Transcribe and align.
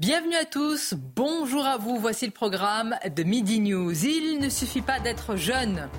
Bienvenue 0.00 0.36
à 0.36 0.46
tous, 0.46 0.94
bonjour 1.14 1.66
à 1.66 1.76
vous, 1.76 1.98
voici 1.98 2.24
le 2.24 2.32
programme 2.32 2.96
de 3.14 3.22
Midi 3.22 3.60
News. 3.60 3.92
Il 4.06 4.38
ne 4.40 4.48
suffit 4.48 4.80
pas 4.80 4.98
d'être 4.98 5.36
jeune 5.36 5.90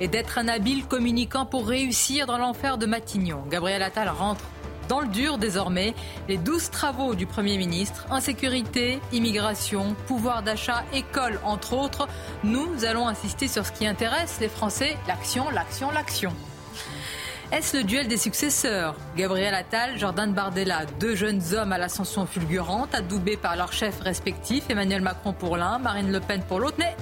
et 0.00 0.08
d'être 0.08 0.38
un 0.38 0.48
habile 0.48 0.84
communicant 0.86 1.46
pour 1.46 1.68
réussir 1.68 2.26
dans 2.26 2.36
l'enfer 2.36 2.78
de 2.78 2.86
Matignon. 2.86 3.44
Gabriel 3.48 3.84
Attal 3.84 4.08
rentre 4.08 4.44
dans 4.88 4.98
le 4.98 5.06
dur 5.06 5.38
désormais. 5.38 5.94
Les 6.26 6.36
douze 6.36 6.68
travaux 6.68 7.14
du 7.14 7.26
Premier 7.26 7.56
ministre, 7.56 8.06
insécurité, 8.10 8.98
immigration, 9.12 9.94
pouvoir 10.08 10.42
d'achat, 10.42 10.82
école 10.92 11.38
entre 11.44 11.74
autres. 11.74 12.08
Nous 12.42 12.84
allons 12.84 13.06
insister 13.06 13.46
sur 13.46 13.64
ce 13.64 13.70
qui 13.70 13.86
intéresse 13.86 14.38
les 14.40 14.48
Français, 14.48 14.96
l'action, 15.06 15.48
l'action, 15.50 15.92
l'action. 15.92 16.32
Est-ce 17.52 17.76
le 17.76 17.84
duel 17.84 18.08
des 18.08 18.16
successeurs 18.16 18.96
Gabriel 19.16 19.54
Attal, 19.54 19.98
Jordan 19.98 20.32
Bardella, 20.32 20.86
deux 20.98 21.14
jeunes 21.14 21.40
hommes 21.52 21.72
à 21.72 21.78
l'ascension 21.78 22.26
fulgurante, 22.26 22.94
adoubés 22.94 23.36
par 23.36 23.54
leurs 23.54 23.72
chefs 23.72 24.00
respectifs, 24.00 24.68
Emmanuel 24.70 25.02
Macron 25.02 25.32
pour 25.32 25.56
l'un, 25.56 25.78
Marine 25.78 26.10
Le 26.10 26.20
Pen 26.20 26.42
pour 26.42 26.58
l'autre. 26.58 26.76
Mais 26.78 26.96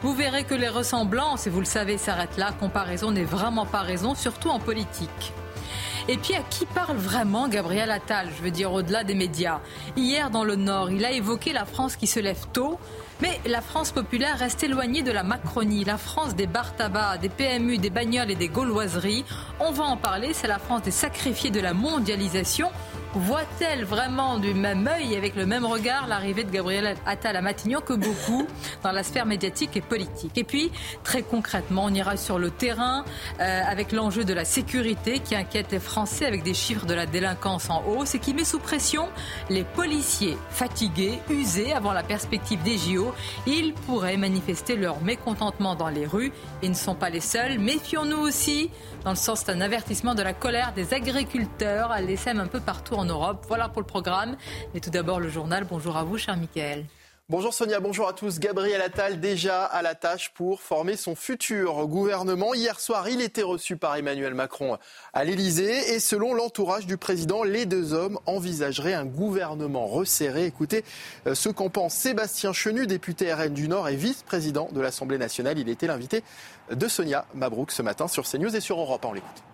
vous 0.00 0.14
verrez 0.14 0.44
que 0.44 0.54
les 0.54 0.68
ressemblances, 0.68 1.46
et 1.46 1.50
vous 1.50 1.60
le 1.60 1.66
savez, 1.66 1.98
s'arrêtent 1.98 2.38
là. 2.38 2.52
Comparaison 2.58 3.10
n'est 3.10 3.24
vraiment 3.24 3.66
pas 3.66 3.80
raison, 3.82 4.14
surtout 4.14 4.48
en 4.48 4.58
politique. 4.58 5.32
Et 6.08 6.16
puis 6.16 6.34
à 6.34 6.42
qui 6.48 6.64
parle 6.66 6.96
vraiment 6.96 7.48
Gabriel 7.48 7.90
Attal 7.90 8.30
Je 8.36 8.42
veux 8.42 8.50
dire 8.50 8.72
au-delà 8.72 9.04
des 9.04 9.14
médias? 9.14 9.60
Hier 9.96 10.30
dans 10.30 10.44
le 10.44 10.56
Nord, 10.56 10.90
il 10.90 11.04
a 11.04 11.10
évoqué 11.10 11.52
la 11.52 11.66
France 11.66 11.96
qui 11.96 12.06
se 12.06 12.20
lève 12.20 12.46
tôt. 12.52 12.78
Mais 13.22 13.38
la 13.46 13.60
France 13.60 13.92
populaire 13.92 14.38
reste 14.38 14.62
éloignée 14.62 15.02
de 15.02 15.12
la 15.12 15.22
Macronie, 15.22 15.84
la 15.84 15.98
France 15.98 16.34
des 16.34 16.46
bar 16.46 16.74
tabac, 16.74 17.18
des 17.18 17.28
PMU, 17.28 17.76
des 17.76 17.90
bagnoles 17.90 18.30
et 18.30 18.34
des 18.34 18.48
gauloiseries. 18.48 19.24
On 19.60 19.72
va 19.72 19.84
en 19.84 19.98
parler, 19.98 20.32
c'est 20.32 20.48
la 20.48 20.58
France 20.58 20.82
des 20.82 20.90
sacrifiés 20.90 21.50
de 21.50 21.60
la 21.60 21.74
mondialisation 21.74 22.70
voit-elle 23.14 23.84
vraiment 23.84 24.38
du 24.38 24.54
même 24.54 24.86
œil, 24.86 25.16
avec 25.16 25.34
le 25.34 25.46
même 25.46 25.64
regard, 25.64 26.06
l'arrivée 26.06 26.44
de 26.44 26.50
Gabriel 26.50 26.96
Attal 27.06 27.36
à 27.36 27.42
Matignon 27.42 27.80
que 27.80 27.92
beaucoup 27.92 28.46
dans 28.84 28.92
la 28.92 29.02
sphère 29.02 29.26
médiatique 29.26 29.76
et 29.76 29.80
politique? 29.80 30.38
Et 30.38 30.44
puis, 30.44 30.70
très 31.02 31.22
concrètement, 31.22 31.84
on 31.86 31.94
ira 31.94 32.16
sur 32.16 32.38
le 32.38 32.50
terrain 32.50 33.04
euh, 33.40 33.62
avec 33.66 33.92
l'enjeu 33.92 34.24
de 34.24 34.32
la 34.32 34.44
sécurité 34.44 35.18
qui 35.18 35.34
inquiète 35.34 35.72
les 35.72 35.80
Français 35.80 36.24
avec 36.24 36.42
des 36.42 36.54
chiffres 36.54 36.86
de 36.86 36.94
la 36.94 37.06
délinquance 37.06 37.68
en 37.68 37.82
hausse 37.84 38.14
et 38.14 38.20
qui 38.20 38.32
met 38.32 38.44
sous 38.44 38.60
pression 38.60 39.08
les 39.48 39.64
policiers 39.64 40.36
fatigués, 40.50 41.18
usés 41.30 41.72
avant 41.72 41.92
la 41.92 42.02
perspective 42.02 42.62
des 42.62 42.78
JO. 42.78 43.12
Ils 43.46 43.74
pourraient 43.74 44.16
manifester 44.16 44.76
leur 44.76 45.02
mécontentement 45.02 45.74
dans 45.74 45.88
les 45.88 46.06
rues. 46.06 46.32
Ils 46.62 46.70
ne 46.70 46.74
sont 46.74 46.94
pas 46.94 47.10
les 47.10 47.20
seuls. 47.20 47.58
Méfions-nous 47.58 48.18
aussi 48.18 48.70
dans 49.04 49.10
le 49.10 49.16
sens 49.16 49.44
d'un 49.44 49.60
avertissement 49.60 50.14
de 50.14 50.22
la 50.22 50.32
colère 50.32 50.72
des 50.74 50.94
agriculteurs. 50.94 51.92
Elle 51.96 52.06
les 52.06 52.20
un 52.28 52.46
peu 52.46 52.60
partout 52.60 52.94
en 53.00 53.04
Europe. 53.04 53.44
Voilà 53.48 53.68
pour 53.68 53.80
le 53.80 53.86
programme. 53.86 54.36
Mais 54.74 54.80
tout 54.80 54.90
d'abord, 54.90 55.20
le 55.20 55.28
journal. 55.28 55.64
Bonjour 55.68 55.96
à 55.96 56.04
vous, 56.04 56.18
cher 56.18 56.36
Michael. 56.36 56.84
Bonjour 57.30 57.54
Sonia, 57.54 57.78
bonjour 57.78 58.08
à 58.08 58.12
tous. 58.12 58.40
Gabriel 58.40 58.82
Attal 58.82 59.20
déjà 59.20 59.64
à 59.64 59.82
la 59.82 59.94
tâche 59.94 60.30
pour 60.34 60.60
former 60.60 60.96
son 60.96 61.14
futur 61.14 61.86
gouvernement. 61.86 62.54
Hier 62.54 62.80
soir, 62.80 63.08
il 63.08 63.20
était 63.20 63.44
reçu 63.44 63.76
par 63.76 63.94
Emmanuel 63.94 64.34
Macron 64.34 64.78
à 65.12 65.22
l'Elysée 65.22 65.94
et 65.94 66.00
selon 66.00 66.34
l'entourage 66.34 66.86
du 66.86 66.96
président, 66.96 67.44
les 67.44 67.66
deux 67.66 67.92
hommes 67.92 68.18
envisageraient 68.26 68.94
un 68.94 69.04
gouvernement 69.04 69.86
resserré. 69.86 70.44
Écoutez 70.44 70.84
euh, 71.28 71.36
ce 71.36 71.48
qu'en 71.48 71.70
pense 71.70 71.94
Sébastien 71.94 72.52
Chenu, 72.52 72.88
député 72.88 73.32
RN 73.32 73.54
du 73.54 73.68
Nord 73.68 73.88
et 73.88 73.94
vice-président 73.94 74.68
de 74.72 74.80
l'Assemblée 74.80 75.18
nationale. 75.18 75.56
Il 75.56 75.68
était 75.68 75.86
l'invité 75.86 76.24
de 76.72 76.88
Sonia 76.88 77.26
Mabrouk 77.34 77.70
ce 77.70 77.82
matin 77.82 78.08
sur 78.08 78.28
CNews 78.28 78.56
et 78.56 78.60
sur 78.60 78.80
Europe. 78.80 79.04
On 79.04 79.12
l'écoute 79.12 79.49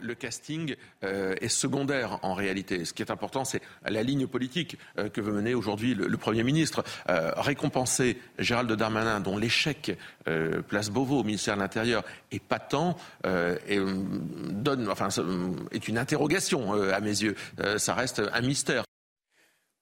le 0.00 0.14
casting 0.14 0.74
euh, 1.04 1.34
est 1.40 1.48
secondaire 1.48 2.18
en 2.22 2.34
réalité. 2.34 2.84
Ce 2.84 2.92
qui 2.92 3.02
est 3.02 3.10
important, 3.10 3.44
c'est 3.44 3.62
la 3.86 4.02
ligne 4.02 4.26
politique 4.26 4.78
euh, 4.98 5.08
que 5.08 5.20
veut 5.20 5.32
mener 5.32 5.54
aujourd'hui 5.54 5.94
le, 5.94 6.20
Premier 6.20 6.42
ministre. 6.42 6.84
Euh, 7.08 7.32
récompenser 7.36 8.18
Gérald 8.38 8.70
Darmanin, 8.70 9.20
dont 9.20 9.38
l'échec 9.38 9.96
place 10.68 10.90
Beauvau 10.90 11.20
au 11.20 11.24
ministère 11.24 11.56
de 11.56 11.60
l'Intérieur 11.60 12.04
est 12.30 12.42
patent, 12.42 12.96
et, 13.24 13.78
donne, 14.50 14.88
enfin, 14.88 15.08
est 15.72 15.88
une 15.88 15.98
interrogation 15.98 16.72
à 16.72 17.00
mes 17.00 17.22
yeux. 17.22 17.34
ça 17.78 17.94
reste 17.94 18.22
un 18.32 18.40
mystère. 18.42 18.84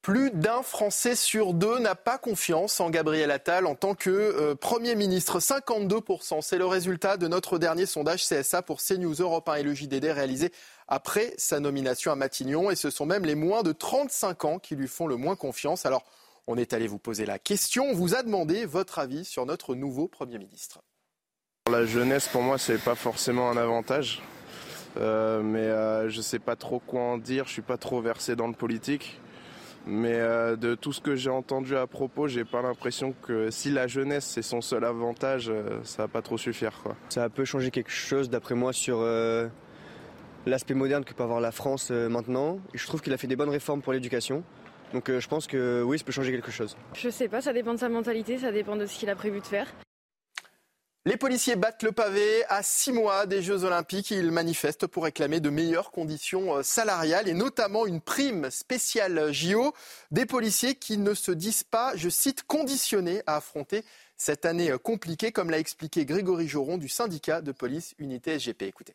Plus 0.09 0.31
d'un 0.31 0.63
Français 0.63 1.15
sur 1.15 1.53
deux 1.53 1.79
n'a 1.81 1.95
pas 1.95 2.17
confiance 2.17 2.81
en 2.81 2.89
Gabriel 2.89 3.31
Attal 3.31 3.67
en 3.67 3.75
tant 3.75 3.95
que 3.95 4.09
euh, 4.09 4.55
Premier 4.55 4.95
ministre. 4.95 5.39
52%, 5.39 6.41
c'est 6.41 6.57
le 6.57 6.65
résultat 6.65 7.19
de 7.19 7.29
notre 7.29 7.59
dernier 7.59 7.85
sondage 7.85 8.27
CSA 8.27 8.63
pour 8.63 8.81
CNews 8.81 9.17
Europe 9.21 9.47
1 9.51 9.57
et 9.57 9.63
le 9.63 9.75
JDD 9.75 10.07
réalisé 10.07 10.51
après 10.87 11.35
sa 11.37 11.61
nomination 11.61 12.11
à 12.11 12.15
Matignon. 12.15 12.71
Et 12.71 12.75
ce 12.75 12.89
sont 12.89 13.05
même 13.05 13.27
les 13.27 13.35
moins 13.35 13.63
de 13.63 13.73
35 13.73 14.45
ans 14.47 14.59
qui 14.59 14.77
lui 14.77 14.89
font 14.89 15.07
le 15.07 15.17
moins 15.17 15.37
confiance. 15.37 15.85
Alors, 15.85 16.07
on 16.47 16.57
est 16.57 16.73
allé 16.73 16.87
vous 16.87 16.99
poser 16.99 17.27
la 17.27 17.39
question. 17.39 17.85
On 17.85 17.95
vous 17.95 18.15
a 18.15 18.23
demandé 18.23 18.65
votre 18.65 19.01
avis 19.01 19.27
sur 19.27 19.45
notre 19.45 19.75
nouveau 19.75 20.09
Premier 20.09 20.39
ministre. 20.39 20.79
La 21.71 21.85
jeunesse, 21.85 22.29
pour 22.29 22.41
moi, 22.41 22.57
c'est 22.57 22.83
pas 22.83 22.95
forcément 22.95 23.51
un 23.51 23.59
avantage. 23.59 24.23
Euh, 24.97 25.43
mais 25.43 25.67
euh, 25.67 26.09
je 26.09 26.17
ne 26.17 26.23
sais 26.23 26.39
pas 26.39 26.57
trop 26.57 26.79
quoi 26.79 27.03
en 27.03 27.19
dire. 27.19 27.45
Je 27.47 27.53
suis 27.53 27.61
pas 27.61 27.77
trop 27.77 28.01
versé 28.01 28.37
dans 28.37 28.47
le 28.47 28.55
politique. 28.55 29.21
Mais 29.91 30.17
euh, 30.17 30.55
de 30.55 30.75
tout 30.75 30.93
ce 30.93 31.01
que 31.01 31.17
j'ai 31.17 31.31
entendu 31.31 31.75
à 31.75 31.87
propos, 31.87 32.29
j'ai 32.29 32.45
pas 32.45 32.61
l'impression 32.61 33.15
que 33.23 33.51
si 33.51 33.71
la 33.71 33.87
jeunesse 33.87 34.27
c'est 34.27 34.43
son 34.43 34.61
seul 34.61 34.85
avantage, 34.85 35.49
euh, 35.49 35.81
ça 35.83 36.03
va 36.03 36.09
pas 36.09 36.21
trop 36.21 36.37
suffire. 36.37 36.73
Quoi. 36.83 36.95
Ça 37.09 37.31
peut 37.31 37.47
changer 37.47 37.71
quelque 37.71 37.91
chose 37.91 38.29
d'après 38.29 38.55
moi 38.55 38.75
sur 38.75 38.99
euh, 39.01 39.49
l'aspect 40.45 40.75
moderne 40.75 41.07
que 41.07 41.15
peut 41.15 41.23
avoir 41.23 41.41
la 41.41 41.53
France 41.53 41.91
maintenant. 41.91 42.59
Et 42.75 42.79
je 42.79 42.87
trouve 42.87 43.01
qu'il 43.01 43.15
a 43.15 43.17
fait 43.17 43.27
des 43.27 43.37
bonnes 43.37 43.49
réformes 43.49 43.81
pour 43.81 43.95
l'éducation. 43.95 44.45
Donc 44.93 45.11
je 45.11 45.27
pense 45.27 45.47
que 45.47 45.83
oui, 45.83 45.99
ça 45.99 46.05
peut 46.05 46.13
changer 46.13 46.33
quelque 46.33 46.51
chose. 46.51 46.77
Je 46.95 47.09
sais 47.09 47.29
pas, 47.29 47.41
ça 47.41 47.55
dépend 47.55 47.73
de 47.73 47.79
sa 47.79 47.89
mentalité, 47.89 48.37
ça 48.37 48.53
dépend 48.53 48.77
de 48.77 48.85
ce 48.85 48.99
qu'il 48.99 49.09
a 49.09 49.15
prévu 49.15 49.41
de 49.41 49.47
faire. 49.47 49.67
Les 51.09 51.17
policiers 51.17 51.57
battent 51.57 51.85
le 51.85 51.93
pavé 51.93 52.45
à 52.51 52.63
six 52.63 52.93
mois 52.93 53.25
des 53.25 53.41
Jeux 53.41 53.65
Olympiques. 53.65 54.11
Ils 54.11 54.31
manifestent 54.31 54.87
pour 54.87 55.05
réclamer 55.05 55.41
de 55.41 55.49
meilleures 55.49 55.91
conditions 55.91 56.57
euh, 56.57 56.63
salariales 56.63 57.29
et 57.29 57.33
notamment 57.33 57.87
une 57.87 58.03
prime 58.03 58.51
spéciale 58.51 59.33
JO. 59.33 59.73
Des 60.11 60.27
policiers 60.27 60.75
qui 60.75 60.99
ne 60.99 61.15
se 61.15 61.33
disent 61.33 61.65
pas, 61.65 61.97
je 61.97 62.11
cite, 62.11 62.43
conditionnés 62.43 63.23
à 63.27 63.37
affronter 63.37 63.87
cette 64.19 64.45
année 64.45 64.71
euh, 64.71 64.77
compliquée, 64.77 65.33
comme 65.33 65.49
l'a 65.49 65.59
expliqué 65.59 66.05
Grégory 66.05 66.47
Joron 66.47 66.77
du 66.77 66.91
syndicat 66.91 67.41
de 67.41 67.53
police 67.53 67.95
Unité 67.99 68.39
SGP. 68.39 68.65
Écoutez. 68.65 68.95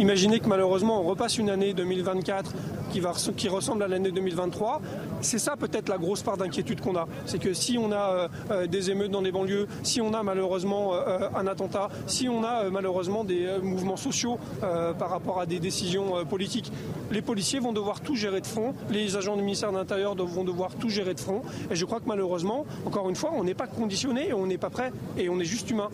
Imaginez 0.00 0.40
que 0.40 0.48
malheureusement 0.48 1.00
on 1.00 1.04
repasse 1.04 1.38
une 1.38 1.50
année 1.50 1.72
2024 1.72 2.52
qui, 2.90 2.98
va, 2.98 3.12
qui 3.36 3.48
ressemble 3.48 3.84
à 3.84 3.88
l'année 3.88 4.10
2023. 4.10 4.80
C'est 5.20 5.38
ça 5.38 5.56
peut-être 5.56 5.88
la 5.88 5.98
grosse 5.98 6.22
part 6.22 6.36
d'inquiétude 6.36 6.80
qu'on 6.80 6.96
a. 6.96 7.06
C'est 7.26 7.38
que 7.38 7.54
si 7.54 7.78
on 7.78 7.92
a 7.92 7.96
euh, 7.96 8.28
euh, 8.50 8.66
des 8.66 8.90
émeutes 8.90 9.12
dans 9.12 9.22
des 9.22 9.30
banlieues, 9.30 9.68
si 9.84 10.00
on 10.00 10.12
a 10.12 10.24
malheureusement 10.24 10.94
euh, 10.94 11.28
un 11.36 11.46
attentat, 11.46 11.90
si 12.08 12.28
on 12.28 12.42
a 12.42 12.70
malheureusement 12.70 13.22
des 13.22 13.46
mouvements 13.62 13.96
sociaux 13.96 14.38
par 14.60 15.10
rapport 15.10 15.40
à 15.40 15.46
des 15.46 15.60
décisions 15.60 16.24
politiques, 16.24 16.72
les 17.12 17.22
policiers 17.22 17.60
vont 17.60 17.72
devoir 17.72 18.00
tout 18.00 18.16
gérer 18.16 18.40
de 18.40 18.46
front, 18.46 18.74
les 18.90 19.16
agents 19.16 19.36
du 19.36 19.42
ministère 19.42 19.70
de 19.70 19.76
l'Intérieur 19.76 20.16
vont 20.16 20.44
devoir 20.44 20.74
tout 20.74 20.88
gérer 20.88 21.14
de 21.14 21.20
front. 21.20 21.42
Et 21.70 21.76
je 21.76 21.84
crois 21.84 22.00
que 22.00 22.08
malheureusement, 22.08 22.66
encore 22.84 23.08
une 23.08 23.16
fois, 23.16 23.30
on 23.34 23.44
n'est 23.44 23.54
pas 23.54 23.66
conditionné, 23.66 24.32
on 24.32 24.46
n'est 24.46 24.58
pas 24.58 24.70
prêt 24.70 24.92
et 25.16 25.28
on 25.28 25.38
est 25.38 25.44
juste 25.44 25.70
humain. 25.70 25.88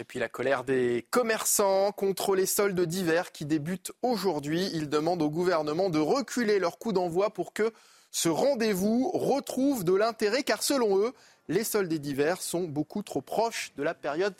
Et 0.00 0.04
puis 0.04 0.18
la 0.18 0.30
colère 0.30 0.64
des 0.64 1.06
commerçants 1.10 1.92
contre 1.92 2.34
les 2.34 2.46
soldes 2.46 2.80
d'hiver 2.80 3.32
qui 3.32 3.44
débutent 3.44 3.92
aujourd'hui. 4.00 4.70
Ils 4.72 4.88
demandent 4.88 5.20
au 5.20 5.28
gouvernement 5.28 5.90
de 5.90 5.98
reculer 5.98 6.58
leur 6.58 6.78
coup 6.78 6.94
d'envoi 6.94 7.28
pour 7.28 7.52
que 7.52 7.70
ce 8.10 8.30
rendez-vous 8.30 9.10
retrouve 9.10 9.84
de 9.84 9.92
l'intérêt, 9.92 10.42
car 10.42 10.62
selon 10.62 10.98
eux, 10.98 11.12
les 11.48 11.64
soldes 11.64 11.92
d'hiver 11.92 12.40
sont 12.40 12.62
beaucoup 12.62 13.02
trop 13.02 13.20
proches 13.20 13.72
de 13.76 13.82
la 13.82 13.92
période 13.92 14.32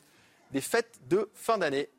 des 0.51 0.63
fêtes 0.63 0.99
de 1.09 1.29
fin 1.35 1.59
d'année. 1.59 1.91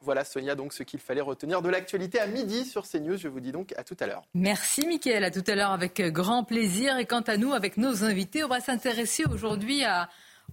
Voilà 0.00 0.24
Sonia, 0.24 0.54
donc 0.54 0.72
ce 0.72 0.82
qu'il 0.82 0.98
fallait 0.98 1.20
retenir 1.20 1.60
de 1.60 1.68
l'actualité 1.68 2.20
à 2.20 2.26
midi 2.26 2.64
sur 2.64 2.88
CNews. 2.88 3.18
Je 3.18 3.28
vous 3.28 3.40
dis 3.40 3.52
donc 3.52 3.74
à 3.76 3.84
tout 3.84 3.98
à 4.00 4.06
l'heure. 4.06 4.22
Merci 4.32 4.86
Mickaël, 4.86 5.24
à 5.24 5.30
tout 5.30 5.44
à 5.46 5.54
l'heure 5.54 5.72
avec 5.72 6.00
grand 6.00 6.42
plaisir. 6.42 6.96
Et 6.96 7.04
quant 7.04 7.20
à 7.20 7.36
nous, 7.36 7.52
avec 7.52 7.76
nos 7.76 8.02
invités, 8.02 8.44
on 8.44 8.48
va 8.48 8.60
s'intéresser 8.60 9.24
aujourd'hui 9.26 9.82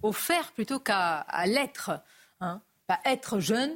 au 0.02 0.12
faire 0.12 0.52
plutôt 0.52 0.80
qu'à 0.80 1.24
l'être. 1.46 1.92
Hein. 2.40 2.60
Bah, 2.88 2.98
être 3.04 3.40
jeune, 3.40 3.72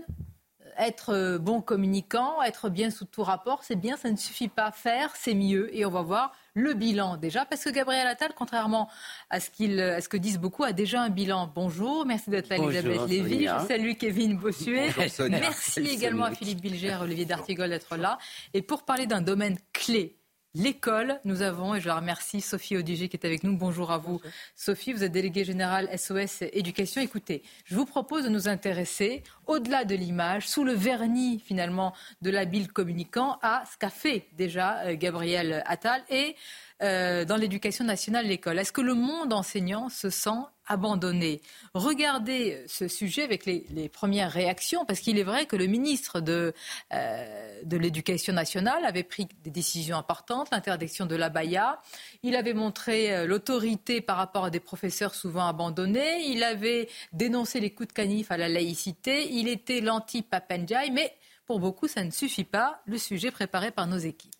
euh, 0.62 0.70
être 0.78 1.38
bon 1.38 1.60
communicant, 1.60 2.42
être 2.42 2.68
bien 2.68 2.90
sous 2.90 3.04
tout 3.04 3.22
rapport, 3.22 3.62
c'est 3.64 3.76
bien, 3.76 3.96
ça 3.96 4.10
ne 4.10 4.16
suffit 4.16 4.48
pas. 4.48 4.70
Faire, 4.72 5.12
c'est 5.16 5.34
mieux. 5.34 5.74
Et 5.76 5.84
on 5.84 5.90
va 5.90 6.02
voir 6.02 6.32
le 6.54 6.74
bilan 6.74 7.16
déjà, 7.16 7.44
parce 7.44 7.64
que 7.64 7.70
Gabriel 7.70 8.06
Attal, 8.06 8.32
contrairement 8.36 8.88
à 9.30 9.40
ce, 9.40 9.50
qu'il, 9.50 9.80
à 9.80 10.00
ce 10.00 10.08
que 10.08 10.16
disent 10.16 10.38
beaucoup, 10.38 10.64
a 10.64 10.72
déjà 10.72 11.02
un 11.02 11.10
bilan. 11.10 11.50
Bonjour, 11.54 12.06
merci 12.06 12.30
d'être 12.30 12.48
là, 12.48 12.56
Elisabeth 12.56 13.08
Lévy. 13.08 13.46
Je 13.46 13.66
salue 13.66 13.92
Kevin 13.98 14.36
Bossuet. 14.36 14.90
Merci 15.28 15.80
également 15.80 16.24
à 16.24 16.30
Philippe 16.32 16.60
Bilger, 16.60 16.98
Olivier 17.00 17.24
D'Artigol 17.24 17.70
d'être 17.70 17.96
là. 17.96 18.18
Et 18.54 18.62
pour 18.62 18.84
parler 18.84 19.06
d'un 19.06 19.22
domaine 19.22 19.58
clé, 19.72 20.21
l'école. 20.54 21.18
Nous 21.24 21.42
avons, 21.42 21.74
et 21.74 21.80
je 21.80 21.88
la 21.88 21.96
remercie, 21.96 22.40
Sophie 22.40 22.76
Audiger 22.76 23.08
qui 23.08 23.16
est 23.16 23.26
avec 23.26 23.42
nous. 23.42 23.56
Bonjour 23.56 23.90
à 23.90 23.98
vous. 23.98 24.20
Sophie, 24.54 24.92
vous 24.92 25.04
êtes 25.04 25.12
déléguée 25.12 25.44
générale 25.44 25.88
SOS 25.96 26.42
Éducation. 26.52 27.00
Écoutez, 27.00 27.42
je 27.64 27.74
vous 27.74 27.86
propose 27.86 28.24
de 28.24 28.28
nous 28.28 28.48
intéresser, 28.48 29.22
au-delà 29.46 29.84
de 29.84 29.94
l'image, 29.94 30.48
sous 30.48 30.64
le 30.64 30.72
vernis 30.72 31.40
finalement 31.40 31.94
de 32.20 32.30
l'habile 32.30 32.68
communicant, 32.68 33.38
à 33.42 33.64
ce 33.70 33.78
qu'a 33.78 33.90
fait 33.90 34.26
déjà 34.36 34.80
euh, 34.80 34.96
Gabriel 34.96 35.62
Attal 35.66 36.02
et 36.10 36.36
euh, 36.82 37.24
dans 37.24 37.36
l'éducation 37.36 37.84
nationale, 37.84 38.26
l'école. 38.26 38.58
Est-ce 38.58 38.72
que 38.72 38.80
le 38.80 38.94
monde 38.94 39.32
enseignant 39.32 39.88
se 39.88 40.10
sent 40.10 40.30
abandonné 40.72 41.40
Regardez 41.74 42.64
ce 42.66 42.88
sujet 42.88 43.22
avec 43.22 43.46
les, 43.46 43.88
premières 43.88 44.30
réactions, 44.30 44.84
parce 44.84 45.00
qu'il 45.00 45.18
est 45.18 45.22
vrai 45.22 45.46
que 45.46 45.56
le 45.56 45.66
ministre 45.66 46.20
de, 46.20 46.52
euh, 46.92 47.62
l'Éducation 47.70 48.32
nationale 48.32 48.84
avait 48.84 49.02
pris 49.02 49.28
des 49.42 49.50
décisions 49.50 49.96
importantes, 49.96 50.48
l'interdiction 50.52 51.06
de 51.06 51.16
l'abaya. 51.16 51.80
Il 52.22 52.36
avait 52.36 52.54
montré 52.54 53.14
euh, 53.14 53.26
l'autorité 53.26 54.00
par 54.00 54.16
rapport 54.16 54.44
à 54.44 54.50
des 54.50 54.60
professeurs 54.60 55.14
souvent 55.14 55.46
abandonnés. 55.46 56.26
Il 56.26 56.42
avait 56.42 56.88
dénoncé 57.12 57.60
les 57.60 57.70
coups 57.70 57.88
de 57.88 57.92
canif 57.92 58.30
à 58.30 58.36
la 58.36 58.48
laïcité. 58.48 59.32
Il 59.32 59.48
était 59.48 59.80
l'anti-Papenjai, 59.80 60.90
mais 60.92 61.14
pour 61.46 61.60
beaucoup, 61.60 61.88
ça 61.88 62.04
ne 62.04 62.10
suffit 62.10 62.44
pas. 62.44 62.82
Le 62.86 62.98
sujet 62.98 63.30
préparé 63.30 63.70
par 63.70 63.86
nos 63.86 63.98
équipes. 63.98 64.32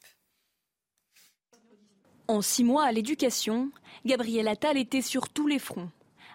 En 2.29 2.41
six 2.41 2.65
mois 2.65 2.85
à 2.85 2.93
l'éducation, 2.93 3.71
Gabriel 4.07 4.49
Attal 4.49 4.79
était 4.79 5.03
sur 5.03 5.29
tous 5.29 5.47
les 5.47 5.59
fronts. 5.59 5.91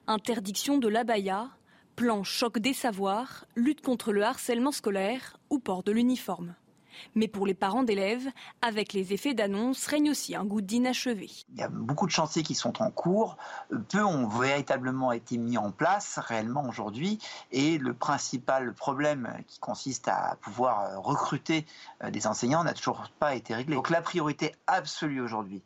Interdiction 0.10 0.78
de 0.78 0.88
l'abaya, 0.88 1.50
plan 1.98 2.24
choc 2.24 2.60
des 2.60 2.72
savoirs, 2.72 3.44
lutte 3.58 3.82
contre 3.82 4.14
le 4.14 4.24
harcèlement 4.24 4.72
scolaire 4.72 5.36
ou 5.50 5.60
port 5.60 5.84
de 5.84 5.92
l'uniforme. 5.92 6.56
Mais 7.14 7.28
pour 7.28 7.46
les 7.46 7.54
parents 7.54 7.84
d'élèves, 7.84 8.26
avec 8.62 8.94
les 8.94 9.12
effets 9.12 9.34
d'annonce, 9.34 9.86
règne 9.86 10.12
aussi 10.12 10.34
un 10.34 10.46
goût 10.46 10.62
d'inachevé. 10.62 11.30
Il 11.50 11.60
y 11.60 11.62
a 11.62 11.68
beaucoup 11.68 12.06
de 12.06 12.12
chantiers 12.12 12.42
qui 12.42 12.56
sont 12.56 12.82
en 12.82 12.90
cours. 12.90 13.36
Peu 13.90 14.02
ont 14.02 14.30
véritablement 14.30 15.12
été 15.12 15.38
mis 15.38 15.58
en 15.58 15.72
place 15.72 16.20
réellement 16.20 16.70
aujourd'hui. 16.70 17.20
Et 17.52 17.78
le 17.78 17.94
principal 17.94 18.74
problème 18.74 19.30
qui 19.46 19.60
consiste 19.60 20.08
à 20.08 20.38
pouvoir 20.40 21.04
recruter 21.04 21.66
euh, 22.02 22.12
des 22.12 22.28
enseignants 22.28 22.64
n'a 22.64 22.74
toujours 22.74 23.12
pas 23.20 23.36
été 23.36 23.54
réglé. 23.54 23.76
Donc 23.76 23.90
la 23.90 24.02
priorité 24.02 24.56
absolue 24.68 25.20
aujourd'hui, 25.20 25.62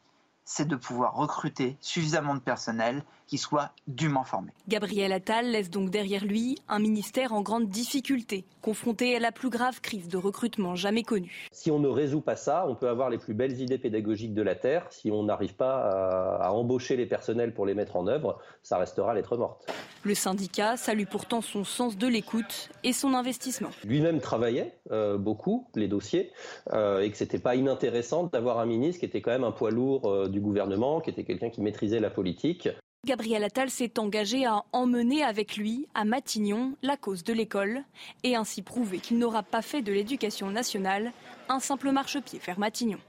c'est 0.46 0.68
de 0.68 0.76
pouvoir 0.76 1.14
recruter 1.14 1.78
suffisamment 1.80 2.34
de 2.34 2.40
personnel 2.40 3.04
qui 3.32 3.38
soit 3.38 3.72
dûment 3.88 4.26
formé. 4.26 4.52
Gabriel 4.68 5.14
Attal 5.14 5.52
laisse 5.52 5.70
donc 5.70 5.90
derrière 5.90 6.26
lui 6.26 6.58
un 6.68 6.80
ministère 6.80 7.32
en 7.32 7.42
grande 7.42 7.70
difficulté, 7.70 8.44
confronté 8.62 9.16
à 9.16 9.20
la 9.20 9.32
plus 9.32 9.50
grave 9.50 9.80
crise 9.80 10.10
de 10.10 10.18
recrutement 10.18 10.76
jamais 10.76 11.04
connue. 11.04 11.48
Si 11.54 11.72
on 11.72 11.80
ne 11.80 11.88
résout 11.88 12.20
pas 12.20 12.36
ça, 12.36 12.66
on 12.68 12.76
peut 12.76 12.90
avoir 12.90 13.10
les 13.10 13.18
plus 13.18 13.34
belles 13.34 13.62
idées 13.62 13.78
pédagogiques 13.78 14.34
de 14.34 14.42
la 14.42 14.56
Terre. 14.56 14.86
Si 14.90 15.12
on 15.12 15.24
n'arrive 15.24 15.56
pas 15.56 16.42
à, 16.42 16.52
embaucher 16.52 16.98
les 16.98 17.06
personnels 17.06 17.54
pour 17.54 17.66
les 17.66 17.74
mettre 17.74 17.96
en 17.96 18.06
œuvre, 18.06 18.38
ça 18.64 18.78
restera 18.78 19.14
lettre 19.14 19.38
morte. 19.38 19.66
Le 20.04 20.14
syndicat 20.14 20.76
salue 20.76 21.06
pourtant 21.10 21.40
son 21.40 21.64
sens 21.64 21.98
de 21.98 22.08
l'écoute 22.08 22.70
et 22.84 22.92
son 22.92 23.14
investissement. 23.14 23.70
Lui-même 23.86 24.20
travaillait 24.20 24.76
euh, 24.92 25.18
beaucoup 25.18 25.70
les 25.76 25.88
dossiers 25.88 26.34
euh, 26.74 27.00
et 27.00 27.10
que 27.10 27.16
c'était 27.16 27.40
pas 27.40 27.56
inintéressant 27.56 28.26
d'avoir 28.26 28.60
un 28.60 28.66
ministre 28.66 29.00
qui 29.00 29.06
était 29.06 29.22
quand 29.22 29.32
même 29.32 29.46
un 29.46 29.54
poids 29.54 29.72
lourd 29.72 30.10
euh, 30.10 30.28
du 30.28 30.42
gouvernement, 30.42 31.00
qui 31.00 31.10
était 31.12 31.24
quelqu'un 31.24 31.50
qui 31.50 31.62
maîtrisait 31.62 32.02
la 32.02 32.10
politique. 32.10 32.68
Gabriel 33.04 33.44
Attal 33.44 33.72
s'est 33.72 33.98
engagé 33.98 34.46
à 34.46 34.64
emmener 34.74 35.24
avec 35.24 35.58
lui 35.58 35.88
à 35.96 36.06
Matignon 36.06 36.76
la 36.84 36.98
cause 36.98 37.24
de 37.24 37.34
l'école 37.34 37.84
et 38.22 38.36
ainsi 38.36 38.62
prouver 38.62 39.00
qu'il 39.00 39.18
n'aura 39.18 39.42
pas 39.42 39.64
fait 39.64 39.82
de 39.82 39.92
l'éducation 39.92 40.52
nationale 40.52 41.12
un 41.50 41.60
simple 41.60 41.90
marchepied 41.90 42.40
vers 42.46 42.60
Matignon. 42.60 43.00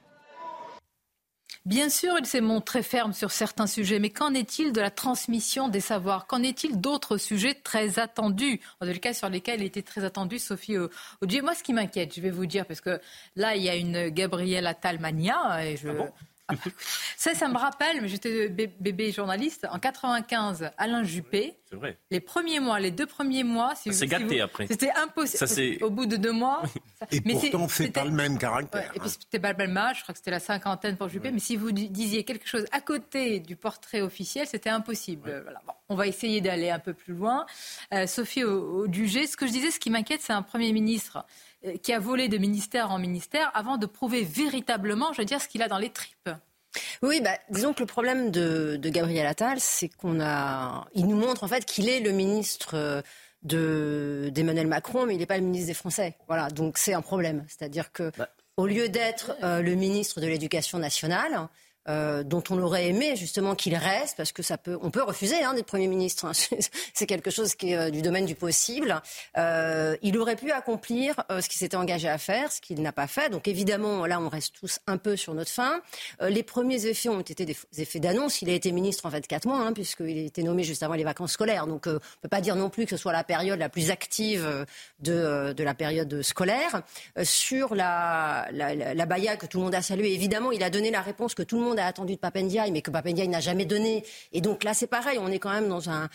Bien 1.66 1.90
sûr, 1.90 2.14
il 2.18 2.24
s'est 2.24 2.40
montré 2.40 2.82
ferme 2.82 3.12
sur 3.12 3.30
certains 3.32 3.66
sujets, 3.66 3.98
mais 3.98 4.08
qu'en 4.08 4.32
est-il 4.32 4.72
de 4.72 4.80
la 4.80 4.90
transmission 4.90 5.68
des 5.68 5.80
savoirs? 5.80 6.26
Qu'en 6.26 6.42
est-il 6.42 6.80
d'autres 6.80 7.18
sujets 7.18 7.54
très 7.54 7.98
attendus 7.98 8.60
En 8.80 8.90
tout 8.90 8.98
cas, 8.98 9.12
sur 9.12 9.28
lesquels 9.28 9.60
il 9.60 9.66
était 9.66 9.82
très 9.82 10.04
attendu, 10.04 10.38
Sophie 10.38 10.76
Audier? 11.20 11.42
Moi, 11.42 11.54
ce 11.54 11.62
qui 11.62 11.74
m'inquiète, 11.74 12.14
je 12.16 12.22
vais 12.22 12.30
vous 12.30 12.46
dire, 12.46 12.64
parce 12.66 12.80
que 12.80 12.98
là, 13.36 13.56
il 13.56 13.62
y 13.62 13.68
a 13.68 13.76
une 13.76 14.08
Gabrielle 14.08 14.66
Attal 14.66 14.98
mania, 15.00 15.64
et 15.66 15.76
je... 15.76 15.90
Ah 15.90 16.08
ça, 17.16 17.34
ça 17.34 17.48
me 17.48 17.56
rappelle, 17.56 18.00
mais 18.00 18.08
j'étais 18.08 18.48
bébé 18.48 19.12
journaliste, 19.12 19.66
en 19.70 19.78
95, 19.78 20.70
Alain 20.76 21.04
Juppé. 21.04 21.56
C'est 21.68 21.76
vrai. 21.76 21.98
Les 22.10 22.20
premiers 22.20 22.60
mois, 22.60 22.80
les 22.80 22.90
deux 22.90 23.06
premiers 23.06 23.44
mois, 23.44 23.74
si 23.74 23.92
c'est 23.92 24.06
gâté 24.06 24.40
après. 24.40 24.66
C'était 24.66 24.92
impossible. 24.92 25.84
Au 25.84 25.90
bout 25.90 26.06
de 26.06 26.16
deux 26.16 26.32
mois. 26.32 26.62
Et 27.10 27.20
mais 27.24 27.34
pourtant, 27.34 27.68
c'est 27.68 27.90
pas 27.90 28.04
le 28.04 28.10
même 28.10 28.38
caractère. 28.38 28.90
et 28.94 29.00
puis 29.00 29.08
c'était 29.08 29.40
pas 29.40 29.52
le 29.52 29.58
même 29.58 29.76
âge, 29.76 29.98
je 29.98 30.02
crois 30.02 30.12
que 30.12 30.18
c'était 30.18 30.30
la 30.30 30.40
cinquantaine 30.40 30.96
pour 30.96 31.08
Juppé. 31.08 31.30
Mais 31.30 31.40
si 31.40 31.56
vous 31.56 31.72
disiez 31.72 32.24
quelque 32.24 32.46
chose 32.46 32.66
à 32.72 32.80
côté 32.80 33.40
du 33.40 33.56
portrait 33.56 34.02
officiel, 34.02 34.46
c'était 34.46 34.70
impossible. 34.70 35.42
Voilà. 35.42 35.62
on 35.88 35.94
va 35.94 36.06
essayer 36.06 36.40
d'aller 36.40 36.70
un 36.70 36.78
peu 36.78 36.94
plus 36.94 37.14
loin. 37.14 37.46
Euh, 37.92 38.06
Sophie 38.06 38.44
au, 38.44 38.84
au 38.84 38.86
ce 38.86 39.36
que 39.36 39.46
je 39.46 39.52
disais, 39.52 39.70
ce 39.70 39.80
qui 39.80 39.90
m'inquiète, 39.90 40.20
c'est 40.22 40.32
un 40.32 40.42
Premier 40.42 40.72
ministre 40.72 41.24
qui 41.82 41.92
a 41.92 41.98
volé 41.98 42.28
de 42.28 42.38
ministère 42.38 42.90
en 42.90 42.98
ministère 42.98 43.50
avant 43.54 43.76
de 43.76 43.86
prouver 43.86 44.22
véritablement, 44.22 45.12
je 45.12 45.18
veux 45.18 45.24
dire, 45.24 45.40
ce 45.40 45.48
qu'il 45.48 45.62
a 45.62 45.68
dans 45.68 45.78
les 45.78 45.90
tripes. 45.90 46.30
Oui, 47.02 47.20
bah, 47.20 47.36
disons 47.50 47.72
que 47.74 47.80
le 47.80 47.86
problème 47.86 48.30
de, 48.30 48.78
Gabriel 48.82 49.26
Attal, 49.26 49.60
c'est 49.60 49.88
qu'on 49.88 50.20
a, 50.20 50.86
il 50.94 51.06
nous 51.06 51.16
montre 51.16 51.44
en 51.44 51.48
fait 51.48 51.64
qu'il 51.64 51.88
est 51.88 52.00
le 52.00 52.12
ministre 52.12 52.74
euh, 52.74 53.02
de 53.42 54.30
d'Emmanuel 54.32 54.66
Macron, 54.66 55.06
mais 55.06 55.14
il 55.14 55.18
n'est 55.18 55.26
pas 55.26 55.36
le 55.36 55.44
ministre 55.44 55.66
des 55.66 55.74
Français. 55.74 56.16
Voilà, 56.28 56.48
donc 56.48 56.78
c'est 56.78 56.94
un 56.94 57.02
problème. 57.02 57.44
C'est-à-dire 57.48 57.92
que 57.92 58.10
bah. 58.16 58.28
au 58.56 58.66
lieu 58.66 58.88
d'être 58.88 59.36
euh, 59.42 59.60
le 59.60 59.74
ministre 59.74 60.20
de 60.20 60.26
l'Éducation 60.26 60.78
nationale, 60.78 61.48
euh, 61.88 62.22
dont 62.22 62.44
on 62.50 62.62
aurait 62.62 62.86
aimé 62.86 63.16
justement 63.16 63.56
qu'il 63.56 63.74
reste, 63.74 64.16
parce 64.16 64.30
que 64.30 64.44
ça 64.44 64.56
peut, 64.56 64.78
on 64.82 64.92
peut 64.92 65.02
refuser 65.02 65.42
hein, 65.42 65.52
d'être 65.52 65.66
Premier 65.66 65.88
ministre. 65.88 66.26
Hein. 66.26 66.32
C'est 66.94 67.06
quelque 67.06 67.30
chose 67.30 67.56
qui 67.56 67.72
est 67.72 67.76
euh, 67.76 67.90
du 67.90 68.02
domaine 68.02 68.24
du 68.24 68.36
possible. 68.36 69.02
Euh, 69.36 69.96
il 70.00 70.16
aurait 70.16 70.36
pu 70.36 70.52
accomplir 70.52 71.16
ce 71.28 71.48
qu'il 71.48 71.58
s'était 71.58 71.76
engagé 71.76 72.08
à 72.08 72.18
faire, 72.18 72.52
ce 72.52 72.60
qu'il 72.60 72.80
n'a 72.82 72.92
pas 72.92 73.08
fait. 73.08 73.30
Donc 73.30 73.48
évidemment, 73.48 74.06
là, 74.06 74.20
on 74.20 74.28
reste 74.28 74.54
tous 74.54 74.78
un 74.86 74.96
peu 74.96 75.16
sur 75.16 75.34
notre 75.34 75.50
fin. 75.50 75.80
les 76.20 76.42
premiers 76.42 76.86
effets 76.86 77.08
ont 77.08 77.20
été 77.20 77.44
des 77.44 77.56
effets 77.78 78.00
d'annonce. 78.00 78.42
Il 78.42 78.50
a 78.50 78.52
été 78.52 78.70
ministre 78.70 79.06
en 79.06 79.10
fait 79.10 79.26
quatre 79.26 79.46
mois, 79.46 79.58
hein, 79.58 79.72
puisqu'il 79.72 80.18
a 80.18 80.22
été 80.22 80.42
nommé 80.42 80.62
juste 80.62 80.82
avant 80.82 80.94
les 80.94 81.04
vacances 81.04 81.32
scolaires. 81.32 81.66
Donc 81.66 81.86
on 81.86 81.98
peut 82.20 82.28
pas 82.28 82.40
dire 82.40 82.54
non 82.54 82.70
plus 82.70 82.84
que 82.84 82.90
ce 82.90 82.96
soit 82.96 83.12
la 83.12 83.24
période 83.24 83.58
la 83.58 83.68
plus 83.68 83.90
active 83.90 84.66
de, 85.00 85.52
de 85.52 85.64
la 85.64 85.74
période 85.74 86.22
scolaire. 86.22 86.82
sur 87.22 87.74
la, 87.74 88.48
la 88.52 89.06
Baïa 89.06 89.36
que 89.36 89.46
tout 89.46 89.58
le 89.58 89.64
monde 89.64 89.74
a 89.74 89.82
salué, 89.82 90.12
évidemment, 90.12 90.52
il 90.52 90.62
a 90.62 90.70
donné 90.70 90.90
la 90.90 91.00
réponse 91.00 91.34
que 91.34 91.42
tout 91.42 91.58
le 91.58 91.64
monde 91.64 91.71
a 91.76 91.86
attendu 91.86 92.14
de 92.14 92.20
Papendiaï, 92.20 92.70
mais 92.70 92.82
que 92.82 92.90
Papendiaï 92.90 93.28
n'a 93.28 93.40
jamais 93.40 93.64
donné. 93.64 94.04
Et 94.32 94.40
donc 94.40 94.64
là, 94.64 94.74
c'est 94.74 94.86
pareil, 94.86 95.18
on 95.20 95.28
est 95.28 95.38
quand 95.38 95.52
même 95.52 95.68
dans 95.68 95.90
un, 95.90 96.08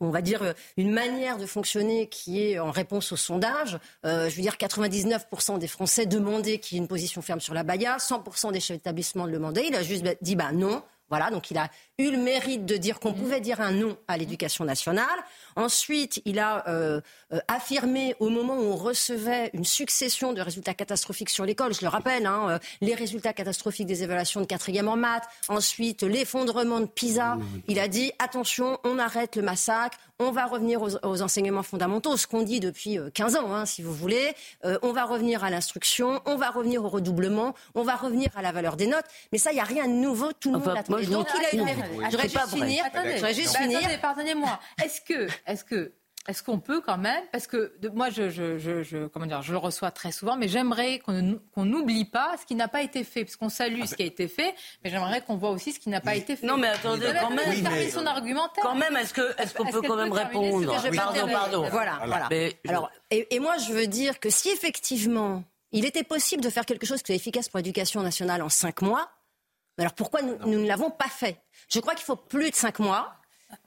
on 0.00 0.10
va 0.10 0.22
dire, 0.22 0.54
une 0.76 0.92
manière 0.92 1.38
de 1.38 1.46
fonctionner 1.46 2.08
qui 2.08 2.42
est 2.42 2.58
en 2.58 2.70
réponse 2.70 3.12
au 3.12 3.16
sondage. 3.16 3.78
Euh, 4.04 4.28
je 4.28 4.36
veux 4.36 4.42
dire, 4.42 4.56
99% 4.56 5.58
des 5.58 5.66
Français 5.66 6.06
demandaient 6.06 6.58
qu'il 6.58 6.76
y 6.76 6.78
ait 6.78 6.82
une 6.82 6.88
position 6.88 7.22
ferme 7.22 7.40
sur 7.40 7.54
la 7.54 7.62
Baïa, 7.62 7.96
100% 7.98 8.52
des 8.52 8.60
chefs 8.60 8.76
d'établissement 8.76 9.26
le 9.26 9.32
demandaient. 9.32 9.66
Il 9.68 9.74
a 9.74 9.82
juste 9.82 10.04
dit, 10.20 10.36
bah 10.36 10.52
non. 10.52 10.82
Voilà, 11.08 11.30
donc 11.30 11.52
il 11.52 11.56
a 11.56 11.70
eu 11.98 12.10
le 12.10 12.18
mérite 12.18 12.66
de 12.66 12.76
dire 12.76 12.98
qu'on 12.98 13.12
pouvait 13.12 13.40
dire 13.40 13.60
un 13.60 13.70
non 13.70 13.96
à 14.08 14.16
l'éducation 14.16 14.64
nationale. 14.64 15.06
Ensuite, 15.56 16.20
il 16.26 16.38
a 16.38 16.68
euh, 16.68 17.00
euh, 17.32 17.38
affirmé 17.48 18.14
au 18.20 18.28
moment 18.28 18.58
où 18.58 18.64
on 18.64 18.76
recevait 18.76 19.50
une 19.54 19.64
succession 19.64 20.34
de 20.34 20.42
résultats 20.42 20.74
catastrophiques 20.74 21.30
sur 21.30 21.46
l'école, 21.46 21.72
je 21.72 21.80
le 21.80 21.88
rappelle, 21.88 22.26
hein, 22.26 22.46
euh, 22.50 22.58
les 22.82 22.94
résultats 22.94 23.32
catastrophiques 23.32 23.86
des 23.86 24.02
évaluations 24.02 24.42
de 24.42 24.46
quatrième 24.46 24.86
en 24.88 24.96
maths, 24.96 25.26
ensuite 25.48 26.02
l'effondrement 26.02 26.80
de 26.80 26.86
PISA, 26.86 27.38
il 27.68 27.78
a 27.78 27.88
dit 27.88 28.12
attention, 28.18 28.78
on 28.84 28.98
arrête 28.98 29.36
le 29.36 29.42
massacre, 29.42 29.96
on 30.18 30.30
va 30.30 30.46
revenir 30.46 30.80
aux, 30.82 31.22
enseignements 31.22 31.62
fondamentaux, 31.62 32.16
ce 32.16 32.26
qu'on 32.26 32.42
dit 32.42 32.60
depuis 32.60 32.98
15 33.14 33.36
ans, 33.36 33.54
hein, 33.54 33.66
si 33.66 33.82
vous 33.82 33.92
voulez, 33.92 34.34
on 34.82 34.92
va 34.92 35.04
revenir 35.04 35.44
à 35.44 35.50
l'instruction, 35.50 36.22
on 36.24 36.36
va 36.36 36.50
revenir 36.50 36.84
au 36.84 36.88
redoublement, 36.88 37.54
on 37.74 37.82
va 37.82 37.96
revenir 37.96 38.28
à 38.34 38.42
la 38.42 38.52
valeur 38.52 38.76
des 38.76 38.86
notes, 38.86 39.04
mais 39.32 39.38
ça, 39.38 39.52
il 39.52 39.56
n'y 39.56 39.60
a 39.60 39.64
rien 39.64 39.86
de 39.86 39.92
nouveau, 39.92 40.32
tout 40.32 40.52
le 40.52 40.58
monde 40.58 40.74
l'a 40.74 40.82
Donc 40.82 41.26
il 41.34 41.60
a 41.60 41.64
eu. 41.64 41.68
Je 42.10 42.16
juste 42.22 42.48
finir. 42.48 42.84
Attendez, 42.84 43.34
juste 43.34 43.56
finir. 43.56 43.80
Pardonnez-moi. 44.00 44.58
Est-ce 44.82 45.00
que 45.00 45.28
est-ce 45.46 45.64
que 45.64 45.92
est-ce 46.28 46.42
qu'on 46.42 46.58
peut 46.58 46.80
quand 46.80 46.98
même, 46.98 47.22
parce 47.30 47.46
que 47.46 47.72
moi, 47.94 48.10
je, 48.10 48.30
je, 48.30 48.58
je, 48.58 49.06
comment 49.06 49.26
dire, 49.26 49.42
je 49.42 49.52
le 49.52 49.58
reçois 49.58 49.92
très 49.92 50.10
souvent, 50.10 50.36
mais 50.36 50.48
j'aimerais 50.48 50.98
qu'on 50.98 51.64
n'oublie 51.64 52.04
pas 52.04 52.34
ce 52.40 52.44
qui 52.44 52.56
n'a 52.56 52.66
pas 52.66 52.82
été 52.82 53.04
fait, 53.04 53.24
parce 53.24 53.36
qu'on 53.36 53.48
salue 53.48 53.80
ah, 53.84 53.86
ce 53.86 53.94
qui 53.94 54.02
a 54.02 54.06
été 54.06 54.26
fait, 54.26 54.52
mais 54.82 54.90
j'aimerais 54.90 55.20
qu'on 55.20 55.36
voit 55.36 55.50
aussi 55.50 55.72
ce 55.72 55.78
qui 55.78 55.88
n'a 55.88 56.00
pas 56.00 56.16
été 56.16 56.34
fait. 56.34 56.44
Non, 56.44 56.56
mais 56.56 56.66
attendez, 56.66 57.12
quand 57.20 57.30
même, 57.30 57.48
oui, 57.48 57.90
son 57.90 58.06
argumentaire. 58.06 58.64
Quand 58.64 58.74
même, 58.74 58.96
est-ce 58.96 59.14
que, 59.14 59.40
est-ce 59.40 59.54
qu'on 59.54 59.66
peut 59.66 59.82
quand 59.82 59.96
même 59.96 60.12
répondre 60.12 60.74
Pardon, 60.96 61.28
pardon. 61.28 61.68
Voilà, 61.70 62.00
voilà. 62.06 62.28
Alors, 62.66 62.90
et, 63.10 63.34
et 63.34 63.38
moi, 63.38 63.56
je 63.58 63.72
veux 63.72 63.86
dire 63.86 64.18
que 64.18 64.28
si 64.28 64.48
effectivement 64.48 65.44
il 65.72 65.84
était 65.84 66.04
possible 66.04 66.42
de 66.42 66.50
faire 66.50 66.64
quelque 66.64 66.86
chose 66.86 67.02
qui 67.02 67.12
soit 67.12 67.16
efficace 67.16 67.48
pour 67.48 67.58
l'éducation 67.58 68.02
nationale 68.02 68.42
en 68.42 68.48
cinq 68.48 68.82
mois, 68.82 69.10
alors 69.78 69.92
pourquoi 69.92 70.22
nous, 70.22 70.36
ne 70.46 70.66
l'avons 70.66 70.90
pas 70.90 71.08
fait? 71.08 71.38
Je 71.68 71.80
crois 71.80 71.94
qu'il 71.94 72.04
faut 72.04 72.16
plus 72.16 72.50
de 72.50 72.56
cinq 72.56 72.78
mois. 72.78 73.14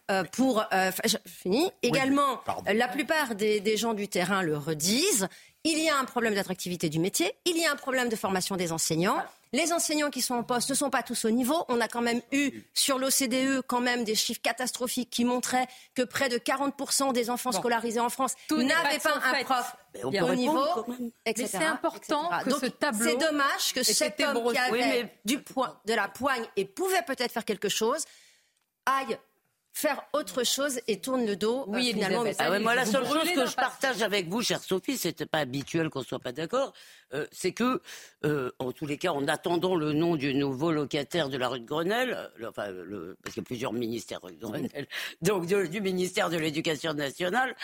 Euh, 0.09 0.23
pour 0.23 0.65
euh, 0.73 0.91
fini. 1.27 1.71
Également, 1.83 2.41
la 2.65 2.87
plupart 2.87 3.35
des, 3.35 3.77
gens 3.77 3.93
du 3.93 4.07
terrain 4.07 4.41
le 4.41 4.57
redisent. 4.57 5.27
Il 5.63 5.77
y 5.77 5.89
a 5.89 5.97
un 5.97 6.05
problème 6.05 6.33
d'attractivité 6.33 6.89
du 6.89 6.99
métier. 6.99 7.31
Il 7.45 7.57
y 7.57 7.65
a 7.65 7.71
un 7.71 7.75
problème 7.75 8.09
de 8.09 8.15
formation 8.15 8.55
des 8.55 8.71
enseignants. 8.71 9.21
Les 9.53 9.71
enseignants 9.71 10.09
qui 10.09 10.21
sont 10.21 10.35
en 10.35 10.43
poste 10.43 10.69
ne 10.69 10.75
sont 10.75 10.89
pas 10.89 11.03
tous 11.03 11.25
au 11.25 11.29
niveau. 11.29 11.63
On 11.67 11.79
a 11.79 11.87
quand 11.87 12.01
même 12.01 12.21
eu 12.31 12.63
sur 12.73 12.97
l'OCDE 12.97 13.61
quand 13.67 13.81
même 13.81 14.03
des 14.03 14.15
chiffres 14.15 14.41
catastrophiques 14.41 15.09
qui 15.11 15.25
montraient 15.25 15.67
que 15.93 16.01
près 16.01 16.29
de 16.29 16.37
40% 16.37 17.13
des 17.13 17.29
enfants 17.29 17.51
scolarisés 17.51 17.99
en 17.99 18.09
France 18.09 18.33
n'avaient 18.49 18.99
pas, 18.99 19.15
un 19.15 19.43
prof 19.43 19.75
au 20.03 20.33
niveau, 20.33 20.65
etc. 21.25 21.49
c'est 21.51 21.65
important 21.65 22.29
que 22.43 22.51
ce 22.51 22.65
tableau. 22.67 23.03
C'est 23.03 23.17
dommage 23.17 23.73
que 23.75 23.83
cet 23.83 24.19
homme 24.21 24.51
qui 24.51 24.57
avait 24.57 25.13
du 25.25 25.37
de 25.85 25.93
la 25.93 26.07
poigne 26.07 26.45
et 26.55 26.65
pouvait 26.65 27.03
peut-être 27.03 27.31
faire 27.31 27.45
quelque 27.45 27.69
chose 27.69 28.05
aille 28.85 29.17
faire 29.79 30.03
autre 30.13 30.43
chose 30.43 30.81
et 30.87 30.99
tourne 30.99 31.25
le 31.25 31.35
dos. 31.35 31.63
Oui, 31.67 31.89
euh, 31.89 31.93
finalement. 31.93 32.23
Ah 32.37 32.59
moi, 32.59 32.75
la 32.75 32.85
seule 32.85 33.05
chose 33.05 33.31
que 33.33 33.45
je 33.45 33.55
partage 33.55 34.01
avec 34.01 34.27
vous, 34.27 34.41
chère 34.41 34.61
Sophie, 34.61 34.97
c'était 34.97 35.25
pas 35.25 35.39
habituel 35.39 35.89
qu'on 35.89 36.03
soit 36.03 36.19
pas 36.19 36.33
d'accord, 36.33 36.73
euh, 37.13 37.25
c'est 37.31 37.53
que, 37.53 37.81
euh, 38.25 38.51
en 38.59 38.73
tous 38.73 38.85
les 38.85 38.97
cas, 38.97 39.11
en 39.11 39.27
attendant 39.27 39.75
le 39.75 39.93
nom 39.93 40.17
du 40.17 40.33
nouveau 40.33 40.71
locataire 40.71 41.29
de 41.29 41.37
la 41.37 41.47
rue 41.47 41.61
de 41.61 41.65
Grenelle, 41.65 42.29
enfin, 42.45 42.69
le, 42.69 43.17
parce 43.23 43.33
qu'il 43.33 43.41
y 43.41 43.45
a 43.45 43.47
plusieurs 43.47 43.73
ministères 43.73 44.21
rue 44.21 44.33
de 44.33 44.41
Grenelle, 44.41 44.87
donc 45.21 45.45
du 45.45 45.81
ministère 45.81 46.29
de 46.29 46.37
l'Éducation 46.37 46.93
nationale, 46.93 47.55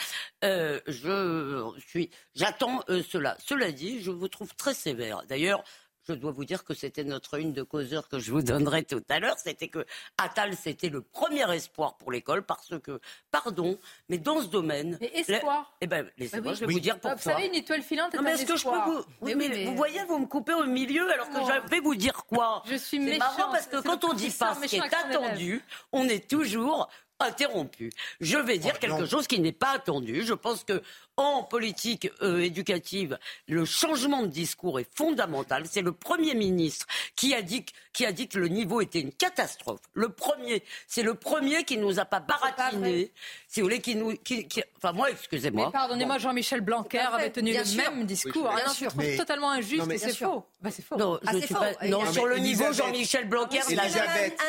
je 0.41 1.71
suis, 1.87 2.09
j'attends 2.33 2.81
cela. 2.87 3.35
Cela 3.43 3.71
dit, 3.71 4.01
je 4.01 4.11
vous 4.11 4.29
trouve 4.29 4.55
très 4.55 4.73
sévère. 4.73 5.23
D'ailleurs, 5.27 5.63
je 6.07 6.13
dois 6.13 6.31
vous 6.31 6.45
dire 6.45 6.63
que 6.63 6.73
c'était 6.73 7.03
notre 7.03 7.39
une 7.39 7.53
de 7.53 7.63
causeur 7.63 8.07
que 8.07 8.19
je 8.19 8.31
vous 8.31 8.41
donnerai 8.41 8.83
tout 8.83 9.03
à 9.09 9.19
l'heure. 9.19 9.37
C'était 9.37 9.67
que 9.67 9.85
Attal, 10.17 10.55
c'était 10.55 10.89
le 10.89 11.01
premier 11.01 11.49
espoir 11.53 11.97
pour 11.97 12.11
l'école 12.11 12.43
parce 12.43 12.73
que, 12.79 12.99
pardon, 13.31 13.77
mais 14.09 14.17
dans 14.17 14.41
ce 14.41 14.47
domaine. 14.47 14.97
Mais 15.01 15.11
espoir 15.15 15.73
Eh 15.81 15.87
ben, 15.87 16.09
laissez-moi, 16.17 16.53
je 16.53 16.65
vais 16.65 16.71
vous 16.71 16.79
dire 16.79 16.99
pourquoi. 16.99 17.15
Vous 17.15 17.21
savez, 17.21 17.47
une 17.47 17.55
étoile 17.55 17.81
filante 17.81 18.13
est 18.13 18.17
non, 18.17 18.23
mais 18.23 18.33
est-ce 18.33 18.45
que 18.45 18.57
je 18.57 18.63
peux 18.63 18.91
vous. 18.91 19.03
Oui, 19.21 19.35
mais, 19.35 19.65
vous 19.65 19.75
voyez, 19.75 20.03
vous 20.05 20.19
me 20.19 20.27
coupez 20.27 20.53
au 20.53 20.65
milieu 20.65 21.11
alors 21.11 21.29
que 21.29 21.39
je 21.39 21.69
vais 21.69 21.79
vous 21.79 21.95
dire 21.95 22.25
quoi 22.25 22.63
Je 22.65 22.75
suis 22.75 22.99
méchante. 22.99 23.23
C'est 23.31 23.37
marrant 23.37 23.51
parce 23.51 23.67
que 23.67 23.81
quand 23.81 24.03
on 24.03 24.13
dit 24.13 24.29
pas 24.29 24.55
ce 24.55 24.67
qui 24.67 24.77
est 24.77 24.81
attendu, 24.81 25.63
on 25.91 26.07
est 26.07 26.29
toujours 26.29 26.89
interrompu. 27.19 27.91
Je 28.19 28.37
vais 28.37 28.57
dire 28.57 28.79
quelque 28.79 29.05
chose 29.05 29.27
qui 29.27 29.39
n'est 29.39 29.51
pas 29.51 29.71
attendu. 29.71 30.23
Je 30.23 30.33
pense 30.33 30.63
que 30.63 30.81
en 31.17 31.43
politique 31.43 32.11
euh, 32.21 32.41
éducative, 32.41 33.17
le 33.47 33.65
changement 33.65 34.23
de 34.23 34.27
discours 34.27 34.79
est 34.79 34.89
fondamental. 34.95 35.63
C'est 35.65 35.81
le 35.81 35.91
Premier 35.91 36.35
ministre 36.35 36.85
qui 37.15 37.33
a, 37.33 37.41
dit, 37.41 37.65
qui 37.93 38.05
a 38.05 38.11
dit 38.11 38.27
que 38.27 38.37
le 38.37 38.47
niveau 38.47 38.81
était 38.81 38.99
une 38.99 39.13
catastrophe. 39.13 39.79
Le 39.93 40.09
premier, 40.09 40.63
c'est 40.87 41.03
le 41.03 41.13
premier 41.13 41.63
qui 41.63 41.77
nous 41.77 41.99
a 41.99 42.05
pas 42.05 42.19
baratiné, 42.19 43.11
si 43.47 43.61
vous 43.61 43.67
voulez, 43.67 43.79
qui 43.79 43.95
nous... 43.95 44.15
Qui, 44.17 44.45
enfin, 44.77 44.91
moi, 44.91 45.09
excusez-moi. 45.09 45.71
Pardonnez-moi, 45.71 46.17
Jean-Michel 46.17 46.61
Blanquer 46.61 46.99
avait 46.99 47.31
tenu 47.31 47.53
le 47.53 47.77
même 47.77 48.05
discours. 48.05 48.51
Oui, 48.53 48.61
je 48.79 48.85
trouve 48.85 49.17
totalement 49.17 49.51
injuste 49.51 49.89
et 49.91 49.97
c'est 49.97 50.15
faux. 50.15 50.45
Bah, 50.61 50.71
c'est 50.71 50.83
faux. 50.83 50.97
Non, 50.97 51.19
ah, 51.25 51.31
pas... 51.49 51.87
non 51.87 52.11
sur 52.11 52.25
le 52.25 52.39
niveau, 52.39 52.73
Jean-Michel 52.73 53.29
Blanquer... 53.29 53.59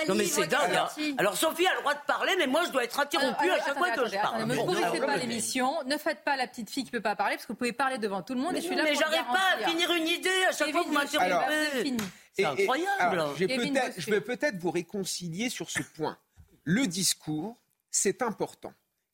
Non, 0.09 0.15
mais 0.15 0.27
c'est 0.27 0.47
dingue. 0.47 0.75
Hein. 0.75 0.89
Alors, 1.19 1.37
Sophie 1.37 1.67
a 1.67 1.75
le 1.75 1.81
droit 1.81 1.95
de 1.95 2.05
parler, 2.07 2.33
mais 2.39 2.47
moi, 2.47 2.63
je 2.67 2.71
dois 2.71 2.85
être 2.85 2.99
interrompue 2.99 3.51
à 3.51 3.65
chaque 3.65 3.79
fois 3.79 3.91
que 3.91 4.07
je 4.07 4.17
parle. 4.17 4.41
Ne 4.41 4.55
me 4.55 5.07
pas 5.07 5.17
l'émission, 5.17 5.73
ne 5.85 5.97
faites 5.97 6.25
pas 6.25 6.37
la 6.37 6.47
petite 6.57 6.71
fille 6.71 6.85
qui 6.85 6.91
ne 6.91 6.99
peut 6.99 7.03
pas 7.03 7.17
parler, 7.17 7.37
parce 7.37 7.47
que 7.47 7.53
vous 7.53 7.59
pouvez 7.59 7.73
parler 7.73 7.99
devant 7.99 8.23
tout 8.23 8.35
le 8.35 8.41
monde. 8.41 8.53
Mais, 8.53 8.59
et 8.59 8.63
je 8.63 8.67
suis 8.67 8.77
là 8.77 8.85
mais 8.85 8.95
j'arrive 8.95 9.27
pas 9.27 9.65
à 9.65 9.69
finir 9.69 9.93
une 9.93 10.09
idée 10.09 10.45
à 10.49 10.53
chaque 10.53 10.71
fois 10.71 10.83
que 10.83 10.89
vous 10.89 10.95
m'interrompez. 10.95 11.97
C'est 12.33 12.45
incroyable. 12.45 13.23
je 13.39 14.11
vais 14.11 14.21
peut-être 14.21 14.57
vous 14.59 14.71
réconcilier 14.71 15.49
sur 15.51 15.71
ce 15.71 15.83
point. 15.83 16.19
Le 16.65 16.87
discours, 16.87 17.57
c'est 17.91 18.23
important. 18.23 18.73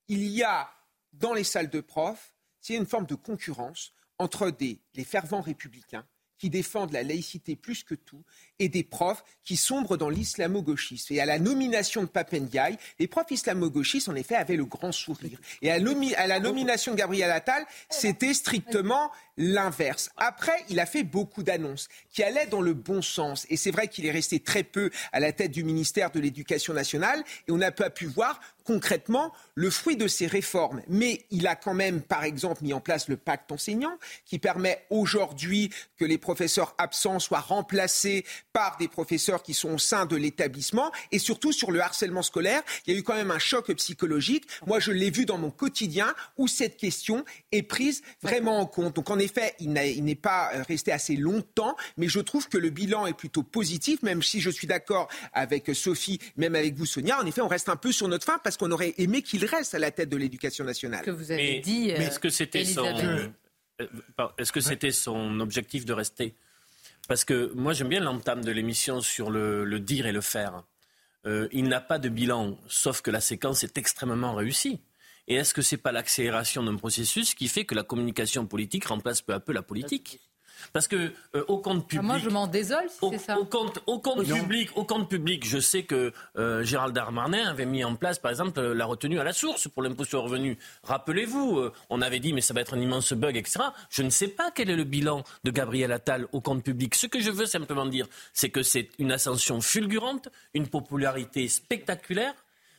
Il 0.09 0.27
y 0.27 0.43
a 0.43 0.71
dans 1.13 1.35
les 1.35 1.45
salles 1.45 1.69
de 1.69 1.81
profs, 1.81 2.35
c'est 2.61 2.75
une 2.75 2.87
forme 2.87 3.07
de 3.07 3.15
concurrence 3.15 3.93
entre 4.19 4.51
des, 4.51 4.81
les 4.95 5.05
fervents 5.05 5.41
républicains 5.41 6.07
qui 6.43 6.51
défendent 6.51 6.93
la 6.93 7.05
laïcité 7.05 7.55
plus 7.55 7.85
que 7.85 7.95
tout, 7.95 8.25
et 8.59 8.69
des 8.69 8.83
profs 8.83 9.23
qui 9.45 9.57
sombrent 9.57 9.97
dans 9.97 10.09
l'islamo-gauchisme. 10.09 11.15
Et 11.15 11.21
à 11.21 11.25
la 11.25 11.39
nomination 11.39 12.03
de 12.03 12.09
Papendiaï, 12.09 12.79
les 12.99 13.07
profs 13.07 13.31
islamo-gauchistes, 13.31 14.09
en 14.09 14.17
effet, 14.17 14.35
avaient 14.35 14.57
le 14.57 14.65
grand 14.65 14.91
sourire. 14.91 15.39
Et 15.63 15.71
à, 15.71 15.77
à 15.77 16.27
la 16.27 16.41
nomination 16.41 16.93
de 16.93 16.97
Gabriel 16.97 17.31
Attal, 17.31 17.65
c'était 17.91 18.35
strictement 18.35 19.13
l'inverse. 19.37 20.11
Après, 20.17 20.65
il 20.69 20.81
a 20.81 20.87
fait 20.87 21.05
beaucoup 21.05 21.45
d'annonces 21.45 21.89
qui 22.11 22.25
allaient 22.25 22.49
dans 22.49 22.61
le 22.61 22.75
bon 22.75 23.03
sens. 23.03 23.47
Et 23.49 23.57
c'est 23.57 23.71
vrai 23.71 23.87
qu'il 23.87 24.05
est 24.05 24.11
resté 24.11 24.41
très 24.41 24.65
peu 24.65 24.91
à 25.13 25.21
la 25.21 25.33
tête 25.33 25.53
du 25.53 25.63
ministère 25.63 26.11
de 26.11 26.19
l'Éducation 26.19 26.75
nationale, 26.75 27.23
et 27.47 27.53
on 27.53 27.57
n'a 27.57 27.71
pas 27.71 27.89
pu 27.89 28.07
voir 28.07 28.41
concrètement 28.65 29.33
le 29.55 29.71
fruit 29.71 29.97
de 29.97 30.07
ces 30.07 30.27
réformes. 30.27 30.83
Mais 30.89 31.25
il 31.31 31.47
a 31.47 31.57
quand 31.57 31.75
même, 31.75 32.01
par 32.01 32.25
exemple, 32.25 32.63
mis 32.63 32.73
en 32.73 32.81
place 32.81 33.09
le 33.09 33.17
pacte 33.17 33.51
enseignant 33.51 33.97
qui 34.25 34.39
permet 34.39 34.85
aujourd'hui 34.91 35.71
que 35.97 36.05
les 36.05 36.19
professeurs 36.33 36.75
absents 36.79 37.19
soient 37.19 37.41
remplacés 37.41 38.25
par 38.55 38.79
des 38.79 38.89
professeurs 38.89 39.43
qui 39.43 39.53
sont 39.53 39.75
au 39.75 39.79
sein 39.79 40.07
de 40.07 40.17
l'établissement. 40.17 40.91
Et 41.11 41.19
surtout 41.19 41.53
sur 41.53 41.71
le 41.71 41.83
harcèlement 41.83 42.23
scolaire, 42.23 42.63
il 42.87 42.95
y 42.95 42.97
a 42.97 42.99
eu 42.99 43.03
quand 43.03 43.15
même 43.15 43.31
un 43.31 43.39
choc 43.39 43.71
psychologique. 43.75 44.47
Moi, 44.67 44.81
je 44.81 44.93
l'ai 44.93 45.11
vu 45.11 45.27
dans 45.27 45.37
mon 45.37 45.51
quotidien 45.51 46.15
où 46.39 46.49
cette 46.49 46.79
question 46.79 47.27
est 47.53 47.63
prise 47.63 48.01
vraiment 48.23 48.61
en 48.61 48.65
compte. 48.65 48.97
Donc 48.97 49.11
en 49.11 49.19
effet, 49.19 49.55
il 49.61 49.73
n'est 49.73 50.15
pas 50.15 50.53
resté 50.67 50.91
assez 50.91 51.17
longtemps, 51.17 51.77
mais 51.99 52.09
je 52.09 52.21
trouve 52.21 52.49
que 52.49 52.57
le 52.57 52.71
bilan 52.71 53.07
est 53.07 53.13
plutôt 53.13 53.43
positif, 53.43 54.03
même 54.03 54.23
si 54.23 54.41
je 54.41 54.49
suis 54.49 54.67
d'accord 54.67 55.09
avec 55.35 55.71
Sophie, 55.75 56.19
même 56.39 56.55
avec 56.55 56.77
vous, 56.77 56.87
Sonia. 56.87 57.21
En 57.21 57.27
effet, 57.27 57.43
on 57.43 57.49
reste 57.49 57.69
un 57.69 57.77
peu 57.77 57.93
sur 57.93 58.09
notre 58.09 58.25
fin 58.25 58.39
parce 58.43 58.57
qu'on 58.57 58.71
aurait 58.71 58.95
aimé 58.97 59.21
qu'il 59.21 59.45
reste 59.45 59.75
à 59.75 59.79
la 59.79 59.91
tête 59.91 60.09
de 60.09 60.17
l'éducation 60.17 60.65
nationale. 60.65 61.05
Que 61.05 61.11
vous 61.11 61.31
avez 61.31 61.61
dit. 61.61 61.89
mais 61.99 62.07
est-ce 62.07 62.19
que 62.19 62.31
c'était 62.31 62.65
son, 62.65 62.87
euh, 62.87 63.27
est-ce 64.39 64.53
que 64.53 64.61
c'était 64.61 64.93
son 64.93 65.41
objectif 65.41 65.85
de 65.85 65.93
rester? 65.93 66.35
Parce 67.09 67.25
que 67.25 67.53
moi, 67.55 67.73
j'aime 67.73 67.89
bien 67.89 68.01
l'entame 68.01 68.45
de 68.45 68.53
l'émission 68.53 69.01
sur 69.01 69.31
le, 69.31 69.81
dire 69.81 70.07
et 70.07 70.13
le 70.13 70.21
faire. 70.21 70.63
Euh, 71.27 71.49
il 71.53 71.69
n'a 71.69 71.81
pas 71.81 71.99
de 71.99 72.09
bilan, 72.09 72.59
sauf 72.69 73.01
que 73.01 73.11
la 73.11 73.21
séquence 73.21 73.65
est 73.65 73.79
extrêmement 73.79 74.35
réussie. 74.35 74.81
Et 75.29 75.37
est-ce 75.37 75.55
que 75.55 75.63
ce 75.63 75.75
n'est 75.75 75.81
pas 75.81 75.93
l'accélération 75.93 76.63
d'un 76.63 76.77
processus 76.77 77.35
qui 77.35 77.49
fait 77.49 77.65
que 77.65 77.75
la 77.75 77.85
communication 77.85 78.47
politique 78.47 78.87
remplace 78.87 79.23
peu 79.23 79.33
à 79.33 79.41
peu 79.41 79.53
la 79.53 79.63
politique? 79.63 80.21
Parce 80.73 80.89
que 80.89 81.13
euh, 81.35 81.45
au 81.49 81.59
compte 81.59 81.87
public. 81.87 82.01
Ah, 82.03 82.07
moi, 82.07 82.19
je 82.19 82.29
m'en 82.29 82.47
désole 82.47 82.89
si 82.89 82.99
c'est 83.11 83.19
ça. 83.19 83.39
Au 83.39 83.45
compte, 83.45 83.81
au 83.87 83.99
compte 83.99 84.25
public, 84.25 84.71
au 84.77 84.85
compte 84.85 85.09
public, 85.09 85.47
je 85.47 85.59
sais 85.59 85.83
que 85.85 86.13
euh, 86.39 86.65
Gérald 86.65 86.95
Darmanin 86.95 87.49
avait 87.49 87.67
mis 87.67 87.85
en 87.85 87.95
place, 87.97 88.19
par 88.19 88.31
exemple, 88.31 88.59
euh, 88.61 88.75
la 88.75 88.87
retenue 88.87 89.19
à 89.19 89.25
la 89.25 89.33
source 89.33 89.69
pour 89.69 89.83
l'impôt 89.83 90.05
sur 90.05 90.19
le 90.19 90.25
revenu. 90.25 90.59
Rappelez-vous, 90.85 91.71
on 91.91 92.03
avait 92.03 92.21
dit, 92.21 92.33
mais 92.33 92.41
ça 92.41 92.55
va 92.55 92.61
être 92.61 92.75
un 92.75 92.81
immense 92.81 93.13
bug, 93.13 93.37
etc. 93.37 93.61
Je 93.91 94.03
ne 94.03 94.11
sais 94.11 94.29
pas 94.29 94.51
quel 94.51 94.71
est 94.71 94.77
le 94.77 94.85
bilan 94.85 95.23
de 95.45 95.51
Gabriel 95.51 95.93
Attal 95.93 96.27
au 96.33 96.41
compte 96.41 96.63
public. 96.63 96.95
Ce 96.95 97.07
que 97.07 97.21
je 97.21 97.31
veux 97.31 97.47
simplement 97.47 97.87
dire, 97.87 98.07
c'est 98.33 98.51
que 98.51 98.63
c'est 98.63 98.91
une 98.99 99.13
ascension 99.13 99.61
fulgurante, 99.61 100.29
une 100.55 100.69
popularité 100.69 101.49
spectaculaire, 101.49 102.35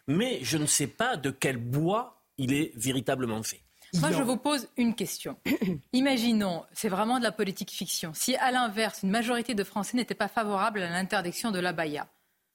mais 0.08 0.40
je 0.42 0.58
ne 0.58 0.66
sais 0.66 0.88
pas 0.88 1.18
de 1.18 1.30
quel 1.30 1.58
bois 1.58 2.22
il 2.38 2.54
est 2.54 2.72
véritablement 2.76 3.44
fait. 3.44 3.62
Moi, 4.00 4.12
je 4.12 4.24
vous 4.24 4.38
pose 4.38 4.68
une 4.78 4.96
question. 4.96 5.38
Imaginons, 5.94 6.64
c'est 6.74 6.90
vraiment 6.90 7.20
de 7.20 7.24
la 7.24 7.32
politique 7.32 7.72
fiction, 7.72 8.12
si 8.14 8.36
à 8.36 8.52
l'inverse, 8.52 9.02
une 9.04 9.12
majorité 9.12 9.54
de 9.54 9.64
Français 9.64 9.98
n'était 9.98 10.16
pas 10.16 10.28
favorable 10.28 10.82
à 10.82 10.90
l'interdiction 10.90 11.52
de 11.52 11.60
la 11.60 11.74
baya. 11.74 12.08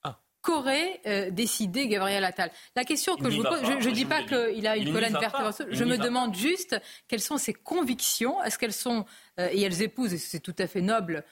Ah. 0.02 0.18
Qu'aurait 0.42 1.00
euh, 1.07 1.30
décidé 1.30 1.87
Gabriel 1.87 2.25
Attal? 2.25 2.50
La 2.75 2.85
question 2.85 3.16
que 3.16 3.30
je 3.30 3.37
vous 3.37 3.45
pose, 3.45 3.61
je 3.62 3.88
ne 3.88 3.95
dis 3.95 4.04
pas 4.04 4.23
qu'il 4.23 4.66
a 4.66 4.76
une 4.76 4.92
colonne 4.92 5.12
vertébrale, 5.12 5.54
je 5.71 5.85
me 5.85 5.97
demande 5.97 6.35
juste 6.35 6.80
quelles 7.07 7.21
sont 7.21 7.38
ses 7.38 7.54
convictions, 7.54 8.42
est-ce 8.42 8.59
qu'elles 8.59 8.73
sont, 8.73 9.04
euh, 9.38 9.49
et 9.52 9.62
elles 9.62 9.83
épousent, 9.83 10.14
et 10.14 10.18
c'est 10.18 10.40
tout 10.40 10.57
à 10.59 10.66
fait 10.66 10.83
noble, 10.83 11.25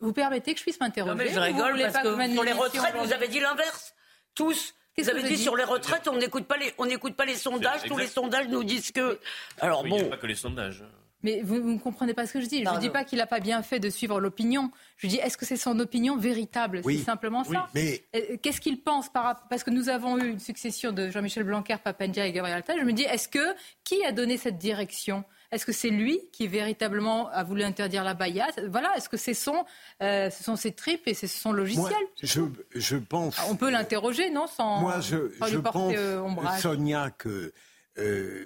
vous 0.00 0.12
permettez 0.12 0.52
que 0.52 0.58
je 0.58 0.64
puisse 0.64 0.80
m'interroger 0.80 1.12
Non 1.12 1.18
mais 1.18 1.32
je 1.32 1.40
rigole 1.40 1.80
parce 1.80 2.04
que 2.04 2.32
sur 2.32 2.44
les 2.44 2.52
retraites, 2.52 2.94
vous 2.96 3.12
avez 3.12 3.28
dit 3.28 3.40
l'inverse. 3.40 3.94
Tous, 4.34 4.74
vous 5.02 5.10
avez 5.10 5.22
dit 5.22 5.36
sur 5.36 5.56
les 5.56 5.64
retraites, 5.64 6.08
on 6.08 6.16
n'écoute 6.16 6.44
pas 6.44 6.56
les, 6.56 6.72
on 6.78 6.86
n'écoute 6.86 7.14
pas 7.14 7.24
les 7.24 7.36
sondages. 7.36 7.82
Tous 7.84 7.96
les 7.96 8.06
sondages 8.06 8.48
nous 8.48 8.64
disent 8.64 8.92
que. 8.92 9.18
Alors 9.60 9.82
bon. 9.82 9.96
Il 9.96 10.02
n'y 10.02 10.06
a 10.06 10.10
pas 10.10 10.16
que 10.16 10.26
les 10.26 10.34
sondages. 10.34 10.84
Mais 11.22 11.42
vous, 11.42 11.58
ne 11.58 11.78
comprenez 11.78 12.14
pas 12.14 12.26
ce 12.26 12.32
que 12.32 12.40
je 12.40 12.46
dis. 12.46 12.64
Je 12.64 12.70
ne 12.70 12.78
dis 12.78 12.90
pas 12.90 13.02
qu'il 13.02 13.18
n'a 13.18 13.26
pas 13.26 13.40
bien 13.40 13.62
fait 13.62 13.80
de 13.80 13.90
suivre 13.90 14.20
l'opinion. 14.20 14.70
Je 14.96 15.08
dis, 15.08 15.16
est-ce 15.16 15.36
que 15.36 15.44
c'est 15.44 15.56
son 15.56 15.78
opinion 15.80 16.16
véritable? 16.16 16.80
C'est 16.84 16.98
simplement 16.98 17.42
ça. 17.42 17.66
mais... 17.74 18.04
Qu'est-ce 18.40 18.60
qu'il 18.60 18.80
pense 18.80 19.08
par... 19.08 19.48
Parce 19.48 19.64
que 19.64 19.70
nous 19.70 19.88
avons 19.88 20.18
eu 20.18 20.28
une 20.28 20.38
succession 20.38 20.92
de 20.92 21.10
Jean-Michel 21.10 21.42
Blanquer, 21.42 21.76
Papendia 21.82 22.26
et 22.26 22.32
Gabriel 22.32 22.58
Attal. 22.58 22.78
Je 22.78 22.84
me 22.84 22.92
dis, 22.92 23.02
est-ce 23.02 23.28
que 23.28 23.54
qui 23.82 24.04
a 24.04 24.12
donné 24.12 24.36
cette 24.36 24.58
direction? 24.58 25.24
Est-ce 25.50 25.64
que 25.64 25.72
c'est 25.72 25.90
lui 25.90 26.20
qui 26.32 26.46
véritablement 26.46 27.28
a 27.30 27.42
voulu 27.42 27.62
interdire 27.62 28.04
la 28.04 28.14
baya 28.14 28.46
Voilà, 28.68 28.94
est-ce 28.96 29.08
que 29.08 29.16
c'est 29.16 29.34
son, 29.34 29.64
euh, 30.02 30.28
ce 30.30 30.44
sont 30.44 30.56
ses 30.56 30.72
tripes 30.72 31.06
et 31.06 31.14
c'est 31.14 31.26
son 31.26 31.52
logiciel 31.52 31.94
je, 32.22 32.42
je, 32.74 32.96
pense. 32.96 33.36
On 33.48 33.56
peut 33.56 33.70
l'interroger, 33.70 34.30
non 34.30 34.46
sans, 34.46 34.80
Moi, 34.80 35.00
je, 35.00 35.30
je 35.46 35.58
pense, 35.58 35.94
euh, 35.96 36.22
Sonia, 36.60 37.10
que 37.10 37.52
euh, 37.98 38.44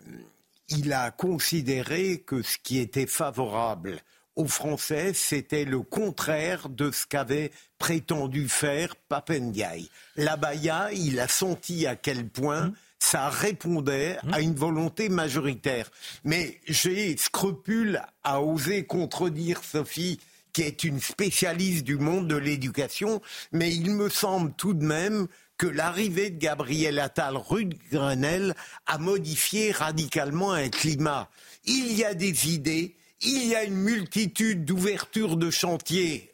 il 0.68 0.92
a 0.92 1.10
considéré 1.10 2.18
que 2.24 2.42
ce 2.42 2.58
qui 2.58 2.78
était 2.78 3.06
favorable 3.06 3.98
aux 4.36 4.46
Français, 4.46 5.12
c'était 5.12 5.64
le 5.64 5.80
contraire 5.80 6.68
de 6.68 6.90
ce 6.90 7.06
qu'avait 7.06 7.50
prétendu 7.78 8.48
faire 8.48 8.96
Papendiaï. 8.96 9.90
La 10.16 10.36
baya, 10.36 10.90
il 10.92 11.20
a 11.20 11.28
senti 11.28 11.86
à 11.86 11.96
quel 11.96 12.28
point. 12.28 12.72
Ça 13.04 13.28
répondait 13.28 14.16
à 14.30 14.40
une 14.40 14.54
volonté 14.54 15.08
majoritaire. 15.08 15.90
Mais 16.22 16.60
j'ai 16.68 17.16
scrupule 17.16 18.00
à 18.22 18.40
oser 18.40 18.84
contredire 18.84 19.64
Sophie 19.64 20.20
qui 20.52 20.62
est 20.62 20.84
une 20.84 21.00
spécialiste 21.00 21.82
du 21.82 21.96
monde 21.96 22.28
de 22.28 22.36
l'éducation, 22.36 23.20
mais 23.50 23.74
il 23.74 23.90
me 23.90 24.08
semble 24.08 24.52
tout 24.52 24.72
de 24.72 24.84
même 24.84 25.26
que 25.58 25.66
l'arrivée 25.66 26.30
de 26.30 26.38
Gabriel 26.38 27.00
Attal 27.00 27.36
rue 27.36 27.64
de 27.64 27.76
Grenelle 27.90 28.54
a 28.86 28.98
modifié 28.98 29.72
radicalement 29.72 30.52
un 30.52 30.68
climat. 30.68 31.28
Il 31.64 31.92
y 31.92 32.04
a 32.04 32.14
des 32.14 32.50
idées, 32.50 32.94
il 33.20 33.48
y 33.48 33.56
a 33.56 33.64
une 33.64 33.74
multitude 33.74 34.64
d'ouvertures 34.64 35.36
de 35.36 35.50
chantiers. 35.50 36.30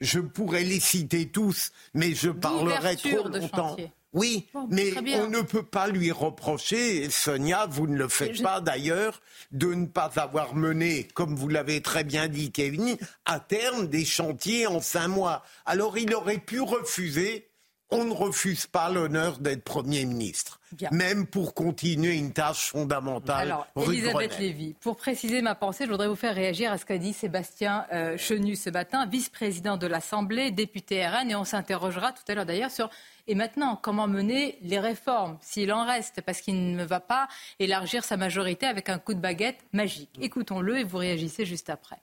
Je 0.00 0.20
pourrais 0.20 0.62
les 0.62 0.80
citer 0.80 1.26
tous, 1.26 1.72
mais 1.94 2.14
je 2.14 2.30
parlerai 2.30 2.96
trop 2.96 3.28
longtemps. 3.28 3.76
Oui, 4.16 4.48
mais 4.70 4.94
on 5.20 5.28
ne 5.28 5.42
peut 5.42 5.62
pas 5.62 5.88
lui 5.88 6.10
reprocher, 6.10 7.10
Sonia, 7.10 7.66
vous 7.68 7.86
ne 7.86 7.96
le 7.96 8.08
faites 8.08 8.42
pas 8.42 8.62
d'ailleurs, 8.62 9.20
de 9.52 9.74
ne 9.74 9.84
pas 9.84 10.10
avoir 10.16 10.54
mené, 10.54 11.06
comme 11.12 11.36
vous 11.36 11.48
l'avez 11.48 11.82
très 11.82 12.02
bien 12.02 12.26
dit, 12.26 12.50
Kevin, 12.50 12.96
à 13.26 13.40
terme 13.40 13.88
des 13.88 14.06
chantiers 14.06 14.66
en 14.66 14.80
cinq 14.80 15.08
mois. 15.08 15.42
Alors 15.66 15.98
il 15.98 16.14
aurait 16.14 16.38
pu 16.38 16.62
refuser. 16.62 17.50
On 17.90 18.04
ne 18.04 18.12
refuse 18.12 18.66
pas 18.66 18.90
l'honneur 18.90 19.38
d'être 19.38 19.62
Premier 19.62 20.04
ministre, 20.04 20.60
même 20.90 21.26
pour 21.26 21.54
continuer 21.54 22.16
une 22.16 22.32
tâche 22.32 22.70
fondamentale. 22.70 23.46
Alors, 23.46 23.66
Elisabeth 23.76 24.38
Lévy, 24.38 24.74
pour 24.80 24.96
préciser 24.96 25.40
ma 25.40 25.54
pensée, 25.54 25.84
je 25.84 25.90
voudrais 25.90 26.08
vous 26.08 26.16
faire 26.16 26.34
réagir 26.34 26.72
à 26.72 26.78
ce 26.78 26.84
qu'a 26.84 26.98
dit 26.98 27.12
Sébastien 27.12 27.86
euh, 27.92 28.16
Chenu 28.16 28.56
ce 28.56 28.70
matin, 28.70 29.06
vice-président 29.06 29.76
de 29.76 29.86
l'Assemblée, 29.86 30.50
député 30.50 31.06
RN, 31.06 31.30
et 31.30 31.36
on 31.36 31.44
s'interrogera 31.44 32.12
tout 32.12 32.24
à 32.26 32.34
l'heure 32.34 32.46
d'ailleurs 32.46 32.70
sur 32.72 32.90
et 33.28 33.34
maintenant, 33.34 33.76
comment 33.76 34.06
mener 34.06 34.56
les 34.62 34.78
réformes, 34.78 35.36
s'il 35.40 35.72
en 35.72 35.84
reste, 35.84 36.20
parce 36.20 36.40
qu'il 36.40 36.76
ne 36.76 36.84
va 36.84 37.00
pas 37.00 37.28
élargir 37.58 38.04
sa 38.04 38.16
majorité 38.16 38.66
avec 38.66 38.88
un 38.88 38.98
coup 38.98 39.14
de 39.14 39.20
baguette 39.20 39.58
magique. 39.72 40.10
Écoutons-le 40.20 40.78
et 40.78 40.84
vous 40.84 40.98
réagissez 40.98 41.44
juste 41.44 41.68
après. 41.68 42.00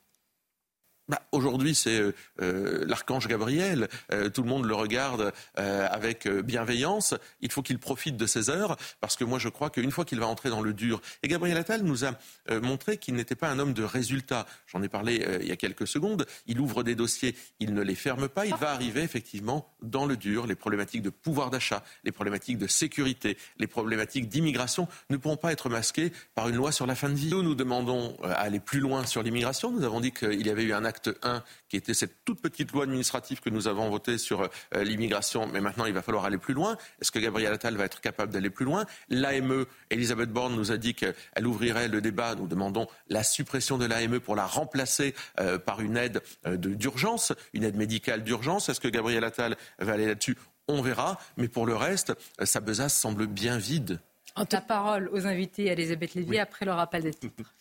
Bah, 1.09 1.21
aujourd'hui, 1.33 1.75
c'est 1.75 1.99
euh, 1.99 2.15
euh, 2.41 2.85
l'archange 2.87 3.27
Gabriel. 3.27 3.89
Euh, 4.13 4.29
tout 4.29 4.41
le 4.41 4.47
monde 4.47 4.65
le 4.65 4.73
regarde 4.73 5.33
avec 5.55 6.27
bienveillance. 6.27 7.13
Il 7.41 7.51
faut 7.51 7.61
qu'il 7.61 7.79
profite 7.79 8.17
de 8.17 8.25
ses 8.25 8.49
heures, 8.49 8.77
parce 9.01 9.15
que 9.15 9.23
moi, 9.23 9.39
je 9.39 9.49
crois 9.49 9.69
qu'une 9.69 9.91
fois 9.91 10.05
qu'il 10.05 10.19
va 10.19 10.27
entrer 10.27 10.49
dans 10.49 10.61
le 10.61 10.73
dur, 10.73 11.01
et 11.21 11.27
Gabriel 11.27 11.57
Attal 11.57 11.83
nous 11.83 12.05
a 12.05 12.11
montré 12.61 12.97
qu'il 12.97 13.15
n'était 13.15 13.35
pas 13.35 13.49
un 13.49 13.59
homme 13.59 13.73
de 13.73 13.83
résultats. 13.83 14.45
J'en 14.67 14.81
ai 14.81 14.89
parlé 14.89 15.25
il 15.41 15.47
y 15.47 15.51
a 15.51 15.55
quelques 15.55 15.87
secondes. 15.87 16.25
Il 16.47 16.59
ouvre 16.59 16.83
des 16.83 16.95
dossiers, 16.95 17.35
il 17.59 17.73
ne 17.73 17.81
les 17.81 17.95
ferme 17.95 18.27
pas. 18.27 18.45
Il 18.45 18.55
va 18.55 18.71
arriver 18.71 19.01
effectivement 19.01 19.73
dans 19.81 20.05
le 20.05 20.17
dur. 20.17 20.47
Les 20.47 20.55
problématiques 20.55 21.01
de 21.01 21.09
pouvoir 21.09 21.49
d'achat, 21.49 21.83
les 22.03 22.11
problématiques 22.11 22.57
de 22.57 22.67
sécurité, 22.67 23.37
les 23.57 23.67
problématiques 23.67 24.29
d'immigration 24.29 24.87
ne 25.09 25.17
pourront 25.17 25.37
pas 25.37 25.51
être 25.51 25.69
masquées 25.69 26.11
par 26.35 26.49
une 26.49 26.55
loi 26.55 26.71
sur 26.71 26.85
la 26.85 26.95
fin 26.95 27.09
de 27.09 27.15
vie. 27.15 27.29
Nous, 27.29 27.43
nous 27.43 27.55
demandons 27.55 28.17
à 28.23 28.33
aller 28.33 28.59
plus 28.59 28.79
loin 28.79 29.05
sur 29.05 29.23
l'immigration. 29.23 29.71
Nous 29.71 29.83
avons 29.83 30.01
dit 30.01 30.11
qu'il 30.11 30.45
y 30.45 30.49
avait 30.49 30.63
eu 30.63 30.73
un 30.73 30.85
1, 31.21 31.43
qui 31.69 31.77
était 31.77 31.93
cette 31.93 32.23
toute 32.25 32.41
petite 32.41 32.71
loi 32.71 32.83
administrative 32.83 33.41
que 33.41 33.49
nous 33.49 33.67
avons 33.67 33.89
votée 33.89 34.17
sur 34.17 34.41
euh, 34.41 34.83
l'immigration, 34.83 35.47
mais 35.47 35.61
maintenant 35.61 35.85
il 35.85 35.93
va 35.93 36.01
falloir 36.01 36.25
aller 36.25 36.37
plus 36.37 36.53
loin. 36.53 36.77
Est-ce 37.01 37.11
que 37.11 37.19
Gabriel 37.19 37.53
Attal 37.53 37.75
va 37.75 37.85
être 37.85 38.01
capable 38.01 38.31
d'aller 38.31 38.49
plus 38.49 38.65
loin? 38.65 38.85
L'AME, 39.09 39.65
Elisabeth 39.89 40.29
Borne 40.29 40.55
nous 40.55 40.71
a 40.71 40.77
dit 40.77 40.95
qu'elle 40.95 41.47
ouvrirait 41.47 41.87
le 41.87 42.01
débat. 42.01 42.35
Nous 42.35 42.47
demandons 42.47 42.87
la 43.07 43.23
suppression 43.23 43.77
de 43.77 43.85
l'AME 43.85 44.19
pour 44.19 44.35
la 44.35 44.45
remplacer 44.45 45.15
euh, 45.39 45.57
par 45.57 45.81
une 45.81 45.97
aide 45.97 46.21
euh, 46.45 46.57
d'urgence, 46.57 47.33
une 47.53 47.63
aide 47.63 47.75
médicale 47.75 48.23
d'urgence. 48.23 48.69
Est-ce 48.69 48.79
que 48.79 48.87
Gabriel 48.87 49.23
Attal 49.23 49.55
va 49.79 49.93
aller 49.93 50.07
là-dessus? 50.07 50.37
On 50.67 50.81
verra. 50.81 51.19
Mais 51.37 51.47
pour 51.47 51.65
le 51.65 51.75
reste, 51.75 52.13
sa 52.43 52.59
besace 52.59 52.95
semble 52.95 53.27
bien 53.27 53.57
vide. 53.57 53.99
La 54.35 54.61
parole 54.61 55.09
aux 55.13 55.27
invités, 55.27 55.67
Elisabeth 55.67 56.15
Lévy, 56.15 56.39
après 56.39 56.65
le 56.65 56.71
rappel 56.71 57.03
des 57.03 57.13
titres. 57.13 57.53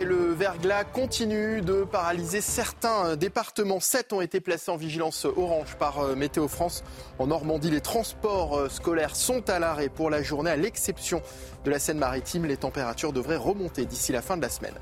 Le 0.00 0.32
verglas 0.32 0.84
continue 0.84 1.60
de 1.60 1.84
paralyser 1.84 2.40
certains 2.40 3.16
départements. 3.16 3.80
Sept 3.80 4.12
ont 4.12 4.20
été 4.20 4.40
placés 4.40 4.70
en 4.70 4.76
vigilance 4.76 5.24
orange 5.24 5.76
par 5.76 6.00
euh, 6.00 6.14
Météo 6.16 6.48
France. 6.48 6.82
En 7.18 7.26
Normandie, 7.26 7.70
les 7.70 7.82
transports 7.82 8.58
euh, 8.58 8.68
scolaires 8.68 9.14
sont 9.14 9.48
à 9.50 9.58
l'arrêt 9.58 9.90
pour 9.90 10.08
la 10.08 10.22
journée, 10.22 10.50
à 10.50 10.56
l'exception 10.56 11.22
de 11.64 11.70
la 11.70 11.78
Seine-Maritime. 11.78 12.46
Les 12.46 12.56
températures 12.56 13.12
devraient 13.12 13.36
remonter 13.36 13.84
d'ici 13.84 14.12
la 14.12 14.22
fin 14.22 14.36
de 14.36 14.42
la 14.42 14.48
semaine. 14.48 14.74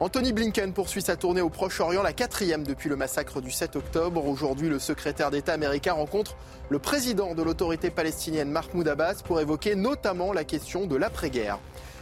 Anthony 0.00 0.32
Blinken 0.32 0.72
poursuit 0.72 1.02
sa 1.02 1.16
tournée 1.16 1.40
au 1.40 1.50
Proche-Orient, 1.50 2.02
la 2.02 2.12
quatrième 2.12 2.64
depuis 2.64 2.88
le 2.88 2.96
massacre 2.96 3.40
du 3.40 3.52
7 3.52 3.76
octobre. 3.76 4.26
Aujourd'hui, 4.26 4.68
le 4.68 4.80
secrétaire 4.80 5.30
d'État 5.30 5.52
américain 5.52 5.92
rencontre 5.92 6.36
le 6.68 6.80
président 6.80 7.34
de 7.34 7.42
l'autorité 7.42 7.90
palestinienne 7.90 8.50
Mahmoud 8.50 8.88
Abbas 8.88 9.22
pour 9.24 9.40
évoquer 9.40 9.76
notamment 9.76 10.32
la 10.32 10.42
question 10.42 10.86
de 10.86 10.96
l'après-guerre. 10.96 11.58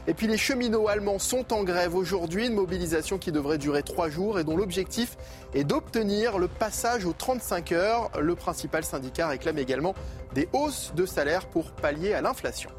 Et 0.09 0.15
puis 0.15 0.27
les 0.27 0.37
cheminots 0.37 0.89
allemands 0.89 1.21
sont 1.21 1.53
en 1.53 1.63
grève 1.63 1.95
aujourd'hui, 1.95 2.47
une 2.47 2.55
mobilisation 2.55 3.19
qui 3.19 3.31
devrait 3.31 3.59
durer 3.59 3.85
trois 3.85 4.09
jours 4.09 4.41
et 4.41 4.45
dont 4.45 4.57
l'objectif 4.57 5.17
est 5.55 5.63
d'obtenir 5.63 6.39
le 6.39 6.49
passage 6.49 7.05
aux 7.05 7.13
35 7.13 7.73
heures. 7.73 8.11
Le 8.21 8.35
principal 8.35 8.83
syndicat 8.83 9.29
réclame 9.29 9.59
également 9.59 9.95
des 10.35 10.49
hausses 10.53 10.93
de 10.97 11.07
salaire 11.07 11.47
pour 11.47 11.71
pallier 11.73 12.15
à 12.15 12.21
l'inflation. 12.21 12.71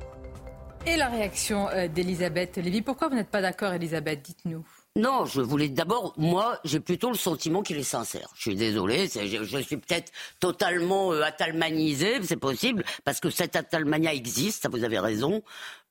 Et 0.85 0.97
la 0.97 1.07
réaction 1.07 1.69
euh, 1.69 1.87
d'Elisabeth 1.87 2.57
Lévy. 2.57 2.81
Pourquoi 2.81 3.07
vous 3.07 3.15
n'êtes 3.15 3.29
pas 3.29 3.41
d'accord, 3.41 3.71
Elisabeth? 3.71 4.21
Dites-nous. 4.21 4.65
Non, 4.95 5.25
je 5.25 5.41
voulais 5.41 5.69
d'abord, 5.69 6.13
moi, 6.17 6.59
j'ai 6.63 6.79
plutôt 6.79 7.09
le 7.09 7.17
sentiment 7.17 7.63
qu'il 7.63 7.77
est 7.77 7.81
sincère. 7.81 8.29
Je 8.35 8.41
suis 8.41 8.55
désolé, 8.55 9.07
je, 9.07 9.43
je, 9.43 9.57
suis 9.57 9.77
peut-être 9.77 10.11
totalement 10.39 11.11
euh, 11.11 11.23
atalmanisé, 11.23 12.21
c'est 12.21 12.37
possible, 12.37 12.83
parce 13.03 13.19
que 13.19 13.31
cette 13.31 13.55
atalmania 13.55 14.13
existe, 14.13 14.69
vous 14.69 14.83
avez 14.83 14.99
raison, 14.99 15.41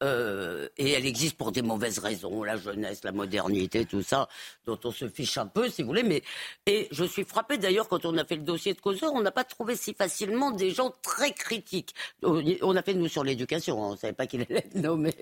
euh, 0.05 0.69
et 0.77 0.93
elle 0.93 1.05
existe 1.05 1.37
pour 1.37 1.51
des 1.51 1.63
mauvaises 1.63 1.99
raisons, 1.99 2.45
la 2.45 2.57
jeunesse, 2.57 3.03
la 3.03 3.11
modernité, 3.11 3.87
tout 3.87 4.05
ça, 4.05 4.29
dont 4.67 4.79
on 4.85 4.93
se 4.93 5.09
fiche 5.09 5.37
un 5.37 5.49
peu, 5.49 5.69
si 5.69 5.83
vous 5.83 5.89
voulez. 5.89 6.05
Mais 6.05 6.23
et 6.67 6.87
je 6.93 7.03
suis 7.03 7.25
frappé 7.25 7.59
d'ailleurs 7.59 7.89
quand 7.89 8.05
on 8.05 8.17
a 8.19 8.25
fait 8.25 8.37
le 8.37 8.43
dossier 8.43 8.73
de 8.73 8.81
causeur, 8.81 9.13
on 9.15 9.21
n'a 9.21 9.33
pas 9.33 9.43
trouvé 9.43 9.75
si 9.75 9.95
facilement 9.95 10.53
des 10.53 10.71
gens 10.71 10.95
très 11.03 11.33
critiques. 11.33 11.93
On 12.23 12.77
a 12.77 12.83
fait 12.85 12.95
nous 12.95 13.09
sur 13.09 13.25
l'éducation, 13.25 13.83
hein, 13.83 13.89
on 13.89 13.93
ne 13.95 13.97
savait 13.97 14.13
pas 14.13 14.29
qu'il 14.29 14.43
allait 14.43 14.59
être 14.59 14.77
nommé 14.77 15.13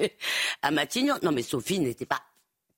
à 0.60 0.70
Matignon. 0.70 1.14
Non, 1.22 1.32
mais 1.32 1.42
Sophie 1.42 1.80
n'était 1.80 2.04
pas 2.04 2.20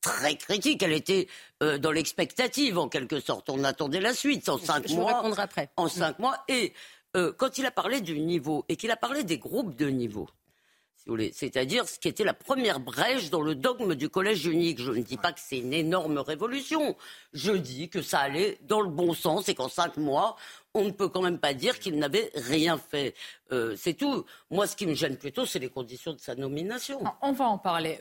très 0.03 0.37
critique. 0.37 0.83
Elle 0.83 0.93
était 0.93 1.29
euh, 1.63 1.79
dans 1.79 1.91
l'expectative, 1.93 2.77
en 2.79 2.89
quelque 2.89 3.21
sorte. 3.21 3.49
On 3.49 3.65
attendait 3.65 4.01
la 4.01 4.13
suite 4.13 4.49
en 4.51 4.59
cinq 4.59 4.87
Je 4.89 4.95
mois. 4.95 5.15
répondre 5.17 5.41
après. 5.41 5.71
En 5.77 5.89
cinq 5.89 6.19
mois. 6.19 6.37
Et 6.49 6.75
euh, 7.17 7.33
quand 7.33 7.57
il 7.57 7.65
a 7.65 7.71
parlé 7.71 8.03
du 8.03 8.19
niveau 8.19 8.65
et 8.69 8.77
qu'il 8.77 8.91
a 8.91 8.97
parlé 8.97 9.25
des 9.25 9.39
groupes 9.39 9.75
de 9.77 9.87
niveau, 9.87 10.29
si 10.97 11.09
vous 11.09 11.15
voulez, 11.15 11.33
c'est-à-dire 11.35 11.89
ce 11.89 11.99
qui 11.99 12.07
était 12.07 12.23
la 12.23 12.35
première 12.35 12.79
brèche 12.79 13.29
dans 13.31 13.41
le 13.41 13.57
dogme 13.57 13.97
du 13.97 14.09
collège 14.09 14.47
unique. 14.47 14.81
Je 14.81 14.93
ne 14.93 15.03
dis 15.03 15.17
pas 15.17 15.33
que 15.33 15.41
c'est 15.41 15.59
une 15.59 15.73
énorme 15.73 16.19
révolution. 16.19 16.97
Je 17.33 17.51
dis 17.53 17.89
que 17.89 18.03
ça 18.03 18.21
allait 18.21 18.59
dans 18.63 18.81
le 18.81 18.89
bon 18.89 19.13
sens 19.13 19.49
et 19.49 19.55
qu'en 19.57 19.69
cinq 19.69 19.97
mois, 19.97 20.37
on 20.75 20.85
ne 20.85 20.91
peut 20.93 21.09
quand 21.09 21.23
même 21.23 21.39
pas 21.41 21.55
dire 21.55 21.81
qu'il 21.81 21.99
n'avait 21.99 22.31
rien 22.37 22.79
fait. 22.79 23.15
Euh, 23.51 23.75
c'est 23.77 23.95
tout. 23.95 24.25
Moi, 24.51 24.69
ce 24.69 24.77
qui 24.77 24.87
me 24.87 24.95
gêne 24.95 25.17
plutôt, 25.17 25.45
c'est 25.45 25.59
les 25.59 25.71
conditions 25.71 26.13
de 26.13 26.21
sa 26.21 26.37
nomination. 26.37 27.03
on 27.21 27.33
va 27.33 27.47
en 27.47 27.59
parler. 27.59 27.99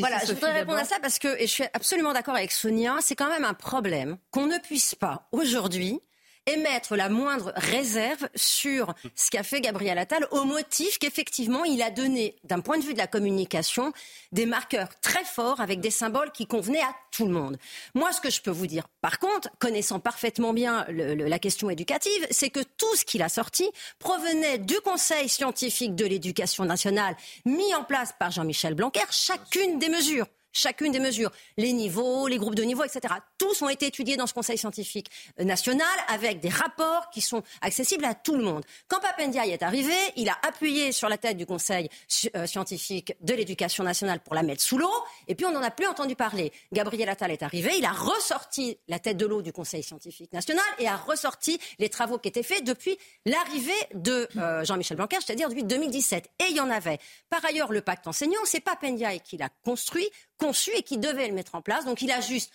Voilà, 0.00 0.18
je 0.24 0.32
voudrais 0.32 0.52
répondre 0.52 0.78
à 0.78 0.84
ça 0.84 0.96
parce 1.00 1.18
que, 1.18 1.28
et 1.40 1.46
je 1.46 1.52
suis 1.52 1.64
absolument 1.72 2.12
d'accord 2.12 2.34
avec 2.34 2.52
Sonia, 2.52 2.96
c'est 3.00 3.16
quand 3.16 3.28
même 3.28 3.44
un 3.44 3.54
problème 3.54 4.16
qu'on 4.30 4.46
ne 4.46 4.58
puisse 4.58 4.94
pas 4.94 5.28
aujourd'hui 5.32 6.00
émettre 6.46 6.96
la 6.96 7.08
moindre 7.08 7.52
réserve 7.56 8.28
sur 8.34 8.94
ce 9.14 9.30
qu'a 9.30 9.42
fait 9.42 9.60
Gabriel 9.60 9.98
Attal 9.98 10.26
au 10.30 10.44
motif 10.44 10.98
qu'effectivement 10.98 11.64
il 11.64 11.82
a 11.82 11.90
donné, 11.90 12.36
d'un 12.44 12.60
point 12.60 12.78
de 12.78 12.84
vue 12.84 12.92
de 12.92 12.98
la 12.98 13.06
communication, 13.06 13.92
des 14.32 14.46
marqueurs 14.46 14.88
très 15.00 15.24
forts 15.24 15.60
avec 15.60 15.80
des 15.80 15.90
symboles 15.90 16.30
qui 16.32 16.46
convenaient 16.46 16.82
à 16.82 16.94
tout 17.10 17.26
le 17.26 17.32
monde. 17.32 17.56
Moi, 17.94 18.12
ce 18.12 18.20
que 18.20 18.30
je 18.30 18.40
peux 18.40 18.50
vous 18.50 18.66
dire, 18.66 18.86
par 19.00 19.18
contre, 19.18 19.48
connaissant 19.58 19.98
parfaitement 19.98 20.52
bien 20.52 20.86
la 20.88 21.38
question 21.38 21.70
éducative, 21.70 22.26
c'est 22.30 22.50
que 22.50 22.60
tout 22.60 22.94
ce 22.94 23.04
qu'il 23.04 23.22
a 23.22 23.28
sorti 23.28 23.68
provenait 23.98 24.58
du 24.58 24.76
Conseil 24.80 25.28
scientifique 25.28 25.94
de 25.94 26.06
l'éducation 26.06 26.64
nationale 26.64 27.16
mis 27.44 27.74
en 27.74 27.84
place 27.84 28.14
par 28.18 28.30
Jean-Michel 28.30 28.74
Blanquer, 28.74 29.04
chacune 29.10 29.78
des 29.78 29.88
mesures 29.88 30.26
chacune 30.56 30.92
des 30.92 31.00
mesures, 31.00 31.30
les 31.56 31.72
niveaux, 31.72 32.26
les 32.26 32.38
groupes 32.38 32.54
de 32.54 32.62
niveau, 32.62 32.84
etc. 32.84 33.14
Tous 33.38 33.62
ont 33.62 33.68
été 33.68 33.86
étudiés 33.86 34.16
dans 34.16 34.26
ce 34.26 34.34
Conseil 34.34 34.58
scientifique 34.58 35.10
national 35.38 35.86
avec 36.08 36.40
des 36.40 36.48
rapports 36.48 37.10
qui 37.10 37.20
sont 37.20 37.42
accessibles 37.60 38.04
à 38.04 38.14
tout 38.14 38.36
le 38.36 38.44
monde. 38.44 38.64
Quand 38.88 39.00
Papendiaï 39.00 39.50
est 39.50 39.62
arrivé, 39.62 39.94
il 40.16 40.28
a 40.28 40.38
appuyé 40.42 40.92
sur 40.92 41.08
la 41.08 41.18
tête 41.18 41.36
du 41.36 41.46
Conseil 41.46 41.88
euh, 42.34 42.46
scientifique 42.46 43.14
de 43.20 43.34
l'éducation 43.34 43.84
nationale 43.84 44.20
pour 44.20 44.34
la 44.34 44.42
mettre 44.42 44.62
sous 44.62 44.78
l'eau, 44.78 44.92
et 45.28 45.34
puis 45.34 45.46
on 45.46 45.52
n'en 45.52 45.62
a 45.62 45.70
plus 45.70 45.86
entendu 45.86 46.16
parler. 46.16 46.52
Gabriel 46.72 47.08
Attal 47.08 47.30
est 47.30 47.42
arrivé, 47.42 47.72
il 47.78 47.84
a 47.84 47.92
ressorti 47.92 48.78
la 48.88 48.98
tête 48.98 49.16
de 49.16 49.26
l'eau 49.26 49.42
du 49.42 49.52
Conseil 49.52 49.82
scientifique 49.82 50.32
national 50.32 50.64
et 50.78 50.88
a 50.88 50.96
ressorti 50.96 51.58
les 51.78 51.88
travaux 51.88 52.18
qui 52.18 52.28
étaient 52.28 52.42
faits 52.42 52.64
depuis 52.64 52.96
l'arrivée 53.24 53.72
de 53.94 54.28
euh, 54.36 54.64
Jean-Michel 54.64 54.96
Blanquer, 54.96 55.18
c'est-à-dire 55.24 55.48
depuis 55.48 55.64
2017. 55.64 56.30
Et 56.40 56.50
il 56.50 56.56
y 56.56 56.60
en 56.60 56.70
avait. 56.70 56.98
Par 57.30 57.44
ailleurs, 57.44 57.72
le 57.72 57.80
pacte 57.80 58.06
enseignant, 58.06 58.40
c'est 58.44 58.60
pas 58.60 58.76
Pendiaï 58.76 59.20
qui 59.20 59.36
l'a 59.36 59.48
construit, 59.64 60.08
conçu 60.38 60.70
et 60.74 60.82
qui 60.82 60.98
devait 60.98 61.28
le 61.28 61.34
mettre 61.34 61.54
en 61.54 61.62
place. 61.62 61.84
Donc 61.84 62.02
il 62.02 62.10
a 62.10 62.20
juste 62.20 62.52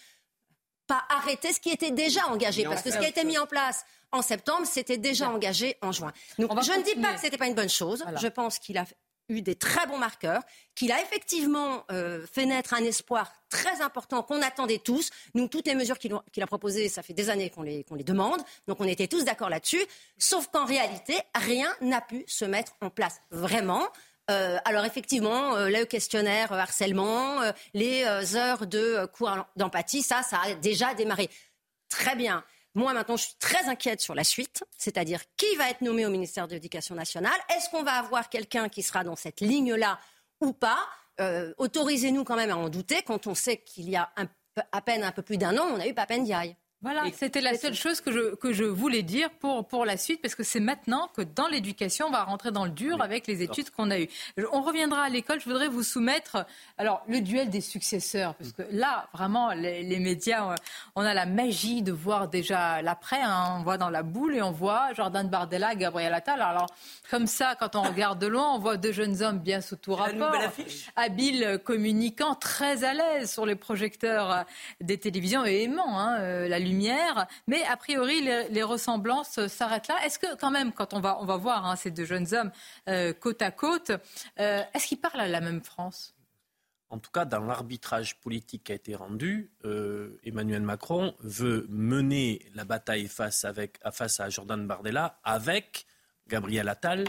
pas 0.87 1.03
arrêté 1.09 1.53
ce 1.53 1.59
qui 1.59 1.69
était 1.69 1.91
déjà 1.91 2.27
engagé, 2.27 2.63
parce 2.63 2.81
que 2.81 2.91
ce 2.91 2.97
qui 2.97 3.05
a 3.05 3.09
été 3.09 3.23
mis 3.23 3.37
en 3.37 3.45
place 3.45 3.85
en 4.11 4.21
septembre, 4.21 4.65
c'était 4.65 4.97
déjà 4.97 5.29
engagé 5.29 5.77
en 5.81 5.91
juin. 5.91 6.11
Donc 6.37 6.51
je 6.63 6.71
ne 6.71 6.83
dis 6.83 6.95
pas 6.99 7.13
que 7.13 7.19
ce 7.19 7.25
n'était 7.25 7.37
pas 7.37 7.47
une 7.47 7.55
bonne 7.55 7.69
chose. 7.69 8.03
Je 8.19 8.27
pense 8.27 8.59
qu'il 8.59 8.77
a 8.77 8.85
eu 9.29 9.41
des 9.41 9.55
très 9.55 9.87
bons 9.87 9.97
marqueurs, 9.97 10.41
qu'il 10.75 10.91
a 10.91 11.01
effectivement 11.01 11.85
euh, 11.91 12.25
fait 12.29 12.45
naître 12.45 12.73
un 12.73 12.83
espoir 12.83 13.31
très 13.49 13.81
important 13.81 14.23
qu'on 14.23 14.41
attendait 14.41 14.79
tous. 14.79 15.09
Nous, 15.33 15.47
toutes 15.47 15.67
les 15.67 15.75
mesures 15.75 15.97
qu'il 15.97 16.13
a 16.13 16.47
proposées, 16.47 16.89
ça 16.89 17.01
fait 17.01 17.13
des 17.13 17.29
années 17.29 17.49
qu'on 17.49 17.63
les, 17.63 17.85
les 17.95 18.03
demande, 18.03 18.41
donc 18.67 18.81
on 18.81 18.87
était 18.87 19.07
tous 19.07 19.23
d'accord 19.23 19.49
là-dessus, 19.49 19.83
sauf 20.17 20.47
qu'en 20.47 20.65
réalité, 20.65 21.15
rien 21.33 21.73
n'a 21.79 22.01
pu 22.01 22.25
se 22.27 22.43
mettre 22.43 22.73
en 22.81 22.89
place 22.89 23.21
vraiment. 23.31 23.87
Euh, 24.29 24.57
alors 24.65 24.85
effectivement, 24.85 25.55
euh, 25.55 25.69
le 25.69 25.85
questionnaire 25.85 26.53
harcèlement, 26.53 27.41
les 27.73 28.05
heures 28.35 28.67
de 28.67 29.05
cours 29.07 29.31
d'empathie, 29.55 30.01
ça, 30.01 30.21
ça 30.23 30.39
a 30.43 30.53
déjà 30.53 30.93
démarré. 30.93 31.29
Très 31.89 32.15
bien. 32.15 32.43
Moi, 32.73 32.93
maintenant, 32.93 33.17
je 33.17 33.23
suis 33.23 33.35
très 33.37 33.67
inquiète 33.67 33.99
sur 33.99 34.15
la 34.15 34.23
suite, 34.23 34.63
c'est-à-dire 34.77 35.19
qui 35.35 35.55
va 35.57 35.69
être 35.69 35.81
nommé 35.81 36.05
au 36.05 36.09
ministère 36.09 36.47
de 36.47 36.53
l'Éducation 36.53 36.95
nationale. 36.95 37.37
Est-ce 37.55 37.69
qu'on 37.69 37.83
va 37.83 37.93
avoir 37.93 38.29
quelqu'un 38.29 38.69
qui 38.69 38.81
sera 38.81 39.03
dans 39.03 39.17
cette 39.17 39.41
ligne-là 39.41 39.99
ou 40.39 40.53
pas? 40.53 40.79
Euh, 41.19 41.53
Autorisez-nous 41.57 42.23
quand 42.23 42.37
même 42.37 42.49
à 42.51 42.55
en 42.55 42.69
douter 42.69 43.01
quand 43.01 43.27
on 43.27 43.35
sait 43.35 43.57
qu'il 43.57 43.89
y 43.89 43.97
a 43.97 44.09
à 44.71 44.81
peine 44.81 45.03
un 45.03 45.11
peu 45.11 45.21
plus 45.21 45.37
d'un 45.37 45.57
an, 45.57 45.65
on 45.65 45.79
a 45.79 45.87
eu 45.87 45.93
Papendiaï. 45.93 46.55
Voilà, 46.83 47.03
c'était 47.13 47.41
la 47.41 47.55
seule 47.55 47.75
chose 47.75 48.01
que 48.01 48.11
je, 48.11 48.33
que 48.35 48.53
je 48.53 48.63
voulais 48.63 49.03
dire 49.03 49.29
pour, 49.29 49.67
pour 49.67 49.85
la 49.85 49.97
suite, 49.97 50.19
parce 50.19 50.33
que 50.33 50.41
c'est 50.41 50.59
maintenant 50.59 51.11
que 51.15 51.21
dans 51.21 51.47
l'éducation, 51.47 52.07
on 52.07 52.11
va 52.11 52.23
rentrer 52.23 52.49
dans 52.49 52.65
le 52.65 52.71
dur 52.71 53.03
avec 53.03 53.27
les 53.27 53.43
études 53.43 53.69
qu'on 53.69 53.91
a 53.91 53.99
eues. 53.99 54.09
On 54.51 54.61
reviendra 54.61 55.03
à 55.03 55.09
l'école, 55.09 55.39
je 55.39 55.45
voudrais 55.45 55.67
vous 55.67 55.83
soumettre 55.83 56.47
alors 56.79 57.03
le 57.07 57.21
duel 57.21 57.51
des 57.51 57.61
successeurs, 57.61 58.33
parce 58.33 58.51
que 58.51 58.63
là, 58.71 59.07
vraiment, 59.13 59.51
les, 59.51 59.99
médias, 59.99 60.55
on 60.95 61.03
a 61.03 61.13
la 61.13 61.27
magie 61.27 61.83
de 61.83 61.91
voir 61.91 62.27
déjà 62.27 62.81
l'après, 62.81 63.21
hein. 63.21 63.57
on 63.59 63.63
voit 63.63 63.77
dans 63.77 63.91
la 63.91 64.01
boule 64.01 64.33
et 64.35 64.41
on 64.41 64.51
voit 64.51 64.91
Jordan 64.95 65.29
Bardella, 65.29 65.75
Gabriel 65.75 66.15
Attal. 66.15 66.41
Alors, 66.41 66.65
comme 67.11 67.27
ça, 67.27 67.55
quand 67.59 67.75
on 67.75 67.83
regarde 67.83 68.17
de 68.17 68.25
loin, 68.25 68.55
on 68.55 68.57
voit 68.57 68.77
deux 68.77 68.91
jeunes 68.91 69.21
hommes 69.21 69.37
bien 69.37 69.61
sous 69.61 69.75
tout 69.75 69.93
rapport, 69.93 70.33
habiles 70.95 71.59
communicants, 71.63 72.33
très 72.33 72.83
à 72.83 72.95
l'aise 72.95 73.31
sur 73.31 73.45
les 73.45 73.55
projecteurs 73.55 74.45
des 74.79 74.97
télévisions 74.97 75.45
et 75.45 75.61
aimant 75.61 75.99
hein, 75.99 76.17
euh, 76.19 76.47
la 76.47 76.57
lumière. 76.57 76.70
Mais 77.47 77.63
a 77.63 77.77
priori, 77.77 78.21
les, 78.21 78.63
ressemblances 78.63 79.47
s'arrêtent 79.47 79.87
là. 79.87 79.95
Est-ce 80.05 80.19
que 80.19 80.35
quand 80.35 80.51
même, 80.51 80.71
quand 80.71 80.93
on 80.93 80.99
va, 80.99 81.19
on 81.21 81.25
va 81.25 81.37
voir 81.37 81.65
hein, 81.65 81.75
ces 81.75 81.91
deux 81.91 82.05
jeunes 82.05 82.33
hommes 82.33 82.51
euh, 82.87 83.13
côte 83.13 83.41
à 83.41 83.51
côte, 83.51 83.91
euh, 84.39 84.63
est-ce 84.73 84.87
qu'ils 84.87 84.99
parlent 84.99 85.19
à 85.19 85.27
la 85.27 85.41
même 85.41 85.61
France? 85.61 86.15
En 86.89 86.99
tout 86.99 87.11
cas, 87.11 87.25
dans 87.25 87.39
l'arbitrage 87.39 88.19
politique 88.19 88.65
qui 88.65 88.71
a 88.73 88.75
été 88.75 88.95
rendu, 88.95 89.49
Emmanuel 90.25 90.61
Macron 90.61 91.15
veut 91.21 91.65
mener 91.69 92.45
la 92.53 92.65
bataille 92.65 93.07
face, 93.07 93.45
avec, 93.45 93.79
face 93.93 94.19
à 94.19 94.29
Jordan 94.29 94.67
Bardella 94.67 95.17
avec 95.23 95.85
Gabriel 96.27 96.67
Attal 96.67 97.05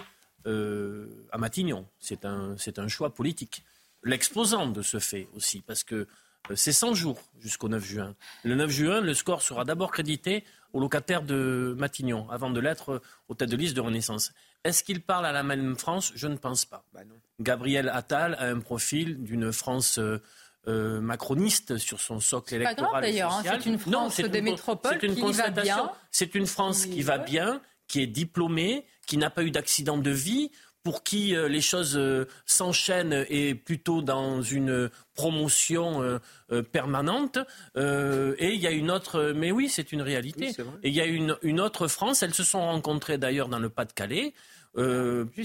euh, 0.46 1.26
à 1.30 1.38
Matignon. 1.38 1.86
C'est 1.98 2.24
un, 2.24 2.56
un 2.76 2.88
choix 2.88 3.14
politique. 3.14 3.64
L'exposant 4.02 4.66
de 4.66 4.82
ce 4.82 4.98
fait 4.98 5.28
aussi, 5.34 5.60
parce 5.60 5.84
que 5.84 5.94
euh, 5.94 6.06
c'est 6.54 6.72
100 6.72 6.94
jours 6.94 7.20
jusqu'au 7.40 7.68
9 7.68 7.84
juin. 7.84 8.14
Le 8.44 8.54
9 8.54 8.70
juin, 8.70 9.00
le 9.00 9.14
score 9.14 9.42
sera 9.42 9.64
d'abord 9.64 9.90
crédité 9.90 10.44
aux 10.72 10.80
locataires 10.80 11.22
de 11.22 11.74
Matignon, 11.78 12.28
avant 12.30 12.50
de 12.50 12.60
l'être 12.60 13.02
aux 13.28 13.34
têtes 13.34 13.50
de 13.50 13.56
liste 13.56 13.74
de 13.74 13.80
Renaissance. 13.80 14.32
Est-ce 14.64 14.84
qu'il 14.84 15.02
parle 15.02 15.26
à 15.26 15.32
la 15.32 15.42
même 15.42 15.76
France? 15.76 16.12
Je 16.14 16.26
ne 16.28 16.36
pense 16.36 16.64
pas. 16.64 16.84
Bah 16.92 17.00
Gabriel 17.40 17.88
Attal 17.88 18.34
a 18.38 18.46
un 18.46 18.60
profil 18.60 19.22
d'une 19.22 19.52
France 19.52 19.98
euh, 19.98 21.00
macroniste 21.00 21.78
sur 21.78 22.00
son 22.00 22.20
socle 22.20 22.54
électoral. 22.54 22.76
Pas 22.84 22.90
grave 22.90 23.02
d'ailleurs, 23.02 23.32
hein. 23.32 23.42
c'est 23.44 23.66
une 23.66 23.78
France 23.78 24.20
des 24.20 24.40
métropoles 24.40 24.98
qui 24.98 25.32
va 25.32 25.50
bien. 25.50 25.90
C'est 26.10 26.34
une 26.34 26.46
France 26.46 26.86
qui 26.86 27.02
va 27.02 27.18
bien, 27.18 27.60
qui 27.88 28.00
est 28.00 28.06
diplômé, 28.06 28.86
qui 29.06 29.16
n'a 29.16 29.30
pas 29.30 29.42
eu 29.42 29.50
d'accident 29.50 29.98
de 29.98 30.10
vie, 30.10 30.52
pour 30.82 31.04
qui 31.04 31.34
euh, 31.34 31.48
les 31.48 31.60
choses 31.60 31.96
euh, 31.96 32.26
s'enchaînent 32.44 33.24
et 33.28 33.54
plutôt 33.54 34.02
dans 34.02 34.42
une 34.42 34.90
promotion 35.14 36.02
euh, 36.02 36.62
permanente. 36.62 37.38
et 37.76 38.54
il 38.54 38.60
y 38.60 38.66
a 38.66 38.70
une 38.70 38.90
autre, 38.90 39.32
mais 39.34 39.52
oui, 39.52 39.68
c'est 39.68 39.92
une 39.92 40.02
réalité. 40.02 40.50
et 40.82 40.88
il 40.88 40.94
y 40.94 41.00
a 41.00 41.06
une, 41.06 41.36
une, 41.42 41.60
autre 41.60 41.88
France. 41.88 42.22
Elles 42.22 42.34
se 42.34 42.44
sont 42.44 42.60
rencontrées 42.60 43.18
d'ailleurs 43.18 43.48
dans 43.48 43.58
le 43.58 43.68
Pas-de-Calais, 43.68 44.34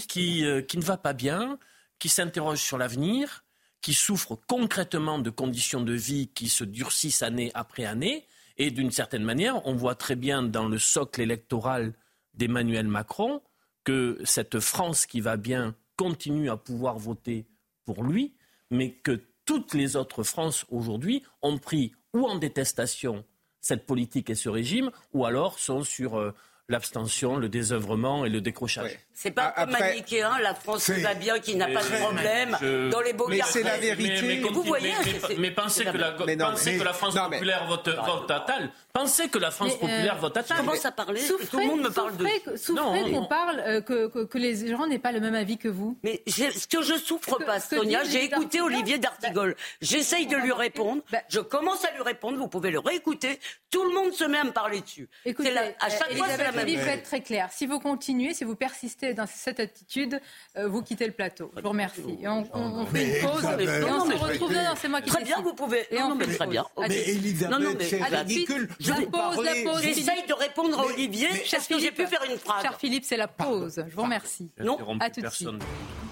qui, 0.07 0.45
qui 0.67 0.77
ne 0.77 0.83
va 0.83 0.97
pas 0.97 1.13
bien, 1.13 1.59
qui 1.99 2.09
s'interroge 2.09 2.59
sur 2.59 2.77
l'avenir, 2.77 3.43
qui 3.81 3.93
souffre 3.93 4.37
concrètement 4.47 5.19
de 5.19 5.29
conditions 5.29 5.81
de 5.81 5.93
vie 5.93 6.29
qui 6.33 6.49
se 6.49 6.63
durcissent 6.63 7.23
année 7.23 7.51
après 7.53 7.85
année. 7.85 8.25
Et 8.57 8.71
d'une 8.71 8.91
certaine 8.91 9.23
manière, 9.23 9.65
on 9.67 9.75
voit 9.75 9.95
très 9.95 10.15
bien 10.15 10.41
dans 10.43 10.67
le 10.67 10.79
socle 10.79 11.21
électoral 11.21 11.93
d'Emmanuel 12.33 12.87
Macron 12.87 13.41
que 13.87 14.19
cette 14.25 14.59
France 14.59 15.05
qui 15.05 15.21
va 15.21 15.37
bien 15.37 15.73
continue 15.95 16.49
à 16.49 16.57
pouvoir 16.57 16.99
voter 16.99 17.45
pour 17.85 18.03
lui, 18.03 18.33
mais 18.69 18.91
que 18.91 19.21
toutes 19.45 19.73
les 19.73 19.95
autres 19.95 20.23
France 20.23 20.65
aujourd'hui 20.67 21.23
ont 21.41 21.57
pris 21.57 21.93
ou 22.13 22.25
en 22.25 22.35
détestation 22.35 23.23
cette 23.61 23.85
politique 23.85 24.29
et 24.29 24.35
ce 24.35 24.49
régime, 24.49 24.91
ou 25.13 25.23
alors 25.23 25.57
sont 25.57 25.85
sur 25.85 26.19
euh, 26.19 26.33
l'abstention, 26.67 27.37
le 27.37 27.47
désœuvrement 27.47 28.25
et 28.25 28.29
le 28.29 28.41
décrochage. 28.41 28.99
C'est 29.19 29.31
pas 29.31 29.49
comme 29.49 29.71
manichéen, 29.71 30.37
la 30.43 30.53
France 30.53 30.91
va 30.91 31.15
bien, 31.15 31.39
qui 31.39 31.55
n'a 31.55 31.65
pas 31.65 31.81
de 31.81 32.03
problème, 32.03 32.55
dans 32.91 33.01
les 33.01 33.13
beaux 33.13 33.27
Mais 33.27 33.39
c'est 33.47 33.63
la 33.63 33.77
vérité. 33.77 34.21
Mais, 34.21 34.47
vous 34.47 34.61
voyez, 34.61 34.93
mais, 35.39 35.49
pensez, 35.49 35.85
que 35.85 35.97
la, 35.97 36.11
pensez 36.11 36.77
que 36.77 36.83
la 36.83 36.93
France 36.93 37.15
populaire 37.15 37.65
vote, 37.65 37.89
vote 37.89 38.29
Attal. 38.29 38.69
Pensez 38.93 39.27
que 39.27 39.39
la 39.39 39.49
France 39.49 39.73
euh, 39.73 39.79
populaire 39.79 40.17
vote 40.17 40.37
Attal. 40.37 40.57
Commence 40.57 40.85
à 40.85 40.91
parler, 40.91 41.21
tout 41.49 41.59
le 41.59 41.65
monde 41.65 41.81
me 41.81 41.89
parle 41.89 42.15
de... 42.15 42.27
Souffrez 42.57 43.11
qu'on 43.11 43.25
parle, 43.25 43.59
euh, 43.61 43.81
que, 43.81 44.23
que, 44.25 44.37
les 44.37 44.67
gens 44.67 44.85
n'aient 44.85 44.99
pas 44.99 45.11
le 45.11 45.19
même 45.19 45.33
avis 45.33 45.57
que 45.57 45.67
vous. 45.67 45.97
Mais 46.03 46.21
ce 46.27 46.67
que 46.67 46.83
je 46.83 46.93
souffre 46.93 47.39
pas, 47.43 47.59
Sonia, 47.59 48.03
j'ai 48.03 48.23
écouté 48.23 48.61
Olivier 48.61 48.99
D'Artigol. 48.99 49.55
J'essaye 49.81 50.27
de 50.27 50.37
lui 50.37 50.51
répondre. 50.51 51.01
Bah- 51.11 51.23
je 51.27 51.39
commence 51.39 51.83
à 51.85 51.91
lui 51.91 52.03
répondre, 52.03 52.37
vous 52.37 52.49
pouvez 52.49 52.69
le 52.69 52.77
réécouter. 52.77 53.39
Tout 53.71 53.83
le 53.83 53.95
monde 53.95 54.13
se 54.13 54.25
met 54.25 54.37
à 54.37 54.43
me 54.43 54.51
parler 54.51 54.81
dessus. 54.81 55.09
Écoutez, 55.25 55.57
à 55.57 55.89
chaque 55.89 56.15
fois, 56.15 56.27
c'est 56.29 56.43
la 56.43 56.51
même 56.51 56.67
chose. 56.67 56.87
être 56.87 57.03
très 57.03 57.21
clair. 57.21 57.49
Si 57.51 57.65
vous 57.65 57.79
continuez, 57.79 58.35
si 58.35 58.43
vous 58.43 58.55
persistez 58.55 59.06
dans 59.13 59.27
cette 59.27 59.59
attitude, 59.59 60.19
euh, 60.57 60.67
vous 60.67 60.81
quittez 60.81 61.05
le 61.05 61.13
plateau. 61.13 61.51
Je 61.55 61.61
vous 61.61 61.69
remercie. 61.69 62.01
on, 62.25 62.85
fait 62.85 63.19
une 63.19 63.27
pause 63.27 63.43
et 63.59 63.83
on 63.83 64.05
se 64.05 64.23
retrouve. 64.23 64.53
Non, 64.53 64.73
c'est 64.75 64.87
moi 64.87 65.01
qui 65.01 65.09
Très 65.09 65.23
bien, 65.23 65.41
vous 65.41 65.53
pouvez. 65.53 65.85
Et 65.91 66.01
on 66.01 66.17
fait 66.19 66.35
très 66.35 66.47
bien. 66.47 66.65
Mais 66.77 67.09
Elisabeth, 67.09 67.81
c'est 67.81 68.03
ridicule. 68.03 68.69
Je 68.79 68.91
la 68.91 69.01
pause, 69.01 69.43
la 69.43 69.71
pause. 69.71 69.81
J'essaye 69.81 70.25
de 70.27 70.33
répondre 70.33 70.79
à 70.79 70.85
Olivier. 70.85 71.27
Est-ce 71.27 71.67
que 71.67 71.79
j'ai 71.79 71.91
pu 71.91 72.05
faire 72.07 72.23
une 72.29 72.37
phrase 72.37 72.61
Cher 72.61 72.79
Philippe, 72.79 73.05
c'est 73.05 73.17
la 73.17 73.27
pause. 73.27 73.83
Je 73.87 73.95
vous 73.95 74.03
remercie. 74.03 74.51
Non, 74.59 74.77
à 74.99 75.09
tout 75.09 75.21
de 75.21 75.29
suite. 75.29 75.49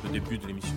Le 0.04 0.10
début 0.10 0.38
de 0.38 0.48
l'émission. 0.48 0.76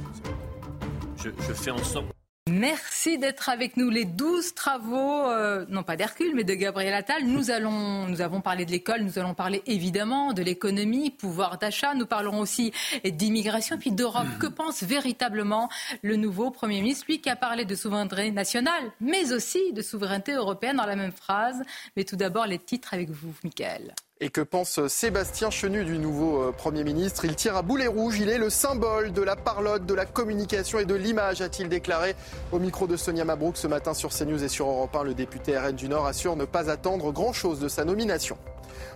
Je, 1.17 1.31
je 1.31 1.53
fais 1.53 1.71
en 1.71 1.83
sorte. 1.83 2.07
Merci 2.51 3.19
d'être 3.19 3.49
avec 3.49 3.77
nous. 3.77 3.91
Les 3.91 4.05
douze 4.05 4.55
travaux, 4.55 5.27
euh, 5.27 5.65
non 5.69 5.83
pas 5.83 5.97
d'Hercule, 5.97 6.35
mais 6.35 6.45
de 6.45 6.55
Gabriel 6.55 6.95
Attal. 6.95 7.25
Nous, 7.25 7.51
allons, 7.51 8.07
nous 8.07 8.21
avons 8.21 8.41
parlé 8.41 8.65
de 8.65 8.71
l'école, 8.71 9.03
nous 9.03 9.19
allons 9.19 9.35
parler 9.35 9.63
évidemment 9.67 10.33
de 10.33 10.43
l'économie, 10.43 11.11
pouvoir 11.11 11.59
d'achat. 11.59 11.95
Nous 11.95 12.07
parlerons 12.07 12.41
aussi 12.41 12.73
d'immigration 13.05 13.79
puis 13.79 13.91
d'Europe. 13.91 14.27
Que 14.41 14.47
pense 14.47 14.83
véritablement 14.83 15.69
le 16.03 16.17
nouveau 16.17 16.51
Premier 16.51 16.81
ministre, 16.81 17.07
lui 17.09 17.21
qui 17.21 17.31
a 17.31 17.37
parlé 17.37 17.65
de 17.65 17.75
souveraineté 17.75 18.31
nationale, 18.31 18.93
mais 19.01 19.33
aussi 19.33 19.73
de 19.73 19.83
souveraineté 19.83 20.33
européenne 20.33 20.77
dans 20.77 20.87
la 20.87 20.97
même 20.97 21.13
phrase. 21.13 21.63
Mais 21.97 22.05
tout 22.05 22.17
d'abord, 22.17 22.47
les 22.47 22.59
titres 22.59 22.95
avec 22.95 23.11
vous, 23.11 23.35
Michael. 23.45 23.95
Et 24.21 24.31
que 24.31 24.41
pense 24.41 24.85
Sébastien 24.89 25.49
Chenu 25.49 25.85
du 25.85 25.97
nouveau 25.97 26.43
euh, 26.43 26.51
Premier 26.51 26.83
ministre? 26.83 27.25
Il 27.25 27.37
tire 27.37 27.55
à 27.55 27.63
boulet 27.63 27.87
rouge, 27.87 28.19
il 28.19 28.29
est 28.29 28.39
le 28.39 28.51
symbole 28.51 29.13
de 29.13 29.23
la 29.23 29.37
parlotte, 29.37 29.87
de 29.87 29.95
la 29.95 30.07
communication 30.07 30.81
et 30.81 30.85
de 30.85 30.95
l'image, 30.97 31.41
a-t-il 31.41 31.69
déclaré 31.69 32.17
au 32.51 32.59
micro 32.59 32.89
de 32.89 32.97
Sonia 32.97 33.25
Mabrouk 33.25 33.57
ce 33.57 33.69
matin 33.69 33.95
sur 33.95 34.11
CNews 34.11 34.43
et 34.43 34.49
sur 34.49 34.67
Europe 34.67 34.97
1. 34.97 35.05
Le 35.05 35.15
député 35.15 35.57
RN 35.57 35.77
du 35.77 35.89
Nord 35.89 36.07
assure 36.07 36.35
ne 36.35 36.47
pas 36.47 36.69
attendre 36.69 37.13
grand-chose 37.13 37.61
de 37.61 37.69
sa 37.69 37.85
nomination. 37.85 38.37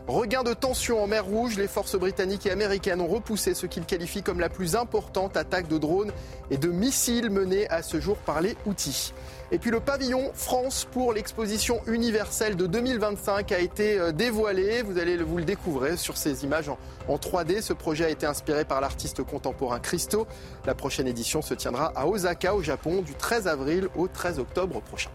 Regain 0.08 0.42
de 0.42 0.54
tension 0.54 1.00
en 1.00 1.06
mer 1.06 1.24
Rouge, 1.24 1.56
les 1.56 1.68
forces 1.68 1.94
britanniques 1.94 2.46
et 2.46 2.50
américaines 2.50 3.00
ont 3.00 3.06
repoussé 3.06 3.54
ce 3.54 3.66
qu'ils 3.66 3.84
qualifient 3.84 4.24
comme 4.24 4.40
la 4.40 4.48
plus 4.48 4.74
importante 4.74 5.36
attaque 5.36 5.68
de 5.68 5.78
drones 5.78 6.10
et 6.50 6.56
de 6.56 6.68
missiles 6.68 7.30
menée 7.30 7.68
à 7.68 7.82
ce 7.82 8.00
jour 8.00 8.16
par 8.16 8.40
les 8.40 8.56
Houthis. 8.66 9.12
Et 9.54 9.58
puis 9.58 9.70
le 9.70 9.80
pavillon 9.80 10.30
France 10.32 10.88
pour 10.90 11.12
l'exposition 11.12 11.82
universelle 11.86 12.56
de 12.56 12.66
2025 12.66 13.52
a 13.52 13.58
été 13.58 13.98
euh, 13.98 14.10
dévoilé. 14.10 14.80
Vous 14.80 14.98
allez 14.98 15.18
vous 15.18 15.36
le 15.36 15.44
découvrir 15.44 15.98
sur 15.98 16.16
ces 16.16 16.42
images 16.44 16.70
en 17.06 17.16
3D. 17.16 17.60
Ce 17.60 17.74
projet 17.74 18.06
a 18.06 18.08
été 18.08 18.24
inspiré 18.24 18.64
par 18.64 18.80
l'artiste 18.80 19.22
contemporain 19.22 19.78
Christo. 19.78 20.26
La 20.64 20.74
prochaine 20.74 21.06
édition 21.06 21.42
se 21.42 21.52
tiendra 21.52 21.92
à 21.94 22.06
Osaka 22.06 22.54
au 22.54 22.62
Japon 22.62 23.02
du 23.02 23.14
13 23.14 23.46
avril 23.46 23.88
au 23.94 24.08
13 24.08 24.38
octobre 24.38 24.80
prochain. 24.80 25.10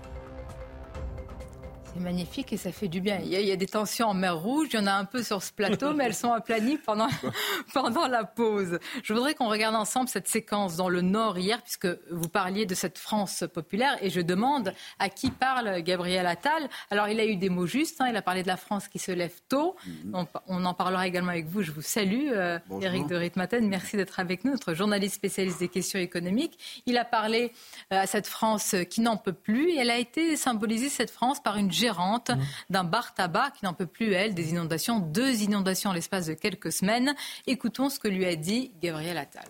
C'est 1.97 2.03
magnifique 2.03 2.53
et 2.53 2.57
ça 2.57 2.71
fait 2.71 2.87
du 2.87 3.01
bien. 3.01 3.19
Il 3.23 3.29
y, 3.29 3.51
a, 3.51 3.55
des 3.55 3.65
tensions 3.65 4.09
en 4.09 4.13
mer 4.13 4.37
Rouge, 4.37 4.67
il 4.71 4.75
y 4.75 4.79
en 4.79 4.85
a 4.85 4.91
un 4.91 5.05
peu 5.05 5.23
sur 5.23 5.41
ce 5.41 5.51
plateau, 5.51 5.93
mais 5.93 6.03
elles 6.03 6.13
sont 6.13 6.31
aplanies 6.31 6.77
pendant, 6.77 7.07
pendant 7.73 8.07
la 8.07 8.23
pause. 8.23 8.77
Je 9.01 9.13
voudrais 9.13 9.33
qu'on 9.33 9.49
regarde 9.49 9.73
ensemble 9.73 10.07
cette 10.07 10.27
séquence 10.27 10.75
dans 10.75 10.89
le 10.89 11.01
Nord 11.01 11.39
hier, 11.39 11.59
puisque 11.63 11.87
vous 12.11 12.29
parliez 12.29 12.67
de 12.67 12.75
cette 12.75 12.99
France 12.99 13.45
populaire, 13.51 13.97
et 14.01 14.11
je 14.11 14.21
demande 14.21 14.75
à 14.99 15.09
qui 15.09 15.31
parle 15.31 15.81
Gabriel 15.81 16.27
Attal. 16.27 16.69
Alors, 16.91 17.07
il 17.07 17.19
a 17.19 17.25
eu 17.25 17.35
des 17.35 17.49
mots 17.49 17.65
justes, 17.65 17.99
hein. 17.99 18.05
il 18.09 18.15
a 18.15 18.21
parlé 18.21 18.43
de 18.43 18.47
la 18.47 18.57
France 18.57 18.87
qui 18.87 18.99
se 18.99 19.11
lève 19.11 19.33
tôt. 19.49 19.75
Mhm. 19.87 20.27
On, 20.45 20.65
en 20.65 20.73
parlera 20.75 21.07
également 21.07 21.31
avec 21.31 21.47
vous. 21.47 21.63
Je 21.63 21.71
vous 21.71 21.81
salue, 21.81 22.29
euh, 22.31 22.59
Éric 22.79 23.07
de 23.07 23.15
Ritmaten. 23.15 23.67
Merci 23.67 23.97
d'être 23.97 24.19
avec 24.19 24.45
nous, 24.45 24.51
notre 24.51 24.75
journaliste 24.75 25.15
spécialiste 25.15 25.59
des 25.59 25.69
questions 25.69 25.99
économiques. 25.99 26.83
Il 26.85 26.95
a 26.99 27.05
parlé 27.05 27.53
euh, 27.91 28.01
à 28.01 28.05
cette 28.05 28.27
France 28.27 28.75
qui 28.87 29.01
n'en 29.01 29.17
peut 29.17 29.33
plus, 29.33 29.71
et 29.71 29.77
elle 29.77 29.89
a 29.89 29.97
été 29.97 30.35
symbolisée, 30.35 30.89
cette 30.89 31.09
France, 31.09 31.41
par 31.41 31.57
une 31.57 31.71
gérante 31.87 32.31
mmh. 32.31 32.39
d'un 32.69 32.83
bar 32.83 33.13
tabac 33.13 33.51
qui 33.57 33.63
n'en 33.63 33.73
peut 33.73 33.85
plus, 33.85 34.11
elle, 34.13 34.33
des 34.33 34.49
inondations, 34.49 34.99
deux 34.99 35.41
inondations 35.41 35.91
en 35.91 35.93
l'espace 35.93 36.25
de 36.25 36.33
quelques 36.33 36.71
semaines. 36.73 37.15
Écoutons 37.45 37.89
ce 37.89 37.97
que 37.97 38.09
lui 38.09 38.25
a 38.25 38.35
dit 38.35 38.71
Gabriel 38.81 39.17
Attal. 39.17 39.49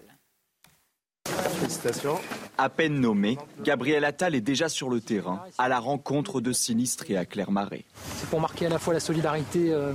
Félicitations. 1.25 2.19
À 2.59 2.69
peine 2.69 2.99
nommé, 2.99 3.37
Gabriel 3.63 4.05
Attal 4.05 4.35
est 4.35 4.41
déjà 4.41 4.69
sur 4.69 4.89
le 4.89 5.01
terrain, 5.01 5.41
à 5.57 5.67
la 5.67 5.79
rencontre 5.79 6.39
de 6.39 6.51
sinistrés 6.51 7.17
à 7.17 7.25
Clermarais. 7.25 7.85
C'est 8.17 8.29
pour 8.29 8.39
marquer 8.39 8.67
à 8.67 8.69
la 8.69 8.79
fois 8.79 8.93
la 8.93 8.99
solidarité 8.99 9.71
euh, 9.71 9.93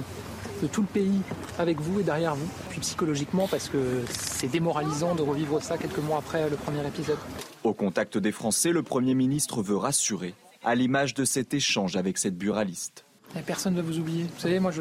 de 0.62 0.66
tout 0.66 0.82
le 0.82 0.88
pays 0.88 1.20
avec 1.58 1.80
vous 1.80 2.00
et 2.00 2.02
derrière 2.02 2.34
vous, 2.34 2.48
puis 2.70 2.80
psychologiquement 2.80 3.46
parce 3.48 3.68
que 3.68 4.02
c'est 4.10 4.48
démoralisant 4.48 5.14
de 5.14 5.22
revivre 5.22 5.62
ça 5.62 5.78
quelques 5.78 5.98
mois 5.98 6.18
après 6.18 6.50
le 6.50 6.56
premier 6.56 6.86
épisode. 6.86 7.18
Au 7.62 7.72
contact 7.72 8.18
des 8.18 8.32
Français, 8.32 8.72
le 8.72 8.82
Premier 8.82 9.14
ministre 9.14 9.62
veut 9.62 9.76
rassurer 9.76 10.34
à 10.64 10.74
l'image 10.74 11.14
de 11.14 11.24
cet 11.24 11.54
échange 11.54 11.96
avec 11.96 12.18
cette 12.18 12.36
buraliste. 12.36 13.04
Personne 13.46 13.74
ne 13.74 13.80
va 13.80 13.86
vous 13.86 13.98
oublier. 13.98 14.24
Vous 14.24 14.40
savez, 14.40 14.60
moi, 14.60 14.72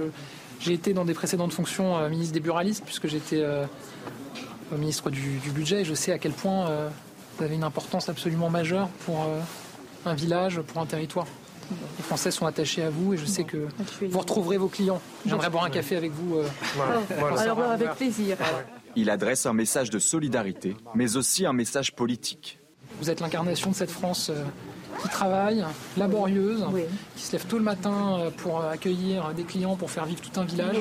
j'ai 0.60 0.74
été 0.74 0.94
dans 0.94 1.06
des 1.06 1.14
précédentes 1.14 1.54
fonctions 1.54 1.98
euh, 1.98 2.10
ministre 2.10 2.34
des 2.34 2.40
buralistes, 2.40 2.84
puisque 2.86 3.08
j'étais 3.08 3.42
euh, 3.42 3.66
ministre 4.78 5.10
du, 5.10 5.40
budget, 5.54 5.82
et 5.82 5.86
je 5.86 5.94
sais 5.94 6.12
à 6.12 6.20
quel 6.20 6.34
point 6.34 6.68
euh, 6.68 6.90
vous 7.38 7.44
avez 7.46 7.56
une 7.56 7.64
importance 7.64 8.10
absolument 8.10 8.50
majeure 8.50 8.90
pour 9.06 9.26
un 10.06 10.14
village, 10.14 10.62
pour 10.62 10.82
un 10.82 10.86
territoire. 10.86 11.28
Les 11.98 12.04
Français 12.04 12.32
sont 12.32 12.46
attachés 12.46 12.84
à 12.84 12.90
vous 12.90 13.14
et 13.14 13.18
je 13.18 13.26
sais 13.26 13.46
que 13.46 13.68
vous 14.02 14.20
retrouverez 14.20 14.58
vos 14.58 14.68
clients. 14.68 15.02
J'aimerais 15.26 15.50
boire 15.50 15.64
un 15.64 15.70
café 15.70 15.96
avec 15.96 16.12
vous. 16.12 16.40
Alors, 17.18 17.62
avec 17.62 17.92
plaisir. 17.92 18.38
Il 18.98 19.10
adresse 19.10 19.46
un 19.46 19.54
message 19.54 19.90
de 19.90 19.98
solidarité, 19.98 20.76
mais 20.96 21.16
aussi 21.16 21.46
un 21.46 21.54
message 21.54 21.96
politique. 21.96 22.60
Vous 23.00 23.10
êtes 23.10 23.22
l'incarnation 23.22 23.72
de 23.72 23.76
cette 23.76 23.90
France 23.90 24.30
qui 25.02 25.10
travaille, 25.10 25.64
laborieuse, 25.98 26.66
qui 27.16 27.24
se 27.24 27.32
lève 27.34 27.46
tôt 27.46 27.58
le 27.58 27.64
matin 27.64 28.20
euh, 28.20 28.30
pour 28.32 28.64
accueillir 28.64 29.34
des 29.34 29.44
clients, 29.44 29.76
pour 29.76 29.92
faire 29.92 30.06
vivre 30.06 30.22
tout 30.22 30.40
un 30.40 30.46
village. 30.46 30.78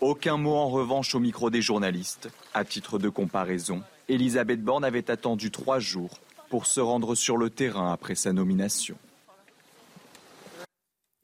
Aucun 0.00 0.36
mot 0.36 0.54
en 0.54 0.68
revanche 0.68 1.14
au 1.14 1.20
micro 1.20 1.50
des 1.50 1.62
journalistes. 1.62 2.28
À 2.54 2.64
titre 2.64 2.98
de 2.98 3.08
comparaison, 3.08 3.82
Elisabeth 4.08 4.62
Borne 4.62 4.84
avait 4.84 5.10
attendu 5.10 5.50
trois 5.50 5.78
jours 5.78 6.10
pour 6.48 6.66
se 6.66 6.80
rendre 6.80 7.14
sur 7.14 7.36
le 7.36 7.50
terrain 7.50 7.92
après 7.92 8.14
sa 8.14 8.32
nomination. 8.32 8.96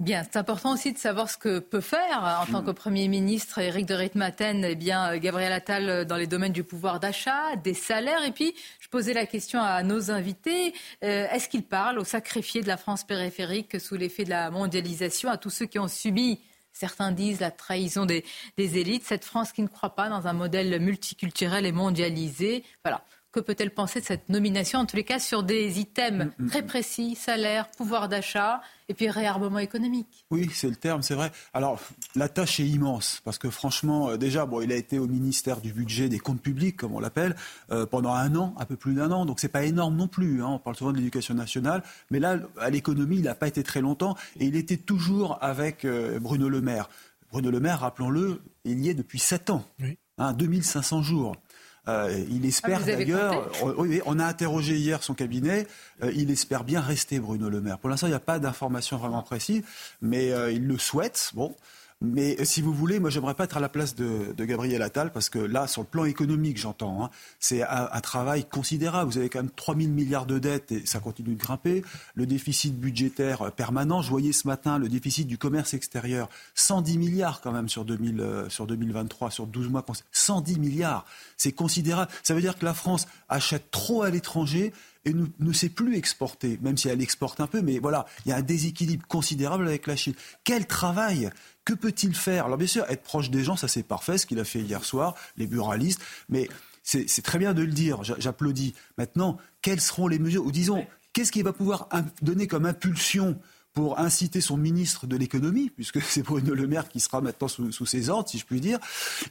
Bien, 0.03 0.25
c'est 0.25 0.37
important 0.37 0.73
aussi 0.73 0.93
de 0.93 0.99
savoir 0.99 1.31
ce 1.31 1.38
que 1.38 1.61
peut 1.61 1.81
faire 1.81 2.43
en 2.43 2.51
tant 2.51 2.65
que 2.65 2.73
Premier 2.73 3.07
ministre 3.07 3.61
Éric 3.61 3.87
de 3.87 3.95
Ritmaten, 3.95 4.65
eh 4.65 4.75
bien, 4.75 5.17
Gabriel 5.19 5.53
Attal 5.53 6.07
dans 6.07 6.17
les 6.17 6.27
domaines 6.27 6.53
du 6.53 6.65
pouvoir 6.65 6.99
d'achat, 6.99 7.55
des 7.62 7.73
salaires. 7.73 8.25
Et 8.25 8.33
puis, 8.33 8.53
je 8.81 8.88
posais 8.88 9.15
la 9.15 9.27
question 9.27 9.62
à 9.62 9.85
nos 9.85 10.11
invités, 10.11 10.75
euh, 11.05 11.29
est-ce 11.31 11.49
qu'il 11.49 11.62
parle 11.62 12.01
aux 12.01 12.05
sacrifiés 12.05 12.62
de 12.62 12.67
la 12.67 12.77
France 12.77 13.05
périphérique 13.05 13.81
sous 13.81 13.95
l'effet 13.95 14.25
de 14.25 14.31
la 14.31 14.51
mondialisation, 14.51 15.31
à 15.31 15.37
tous 15.37 15.51
ceux 15.51 15.67
qui 15.67 15.79
ont 15.79 15.87
subi 15.87 16.41
Certains 16.73 17.12
disent 17.12 17.38
la 17.38 17.53
trahison 17.53 18.05
des, 18.05 18.25
des 18.57 18.79
élites, 18.79 19.05
cette 19.05 19.25
France 19.25 19.53
qui 19.53 19.62
ne 19.62 19.69
croit 19.69 19.95
pas 19.95 20.09
dans 20.09 20.27
un 20.27 20.33
modèle 20.33 20.81
multiculturel 20.81 21.65
et 21.65 21.71
mondialisé. 21.71 22.65
Voilà. 22.85 23.05
Que 23.33 23.40
peut-elle 23.40 23.73
penser 23.73 24.01
de 24.01 24.05
cette 24.05 24.29
nomination, 24.29 24.81
en 24.81 24.85
tous 24.85 24.97
les 24.97 25.05
cas 25.05 25.18
sur 25.18 25.42
des 25.42 25.81
items 25.81 26.27
mm, 26.38 26.45
mm, 26.45 26.49
très 26.51 26.61
mm. 26.61 26.66
précis, 26.66 27.14
salaire, 27.14 27.71
pouvoir 27.71 28.11
d'achat 28.11 28.61
et 28.90 28.95
puis 28.95 29.09
réarmement 29.09 29.59
économique? 29.59 30.27
Oui, 30.31 30.51
c'est 30.53 30.68
le 30.68 30.77
terme, 30.77 31.01
c'est 31.01 31.14
vrai. 31.14 31.33
Alors, 31.55 31.81
la 32.14 32.29
tâche 32.29 32.61
est 32.61 32.66
immense, 32.66 33.23
parce 33.25 33.38
que 33.38 33.49
franchement, 33.49 34.11
euh, 34.11 34.16
déjà, 34.18 34.45
bon, 34.45 34.61
il 34.61 34.71
a 34.71 34.77
été 34.77 34.99
au 34.99 35.07
ministère 35.07 35.62
du 35.62 35.73
budget 35.73 36.11
des 36.11 36.18
comptes 36.18 36.42
publics, 36.42 36.77
comme 36.77 36.95
on 36.95 37.01
l'appelle, 37.01 37.35
euh, 37.71 37.87
pendant 37.87 38.12
un 38.12 38.37
an, 38.37 38.55
un 38.59 38.66
peu 38.66 38.77
plus 38.77 38.92
d'un 38.92 39.11
an, 39.11 39.25
donc 39.25 39.40
c'est 39.40 39.49
pas 39.49 39.64
énorme 39.64 39.97
non 39.97 40.09
plus. 40.09 40.42
Hein. 40.42 40.49
On 40.49 40.59
parle 40.59 40.77
souvent 40.77 40.92
de 40.92 40.99
l'éducation 40.99 41.33
nationale, 41.35 41.83
mais 42.11 42.21
là, 42.21 42.37
à 42.61 42.68
l'économie, 42.68 43.16
il 43.16 43.23
n'a 43.23 43.35
pas 43.35 43.49
été 43.49 43.62
très 43.62 43.81
longtemps, 43.81 44.14
et 44.40 44.45
il 44.45 44.57
était 44.57 44.77
toujours 44.77 45.38
avec 45.40 45.87
euh, 45.87 46.21
Bruno 46.21 46.51
Le 46.51 46.61
Maire. 46.61 46.90
Bruno 47.31 47.51
Le 47.51 47.61
Maire, 47.61 47.81
rappelons-le, 47.81 48.42
il 48.66 48.79
y 48.81 48.90
est 48.90 48.95
depuis 48.95 49.18
sept 49.18 49.49
ans, 49.49 49.64
hein, 50.18 50.35
2500 50.35 51.03
jours. 51.03 51.35
Euh, 51.88 52.25
il 52.31 52.47
espère 52.47 52.81
ah, 52.83 52.87
d'ailleurs, 52.87 53.51
on, 54.07 54.18
a 54.21 54.25
interrogé 54.25 54.77
hier 54.77 55.03
son 55.03 55.14
cabinet, 55.14 55.66
euh, 56.05 56.12
il 56.14 56.31
espère 56.31 56.62
bien 56.62 56.81
rester 56.81 57.18
Bruno 57.18 57.49
Le 57.49 57.61
Maire. 57.61 57.79
Pour 57.79 57.90
l'instant, 57.90 58.07
il 58.07 58.11
n'y 58.11 58.16
a 58.16 58.21
pas 58.21 58.38
d'informations 58.38 58.99
vraiment 58.99 59.23
précises, 59.23 59.64
mais 60.01 60.31
euh, 60.31 60.53
il 60.53 60.66
le 60.68 60.79
souhaite. 60.79 61.33
Bon, 61.35 61.57
mais 62.03 62.45
si 62.45 62.62
vous 62.62 62.75
voulez, 62.75 62.99
moi, 62.99 63.11
j'aimerais 63.11 63.35
pas 63.35 63.45
être 63.45 63.57
à 63.57 63.61
la 63.61 63.69
place 63.69 63.95
de, 63.95 64.35
Gabriel 64.45 64.83
Attal, 64.83 65.12
parce 65.12 65.29
que 65.29 65.38
là, 65.38 65.69
sur 65.69 65.83
le 65.83 65.87
plan 65.87 66.05
économique, 66.05 66.59
j'entends, 66.59 67.05
hein, 67.05 67.11
c'est 67.38 67.62
un, 67.62 68.01
travail 68.01 68.45
considérable. 68.45 69.11
Vous 69.12 69.19
avez 69.19 69.29
quand 69.29 69.38
même 69.38 69.51
3 69.55 69.77
000 69.77 69.88
milliards 69.88 70.27
de 70.27 70.41
dettes 70.41 70.73
et 70.73 70.85
ça 70.85 70.99
continue 70.99 71.37
de 71.37 71.41
grimper. 71.41 71.85
Le 72.15 72.27
déficit 72.27 72.77
budgétaire 72.77 73.43
euh, 73.43 73.51
permanent. 73.51 74.03
Je 74.03 74.11
voyais 74.11 74.33
ce 74.33 74.49
matin 74.49 74.79
le 74.79 74.88
déficit 74.88 75.29
du 75.29 75.38
commerce 75.38 75.75
extérieur, 75.75 76.29
110 76.57 76.99
milliards 76.99 77.41
quand 77.41 77.53
même 77.53 77.69
sur, 77.69 77.85
2000, 77.85 78.21
euh, 78.21 78.49
sur 78.49 78.67
2023, 78.67 79.31
sur 79.31 79.47
12 79.47 79.69
mois. 79.69 79.85
110 80.11 80.59
milliards, 80.59 81.07
c'est 81.37 81.53
considérable. 81.53 82.11
Ça 82.25 82.35
veut 82.35 82.41
dire 82.41 82.59
que 82.59 82.65
la 82.65 82.75
France 82.75 83.07
achète 83.29 83.71
trop 83.71 84.03
à 84.03 84.11
l'étranger 84.11 84.73
et 85.05 85.12
ne, 85.15 85.53
sait 85.53 85.69
plus 85.69 85.97
exporter, 85.97 86.59
même 86.62 86.77
si 86.77 86.88
elle 86.88 87.03
exporte 87.03 87.41
un 87.41 87.47
peu, 87.47 87.61
mais 87.61 87.79
voilà, 87.79 88.07
il 88.25 88.29
y 88.29 88.33
a 88.33 88.37
un 88.37 88.43
déséquilibre 88.43 89.07
considérable 89.07 89.67
avec 89.67 89.87
la 89.87 89.97
Chine. 89.97 90.15
Quel 90.45 90.67
travail 90.67 91.31
Que 91.65 91.73
peut-il 91.73 92.15
faire? 92.15 92.47
Alors 92.47 92.59
bien 92.59 92.67
sûr, 92.67 92.85
être 92.88 93.03
proche 93.03 93.31
des 93.31 93.43
gens, 93.43 93.57
ça 93.57 93.69
c'est 93.69 93.83
parfait, 93.83 94.19
ce 94.19 94.27
qu'il 94.27 94.38
a 94.38 94.45
fait 94.45 94.61
hier 94.61 94.85
soir, 94.85 95.15
les 95.37 95.47
buralistes, 95.47 96.01
mais 96.29 96.49
c'est 96.85 97.23
très 97.23 97.38
bien 97.38 97.55
de 97.55 97.62
le 97.62 97.73
dire, 97.73 98.03
j'applaudis. 98.03 98.75
Maintenant, 98.99 99.38
quelles 99.61 99.81
seront 99.81 100.09
les 100.09 100.19
mesures? 100.19 100.45
Ou 100.45 100.51
disons, 100.51 100.85
qu'est-ce 101.12 101.31
qu'il 101.31 101.45
va 101.45 101.53
pouvoir 101.53 101.88
donner 102.23 102.47
comme 102.47 102.67
impulsion 102.67 103.38
pour 103.74 103.98
inciter 103.98 104.40
son 104.40 104.56
ministre 104.56 105.06
de 105.06 105.16
l'économie, 105.16 105.70
puisque 105.70 106.00
c'est 106.02 106.22
Bruno 106.22 106.54
Le 106.54 106.66
Maire 106.66 106.88
qui 106.88 107.00
sera 107.00 107.20
maintenant 107.20 107.48
sous, 107.48 107.87
ses 107.87 108.08
ordres, 108.08 108.28
si 108.28 108.38
je 108.38 108.44
puis 108.44 108.61
dire, 108.61 108.78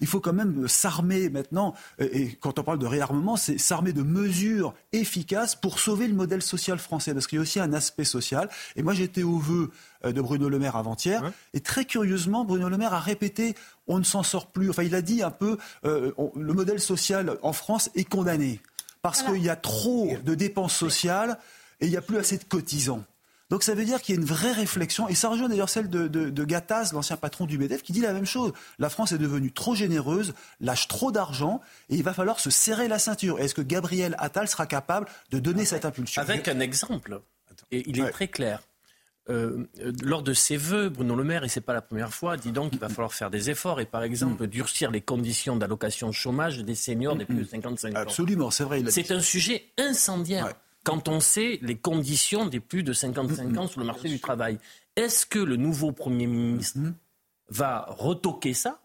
il 0.02 0.08
faut 0.08 0.20
quand 0.20 0.34
même 0.34 0.68
s'armer 0.68 1.30
maintenant, 1.30 1.74
et 2.00 2.36
quand 2.36 2.60
on 2.60 2.64
parle 2.64 2.80
de 2.80 2.86
réarmement, 2.86 3.36
c'est 3.38 3.58
s'armer 3.58 3.94
de 3.94 4.02
mesures 4.02 4.74
efficaces 4.94 5.56
pour 5.56 5.80
sauver 5.80 6.08
le 6.08 6.14
modèle 6.14 6.42
social 6.42 6.80
français, 6.80 7.14
parce 7.14 7.28
qu'il 7.28 7.38
y 7.38 7.40
a 7.40 7.44
aussi 7.44 7.60
un 7.60 7.74
aspect 7.74 8.04
social. 8.04 8.50
Et 8.76 8.84
moi, 8.84 8.94
j'étais 8.94 9.24
au 9.24 9.38
vœu 9.38 9.72
euh, 10.06 10.12
de 10.12 10.22
Bruno 10.22 10.50
Le 10.50 10.60
Maire 10.60 10.76
avant-hier, 10.76 11.32
et 11.54 11.60
très 11.60 11.86
curieusement, 11.86 12.46
Bruno 12.46 12.70
Le 12.70 12.78
Maire 12.78 12.94
a 12.94 13.00
répété 13.00 13.56
on 13.88 14.00
ne 14.00 14.04
s'en 14.04 14.24
sort 14.24 14.48
plus. 14.48 14.70
Enfin, 14.70 14.84
il 14.84 14.96
a 14.96 15.02
dit 15.02 15.22
un 15.22 15.32
peu 15.32 15.58
euh, 15.86 16.12
le 16.36 16.54
modèle 16.54 16.80
social 16.80 17.38
en 17.42 17.54
France 17.54 17.90
est 17.96 18.06
condamné 18.06 18.62
parce 19.02 19.24
qu'il 19.24 19.44
y 19.44 19.50
a 19.50 19.56
trop 19.56 20.16
de 20.24 20.36
dépenses 20.36 20.76
sociales 20.76 21.38
et 21.80 21.88
il 21.88 21.90
n'y 21.90 21.98
a 21.98 22.02
plus 22.02 22.18
assez 22.18 22.38
de 22.38 22.44
cotisants. 22.44 23.04
Donc 23.52 23.64
ça 23.64 23.76
veut 23.76 23.84
dire 23.84 24.02
qu'il 24.02 24.16
y 24.16 24.18
a 24.18 24.22
une 24.22 24.28
vraie 24.28 24.54
réflexion, 24.54 25.10
et 25.10 25.14
ça 25.14 25.28
rejoint 25.28 25.50
d'ailleurs 25.50 25.70
celle 25.70 25.90
de, 25.90 26.08
de, 26.08 26.44
Gattaz, 26.46 26.94
l'ancien 26.94 27.18
patron 27.18 27.46
du 27.46 27.58
MEDEF, 27.58 27.84
qui 27.84 27.92
dit 27.92 28.00
la 28.00 28.14
même 28.14 28.26
chose. 28.26 28.54
La 28.80 28.90
France 28.90 29.12
est 29.12 29.18
devenue 29.18 29.52
trop 29.52 29.76
généreuse, 29.76 30.34
lâche 30.62 30.88
trop 30.88 31.12
d'argent, 31.12 31.60
et 31.90 31.96
il 31.96 32.04
va 32.04 32.14
falloir 32.14 32.40
se 32.40 32.50
serrer 32.50 32.88
la 32.88 32.98
ceinture. 32.98 33.40
Est-ce 33.40 33.54
que 33.54 33.62
Gabriel 33.62 34.16
Attal 34.20 34.48
sera 34.48 34.66
capable 34.66 35.08
de 35.32 35.40
donner 35.40 35.66
cette 35.66 35.84
impulsion? 35.84 36.22
Avec 36.22 36.48
un 36.48 36.62
exemple, 36.62 37.22
et 37.72 37.84
il 37.88 38.00
est 38.00 38.10
très 38.10 38.30
clair. 38.30 38.62
Euh, 39.30 39.68
lors 40.02 40.24
de 40.24 40.34
ses 40.34 40.56
vœux, 40.56 40.88
Bruno 40.88 41.16
Le 41.16 41.26
Maire, 41.26 41.44
et 41.44 41.50
ce 41.50 41.60
n'est 41.60 41.64
pas 41.64 41.74
la 41.74 41.82
première 41.82 42.14
fois, 42.14 42.38
dit 42.38 42.54
donc 42.54 42.72
qu'il 42.72 42.80
va 42.80 42.88
falloir 42.88 43.14
faire 43.14 43.30
des 43.30 43.50
efforts 43.50 43.82
et 43.82 43.86
par 43.86 44.04
exemple 44.04 44.48
durcir 44.48 44.92
les 44.92 45.02
conditions 45.02 45.58
d'allocation 45.58 46.12
chômage 46.14 46.60
des 46.60 46.74
seniors 46.74 47.18
des 47.18 47.26
plus 47.26 47.36
de 47.36 47.44
55 47.44 47.90
ans. 47.90 48.00
Absolument, 48.00 48.50
c'est 48.50 48.64
vrai. 48.64 48.82
C'est 48.90 49.12
un 49.12 49.20
sujet 49.20 49.66
incendiaire 49.78 50.54
quand 50.84 51.08
on 51.08 51.20
sait 51.20 51.60
les 51.62 51.78
conditions 51.78 52.46
des 52.46 52.60
plus 52.60 52.84
de 52.84 52.94
55 52.94 53.58
ans 53.58 53.68
sur 53.68 53.80
le 53.80 53.86
marché 53.86 54.10
du 54.10 54.20
travail. 54.20 54.58
Est-ce 54.96 55.26
que 55.26 55.40
le 55.40 55.56
nouveau 55.56 55.92
Premier 55.92 56.28
ministre 56.28 56.80
va 57.50 57.86
retoquer 57.90 58.54
ça 58.54 58.82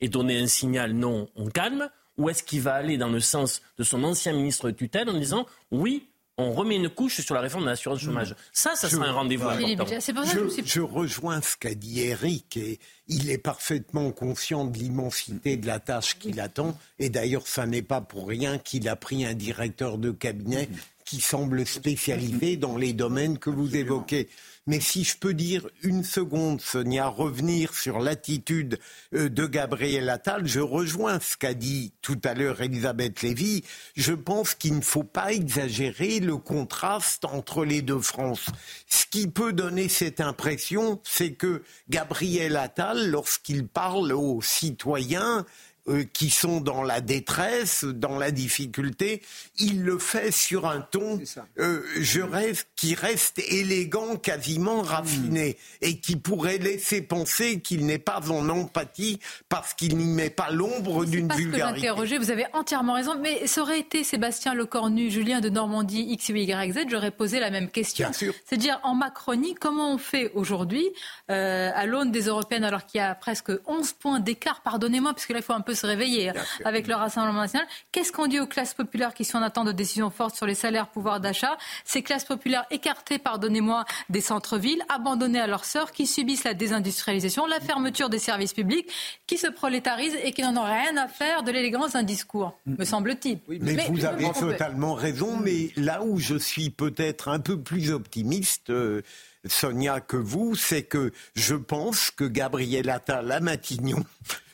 et 0.00 0.08
donner 0.08 0.40
un 0.40 0.46
signal 0.46 0.92
non, 0.92 1.28
on 1.36 1.46
calme 1.46 1.90
Ou 2.16 2.28
est-ce 2.28 2.42
qu'il 2.42 2.60
va 2.62 2.74
aller 2.74 2.98
dans 2.98 3.08
le 3.08 3.20
sens 3.20 3.62
de 3.78 3.84
son 3.84 4.02
ancien 4.04 4.32
ministre 4.32 4.70
de 4.70 4.76
tutelle 4.76 5.08
en 5.08 5.18
disant 5.18 5.46
oui, 5.70 6.09
on 6.40 6.52
remet 6.52 6.76
une 6.76 6.88
couche 6.88 7.20
sur 7.20 7.34
la 7.34 7.40
réforme 7.40 7.64
de 7.64 7.70
l'assurance 7.70 8.00
chômage. 8.00 8.34
Ça, 8.52 8.74
ça 8.74 8.88
sera 8.88 9.06
un 9.06 9.12
rendez-vous 9.12 9.48
important. 9.48 9.86
Je, 10.00 10.62
je, 10.64 10.80
rejoins 10.80 11.40
ce 11.40 11.56
qu'a 11.56 11.74
dit 11.74 12.00
Eric 12.00 12.56
et 12.56 12.78
il 13.08 13.30
est 13.30 13.38
parfaitement 13.38 14.10
conscient 14.12 14.64
de 14.64 14.78
l'immensité 14.78 15.56
de 15.56 15.66
la 15.66 15.80
tâche 15.80 16.18
qu'il 16.18 16.40
attend. 16.40 16.78
Et 16.98 17.08
d'ailleurs, 17.08 17.46
ça 17.46 17.66
n'est 17.66 17.82
pas 17.82 18.00
pour 18.00 18.28
rien 18.28 18.58
qu'il 18.58 18.88
a 18.88 18.96
pris 18.96 19.24
un 19.24 19.34
directeur 19.34 19.98
de 19.98 20.10
cabinet 20.10 20.68
qui 21.04 21.20
semble 21.20 21.66
spécialisé 21.66 22.56
dans 22.56 22.76
les 22.76 22.92
domaines 22.92 23.38
que 23.38 23.50
vous 23.50 23.74
évoquez. 23.74 24.28
Mais 24.66 24.78
si 24.78 25.04
je 25.04 25.16
peux 25.16 25.32
dire 25.32 25.66
une 25.82 26.04
seconde, 26.04 26.60
Sonia, 26.60 27.08
revenir 27.08 27.72
sur 27.74 27.98
l'attitude 27.98 28.78
euh, 29.14 29.30
de 29.30 29.46
Gabriel 29.46 30.10
Attal, 30.10 30.46
je 30.46 30.60
rejoins 30.60 31.18
ce 31.18 31.36
qu'a 31.36 31.54
dit 31.54 31.92
tout 32.02 32.20
à 32.24 32.34
l'heure 32.34 32.60
Elisabeth 32.60 33.22
Lévy. 33.22 33.64
Je 33.96 34.12
pense 34.12 34.54
qu'il 34.54 34.76
ne 34.76 34.82
faut 34.82 35.02
pas 35.02 35.32
exagérer 35.32 36.20
le 36.20 36.36
contraste 36.36 37.24
entre 37.24 37.64
les 37.64 37.80
deux 37.80 38.00
France. 38.00 38.46
Ce 38.86 39.06
qui 39.06 39.28
peut 39.28 39.54
donner 39.54 39.88
cette 39.88 40.20
impression, 40.20 41.00
c'est 41.04 41.32
que 41.32 41.62
Gabriel 41.88 42.56
Attal, 42.56 43.10
lorsqu'il 43.10 43.66
parle 43.66 44.12
aux 44.12 44.42
citoyens, 44.42 45.46
euh, 45.90 46.04
qui 46.12 46.30
sont 46.30 46.60
dans 46.60 46.82
la 46.82 47.00
détresse, 47.00 47.84
dans 47.84 48.18
la 48.18 48.30
difficulté, 48.30 49.22
il 49.58 49.82
le 49.82 49.98
fait 49.98 50.30
sur 50.30 50.66
un 50.66 50.80
ton, 50.80 51.20
euh, 51.58 51.82
je 51.98 52.20
rêve, 52.20 52.64
qui 52.76 52.94
reste 52.94 53.38
élégant, 53.38 54.16
quasiment 54.16 54.82
raffiné, 54.82 55.50
mm. 55.50 55.84
et 55.86 55.98
qui 55.98 56.16
pourrait 56.16 56.58
laisser 56.58 57.02
penser 57.02 57.60
qu'il 57.60 57.86
n'est 57.86 57.98
pas 57.98 58.20
en 58.30 58.48
empathie 58.48 59.18
parce 59.48 59.74
qu'il 59.74 59.96
n'y 59.96 60.06
met 60.06 60.30
pas 60.30 60.50
l'ombre 60.50 61.04
d'une 61.04 61.32
vulgarité. 61.32 61.88
Que 61.88 62.18
vous 62.18 62.30
avez 62.30 62.46
entièrement 62.52 62.94
raison, 62.94 63.16
mais 63.20 63.46
ça 63.46 63.62
aurait 63.62 63.80
été 63.80 64.04
Sébastien 64.04 64.54
Lecornu, 64.54 65.10
Julien 65.10 65.40
de 65.40 65.48
Normandie, 65.48 66.06
X, 66.10 66.28
Y, 66.28 66.72
Z, 66.72 66.78
j'aurais 66.88 67.10
posé 67.10 67.40
la 67.40 67.50
même 67.50 67.68
question. 67.68 68.10
C'est-à-dire, 68.12 68.78
en 68.82 68.94
Macronie, 68.94 69.54
comment 69.54 69.94
on 69.94 69.98
fait 69.98 70.30
aujourd'hui, 70.34 70.86
euh, 71.30 71.70
à 71.74 71.86
l'aune 71.86 72.10
des 72.12 72.26
Européennes, 72.26 72.64
alors 72.64 72.86
qu'il 72.86 73.00
y 73.00 73.04
a 73.04 73.14
presque 73.14 73.52
11 73.66 73.92
points 73.94 74.20
d'écart, 74.20 74.60
pardonnez-moi, 74.62 75.12
parce 75.12 75.26
que 75.26 75.32
là, 75.32 75.40
il 75.40 75.42
faut 75.42 75.52
un 75.52 75.60
peu 75.60 75.74
se 75.80 75.86
réveiller 75.86 76.32
avec 76.64 76.86
le 76.86 76.94
Rassemblement 76.94 77.40
national. 77.40 77.66
Qu'est-ce 77.92 78.12
qu'on 78.12 78.26
dit 78.26 78.40
aux 78.40 78.46
classes 78.46 78.74
populaires 78.74 79.14
qui 79.14 79.24
sont 79.24 79.38
en 79.38 79.42
attente 79.42 79.66
de 79.66 79.72
décisions 79.72 80.10
fortes 80.10 80.36
sur 80.36 80.46
les 80.46 80.54
salaires, 80.54 80.88
pouvoir 80.88 81.20
d'achat? 81.20 81.56
Ces 81.84 82.02
classes 82.02 82.24
populaires 82.24 82.66
écartées, 82.70 83.18
pardonnez-moi, 83.18 83.84
des 84.08 84.20
centres-villes, 84.20 84.82
abandonnées 84.88 85.40
à 85.40 85.46
leurs 85.46 85.64
sœurs, 85.64 85.92
qui 85.92 86.06
subissent 86.06 86.44
la 86.44 86.54
désindustrialisation, 86.54 87.46
la 87.46 87.60
fermeture 87.60 88.10
des 88.10 88.18
services 88.18 88.52
publics, 88.52 88.88
qui 89.26 89.38
se 89.38 89.46
prolétarisent 89.46 90.16
et 90.22 90.32
qui 90.32 90.42
n'en 90.42 90.56
ont 90.56 90.64
rien 90.64 90.96
à 90.96 91.08
faire 91.08 91.42
de 91.42 91.50
l'élégance 91.50 91.92
d'un 91.92 92.02
discours, 92.02 92.58
me 92.66 92.84
semble-t-il. 92.84 93.40
mais, 93.60 93.86
vous 93.88 94.04
avez 94.04 94.30
totalement 94.32 94.94
raison, 94.94 95.36
mais 95.36 95.70
là 95.76 96.02
où 96.02 96.18
je 96.18 96.36
suis 96.36 96.70
peut-être 96.70 97.28
un 97.28 97.40
peu 97.40 97.60
plus 97.60 97.90
optimiste, 97.90 98.70
euh, 98.70 99.02
Sonia, 99.46 100.00
que 100.00 100.16
vous, 100.16 100.54
c'est 100.54 100.82
que 100.82 101.12
je 101.34 101.54
pense 101.54 102.10
que 102.10 102.24
Gabriel 102.24 102.90
Attal 102.90 103.32
à 103.32 103.40
Matignon 103.40 104.04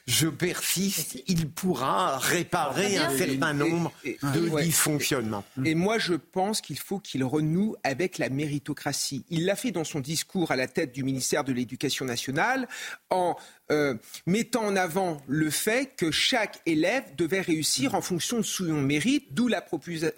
je 0.06 0.28
persiste, 0.28 1.20
il 1.26 1.50
pourra 1.50 2.18
réparer 2.18 2.96
un 2.96 3.10
certain 3.16 3.52
nombre 3.52 3.92
de 4.04 4.62
dysfonctionnements. 4.62 5.44
Et 5.64 5.74
moi, 5.74 5.98
je 5.98 6.14
pense 6.14 6.60
qu'il 6.60 6.78
faut 6.78 7.00
qu'il 7.00 7.24
renoue 7.24 7.74
avec 7.82 8.18
la 8.18 8.28
méritocratie. 8.28 9.24
Il 9.30 9.46
l'a 9.46 9.56
fait 9.56 9.72
dans 9.72 9.84
son 9.84 9.98
discours 9.98 10.52
à 10.52 10.56
la 10.56 10.68
tête 10.68 10.92
du 10.92 11.02
ministère 11.02 11.42
de 11.42 11.52
l'Éducation 11.52 12.04
nationale 12.04 12.68
en 13.10 13.36
euh, 13.72 13.94
mettant 14.26 14.64
en 14.64 14.76
avant 14.76 15.20
le 15.26 15.50
fait 15.50 15.90
que 15.96 16.12
chaque 16.12 16.60
élève 16.66 17.02
devait 17.16 17.40
réussir 17.40 17.96
en 17.96 18.00
fonction 18.00 18.36
de 18.38 18.42
son 18.42 18.64
mérite, 18.80 19.26
d'où 19.32 19.48
la, 19.48 19.64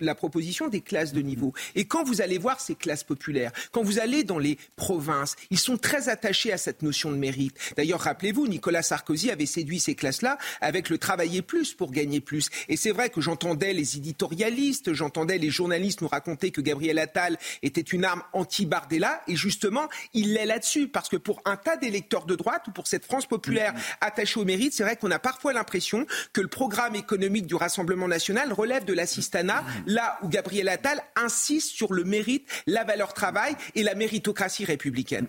la, 0.00 0.14
proposition 0.14 0.68
des 0.68 0.82
classes 0.82 1.14
de 1.14 1.22
niveau. 1.22 1.54
Et 1.74 1.86
quand 1.86 2.04
vous 2.04 2.20
allez 2.20 2.36
voir 2.36 2.60
ces 2.60 2.74
classes 2.74 3.04
populaires, 3.04 3.52
quand 3.72 3.82
vous 3.82 4.00
allez 4.00 4.22
dans 4.22 4.38
les 4.38 4.58
provinces, 4.76 5.34
ils 5.50 5.58
sont 5.58 5.78
très 5.78 6.10
attachés 6.10 6.52
à 6.52 6.58
cette 6.58 6.82
notion 6.82 7.10
de 7.10 7.16
mérite. 7.16 7.56
D'ailleurs, 7.76 8.00
rappelez-vous, 8.00 8.48
Nicolas 8.48 8.82
Sarkozy 8.82 9.30
avait 9.30 9.46
séduit 9.46 9.80
ces 9.80 9.94
classes-là 9.94 10.36
avec 10.60 10.90
le 10.90 10.98
travailler 10.98 11.40
plus 11.40 11.72
pour 11.72 11.90
gagner 11.90 12.20
plus. 12.20 12.50
Et 12.68 12.76
c'est 12.76 12.92
vrai 12.92 13.08
que 13.08 13.22
j'entendais 13.22 13.72
les 13.72 13.96
éditorialistes, 13.96 14.92
j'entendais 14.92 15.38
les 15.38 15.50
journalistes 15.50 16.02
nous 16.02 16.08
raconter 16.08 16.50
que 16.50 16.60
Gabriel 16.60 16.98
Attal 16.98 17.38
était 17.62 17.80
une 17.80 18.04
arme 18.04 18.22
anti-Bardella, 18.34 19.22
et 19.26 19.36
justement, 19.36 19.88
il 20.12 20.34
l'est 20.34 20.44
là-dessus, 20.44 20.88
parce 20.88 21.08
que 21.08 21.16
pour 21.16 21.40
un 21.46 21.56
tas 21.56 21.78
d'électeurs 21.78 22.26
de 22.26 22.34
droite 22.34 22.68
ou 22.68 22.72
pour 22.72 22.86
cette 22.86 23.06
France 23.06 23.24
populaire, 23.24 23.37
populaire 23.38 23.74
attaché 24.00 24.40
au 24.40 24.44
mérite, 24.44 24.72
c'est 24.72 24.82
vrai 24.82 24.96
qu'on 24.96 25.10
a 25.10 25.18
parfois 25.18 25.52
l'impression 25.52 26.06
que 26.32 26.40
le 26.40 26.48
programme 26.48 26.94
économique 26.94 27.46
du 27.46 27.54
Rassemblement 27.54 28.08
national 28.08 28.52
relève 28.52 28.84
de 28.84 28.92
l'assistanat, 28.92 29.64
là 29.86 30.18
où 30.22 30.28
Gabriel 30.28 30.68
Attal 30.68 31.00
insiste 31.16 31.70
sur 31.70 31.92
le 31.92 32.04
mérite, 32.04 32.48
la 32.66 32.84
valeur 32.84 33.14
travail 33.14 33.54
et 33.74 33.82
la 33.82 33.94
méritocratie 33.94 34.64
républicaine. 34.64 35.26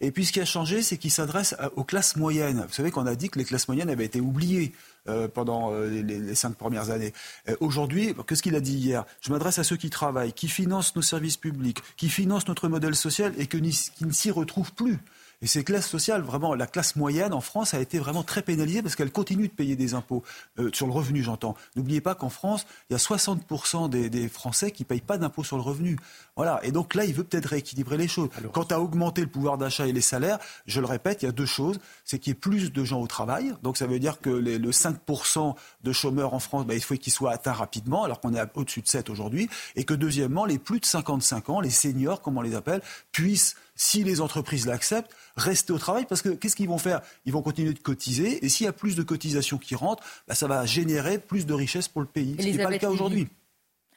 Et 0.00 0.10
puis 0.10 0.26
ce 0.26 0.32
qui 0.32 0.40
a 0.40 0.44
changé, 0.44 0.82
c'est 0.82 0.98
qu'il 0.98 1.10
s'adresse 1.10 1.54
aux 1.76 1.84
classes 1.84 2.16
moyennes. 2.16 2.64
Vous 2.68 2.74
savez 2.74 2.90
qu'on 2.90 3.06
a 3.06 3.14
dit 3.14 3.30
que 3.30 3.38
les 3.38 3.44
classes 3.44 3.68
moyennes 3.68 3.90
avaient 3.90 4.04
été 4.04 4.20
oubliées. 4.20 4.72
Euh, 5.08 5.28
pendant 5.28 5.72
euh, 5.72 5.86
les, 5.88 6.34
cinq 6.34 6.56
premières 6.56 6.90
années. 6.90 7.12
Euh, 7.48 7.54
aujourd'hui, 7.60 8.12
qu'est-ce 8.26 8.42
qu'il 8.42 8.56
a 8.56 8.60
dit 8.60 8.76
hier? 8.76 9.04
Je 9.20 9.30
m'adresse 9.30 9.60
à 9.60 9.62
ceux 9.62 9.76
qui 9.76 9.88
travaillent, 9.88 10.32
qui 10.32 10.48
financent 10.48 10.96
nos 10.96 11.02
services 11.02 11.36
publics, 11.36 11.78
qui 11.96 12.08
financent 12.08 12.48
notre 12.48 12.66
modèle 12.66 12.96
social 12.96 13.32
et 13.38 13.46
qui 13.46 13.60
ne 13.62 14.10
s'y 14.10 14.30
retrouvent 14.32 14.72
plus. 14.72 14.98
Et 15.42 15.46
ces 15.46 15.64
classes 15.64 15.88
sociales, 15.88 16.22
vraiment, 16.22 16.54
la 16.54 16.66
classe 16.66 16.96
moyenne 16.96 17.34
en 17.34 17.42
France 17.42 17.74
a 17.74 17.80
été 17.80 17.98
vraiment 17.98 18.22
très 18.22 18.40
pénalisée 18.40 18.82
parce 18.82 18.96
qu'elle 18.96 19.12
continue 19.12 19.48
de 19.48 19.52
payer 19.52 19.76
des 19.76 19.92
impôts 19.92 20.22
euh, 20.58 20.70
sur 20.72 20.86
le 20.86 20.92
revenu, 20.92 21.22
j'entends. 21.22 21.54
N'oubliez 21.76 22.00
pas 22.00 22.14
qu'en 22.14 22.30
France, 22.30 22.66
il 22.88 22.94
y 22.94 22.96
a 22.96 22.98
60% 22.98 23.90
des, 23.90 24.28
Français 24.28 24.70
qui 24.70 24.82
ne 24.82 24.86
payent 24.86 25.00
pas 25.00 25.18
d'impôts 25.18 25.44
sur 25.44 25.56
le 25.56 25.62
revenu. 25.62 25.98
Voilà. 26.36 26.60
Et 26.62 26.72
donc 26.72 26.94
là, 26.94 27.04
il 27.04 27.14
veut 27.14 27.24
peut-être 27.24 27.46
rééquilibrer 27.46 27.98
les 27.98 28.08
choses. 28.08 28.30
Quant 28.52 28.64
à 28.64 28.78
augmenter 28.78 29.20
le 29.20 29.26
pouvoir 29.26 29.58
d'achat 29.58 29.86
et 29.86 29.92
les 29.92 30.00
salaires, 30.00 30.38
je 30.66 30.80
le 30.80 30.86
répète, 30.86 31.22
il 31.22 31.26
y 31.26 31.28
a 31.28 31.32
deux 31.32 31.46
choses. 31.46 31.78
C'est 32.04 32.18
qu'il 32.18 32.30
y 32.30 32.32
ait 32.32 32.38
plus 32.38 32.72
de 32.72 32.84
gens 32.84 33.00
au 33.00 33.06
travail. 33.06 33.54
Donc 33.62 33.76
ça 33.76 33.86
veut 33.86 33.98
dire 33.98 34.20
que 34.20 34.30
les, 34.30 34.58
le 34.58 34.70
5% 34.70 35.54
de 35.84 35.92
chômeurs 35.92 36.32
en 36.32 36.38
France, 36.38 36.66
bah, 36.66 36.74
il 36.74 36.82
faut 36.82 36.94
qu'ils 36.94 37.12
soient 37.12 37.32
atteints 37.32 37.52
rapidement, 37.52 38.04
alors 38.04 38.20
qu'on 38.20 38.34
est 38.34 38.42
au-dessus 38.54 38.80
de 38.80 38.88
7 38.88 39.10
aujourd'hui. 39.10 39.50
Et 39.74 39.84
que 39.84 39.94
deuxièmement, 39.94 40.46
les 40.46 40.58
plus 40.58 40.80
de 40.80 40.86
55 40.86 41.50
ans, 41.50 41.60
les 41.60 41.70
seniors, 41.70 42.22
comme 42.22 42.38
on 42.38 42.42
les 42.42 42.54
appelle, 42.54 42.80
puissent 43.12 43.56
si 43.76 44.02
les 44.02 44.20
entreprises 44.20 44.66
l'acceptent, 44.66 45.14
rester 45.36 45.72
au 45.72 45.78
travail 45.78 46.06
parce 46.08 46.22
que 46.22 46.30
qu'est-ce 46.30 46.56
qu'ils 46.56 46.68
vont 46.68 46.78
faire? 46.78 47.00
Ils 47.24 47.32
vont 47.32 47.42
continuer 47.42 47.72
de 47.72 47.78
cotiser 47.78 48.44
et 48.44 48.48
s'il 48.48 48.64
y 48.64 48.68
a 48.68 48.72
plus 48.72 48.96
de 48.96 49.02
cotisations 49.02 49.58
qui 49.58 49.74
rentrent, 49.74 50.02
bah, 50.28 50.34
ça 50.34 50.46
va 50.46 50.64
générer 50.66 51.18
plus 51.18 51.46
de 51.46 51.54
richesses 51.54 51.88
pour 51.88 52.00
le 52.00 52.06
pays, 52.06 52.36
ce 52.38 52.44
qui 52.44 52.52
n'est 52.52 52.62
pas 52.62 52.70
le 52.70 52.78
cas 52.78 52.90
aujourd'hui 52.90 53.28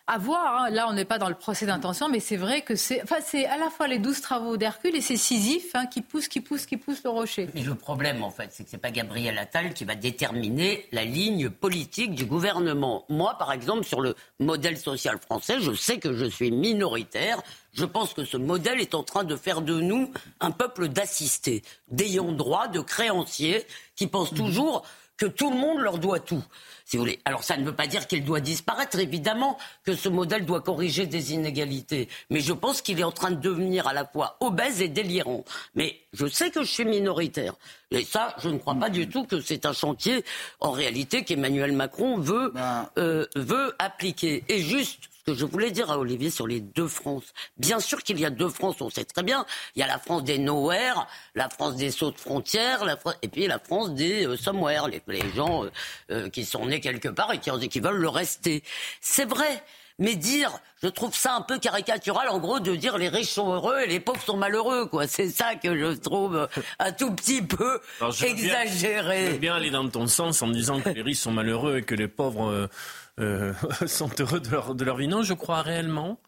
à 0.09 0.17
voir. 0.17 0.63
Hein. 0.63 0.69
Là, 0.71 0.87
on 0.89 0.93
n'est 0.93 1.05
pas 1.05 1.19
dans 1.19 1.29
le 1.29 1.35
procès 1.35 1.67
d'intention, 1.67 2.09
mais 2.09 2.19
c'est 2.19 2.35
vrai 2.35 2.61
que 2.61 2.75
c'est, 2.75 3.01
enfin, 3.03 3.17
c'est 3.23 3.45
à 3.45 3.57
la 3.57 3.69
fois 3.69 3.87
les 3.87 3.99
douze 3.99 4.21
travaux 4.21 4.57
d'Hercule 4.57 4.95
et 4.95 5.01
c'est 5.01 5.17
Sisyphe 5.17 5.75
hein, 5.75 5.85
qui 5.85 6.01
pousse, 6.01 6.27
qui 6.27 6.41
pousse, 6.41 6.65
qui 6.65 6.77
pousse 6.77 7.03
le 7.03 7.11
rocher. 7.11 7.47
Mais 7.53 7.61
le 7.61 7.75
problème, 7.75 8.23
en 8.23 8.31
fait, 8.31 8.49
c'est 8.51 8.63
que 8.63 8.71
c'est 8.71 8.79
pas 8.79 8.89
Gabriel 8.89 9.37
Attal 9.37 9.73
qui 9.73 9.85
va 9.85 9.93
déterminer 9.93 10.87
la 10.91 11.05
ligne 11.05 11.51
politique 11.51 12.15
du 12.15 12.25
gouvernement. 12.25 13.05
Moi, 13.09 13.35
par 13.37 13.51
exemple, 13.51 13.83
sur 13.83 14.01
le 14.01 14.15
modèle 14.39 14.77
social 14.77 15.19
français, 15.19 15.57
je 15.59 15.73
sais 15.73 15.99
que 15.99 16.13
je 16.13 16.25
suis 16.25 16.49
minoritaire. 16.49 17.39
Je 17.73 17.85
pense 17.85 18.15
que 18.15 18.25
ce 18.25 18.37
modèle 18.37 18.81
est 18.81 18.95
en 18.95 19.03
train 19.03 19.23
de 19.23 19.35
faire 19.35 19.61
de 19.61 19.79
nous 19.79 20.11
un 20.39 20.49
peuple 20.49 20.87
d'assistés, 20.87 21.61
d'ayant 21.91 22.31
droit, 22.31 22.67
de 22.67 22.79
créanciers, 22.79 23.63
qui 23.95 24.07
pensent 24.07 24.33
toujours 24.33 24.83
que 25.19 25.27
tout 25.27 25.51
le 25.51 25.57
monde 25.57 25.79
leur 25.79 25.99
doit 25.99 26.19
tout 26.19 26.43
si 26.89 26.97
vous 26.97 27.03
voulez. 27.03 27.19
Alors 27.23 27.43
ça 27.43 27.55
ne 27.55 27.63
veut 27.63 27.75
pas 27.75 27.85
dire 27.85 28.07
qu'il 28.07 28.25
doit 28.25 28.39
disparaître, 28.39 28.97
évidemment 28.97 29.59
que 29.83 29.93
ce 29.93 30.09
modèle 30.09 30.43
doit 30.43 30.61
corriger 30.61 31.05
des 31.05 31.33
inégalités, 31.33 32.09
mais 32.31 32.39
je 32.39 32.51
pense 32.51 32.81
qu'il 32.81 32.99
est 32.99 33.03
en 33.03 33.11
train 33.11 33.29
de 33.29 33.39
devenir 33.39 33.87
à 33.87 33.93
la 33.93 34.05
fois 34.05 34.37
obèse 34.39 34.81
et 34.81 34.87
délirant. 34.87 35.45
Mais 35.75 35.99
je 36.13 36.25
sais 36.25 36.49
que 36.49 36.63
je 36.63 36.71
suis 36.71 36.85
minoritaire. 36.85 37.53
Et 37.91 38.03
ça, 38.03 38.35
je 38.39 38.49
ne 38.49 38.57
crois 38.57 38.73
pas 38.73 38.89
du 38.89 39.07
tout 39.07 39.25
que 39.25 39.39
c'est 39.39 39.67
un 39.67 39.73
chantier, 39.73 40.25
en 40.61 40.71
réalité, 40.71 41.23
qu'Emmanuel 41.23 41.73
Macron 41.73 42.17
veut, 42.17 42.51
ben. 42.55 42.89
euh, 42.97 43.27
veut 43.35 43.75
appliquer. 43.77 44.43
Et 44.47 44.59
juste 44.59 45.09
que 45.33 45.39
je 45.39 45.45
voulais 45.45 45.71
dire 45.71 45.91
à 45.91 45.97
Olivier 45.97 46.29
sur 46.29 46.47
les 46.47 46.59
deux 46.59 46.87
France. 46.87 47.33
Bien 47.57 47.79
sûr 47.79 48.03
qu'il 48.03 48.19
y 48.19 48.25
a 48.25 48.29
deux 48.29 48.49
France, 48.49 48.77
on 48.81 48.89
sait 48.89 49.05
très 49.05 49.23
bien. 49.23 49.45
Il 49.75 49.79
y 49.79 49.83
a 49.83 49.87
la 49.87 49.99
France 49.99 50.23
des 50.23 50.37
nowhere, 50.37 51.07
la 51.35 51.49
France 51.49 51.75
des 51.75 51.91
sauts 51.91 52.11
de 52.11 52.17
frontières, 52.17 52.85
la 52.85 52.97
et 53.21 53.27
puis 53.27 53.47
la 53.47 53.59
France 53.59 53.93
des 53.93 54.27
euh, 54.27 54.37
somewhere, 54.37 54.87
les, 54.87 55.01
gens 55.35 55.63
euh, 55.63 55.71
euh, 56.11 56.29
qui 56.29 56.45
sont 56.45 56.65
nés 56.65 56.79
quelque 56.79 57.09
part 57.09 57.31
et 57.33 57.39
qui, 57.39 57.69
qui 57.69 57.79
veulent 57.79 57.97
le 57.97 58.09
rester. 58.09 58.63
C'est 59.01 59.25
vrai. 59.25 59.63
Mais 60.01 60.15
dire, 60.15 60.57
je 60.81 60.87
trouve 60.87 61.13
ça 61.13 61.35
un 61.35 61.41
peu 61.41 61.59
caricatural, 61.59 62.29
en 62.29 62.39
gros, 62.39 62.61
de 62.61 62.73
dire 62.73 62.97
les 62.97 63.09
riches 63.09 63.31
sont 63.31 63.51
heureux 63.53 63.81
et 63.81 63.87
les 63.87 63.99
pauvres 63.99 64.21
sont 64.21 64.37
malheureux, 64.37 64.85
quoi. 64.85 65.07
C'est 65.07 65.27
ça 65.27 65.55
que 65.55 65.77
je 65.77 65.97
trouve 65.97 66.47
un 66.79 66.91
tout 66.93 67.13
petit 67.13 67.41
peu 67.41 67.81
exagéré. 68.23 69.25
je 69.25 69.31
veux 69.33 69.37
bien 69.39 69.55
aller 69.55 69.71
dans 69.71 69.89
ton 69.89 70.07
sens 70.07 70.41
en 70.41 70.47
disant 70.47 70.79
que 70.79 70.87
les 70.87 71.01
riches 71.01 71.19
sont 71.19 71.33
malheureux 71.33 71.79
et 71.79 71.81
que 71.81 71.95
les 71.95 72.07
pauvres 72.07 72.69
euh, 73.19 73.53
sont 73.87 74.09
heureux 74.19 74.39
de 74.39 74.49
leur, 74.49 74.75
de 74.75 74.83
leur, 74.83 74.97
vie. 74.97 75.07
Non, 75.07 75.23
je 75.23 75.33
crois 75.33 75.61
réellement 75.61 76.19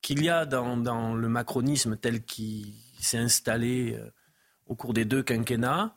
qu'il 0.00 0.24
y 0.24 0.28
a 0.28 0.46
dans, 0.46 1.14
le 1.14 1.28
macronisme 1.28 1.96
tel 1.96 2.24
qu'il 2.24 2.74
s'est 2.98 3.18
installé 3.18 3.94
euh, 3.94 4.10
au 4.66 4.74
cours 4.74 4.92
des 4.92 5.04
deux 5.04 5.22
quinquennats 5.22 5.94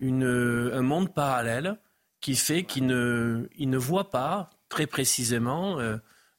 un 0.00 0.82
monde 0.82 1.14
parallèle 1.14 1.78
qui 2.20 2.36
fait 2.36 2.64
qu'il 2.64 2.84
ne, 2.84 3.48
ne 3.58 3.78
voit 3.78 4.10
pas 4.10 4.50
très 4.68 4.86
précisément 4.86 5.78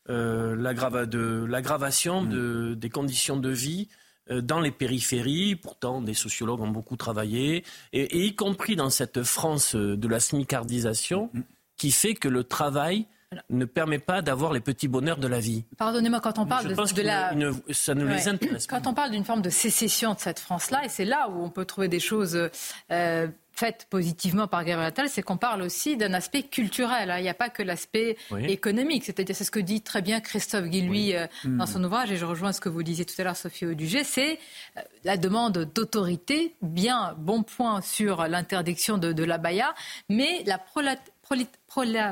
l'aggravation 0.07 2.21
mm. 2.21 2.75
des 2.75 2.89
conditions 2.89 3.37
de 3.37 3.49
vie 3.49 3.87
dans 4.29 4.59
les 4.59 4.71
périphéries. 4.71 5.55
Pourtant, 5.55 6.01
des 6.01 6.13
sociologues 6.13 6.61
ont 6.61 6.67
beaucoup 6.67 6.97
travaillé, 6.97 7.63
et, 7.91 8.25
y 8.25 8.35
compris 8.35 8.75
dans 8.75 8.91
cette 8.91 9.23
France 9.23 9.75
de 9.75 10.07
la 10.07 10.19
smicardisation, 10.19 11.31
mm. 11.33 11.41
qui 11.77 11.89
fait 11.89 12.13
que 12.13 12.27
le 12.27 12.43
travail 12.43 13.07
ne 13.49 13.65
permet 13.65 13.99
pas 13.99 14.21
d'avoir 14.21 14.53
les 14.53 14.59
petits 14.59 14.87
bonheurs 14.87 15.17
de 15.17 15.27
la 15.27 15.39
vie. 15.39 15.65
Pardonnez-moi, 15.77 16.19
quand 16.19 16.39
on 16.39 16.45
parle 16.45 16.67
de, 16.67 17.01
la... 17.01 17.33
ça 17.71 17.95
ne 17.95 18.05
les 18.05 18.27
intéresse 18.27 18.67
pas. 18.67 18.79
Quand 18.79 18.89
on 18.89 18.93
parle 18.93 19.11
d'une 19.11 19.25
forme 19.25 19.41
de 19.41 19.49
sécession 19.49 20.13
de 20.13 20.19
cette 20.19 20.39
France-là, 20.39 20.85
et 20.85 20.89
c'est 20.89 21.05
là 21.05 21.29
où 21.29 21.43
on 21.43 21.49
peut 21.49 21.65
trouver 21.65 21.87
des 21.87 21.99
choses 21.99 22.49
euh, 22.91 23.27
faites 23.55 23.87
positivement 23.89 24.47
par 24.47 24.63
Gabriel 24.65 24.89
Attal, 24.89 25.09
c'est 25.09 25.21
qu'on 25.21 25.37
parle 25.37 25.61
aussi 25.61 25.95
d'un 25.95 26.13
aspect 26.13 26.43
culturel. 26.43 27.09
Hein. 27.09 27.19
Il 27.19 27.23
n'y 27.23 27.29
a 27.29 27.33
pas 27.33 27.49
que 27.49 27.63
l'aspect 27.63 28.17
économique. 28.47 29.05
C'est-à-dire, 29.05 29.35
c'est 29.35 29.45
ce 29.45 29.51
que 29.51 29.59
dit 29.59 29.81
très 29.81 30.01
bien 30.01 30.19
Christophe 30.19 30.65
Guilluy 30.65 31.15
euh, 31.15 31.27
dans 31.45 31.65
son 31.65 31.83
ouvrage, 31.83 32.11
et 32.11 32.17
je 32.17 32.25
rejoins 32.25 32.51
ce 32.51 32.59
que 32.59 32.69
vous 32.69 32.83
disiez 32.83 33.05
tout 33.05 33.15
à 33.17 33.23
l'heure, 33.23 33.37
Sophie 33.37 33.65
Audugé, 33.65 34.03
c'est 34.03 34.39
euh, 34.77 34.81
la 35.03 35.17
demande 35.17 35.69
d'autorité, 35.73 36.55
bien 36.61 37.15
bon 37.17 37.43
point 37.43 37.81
sur 37.81 38.27
l'interdiction 38.27 38.97
de, 38.97 39.23
la 39.23 39.37
baya, 39.37 39.73
mais 40.09 40.43
la 40.45 40.57
prola, 40.57 42.11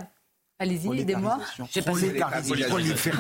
Allez-y, 0.64 1.02
aidez-moi. 1.02 1.40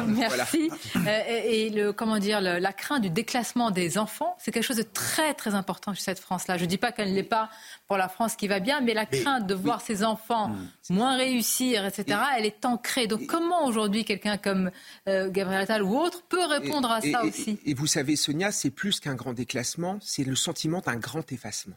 Merci. 0.07 0.71
Euh, 0.95 1.19
et, 1.27 1.69
le, 1.69 1.91
comment 1.91 2.17
dire, 2.17 2.39
la 2.39 2.73
crainte 2.73 3.01
du 3.01 3.09
déclassement 3.09 3.69
des 3.69 3.97
enfants, 3.97 4.37
c'est 4.39 4.51
quelque 4.51 4.63
chose 4.63 4.77
de 4.77 4.83
très 4.83 5.33
très 5.33 5.55
important 5.55 5.93
chez 5.93 6.01
cette 6.01 6.19
France-là. 6.19 6.57
Je 6.57 6.63
ne 6.63 6.69
dis 6.69 6.77
pas 6.77 6.93
qu'elle 6.93 7.13
n'est 7.13 7.21
pas 7.21 7.49
pour 7.87 7.97
la 7.97 8.07
France 8.07 8.37
qui 8.37 8.47
va 8.47 8.61
bien, 8.61 8.79
mais 8.79 8.93
la 8.93 9.05
crainte 9.05 9.45
de 9.45 9.53
voir 9.53 9.81
ses 9.81 10.05
enfants 10.05 10.49
hmm. 10.49 10.69
moins 10.91 11.17
réussir, 11.17 11.85
etc., 11.85 12.17
elle 12.37 12.45
est 12.45 12.63
ancrée. 12.63 13.07
Donc 13.07 13.25
comment 13.27 13.65
aujourd'hui 13.65 14.05
quelqu'un 14.05 14.37
comme 14.37 14.71
euh, 15.09 15.29
Gabriel 15.29 15.63
Attal 15.63 15.83
ou 15.83 15.97
autre 15.97 16.23
peut 16.29 16.45
répondre 16.45 16.89
à 16.89 17.01
ça 17.01 17.25
aussi? 17.25 17.59
Et 17.65 17.73
vous 17.73 17.87
savez, 17.87 18.15
Sonia, 18.15 18.53
c'est 18.53 18.71
plus 18.71 19.01
qu'un 19.01 19.15
grand 19.15 19.33
déclassement, 19.33 19.97
c'est 20.01 20.23
le 20.23 20.35
sentiment 20.35 20.79
d'un 20.79 20.95
grand 20.95 21.29
effacement. 21.33 21.75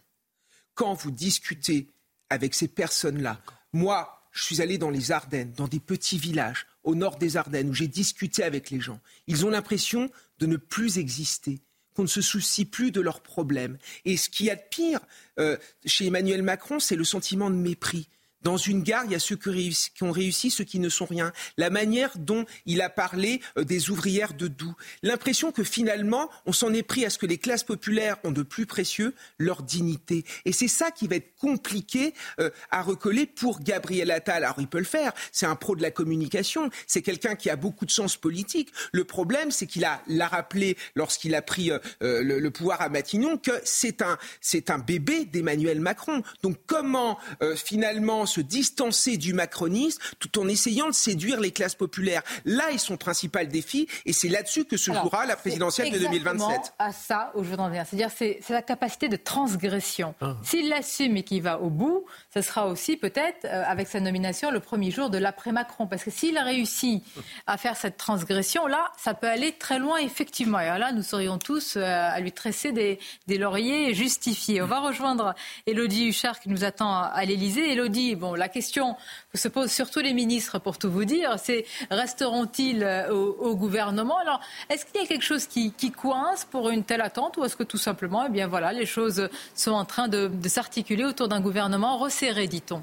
Quand 0.74 0.94
vous 0.94 1.10
discutez 1.10 1.90
avec 2.30 2.54
ces 2.54 2.68
personnes-là, 2.68 3.40
moi, 3.72 4.15
je 4.36 4.42
suis 4.42 4.60
allé 4.60 4.76
dans 4.76 4.90
les 4.90 5.12
Ardennes, 5.12 5.52
dans 5.56 5.66
des 5.66 5.80
petits 5.80 6.18
villages 6.18 6.66
au 6.84 6.94
nord 6.94 7.16
des 7.16 7.36
Ardennes, 7.36 7.70
où 7.70 7.74
j'ai 7.74 7.88
discuté 7.88 8.44
avec 8.44 8.70
les 8.70 8.80
gens. 8.80 9.00
Ils 9.26 9.46
ont 9.46 9.50
l'impression 9.50 10.10
de 10.38 10.46
ne 10.46 10.56
plus 10.56 10.98
exister 10.98 11.62
qu'on 11.94 12.02
ne 12.02 12.08
se 12.08 12.20
soucie 12.20 12.66
plus 12.66 12.92
de 12.92 13.00
leurs 13.00 13.22
problèmes. 13.22 13.78
Et 14.04 14.18
ce 14.18 14.28
qu'il 14.28 14.46
y 14.46 14.50
a 14.50 14.56
de 14.56 14.62
pire 14.70 15.00
euh, 15.40 15.56
chez 15.86 16.06
Emmanuel 16.06 16.42
Macron, 16.42 16.78
c'est 16.78 16.96
le 16.96 17.04
sentiment 17.04 17.48
de 17.48 17.56
mépris. 17.56 18.10
Dans 18.42 18.56
une 18.56 18.82
gare, 18.82 19.04
il 19.06 19.12
y 19.12 19.14
a 19.14 19.18
ceux 19.18 19.36
qui 19.36 20.02
ont 20.02 20.12
réussi, 20.12 20.50
ceux 20.50 20.64
qui 20.64 20.78
ne 20.78 20.88
sont 20.88 21.06
rien. 21.06 21.32
La 21.56 21.70
manière 21.70 22.12
dont 22.16 22.44
il 22.64 22.80
a 22.80 22.90
parlé 22.90 23.40
euh, 23.58 23.64
des 23.64 23.90
ouvrières 23.90 24.34
de 24.34 24.46
Doux. 24.46 24.74
L'impression 25.02 25.52
que 25.52 25.64
finalement, 25.64 26.30
on 26.44 26.52
s'en 26.52 26.72
est 26.72 26.82
pris 26.82 27.04
à 27.04 27.10
ce 27.10 27.18
que 27.18 27.26
les 27.26 27.38
classes 27.38 27.64
populaires 27.64 28.16
ont 28.24 28.30
de 28.30 28.42
plus 28.42 28.66
précieux, 28.66 29.14
leur 29.38 29.62
dignité. 29.62 30.24
Et 30.44 30.52
c'est 30.52 30.68
ça 30.68 30.90
qui 30.90 31.08
va 31.08 31.16
être 31.16 31.34
compliqué 31.36 32.14
euh, 32.38 32.50
à 32.70 32.82
recoller 32.82 33.26
pour 33.26 33.60
Gabriel 33.60 34.10
Attal. 34.10 34.44
Alors 34.44 34.56
il 34.58 34.68
peut 34.68 34.78
le 34.78 34.84
faire, 34.84 35.12
c'est 35.32 35.46
un 35.46 35.56
pro 35.56 35.74
de 35.74 35.82
la 35.82 35.90
communication, 35.90 36.70
c'est 36.86 37.02
quelqu'un 37.02 37.34
qui 37.34 37.50
a 37.50 37.56
beaucoup 37.56 37.86
de 37.86 37.90
sens 37.90 38.16
politique. 38.16 38.70
Le 38.92 39.04
problème, 39.04 39.50
c'est 39.50 39.66
qu'il 39.66 39.84
a 39.84 40.02
l'a 40.06 40.28
rappelé 40.28 40.76
lorsqu'il 40.94 41.34
a 41.34 41.42
pris 41.42 41.70
euh, 41.70 41.78
le, 42.00 42.50
pouvoir 42.50 42.80
à 42.80 42.88
Matignon 42.88 43.38
que 43.38 43.52
c'est 43.64 44.02
un 44.02 44.78
bébé 44.78 45.24
d'Emmanuel 45.24 45.80
Macron. 45.80 46.22
Donc 46.42 46.56
comment 46.66 47.18
finalement 47.56 48.26
se 48.36 48.40
distancer 48.42 49.16
du 49.16 49.32
macronisme 49.32 50.00
tout 50.18 50.38
en 50.38 50.48
essayant 50.48 50.88
de 50.88 50.94
séduire 50.94 51.40
les 51.40 51.52
classes 51.52 51.74
populaires. 51.74 52.22
Là 52.44 52.70
est 52.70 52.78
son 52.78 52.96
principal 52.96 53.48
défi 53.48 53.88
et 54.04 54.12
c'est 54.12 54.28
là-dessus 54.28 54.64
que 54.64 54.76
se 54.76 54.92
jouera 54.92 55.24
la 55.26 55.36
présidentielle 55.36 55.90
de 55.92 55.98
2027. 55.98 56.74
à 56.78 56.92
ça 56.92 57.32
où 57.34 57.42
je 57.42 57.50
veux 57.50 57.58
en 57.58 57.68
venir. 57.68 57.84
C'est-à-dire 57.88 58.10
c'est 58.16 58.40
la 58.50 58.62
capacité 58.62 59.08
de 59.08 59.16
transgression. 59.16 60.14
Ah. 60.20 60.36
S'il 60.42 60.68
l'assume 60.68 61.16
et 61.16 61.22
qu'il 61.22 61.42
va 61.42 61.60
au 61.60 61.70
bout, 61.70 62.04
ce 62.34 62.42
sera 62.42 62.66
aussi 62.66 62.96
peut-être 62.96 63.44
euh, 63.44 63.64
avec 63.66 63.88
sa 63.88 64.00
nomination 64.00 64.50
le 64.50 64.60
premier 64.60 64.90
jour 64.90 65.08
de 65.08 65.18
l'après-Macron. 65.18 65.86
Parce 65.86 66.04
que 66.04 66.10
s'il 66.10 66.36
a 66.36 66.44
réussi 66.44 67.02
à 67.46 67.56
faire 67.56 67.76
cette 67.76 67.96
transgression-là, 67.96 68.92
ça 68.98 69.14
peut 69.14 69.28
aller 69.28 69.52
très 69.52 69.78
loin 69.78 69.96
effectivement. 69.98 70.60
Et 70.60 70.66
là, 70.66 70.92
nous 70.92 71.02
serions 71.02 71.38
tous 71.38 71.76
euh, 71.76 71.82
à 71.84 72.20
lui 72.20 72.32
tresser 72.32 72.72
des, 72.72 72.98
des 73.26 73.38
lauriers 73.38 73.94
justifiés. 73.94 74.60
On 74.60 74.66
va 74.66 74.80
rejoindre 74.80 75.34
Elodie 75.66 76.08
Huchard 76.08 76.40
qui 76.40 76.50
nous 76.50 76.64
attend 76.64 76.92
à 77.02 77.24
l'Elysée. 77.24 77.72
Elodie, 77.72 78.15
bon, 78.16 78.34
la 78.34 78.48
question 78.48 78.96
que 79.32 79.38
se 79.38 79.48
posent 79.48 79.72
surtout 79.72 80.00
les 80.00 80.14
ministres, 80.14 80.58
pour 80.58 80.78
tout 80.78 80.90
vous 80.90 81.04
dire, 81.04 81.36
c'est 81.38 81.64
resteront-ils 81.90 82.82
euh, 82.82 83.12
au, 83.12 83.54
gouvernement? 83.56 84.18
Alors, 84.18 84.40
est-ce 84.68 84.84
qu'il 84.84 85.00
y 85.00 85.04
a 85.04 85.06
quelque 85.06 85.24
chose 85.24 85.46
qui, 85.46 85.72
coince 85.96 86.44
pour 86.44 86.70
une 86.70 86.84
telle 86.84 87.00
attente 87.00 87.36
ou 87.36 87.44
est-ce 87.44 87.56
que 87.56 87.62
tout 87.62 87.78
simplement, 87.78 88.24
eh 88.26 88.30
bien 88.30 88.46
voilà, 88.46 88.72
les 88.72 88.86
choses 88.86 89.28
sont 89.54 89.72
en 89.72 89.84
train 89.84 90.08
de, 90.08 90.28
de 90.28 90.48
s'articuler 90.48 91.04
autour 91.04 91.28
d'un 91.28 91.40
gouvernement 91.40 91.96
resserré, 91.96 92.46
dit-on? 92.48 92.82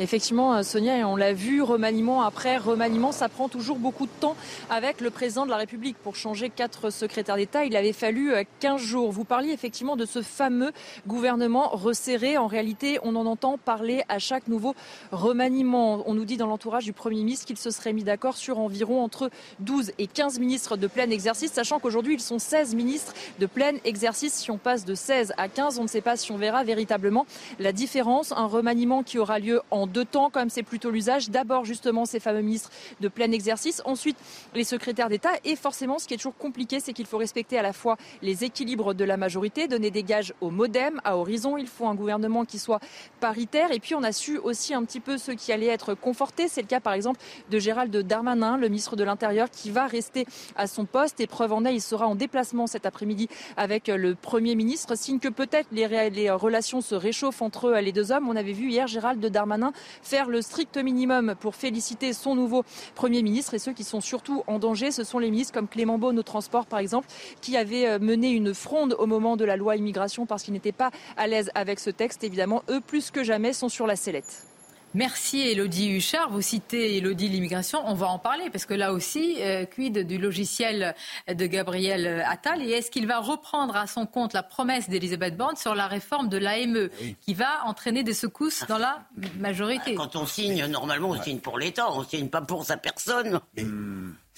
Effectivement, 0.00 0.54
euh, 0.54 0.62
Sonia, 0.62 0.98
et 0.98 1.04
on 1.04 1.16
l'a 1.16 1.32
vu, 1.32 1.60
remaniement 1.60 2.22
après 2.22 2.56
remaniement, 2.56 3.10
ça 3.10 3.28
prend 3.28 3.48
toujours 3.48 3.78
beaucoup 3.78 4.06
de 4.06 4.12
temps 4.20 4.36
avec 4.70 5.00
le 5.00 5.10
président 5.10 5.44
de 5.44 5.50
la 5.50 5.56
République. 5.56 5.96
Pour 5.98 6.14
changer 6.14 6.50
quatre 6.50 6.90
secrétaires 6.90 7.34
d'État, 7.34 7.64
il 7.64 7.76
avait 7.76 7.92
fallu 7.92 8.32
15 8.60 8.80
euh, 8.80 8.84
jours. 8.84 9.10
Vous 9.10 9.24
parliez 9.24 9.50
effectivement 9.50 9.96
de 9.96 10.04
ce 10.04 10.22
fameux 10.22 10.70
gouvernement 11.08 11.70
resserré. 11.70 12.38
En 12.38 12.46
réalité, 12.46 13.00
on 13.02 13.16
en 13.16 13.26
entend 13.26 13.58
parler 13.58 14.04
à 14.08 14.20
chaque 14.20 14.46
nouveau 14.46 14.76
remaniement. 15.10 16.04
On 16.06 16.14
nous 16.14 16.24
dit 16.24 16.36
dans 16.36 16.46
l'entourage 16.46 16.84
du 16.84 16.92
Premier 16.92 17.16
ministre 17.16 17.46
qu'il 17.46 17.58
se 17.58 17.72
serait 17.72 17.92
mis 17.92 18.04
d'accord 18.04 18.36
sur 18.36 18.60
environ 18.60 19.02
entre 19.02 19.30
12 19.58 19.92
et 19.98 20.06
15 20.06 20.38
ministres 20.38 20.76
de 20.76 20.86
plein 20.86 21.10
exercice, 21.10 21.52
sachant 21.52 21.80
qu'aujourd'hui, 21.80 22.14
ils 22.14 22.20
sont 22.20 22.38
16 22.38 22.76
ministres 22.76 23.14
de 23.40 23.46
plein 23.46 23.72
exercice. 23.84 24.34
Si 24.34 24.52
on 24.52 24.58
passe 24.58 24.84
de 24.84 24.94
16 24.94 25.32
à 25.38 25.48
15, 25.48 25.80
on 25.80 25.82
ne 25.82 25.88
sait 25.88 26.02
pas 26.02 26.16
si 26.16 26.30
on 26.30 26.36
verra 26.36 26.62
véritablement 26.62 27.26
la 27.58 27.72
différence. 27.72 28.30
Un 28.30 28.46
remaniement 28.46 29.02
qui 29.02 29.18
aura 29.18 29.40
lieu 29.40 29.60
en 29.72 29.87
deux 29.88 30.04
temps, 30.04 30.30
comme 30.30 30.50
c'est 30.50 30.62
plutôt 30.62 30.90
l'usage. 30.90 31.30
D'abord, 31.30 31.64
justement, 31.64 32.04
ces 32.04 32.20
fameux 32.20 32.42
ministres 32.42 32.70
de 33.00 33.08
plein 33.08 33.30
exercice. 33.32 33.82
Ensuite, 33.84 34.16
les 34.54 34.64
secrétaires 34.64 35.08
d'État. 35.08 35.30
Et 35.44 35.56
forcément, 35.56 35.98
ce 35.98 36.06
qui 36.06 36.14
est 36.14 36.16
toujours 36.18 36.36
compliqué, 36.36 36.80
c'est 36.80 36.92
qu'il 36.92 37.06
faut 37.06 37.18
respecter 37.18 37.58
à 37.58 37.62
la 37.62 37.72
fois 37.72 37.96
les 38.22 38.44
équilibres 38.44 38.94
de 38.94 39.04
la 39.04 39.16
majorité, 39.16 39.68
donner 39.68 39.90
des 39.90 40.02
gages 40.02 40.34
au 40.40 40.50
Modem, 40.50 41.00
à 41.04 41.16
Horizon. 41.16 41.56
Il 41.56 41.66
faut 41.66 41.86
un 41.86 41.94
gouvernement 41.94 42.44
qui 42.44 42.58
soit 42.58 42.80
paritaire. 43.20 43.72
Et 43.72 43.80
puis, 43.80 43.94
on 43.94 44.02
a 44.02 44.12
su 44.12 44.38
aussi 44.38 44.74
un 44.74 44.84
petit 44.84 45.00
peu 45.00 45.18
ceux 45.18 45.34
qui 45.34 45.52
allaient 45.52 45.66
être 45.66 45.94
confortés. 45.94 46.48
C'est 46.48 46.62
le 46.62 46.68
cas, 46.68 46.80
par 46.80 46.92
exemple, 46.92 47.20
de 47.50 47.58
Gérald 47.58 47.96
Darmanin, 47.96 48.56
le 48.56 48.68
ministre 48.68 48.96
de 48.96 49.04
l'Intérieur, 49.04 49.50
qui 49.50 49.70
va 49.70 49.86
rester 49.86 50.26
à 50.56 50.66
son 50.66 50.84
poste. 50.84 51.20
Et 51.20 51.26
preuve 51.26 51.52
en 51.52 51.64
est, 51.64 51.74
il 51.74 51.80
sera 51.80 52.06
en 52.06 52.14
déplacement 52.14 52.66
cet 52.66 52.86
après-midi 52.86 53.28
avec 53.56 53.88
le 53.88 54.14
Premier 54.14 54.54
ministre. 54.54 54.96
Signe 54.96 55.18
que 55.18 55.28
peut-être 55.28 55.68
les, 55.72 56.10
les 56.10 56.30
relations 56.30 56.80
se 56.80 56.94
réchauffent 56.94 57.42
entre 57.42 57.70
les 57.70 57.92
deux 57.92 58.12
hommes. 58.12 58.28
On 58.28 58.36
avait 58.36 58.52
vu 58.52 58.68
hier 58.70 58.86
Gérald 58.86 59.24
Darmanin 59.24 59.72
faire 60.02 60.28
le 60.28 60.42
strict 60.42 60.76
minimum 60.76 61.34
pour 61.40 61.54
féliciter 61.54 62.12
son 62.12 62.34
nouveau 62.34 62.64
Premier 62.94 63.22
ministre. 63.22 63.54
Et 63.54 63.58
ceux 63.58 63.72
qui 63.72 63.84
sont 63.84 64.00
surtout 64.00 64.42
en 64.46 64.58
danger, 64.58 64.90
ce 64.90 65.04
sont 65.04 65.18
les 65.18 65.30
ministres 65.30 65.54
comme 65.54 65.68
Clément 65.68 65.98
Beaune 65.98 66.18
au 66.18 66.22
transport, 66.22 66.66
par 66.66 66.78
exemple, 66.78 67.08
qui 67.40 67.56
avaient 67.56 67.86
euh, 67.86 67.98
mené 67.98 68.30
une 68.30 68.54
fronde 68.54 68.94
au 68.98 69.06
moment 69.06 69.36
de 69.36 69.44
la 69.44 69.56
loi 69.56 69.76
immigration 69.76 70.26
parce 70.26 70.42
qu'ils 70.42 70.54
n'étaient 70.54 70.72
pas 70.72 70.90
à 71.16 71.26
l'aise 71.26 71.50
avec 71.54 71.80
ce 71.80 71.90
texte. 71.90 72.24
Évidemment, 72.24 72.62
eux, 72.70 72.80
plus 72.80 73.10
que 73.10 73.22
jamais, 73.22 73.52
sont 73.52 73.68
sur 73.68 73.86
la 73.86 73.96
sellette. 73.96 74.47
Merci 74.94 75.40
Elodie 75.40 75.90
Huchard. 75.90 76.30
Vous 76.30 76.40
citez 76.40 76.96
Elodie 76.96 77.28
l'immigration. 77.28 77.80
On 77.86 77.94
va 77.94 78.08
en 78.08 78.18
parler 78.18 78.48
parce 78.50 78.64
que 78.64 78.74
là 78.74 78.92
aussi, 78.92 79.36
euh, 79.40 79.66
quid 79.66 80.06
du 80.06 80.18
logiciel 80.18 80.94
de 81.28 81.46
Gabriel 81.46 82.24
Attal? 82.26 82.62
Et 82.62 82.70
est-ce 82.70 82.90
qu'il 82.90 83.06
va 83.06 83.20
reprendre 83.20 83.76
à 83.76 83.86
son 83.86 84.06
compte 84.06 84.32
la 84.32 84.42
promesse 84.42 84.88
d'Elisabeth 84.88 85.36
Borne 85.36 85.56
sur 85.56 85.74
la 85.74 85.86
réforme 85.86 86.28
de 86.28 86.38
l'AME 86.38 86.88
qui 87.20 87.34
va 87.34 87.64
entraîner 87.66 88.02
des 88.02 88.14
secousses 88.14 88.64
dans 88.66 88.78
la 88.78 89.06
majorité? 89.38 89.94
Quand 89.94 90.16
on 90.16 90.26
signe, 90.26 90.64
normalement, 90.66 91.10
on 91.10 91.22
signe 91.22 91.40
pour 91.40 91.58
l'État, 91.58 91.92
on 91.92 92.04
signe 92.04 92.28
pas 92.28 92.42
pour 92.42 92.64
sa 92.64 92.76
personne. 92.76 93.40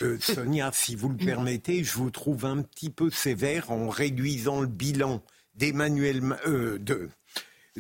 Euh, 0.03 0.19
Sonia, 0.21 0.71
si 0.73 0.97
vous 0.97 1.11
le 1.11 1.17
permettez, 1.17 1.85
je 1.85 1.95
vous 1.95 2.11
trouve 2.11 2.45
un 2.45 2.63
petit 2.63 2.91
peu 2.91 3.11
sévère 3.11 3.71
en 3.71 3.89
réduisant 3.89 4.61
le 4.61 4.67
bilan 4.67 5.23
d'Emmanuel 5.55 6.23
euh, 6.47 6.79
de 6.79 7.11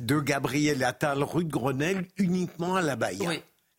de 0.00 0.20
Gabriel 0.20 0.82
Attal 0.84 1.22
rue 1.22 1.44
de 1.44 1.50
Grenelle 1.50 2.06
uniquement 2.16 2.76
à 2.76 2.82
la 2.82 2.96
Baïa. 2.96 3.30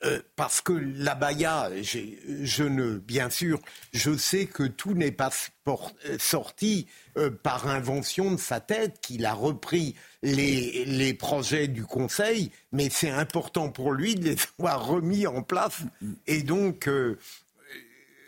Euh, 0.03 0.19
parce 0.35 0.61
que 0.61 0.73
la 0.73 1.13
Baïa, 1.13 1.69
je 1.83 2.63
ne, 2.63 2.97
bien 2.97 3.29
sûr, 3.29 3.59
je 3.93 4.17
sais 4.17 4.47
que 4.47 4.63
tout 4.63 4.95
n'est 4.95 5.11
pas 5.11 5.29
euh, 5.67 5.77
sorti 6.17 6.87
euh, 7.17 7.29
par 7.29 7.67
invention 7.67 8.31
de 8.31 8.37
sa 8.37 8.59
tête, 8.59 8.99
qu'il 9.01 9.27
a 9.27 9.33
repris 9.33 9.93
les, 10.23 10.85
les, 10.85 11.13
projets 11.13 11.67
du 11.67 11.85
Conseil, 11.85 12.49
mais 12.71 12.89
c'est 12.89 13.11
important 13.11 13.69
pour 13.69 13.91
lui 13.91 14.15
de 14.15 14.23
les 14.23 14.37
avoir 14.59 14.87
remis 14.87 15.27
en 15.27 15.43
place. 15.43 15.81
Et 16.25 16.41
donc, 16.41 16.89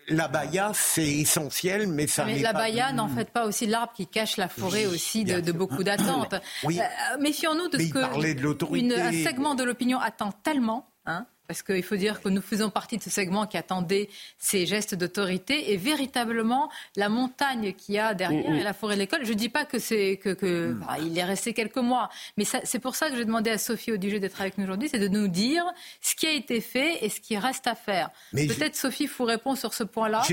la 0.07 0.27
baya, 0.27 0.71
c'est 0.73 1.07
essentiel, 1.07 1.87
mais 1.87 2.07
ça 2.07 2.25
mais 2.25 2.39
la 2.39 2.53
baya 2.53 2.91
n'en 2.91 3.07
fait 3.07 3.29
pas 3.29 3.45
aussi 3.45 3.65
l'arbre 3.65 3.93
qui 3.93 4.07
cache 4.07 4.37
la 4.37 4.47
forêt 4.47 4.85
aussi 4.85 5.23
de, 5.23 5.51
beaucoup 5.51 5.83
d'attentes. 5.83 6.35
Oui. 6.63 6.79
Euh, 6.79 7.17
méfions-nous 7.19 7.69
de 7.69 7.77
ce 7.77 7.89
que 7.89 7.99
un 7.99 9.23
segment 9.23 9.55
de 9.55 9.63
l'opinion 9.63 9.99
attend 9.99 10.31
tellement. 10.31 10.89
Hein, 11.05 11.25
parce 11.47 11.61
qu'il 11.61 11.83
faut 11.83 11.95
dire 11.95 12.21
que 12.21 12.29
nous 12.29 12.41
faisons 12.41 12.69
partie 12.69 12.97
de 12.97 13.03
ce 13.03 13.09
segment 13.09 13.45
qui 13.47 13.57
attendait 13.57 14.09
ces 14.37 14.65
gestes 14.65 14.95
d'autorité 14.95 15.71
et 15.71 15.77
véritablement 15.77 16.69
la 16.95 17.09
montagne 17.09 17.73
qu'il 17.73 17.95
y 17.95 17.99
a 17.99 18.13
derrière 18.13 18.49
mm, 18.49 18.53
mm. 18.53 18.59
et 18.59 18.63
la 18.63 18.73
forêt 18.73 18.95
de 18.95 19.01
l'école. 19.01 19.25
Je 19.25 19.33
ne 19.33 19.37
dis 19.37 19.49
pas 19.49 19.65
que 19.65 19.79
c'est 19.79 20.17
que, 20.17 20.33
que 20.33 20.69
mm. 20.69 20.79
bah, 20.79 20.97
il 21.01 21.17
est 21.17 21.23
resté 21.23 21.53
quelques 21.53 21.77
mois, 21.77 22.09
mais 22.37 22.45
c'est 22.45 22.79
pour 22.79 22.95
ça 22.95 23.09
que 23.09 23.15
j'ai 23.15 23.25
demandé 23.25 23.49
à 23.49 23.57
Sophie 23.57 23.91
Audigé 23.91 24.19
d'être 24.19 24.39
avec 24.39 24.57
nous 24.57 24.63
aujourd'hui, 24.63 24.89
c'est 24.89 24.99
de 24.99 25.07
nous 25.07 25.27
dire 25.27 25.63
ce 26.01 26.15
qui 26.15 26.27
a 26.27 26.31
été 26.31 26.61
fait 26.61 27.03
et 27.03 27.09
ce 27.09 27.19
qui 27.19 27.37
reste 27.37 27.67
à 27.67 27.75
faire. 27.75 28.09
Peut-être 28.31 28.75
Sophie 28.75 29.07
vous 29.07 29.25
répond 29.25 29.55
sur 29.55 29.73
ce 29.73 29.83
point-là. 29.83 30.23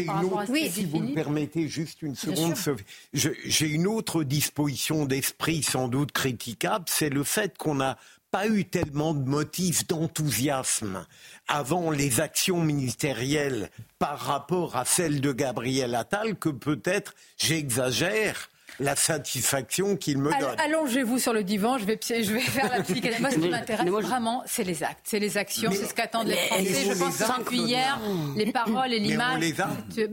Oui, 0.49 0.71
si 0.71 0.85
vous 0.85 1.01
me 1.01 1.15
permettez 1.15 1.69
juste 1.69 2.03
une 2.03 2.15
seconde, 2.15 2.57
Sophie. 2.57 2.85
J'ai 3.13 3.67
une 3.67 3.87
autre 3.87 4.23
disposition 4.25 5.07
d'esprit 5.07 5.63
sans 5.63 5.89
doute 5.89 6.13
critiquable, 6.13 6.85
c'est 6.89 7.11
le 7.11 7.25
fait 7.25 7.57
qu'on 7.59 7.81
a 7.81 7.97
pas 8.31 8.47
eu 8.47 8.65
tellement 8.65 9.15
de 9.15 9.29
motifs 9.29 9.87
d'enthousiasme 9.87 11.07
avant 11.49 11.91
les 11.91 12.21
actions 12.21 12.61
ministérielles 12.61 13.71
par 13.99 14.19
rapport 14.19 14.77
à 14.77 14.85
celles 14.85 15.21
de 15.21 15.33
Gabriel 15.33 15.95
Attal 15.95 16.37
que 16.37 16.49
peut-être 16.49 17.15
j'exagère 17.37 18.51
la 18.79 18.97
satisfaction 18.97 19.97
qu'il 19.97 20.19
me 20.19 20.31
donne. 20.31 20.61
Allongez-vous 20.61 21.19
sur 21.19 21.33
le 21.33 21.45
divan, 21.45 21.79
je 21.79 21.85
vais, 21.85 21.99
je 22.01 22.33
vais 22.33 22.41
faire 22.41 22.71
la 22.71 22.83
psychanalyse. 22.83 23.21
Moi, 23.21 23.31
ce 23.31 23.39
qui 23.39 23.49
m'intéresse 23.49 23.87
vraiment, 23.87 24.43
c'est 24.47 24.65
les 24.65 24.83
actes, 24.83 25.01
c'est 25.05 25.19
les 25.19 25.37
actions, 25.37 25.71
c'est 25.73 25.87
ce 25.87 25.95
qu'attendent 25.95 26.29
les 26.29 26.37
Français. 26.37 26.85
Je 26.89 26.99
pense 26.99 27.19
que 27.19 27.39
depuis 27.41 27.61
hier, 27.61 28.01
les 28.37 28.53
paroles 28.53 28.93
et 28.93 28.99
l'image. 28.99 29.55
Bah, 29.55 29.69
euh, 29.99 30.07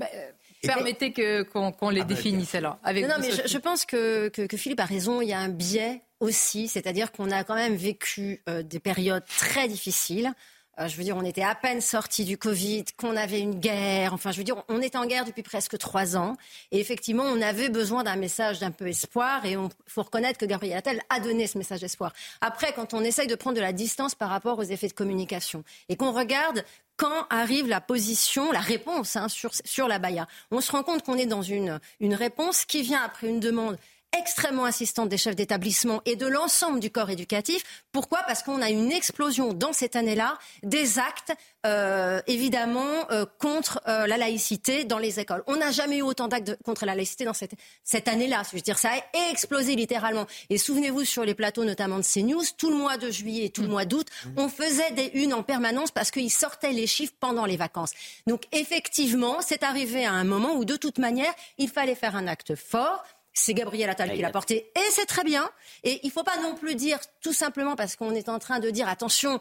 permettez 0.62 1.14
qu'on 1.14 1.90
les 1.90 2.02
ah, 2.02 2.04
bah, 2.04 2.14
définisse 2.14 2.56
alors. 2.56 2.78
Avec 2.84 3.08
non, 3.08 3.16
mais 3.20 3.30
je, 3.46 3.58
pense 3.58 3.86
que, 3.86 4.30
que, 4.30 4.58
Philippe 4.58 4.80
a 4.80 4.86
raison. 4.86 5.22
Il 5.22 5.30
y 5.30 5.34
a 5.34 5.40
un 5.40 5.50
biais 5.50 6.02
aussi, 6.20 6.68
c'est-à-dire 6.68 7.12
qu'on 7.12 7.32
a 7.32 7.44
quand 7.44 7.56
même 7.56 7.76
vécu 7.76 8.42
euh, 8.50 8.64
des 8.64 8.80
périodes 8.80 9.26
très 9.26 9.68
difficiles. 9.68 10.34
Euh, 10.80 10.88
je 10.88 10.96
veux 10.96 11.04
dire, 11.04 11.18
on 11.18 11.24
était 11.24 11.44
à 11.44 11.56
peine 11.56 11.82
sorti 11.82 12.24
du 12.24 12.38
Covid, 12.38 12.86
qu'on 12.98 13.16
avait 13.16 13.40
une 13.40 13.60
guerre. 13.60 14.14
Enfin, 14.14 14.32
je 14.32 14.38
veux 14.38 14.44
dire, 14.44 14.64
on 14.70 14.82
était 14.82 14.98
en 14.98 15.06
guerre 15.06 15.26
depuis 15.26 15.42
presque 15.42 15.78
trois 15.78 16.16
ans. 16.16 16.38
Et 16.72 16.80
effectivement, 16.80 17.24
on 17.24 17.42
avait 17.42 17.70
besoin 17.70 18.04
d'un 18.04 18.16
message 18.16 18.60
d'un 18.60 18.72
peu 18.72 18.88
espoir. 18.88 19.44
Et 19.46 19.54
il 19.54 19.70
faut 19.88 20.04
reconnaître 20.04 20.38
que 20.38 20.46
Gabriel 20.46 20.78
Attal 20.78 21.02
a 21.10 21.20
donné 21.20 21.48
ce 21.48 21.58
message 21.58 21.82
d'espoir. 21.82 22.14
Après, 22.42 22.74
quand 22.74 22.94
on 22.94 23.04
essaye 23.04 23.28
de 23.28 23.36
prendre 23.36 23.56
de 23.56 23.62
la 23.62 23.74
distance 23.74 24.14
par 24.14 24.30
rapport 24.30 24.60
aux 24.60 24.64
effets 24.64 24.88
de 24.88 24.94
communication 24.94 25.64
et 25.90 25.96
qu'on 25.96 26.12
regarde 26.12 26.64
quand 26.96 27.28
arrive 27.30 27.68
la 27.68 27.80
position, 27.80 28.52
la 28.52 28.60
réponse 28.60 29.16
hein, 29.16 29.30
sur, 29.30 29.52
sur 29.66 29.88
la 29.88 30.00
Baïa, 30.00 30.28
on 30.50 30.62
se 30.62 30.72
rend 30.72 30.82
compte 30.82 31.04
qu'on 31.04 31.18
est 31.18 31.28
dans 31.28 31.44
une, 31.44 31.80
une 32.00 32.16
réponse 32.16 32.66
qui 32.66 32.82
vient 32.82 33.04
après 33.04 33.28
une 33.28 33.40
demande 33.40 33.78
extrêmement 34.18 34.66
insistante 34.66 35.10
des 35.10 35.18
chefs 35.18 35.36
d'établissement 35.36 36.02
et 36.06 36.16
de 36.16 36.28
l'ensemble 36.28 36.80
du 36.80 36.90
corps 36.90 37.10
éducatif. 37.10 37.64
Pourquoi? 37.92 38.20
Parce 38.28 38.44
qu'on 38.44 38.62
a 38.62 38.70
une 38.70 38.92
explosion 38.92 39.54
dans 39.54 39.74
cette 39.74 39.96
année-là 39.96 40.38
des 40.64 41.00
actes, 41.00 41.34
euh, 41.66 42.22
évidemment, 42.28 43.10
euh, 43.12 43.26
contre 43.40 43.82
euh, 43.88 44.08
la 44.08 44.18
laïcité 44.18 44.86
dans 44.86 44.98
les 44.98 45.20
écoles. 45.20 45.44
On 45.48 45.58
n'a 45.58 45.72
jamais 45.72 45.98
eu 45.98 46.02
autant 46.02 46.28
d'actes 46.28 46.58
contre 46.64 46.86
la 46.86 46.96
laïcité 46.96 47.26
dans 47.26 47.34
cette, 47.34 47.54
cette 47.84 48.08
année-là. 48.08 48.44
Je 48.50 48.56
veux 48.56 48.62
dire, 48.62 48.78
ça 48.78 48.92
a 48.92 49.30
explosé 49.32 49.76
littéralement. 49.76 50.26
Et 50.50 50.58
souvenez-vous, 50.58 51.04
sur 51.04 51.24
les 51.24 51.36
plateaux 51.36 51.66
notamment 51.66 51.98
de 51.98 52.04
CNews, 52.04 52.44
tout 52.58 52.70
le 52.70 52.78
mois 52.78 52.98
de 52.98 53.12
juillet 53.12 53.46
et 53.46 53.50
tout 53.50 53.62
le 53.62 53.68
mmh. 53.68 53.72
mois 53.72 53.86
d'août, 53.86 54.08
on 54.38 54.50
faisait 54.50 54.92
des 54.92 55.12
unes 55.14 55.34
en 55.34 55.44
permanence 55.44 55.92
parce 55.92 56.12
qu'ils 56.12 56.32
sortaient 56.32 56.72
les 56.72 56.88
chiffres 56.88 57.14
pendant 57.20 57.46
les 57.46 57.58
vacances. 57.58 57.92
Donc 58.26 58.44
effectivement, 58.52 59.38
c'est 59.42 59.64
arrivé 59.64 60.06
à 60.06 60.14
un 60.14 60.24
moment 60.24 60.54
où, 60.54 60.66
de 60.66 60.76
toute 60.76 60.98
manière, 60.98 61.34
il 61.58 61.70
fallait 61.70 61.96
faire 61.96 62.16
un 62.16 62.28
acte 62.28 62.56
fort 62.56 63.04
c'est 63.38 63.54
Gabriel 63.54 63.90
Attal 63.90 64.12
qui 64.12 64.22
l'a 64.22 64.32
porté 64.32 64.72
et 64.76 64.92
c'est 64.92 65.06
très 65.06 65.24
bien. 65.24 65.50
Et 65.84 66.00
il 66.04 66.08
ne 66.08 66.12
faut 66.12 66.24
pas 66.24 66.38
non 66.42 66.56
plus 66.56 66.76
dire 66.76 67.00
tout 67.22 67.34
simplement 67.34 67.76
parce 67.76 67.96
qu'on 67.96 68.14
est 68.16 68.30
en 68.30 68.40
train 68.40 68.60
de 68.60 68.70
dire 68.70 68.88
attention, 68.88 69.40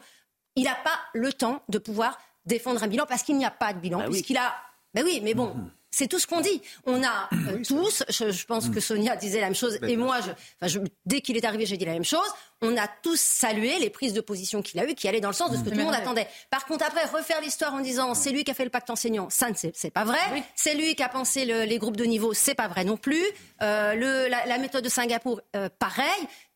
il 0.54 0.64
n'a 0.64 0.74
pas 0.74 0.98
le 1.14 1.32
temps 1.32 1.62
de 1.68 1.78
pouvoir 1.78 2.18
défendre 2.44 2.82
un 2.82 2.88
bilan 2.88 3.06
parce 3.06 3.22
qu'il 3.22 3.36
n'y 3.36 3.44
a 3.44 3.50
pas 3.50 3.72
de 3.72 3.78
bilan, 3.78 3.98
bah 3.98 4.06
puisqu'il 4.10 4.36
a. 4.36 4.54
Ben 4.94 5.04
oui, 5.04 5.20
mais 5.22 5.34
bon, 5.34 5.48
mmh. 5.54 5.70
C'est 5.90 6.08
tout 6.08 6.18
ce 6.18 6.26
qu'on 6.26 6.40
dit. 6.40 6.60
On 6.84 7.02
a 7.02 7.28
euh, 7.32 7.62
tous, 7.66 8.04
je, 8.08 8.44
pense 8.44 8.68
que 8.68 8.80
Sonia 8.80 9.16
disait 9.16 9.40
la 9.40 9.46
même 9.46 9.54
chose, 9.54 9.78
et 9.86 9.96
moi, 9.96 10.18
dès 11.06 11.20
qu'il 11.20 11.36
est 11.36 11.44
arrivé, 11.44 11.64
j'ai 11.64 11.76
dit 11.76 11.84
la 11.84 11.94
même 11.94 12.04
chose. 12.04 12.28
On 12.62 12.76
a 12.76 12.88
tous 13.02 13.20
salué 13.20 13.78
les 13.78 13.90
prises 13.90 14.12
de 14.12 14.20
position 14.20 14.62
qu'il 14.62 14.80
a 14.80 14.84
eues, 14.86 14.94
qui 14.94 15.08
allaient 15.08 15.20
dans 15.20 15.28
le 15.28 15.34
sens 15.34 15.50
de 15.50 15.56
ce 15.56 15.62
que 15.62 15.70
tout 15.70 15.76
le 15.76 15.84
monde 15.84 15.94
attendait. 15.94 16.26
Par 16.50 16.64
contre, 16.66 16.84
après, 16.86 17.04
refaire 17.04 17.40
l'histoire 17.40 17.74
en 17.74 17.80
disant 17.80 18.14
c'est 18.14 18.30
lui 18.30 18.44
qui 18.44 18.50
a 18.50 18.54
fait 18.54 18.64
le 18.64 18.70
pacte 18.70 18.90
enseignant, 18.90 19.28
ça, 19.30 19.48
c'est 19.54 19.90
pas 19.90 20.04
vrai. 20.04 20.18
C'est 20.54 20.74
lui 20.74 20.94
qui 20.94 21.02
a 21.02 21.08
pensé 21.08 21.44
les 21.44 21.78
groupes 21.78 21.96
de 21.96 22.04
niveau, 22.04 22.32
c'est 22.34 22.54
pas 22.54 22.68
vrai 22.68 22.84
non 22.84 22.96
plus. 22.96 23.24
Euh, 23.62 24.28
la, 24.28 24.58
méthode 24.58 24.84
de 24.84 24.88
Singapour, 24.88 25.40
euh, 25.54 25.68
pareil. 25.78 26.06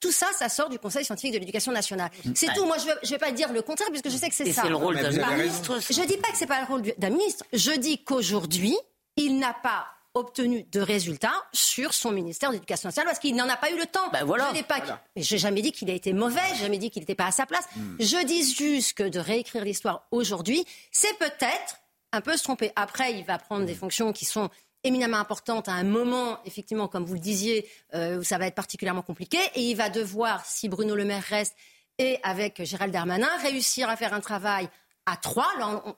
Tout 0.01 0.13
ça, 0.13 0.27
ça 0.39 0.49
sort 0.49 0.69
du 0.71 0.79
Conseil 0.79 1.05
scientifique 1.05 1.35
de 1.35 1.39
l'éducation 1.39 1.73
nationale. 1.73 2.11
C'est 2.35 2.53
tout. 2.55 2.65
Moi, 2.65 2.77
je 2.79 2.87
ne 2.87 3.11
vais, 3.11 3.19
pas 3.19 3.33
dire 3.33 3.53
le 3.53 3.63
contraire, 3.63 3.89
puisque 3.91 4.11
je 4.11 4.17
sais 4.17 4.29
que 4.29 4.35
c'est 4.35 4.53
ça. 4.53 4.63
C'est 4.63 4.69
le 4.69 4.77
rôle 4.77 4.97
d'un 4.97 5.37
ministre. 5.37 5.79
Je 5.91 6.07
dis 6.07 6.17
pas 6.17 6.31
que 6.31 6.37
c'est 6.37 6.47
pas 6.47 6.61
le 6.61 6.67
rôle 6.67 6.83
d'un 6.97 7.11
ministre. 7.11 7.45
Je 7.53 7.73
dis 7.73 8.03
qu'aujourd'hui, 8.03 8.77
il 9.17 9.39
n'a 9.39 9.55
pas 9.55 9.87
obtenu 10.15 10.65
de 10.65 10.81
résultats 10.81 11.45
sur 11.53 11.95
son 11.95 12.11
ministère 12.11 12.51
de 12.51 12.55
l'Éducation 12.55 12.89
nationale 12.89 13.07
parce 13.07 13.21
qu'il 13.21 13.37
n'en 13.37 13.49
a 13.49 13.57
pas 13.57 13.71
eu 13.71 13.79
le 13.79 13.87
temps. 13.87 14.09
Ben 14.13 14.25
voilà, 14.25 14.49
je 14.51 14.55
n'ai 14.55 14.63
pas, 14.63 14.81
j'ai 15.15 15.39
jamais 15.39 15.63
dit 15.63 15.73
qu'il 15.73 15.89
a 15.91 15.95
été 15.95 16.13
mauvais, 16.13 16.41
j'ai 16.55 16.63
jamais 16.63 16.79
dit 16.79 16.91
qu'il 16.91 17.03
n'était 17.03 17.15
pas 17.15 17.27
à 17.27 17.31
sa 17.31 17.47
place. 17.47 17.67
Hmm. 17.77 17.97
Je 18.01 18.25
dis 18.25 18.53
juste 18.53 18.95
que 18.95 19.05
de 19.05 19.21
réécrire 19.21 19.65
l'histoire 19.65 20.07
aujourd'hui, 20.11 20.65
c'est 20.91 21.17
peut-être 21.19 21.77
un 22.13 22.21
peu 22.21 22.37
se 22.37 22.43
tromper. 22.43 22.73
Après, 22.75 23.13
il 23.15 23.25
va 23.25 23.39
prendre 23.39 23.67
des 23.67 23.75
hmm. 23.75 23.79
fonctions 23.79 24.13
qui 24.13 24.25
sont 24.25 24.51
éminemment 24.83 25.19
importantes 25.19 25.69
à 25.69 25.73
un 25.73 25.85
moment, 25.85 26.39
effectivement, 26.45 26.89
comme 26.89 27.05
vous 27.05 27.15
le 27.15 27.21
disiez, 27.21 27.69
euh, 27.95 28.19
où 28.19 28.25
ça 28.25 28.39
va 28.39 28.47
être 28.47 28.55
particulièrement 28.55 29.03
compliqué, 29.03 29.39
et 29.55 29.61
il 29.61 29.77
va 29.77 29.91
devoir, 29.91 30.45
si 30.47 30.69
Bruno 30.69 30.97
Le 30.97 31.05
Maire 31.05 31.23
reste, 31.23 31.55
et 31.99 32.19
avec 32.23 32.65
Gérald 32.65 32.93
Darmanin, 32.93 33.29
réussir 33.43 33.91
à 33.91 33.97
faire 33.97 34.15
un 34.15 34.21
travail 34.21 34.69
à 35.11 35.17
trois. 35.17 35.49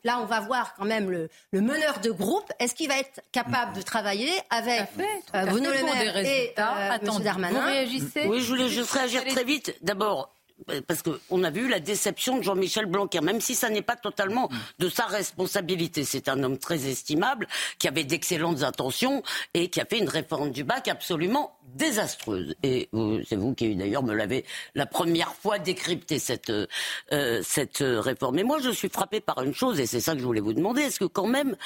Là 0.05 0.19
on, 0.21 0.25
va 0.25 0.41
voir 0.41 0.75
quand 0.75 0.85
même 0.85 1.11
le, 1.11 1.29
meneur 1.53 2.01
de 2.01 2.11
groupe. 2.11 2.51
Est-ce 2.59 2.75
qu'il 2.75 2.89
va 2.89 2.99
être 2.99 3.21
capable 3.33 3.77
de 3.77 3.83
travailler 3.83 4.33
avec 4.51 4.89
euh, 5.35 5.47
Bruno 5.47 5.71
Le 5.71 5.85
Maire 5.85 6.17
et 6.19 6.55
euh, 6.59 6.99
M. 7.01 7.23
Darmanin 7.23 7.61
Vous 7.61 7.67
réagissez 7.67 8.27
Oui, 8.27 8.41
je 8.41 8.49
voulais 8.49 8.69
juste 8.69 8.93
réagir 8.93 9.25
très 9.25 9.45
vite. 9.45 9.77
D'abord, 9.83 10.33
parce 10.87 11.03
qu'on 11.03 11.45
a 11.45 11.51
vu 11.51 11.69
la 11.69 11.81
déception 11.81 12.39
de 12.39 12.43
Jean-Michel 12.43 12.87
Blanquer, 12.87 13.21
même 13.21 13.41
si 13.41 13.55
ça 13.55 13.71
n'est 13.71 13.83
pas 13.83 13.97
totalement 13.97 14.49
de 14.79 14.89
sa 14.89 15.07
responsabilité. 15.07 16.05
C'est 16.05 16.29
un 16.29 16.43
homme 16.43 16.59
très 16.59 16.89
estimable, 16.89 17.47
qui 17.79 17.89
avait 17.89 18.05
d'excellentes 18.05 18.63
intentions 18.63 19.23
et 19.55 19.69
qui 19.69 19.81
a 19.81 19.85
fait 19.85 19.99
une 19.99 20.09
réforme 20.09 20.51
du 20.51 20.65
bac 20.65 20.89
absolument 20.89 21.57
désastreuse. 21.75 22.55
Et 22.63 22.89
c'est 23.29 23.37
vous 23.37 23.55
qui 23.55 23.75
d'ailleurs 23.75 24.03
me 24.03 24.15
l'avez 24.15 24.45
la 24.75 24.87
première 24.87 25.35
fois 25.35 25.59
décrypté 25.59 26.19
cette, 26.19 26.51
euh, 26.51 27.43
cette 27.43 27.79
réforme. 27.81 28.39
Et 28.39 28.45
moi, 28.45 28.59
je 28.61 28.71
suis 28.71 28.89
frappé 28.89 29.21
par 29.21 29.43
une 29.43 29.55
chose, 29.55 29.81
et 29.81 29.87
c'est 29.87 30.01
ça 30.01 30.13
que 30.15 30.21
je 30.21 30.25
voulais 30.25 30.41
vous 30.41 30.53
demander. 30.53 30.83
Est-ce 30.83 31.01
que 31.01 31.05
quand 31.05 31.27
même, 31.27 31.57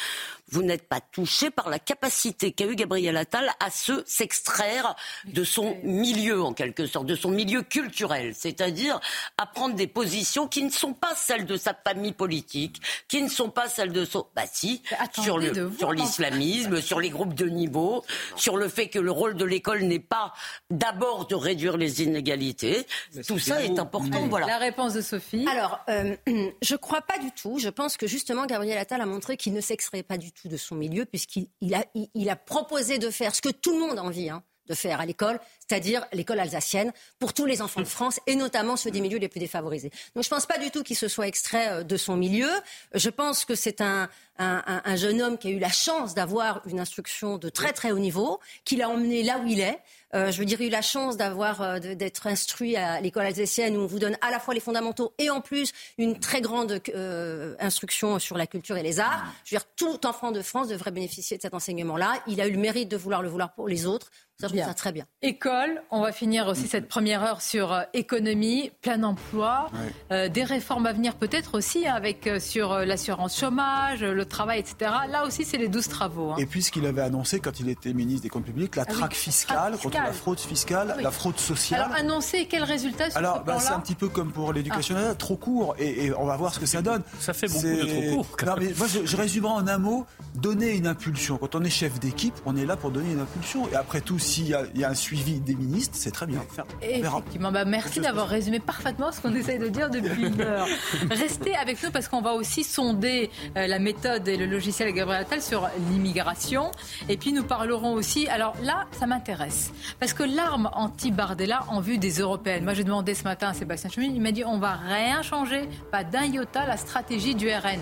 vous 0.48 0.62
n'êtes 0.62 0.88
pas 0.88 1.00
touché 1.00 1.50
par 1.50 1.68
la 1.68 1.78
capacité 1.78 2.52
qu'a 2.52 2.66
eu 2.66 2.76
Gabriel 2.76 3.16
Attal 3.16 3.50
à 3.60 3.70
se 3.70 4.02
s'extraire 4.06 4.94
de 5.24 5.44
son 5.44 5.76
milieu, 5.82 6.42
en 6.42 6.52
quelque 6.52 6.86
sorte, 6.86 7.06
de 7.06 7.16
son 7.16 7.30
milieu 7.30 7.62
culturel, 7.62 8.34
c'est-à-dire 8.34 9.00
à 9.38 9.46
prendre 9.46 9.74
des 9.74 9.86
positions 9.86 10.46
qui 10.46 10.62
ne 10.62 10.70
sont 10.70 10.94
pas 10.94 11.14
celles 11.16 11.46
de 11.46 11.56
sa 11.56 11.74
famille 11.74 12.12
politique, 12.12 12.80
qui 13.08 13.22
ne 13.22 13.28
sont 13.28 13.50
pas 13.50 13.68
celles 13.68 13.92
de 13.92 14.04
son... 14.04 14.26
Bah 14.34 14.42
si, 14.50 14.82
sur, 15.20 15.40
sur 15.78 15.92
l'islamisme, 15.92 16.80
sur 16.80 17.00
les 17.00 17.10
groupes 17.10 17.34
de 17.34 17.46
niveau, 17.46 18.04
sur 18.36 18.56
le 18.56 18.68
fait 18.68 18.88
que 18.88 18.98
le 18.98 19.10
rôle 19.10 19.34
de 19.34 19.44
l'école 19.44 19.82
n'est 19.82 19.95
pas 20.00 20.32
d'abord 20.70 21.26
de 21.26 21.34
réduire 21.34 21.76
les 21.76 22.02
inégalités. 22.02 22.86
Tout 23.26 23.38
ça 23.38 23.62
est 23.64 23.78
important. 23.78 24.26
Voilà. 24.28 24.46
La 24.46 24.58
réponse 24.58 24.94
de 24.94 25.00
Sophie? 25.00 25.46
Alors, 25.48 25.80
euh, 25.88 26.16
je 26.62 26.74
ne 26.74 26.78
crois 26.78 27.02
pas 27.02 27.18
du 27.18 27.30
tout. 27.32 27.58
Je 27.58 27.68
pense 27.68 27.96
que 27.96 28.06
justement, 28.06 28.46
Gabriel 28.46 28.78
Attal 28.78 29.00
a 29.00 29.06
montré 29.06 29.36
qu'il 29.36 29.52
ne 29.52 29.60
s'extrait 29.60 30.02
pas 30.02 30.18
du 30.18 30.32
tout 30.32 30.48
de 30.48 30.56
son 30.56 30.74
milieu, 30.74 31.04
puisqu'il 31.04 31.74
a, 31.74 31.84
il, 32.14 32.30
a 32.30 32.36
proposé 32.36 32.98
de 32.98 33.10
faire 33.10 33.34
ce 33.34 33.40
que 33.40 33.50
tout 33.50 33.72
le 33.72 33.86
monde 33.86 33.98
a 33.98 34.02
envie. 34.02 34.30
Hein, 34.30 34.42
de 34.66 34.74
faire 34.74 35.00
à 35.00 35.06
l'école, 35.06 35.38
c'est-à-dire 35.66 36.04
l'école 36.12 36.40
alsacienne, 36.40 36.92
pour 37.18 37.32
tous 37.32 37.46
les 37.46 37.62
enfants 37.62 37.80
de 37.80 37.86
France, 37.86 38.20
et 38.26 38.36
notamment 38.36 38.76
ceux 38.76 38.90
des 38.90 39.00
milieux 39.00 39.18
les 39.18 39.28
plus 39.28 39.40
défavorisés. 39.40 39.90
Donc 40.14 40.24
je 40.24 40.28
ne 40.28 40.34
pense 40.36 40.46
pas 40.46 40.58
du 40.58 40.70
tout 40.70 40.82
qu'il 40.82 40.96
se 40.96 41.08
soit 41.08 41.26
extrait 41.26 41.68
euh, 41.68 41.82
de 41.82 41.96
son 41.96 42.16
milieu. 42.16 42.50
Je 42.94 43.10
pense 43.10 43.44
que 43.44 43.54
c'est 43.54 43.80
un, 43.80 44.08
un, 44.38 44.96
jeune 44.96 45.22
homme 45.22 45.38
qui 45.38 45.48
a 45.48 45.50
eu 45.50 45.58
la 45.58 45.70
chance 45.70 46.14
d'avoir 46.14 46.62
une 46.66 46.80
instruction 46.80 47.38
de 47.38 47.48
très 47.48 47.72
très 47.72 47.92
haut 47.92 47.98
niveau, 47.98 48.40
qui 48.64 48.76
l'a 48.76 48.88
emmené 48.88 49.22
là 49.22 49.38
où 49.38 49.46
il 49.46 49.60
est. 49.60 49.78
Euh, 50.14 50.30
je 50.30 50.38
veux 50.38 50.44
dire, 50.44 50.60
il 50.60 50.64
a 50.64 50.66
eu 50.68 50.70
la 50.70 50.82
chance 50.82 51.16
d'avoir 51.16 51.60
euh, 51.62 51.78
d'être 51.78 52.26
instruit 52.26 52.76
à 52.76 53.00
l'école 53.00 53.26
alsacienne 53.26 53.76
où 53.76 53.80
on 53.80 53.86
vous 53.86 53.98
donne 53.98 54.16
à 54.20 54.30
la 54.30 54.38
fois 54.38 54.54
les 54.54 54.60
fondamentaux 54.60 55.12
et 55.18 55.30
en 55.30 55.40
plus 55.40 55.72
une 55.98 56.18
très 56.18 56.40
grande 56.40 56.80
euh, 56.94 57.56
instruction 57.58 58.18
sur 58.18 58.38
la 58.38 58.46
culture 58.46 58.76
et 58.76 58.82
les 58.82 59.00
arts. 59.00 59.24
Je 59.44 59.54
veux 59.54 59.58
dire, 59.58 59.66
tout 59.76 60.06
enfant 60.06 60.30
de 60.30 60.42
France 60.42 60.68
devrait 60.68 60.92
bénéficier 60.92 61.36
de 61.36 61.42
cet 61.42 61.54
enseignement-là. 61.54 62.22
Il 62.28 62.40
a 62.40 62.46
eu 62.46 62.52
le 62.52 62.58
mérite 62.58 62.88
de 62.88 62.96
vouloir 62.96 63.20
le 63.20 63.28
vouloir 63.28 63.52
pour 63.52 63.68
les 63.68 63.86
autres. 63.86 64.10
Ça, 64.38 64.48
je 64.52 64.56
ça 64.58 64.74
très 64.74 64.92
bien. 64.92 65.06
École, 65.22 65.82
on 65.90 66.02
va 66.02 66.12
finir 66.12 66.46
aussi 66.46 66.68
cette 66.68 66.88
première 66.88 67.22
heure 67.22 67.40
sur 67.40 67.72
euh, 67.72 67.82
économie, 67.94 68.70
plein 68.82 69.02
emploi, 69.02 69.70
euh, 70.10 70.28
des 70.28 70.44
réformes 70.44 70.84
à 70.84 70.92
venir 70.92 71.14
peut-être 71.14 71.56
aussi 71.56 71.86
avec 71.86 72.26
euh, 72.26 72.38
sur 72.38 72.80
l'assurance 72.80 73.38
chômage, 73.38 74.02
le 74.02 74.24
travail, 74.26 74.60
etc. 74.60 74.90
Là 75.08 75.24
aussi, 75.24 75.46
c'est 75.46 75.56
les 75.56 75.68
12 75.68 75.88
travaux. 75.88 76.32
Hein. 76.32 76.36
Et 76.36 76.44
puis 76.44 76.62
ce 76.62 76.70
qu'il 76.70 76.84
avait 76.84 77.00
annoncé 77.00 77.40
quand 77.40 77.60
il 77.60 77.70
était 77.70 77.94
ministre 77.94 78.24
des 78.24 78.28
Comptes 78.28 78.44
publics, 78.44 78.76
la 78.76 78.82
ah 78.86 78.92
traque 78.92 79.14
fiscale 79.14 79.78
contre 79.78 79.96
la 79.96 80.12
fraude 80.12 80.38
fiscale, 80.38 80.94
ah 80.98 81.00
la 81.00 81.10
fraude 81.10 81.38
sociale. 81.38 81.80
Alors 81.80 81.96
annoncé, 81.96 82.44
quels 82.44 82.64
résultats 82.64 83.08
sur 83.08 83.18
Alors, 83.18 83.42
bah, 83.42 83.56
c'est 83.58 83.72
un 83.72 83.80
petit 83.80 83.94
peu 83.94 84.10
comme 84.10 84.32
pour 84.32 84.52
l'éducation 84.52 84.96
ah. 84.98 85.14
trop 85.14 85.36
court 85.36 85.76
et, 85.78 86.12
on 86.12 86.26
va 86.26 86.36
voir 86.36 86.52
ce 86.52 86.60
que 86.60 86.66
ça 86.66 86.82
donne. 86.82 87.02
Ça 87.20 87.32
fait 87.32 87.46
beaucoup 87.48 87.64
de 87.64 88.10
trop 88.10 88.16
court. 88.16 88.36
Non, 88.46 88.54
mais 88.58 88.74
moi, 88.76 88.86
je, 88.86 89.06
je 89.06 89.16
résumerai 89.16 89.52
en 89.54 89.66
un 89.66 89.78
mot 89.78 90.06
donner 90.36 90.76
une 90.76 90.86
impulsion. 90.86 91.38
Quand 91.38 91.54
on 91.54 91.64
est 91.64 91.70
chef 91.70 91.98
d'équipe, 91.98 92.34
on 92.44 92.56
est 92.56 92.66
là 92.66 92.76
pour 92.76 92.90
donner 92.90 93.12
une 93.12 93.20
impulsion. 93.20 93.68
Et 93.68 93.74
après 93.74 94.00
tout, 94.00 94.18
s'il 94.18 94.48
y, 94.48 94.54
a 94.84 94.88
un 94.88 94.94
suivi 94.94 95.40
des 95.40 95.54
ministres, 95.54 95.96
c'est 95.98 96.10
très 96.10 96.26
bien. 96.26 96.40
Effectivement, 96.82 97.52
bah 97.52 97.64
merci 97.64 98.00
d'avoir 98.00 98.28
résumé 98.28 98.60
parfaitement 98.60 99.12
ce 99.12 99.20
qu'on 99.20 99.34
essaye 99.34 99.58
de 99.58 99.68
dire 99.68 99.90
depuis 99.90 100.26
une 100.26 100.40
heure. 100.40 100.66
Restez 101.10 101.54
avec 101.56 101.82
nous 101.82 101.90
parce 101.90 102.08
qu'on 102.08 102.20
va 102.20 102.32
aussi 102.32 102.64
sonder 102.64 103.30
euh, 103.56 103.66
la 103.66 103.78
méthode 103.78 104.26
et 104.28 104.36
le 104.36 104.46
logiciel 104.46 104.92
Gabriel 104.92 105.22
Attal 105.22 105.42
sur 105.42 105.68
l'immigration. 105.90 106.70
Et 107.08 107.16
puis 107.16 107.32
nous 107.32 107.44
parlerons 107.44 107.94
aussi, 107.94 108.28
alors 108.28 108.54
là, 108.62 108.86
ça 108.92 109.06
m'intéresse, 109.06 109.72
parce 110.00 110.12
que 110.12 110.22
l'arme 110.22 110.70
anti-Bardella 110.72 111.64
en 111.68 111.80
vue 111.80 111.98
des 111.98 112.20
européennes. 112.20 112.64
Moi, 112.64 112.74
j'ai 112.74 112.84
demandé 112.84 113.14
ce 113.14 113.24
matin 113.24 113.48
à 113.48 113.54
Sébastien 113.54 113.90
Chemin, 113.90 114.06
il 114.06 114.20
m'a 114.20 114.32
dit 114.32 114.44
on 114.44 114.58
va 114.58 114.74
rien 114.74 115.22
changer, 115.22 115.68
pas 115.90 116.04
d'un 116.04 116.24
iota 116.24 116.66
la 116.66 116.76
stratégie 116.76 117.34
du 117.34 117.48
RN. 117.48 117.80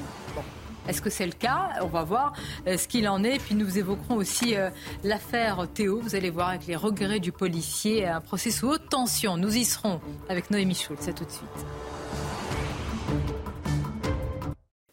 Est-ce 0.89 1.01
que 1.01 1.11
c'est 1.11 1.27
le 1.27 1.33
cas? 1.33 1.71
On 1.83 1.87
va 1.87 2.03
voir 2.03 2.35
euh, 2.67 2.77
ce 2.77 2.89
qu'il 2.89 3.09
en 3.09 3.25
est. 3.25 3.39
Puis 3.39 3.55
nous 3.55 3.79
évoquerons 3.79 4.17
aussi 4.17 4.57
euh, 4.57 4.71
l'affaire 5.03 5.67
Théo. 5.73 6.01
Vous 6.01 6.15
allez 6.15 6.31
voir 6.31 6.51
avec 6.51 6.67
les 6.67 6.77
regrets 6.77 7.21
du 7.21 7.33
policier, 7.33 8.07
un 8.07 8.21
procès 8.21 8.51
sous 8.51 8.69
haute 8.69 8.89
tension. 8.89 9.37
Nous 9.37 9.57
y 9.57 9.65
serons 9.65 10.01
avec 10.29 10.51
Noémie 10.51 10.75
Schultz. 10.75 11.01
C'est 11.03 11.15
tout 11.15 11.25
de 11.25 11.31
suite. 11.31 11.67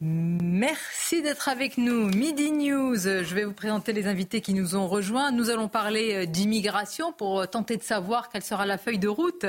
Merci 0.03 1.21
d'être 1.21 1.47
avec 1.47 1.77
nous. 1.77 2.07
Midi 2.07 2.51
News, 2.51 2.95
je 2.95 3.35
vais 3.35 3.43
vous 3.43 3.53
présenter 3.53 3.93
les 3.93 4.07
invités 4.07 4.41
qui 4.41 4.55
nous 4.55 4.75
ont 4.75 4.87
rejoints. 4.87 5.29
Nous 5.29 5.51
allons 5.51 5.67
parler 5.67 6.15
euh, 6.15 6.25
d'immigration 6.25 7.11
pour 7.11 7.41
euh, 7.41 7.45
tenter 7.45 7.77
de 7.77 7.83
savoir 7.83 8.29
quelle 8.29 8.41
sera 8.41 8.65
la 8.65 8.79
feuille 8.79 8.97
de 8.97 9.07
route 9.07 9.45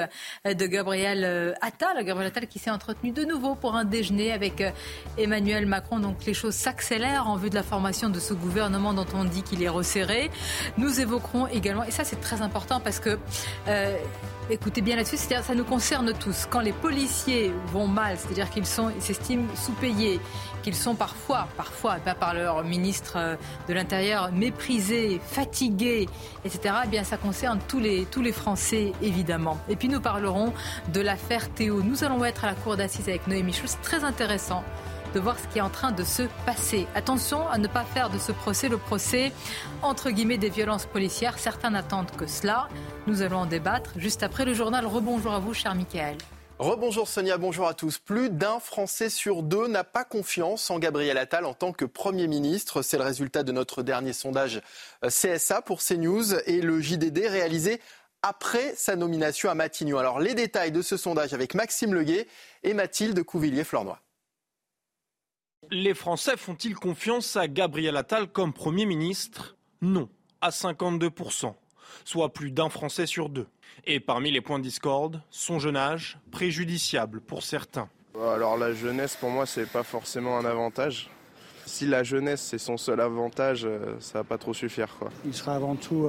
euh, 0.47 0.53
de 0.53 0.67
Gabriel 0.67 1.57
Attal. 1.63 2.05
Gabriel 2.05 2.29
Attal 2.29 2.49
qui 2.49 2.59
s'est 2.59 2.69
entretenu 2.69 3.13
de 3.13 3.25
nouveau 3.25 3.55
pour 3.55 3.77
un 3.77 3.87
déjeuner 3.87 4.31
avec 4.31 4.63
Emmanuel 5.17 5.65
Macron. 5.65 5.99
Donc 6.01 6.23
les 6.27 6.35
choses 6.35 6.55
s'accélèrent 6.55 7.29
en 7.29 7.37
vue 7.37 7.49
de 7.49 7.55
la 7.55 7.63
formation 7.63 8.11
de 8.11 8.21
ce 8.21 8.35
gouvernement 8.35 8.93
dont 8.93 9.07
on 9.15 9.25
dit 9.25 9.43
qu'il 9.43 9.63
est 9.63 9.71
resserré. 9.71 10.31
Nous 10.77 11.01
évoquerons 11.01 11.47
également, 11.47 11.85
et 11.85 11.91
ça 11.91 12.05
c'est 12.05 12.21
très 12.21 12.43
important 12.43 12.79
parce 12.79 13.01
que 13.01 13.19
écoutez 14.51 14.83
bien 14.83 14.97
là-dessus, 14.97 15.17
c'est-à-dire 15.17 15.45
ça 15.45 15.55
nous 15.55 15.65
concerne 15.65 16.13
tous. 16.13 16.47
Quand 16.51 16.61
les 16.61 16.73
policiers 16.73 17.53
vont 17.69 17.87
mal, 17.87 18.19
c'est-à-dire 18.19 18.51
qu'ils 18.51 18.67
s'estiment 18.67 19.49
sous-payés, 19.55 20.21
qu'ils 20.63 20.75
sont 20.75 20.95
parfois, 20.95 21.49
parfois, 21.57 21.97
pas 21.97 22.15
par 22.15 22.35
leur 22.35 22.65
ministre 22.65 23.15
euh, 23.17 23.37
de 23.69 23.75
l'Intérieur, 23.75 24.31
méprisés, 24.33 25.21
fatigués, 25.25 26.09
etc., 26.45 26.75
eh 26.85 26.89
bien 26.89 27.05
ça 27.05 27.17
concerne 27.17 27.59
tous 27.69 27.81
les, 27.81 28.07
tous 28.07 28.23
les 28.23 28.33
Français, 28.33 28.93
évidemment. 29.03 29.59
Et 29.69 29.77
puis 29.77 29.89
nous 29.89 30.01
parlerons 30.01 30.53
de 30.93 31.01
l'affaire 31.01 31.49
Théo. 31.51 31.83
Nous 31.83 32.05
allons 32.05 32.25
être 32.25 32.45
à 32.45 32.49
la 32.49 32.55
cour 32.55 32.77
d'assises 32.77 33.09
avec 33.09 33.27
Noémie 33.27 33.53
Schultz. 33.53 33.73
C'est 33.73 33.83
très 33.83 34.05
intéressant 34.05 34.63
de 35.15 35.21
voir 35.21 35.39
ce 35.39 35.47
qui 35.49 35.59
est 35.59 35.63
en 35.63 35.71
train 35.71 35.93
de 35.93 36.05
se 36.05 36.23
passer. 36.47 36.87
Attention 36.95 37.49
à 37.49 37.59
ne 37.59 37.69
pas 37.69 37.85
faire 37.85 38.11
de 38.11 38.19
ce 38.19 38.33
procès 38.33 38.69
le 38.69 38.79
procès, 38.79 39.33
entre 39.83 40.11
guillemets, 40.11 40.39
des 40.39 40.51
violences 40.51 40.87
policières. 40.87 41.39
Certains 41.39 41.71
n'attendent 41.71 42.11
que 42.13 42.27
cela. 42.27 42.69
Nous 43.07 43.23
allons 43.23 43.39
en 43.39 43.47
débattre 43.47 43.91
juste 43.97 44.23
après 44.23 44.45
le 44.45 44.55
journal. 44.55 44.87
Rebonjour 44.87 45.33
à 45.33 45.39
vous, 45.39 45.55
cher 45.55 45.75
Michael. 45.75 46.17
Rebonjour 46.63 47.09
Sonia, 47.09 47.39
bonjour 47.39 47.67
à 47.67 47.75
tous. 47.75 47.99
Plus 47.99 48.31
d'un 48.31 48.61
Français 48.61 49.11
sur 49.11 49.43
deux 49.43 49.67
n'a 49.67 49.83
pas 49.83 50.05
confiance 50.05 50.71
en 50.71 50.79
Gabriel 50.79 51.19
Attal 51.19 51.45
en 51.45 51.55
tant 51.55 51.73
que 51.73 51.85
Premier 51.85 52.29
ministre. 52.29 52.83
C'est 52.83 52.99
le 52.99 53.03
résultat 53.03 53.43
de 53.43 53.51
notre 53.51 53.83
dernier 53.83 54.13
sondage 54.13 54.63
euh, 55.03 55.09
CSA 55.09 55.63
pour 55.63 55.83
CNews 55.83 56.35
et 56.47 56.61
le 56.61 56.81
JDD 56.81 57.27
réalisé 57.27 57.81
après 58.23 58.77
sa 58.77 58.95
nomination 58.95 59.51
à 59.51 59.57
Matignon. 59.57 59.99
Alors 59.99 60.21
les 60.21 60.37
détails 60.37 60.71
de 60.71 60.83
ce 60.83 60.97
sondage 60.97 61.35
avec 61.35 61.57
Maxime 61.57 61.95
Leguet 61.95 62.29
et 62.63 62.75
Mathilde 62.75 63.25
Couvillier-Flornois. 63.25 63.99
Les 65.73 65.95
Français 65.95 66.37
font-ils 66.37 66.77
confiance 66.77 67.35
à 67.35 67.49
Gabriel 67.49 67.97
Attal 67.97 68.29
comme 68.29 68.53
Premier 68.53 68.87
ministre? 68.87 69.57
Non, 69.81 70.09
à 70.41 70.51
52%, 70.51 71.55
soit 72.05 72.33
plus 72.33 72.53
d'un 72.53 72.69
Français 72.69 73.07
sur 73.07 73.31
deux. 73.31 73.49
Et 73.85 73.99
parmi 73.99 74.31
les 74.31 74.41
points 74.41 74.59
de 74.59 74.65
discorde, 74.65 75.23
son 75.31 75.59
jeune 75.59 75.77
âge, 75.77 76.19
préjudiciable 76.31 77.21
pour 77.21 77.43
certains. 77.43 77.89
Alors 78.21 78.57
la 78.57 78.73
jeunesse, 78.73 79.17
pour 79.17 79.31
moi, 79.31 79.45
c'est 79.47 79.67
pas 79.67 79.83
forcément 79.83 80.39
un 80.39 80.45
avantage. 80.45 81.11
Si 81.67 81.87
la 81.87 82.03
jeunesse, 82.03 82.43
c'est 82.43 82.59
son 82.59 82.77
seul 82.77 83.01
avantage, 83.01 83.65
euh, 83.65 83.97
ça 83.99 84.19
va 84.19 84.25
pas 84.25 84.39
trop 84.39 84.55
suffire. 84.55 84.89
Quoi. 84.99 85.11
Il 85.25 85.35
sera 85.35 85.57
avant 85.57 85.75
tout 85.75 86.09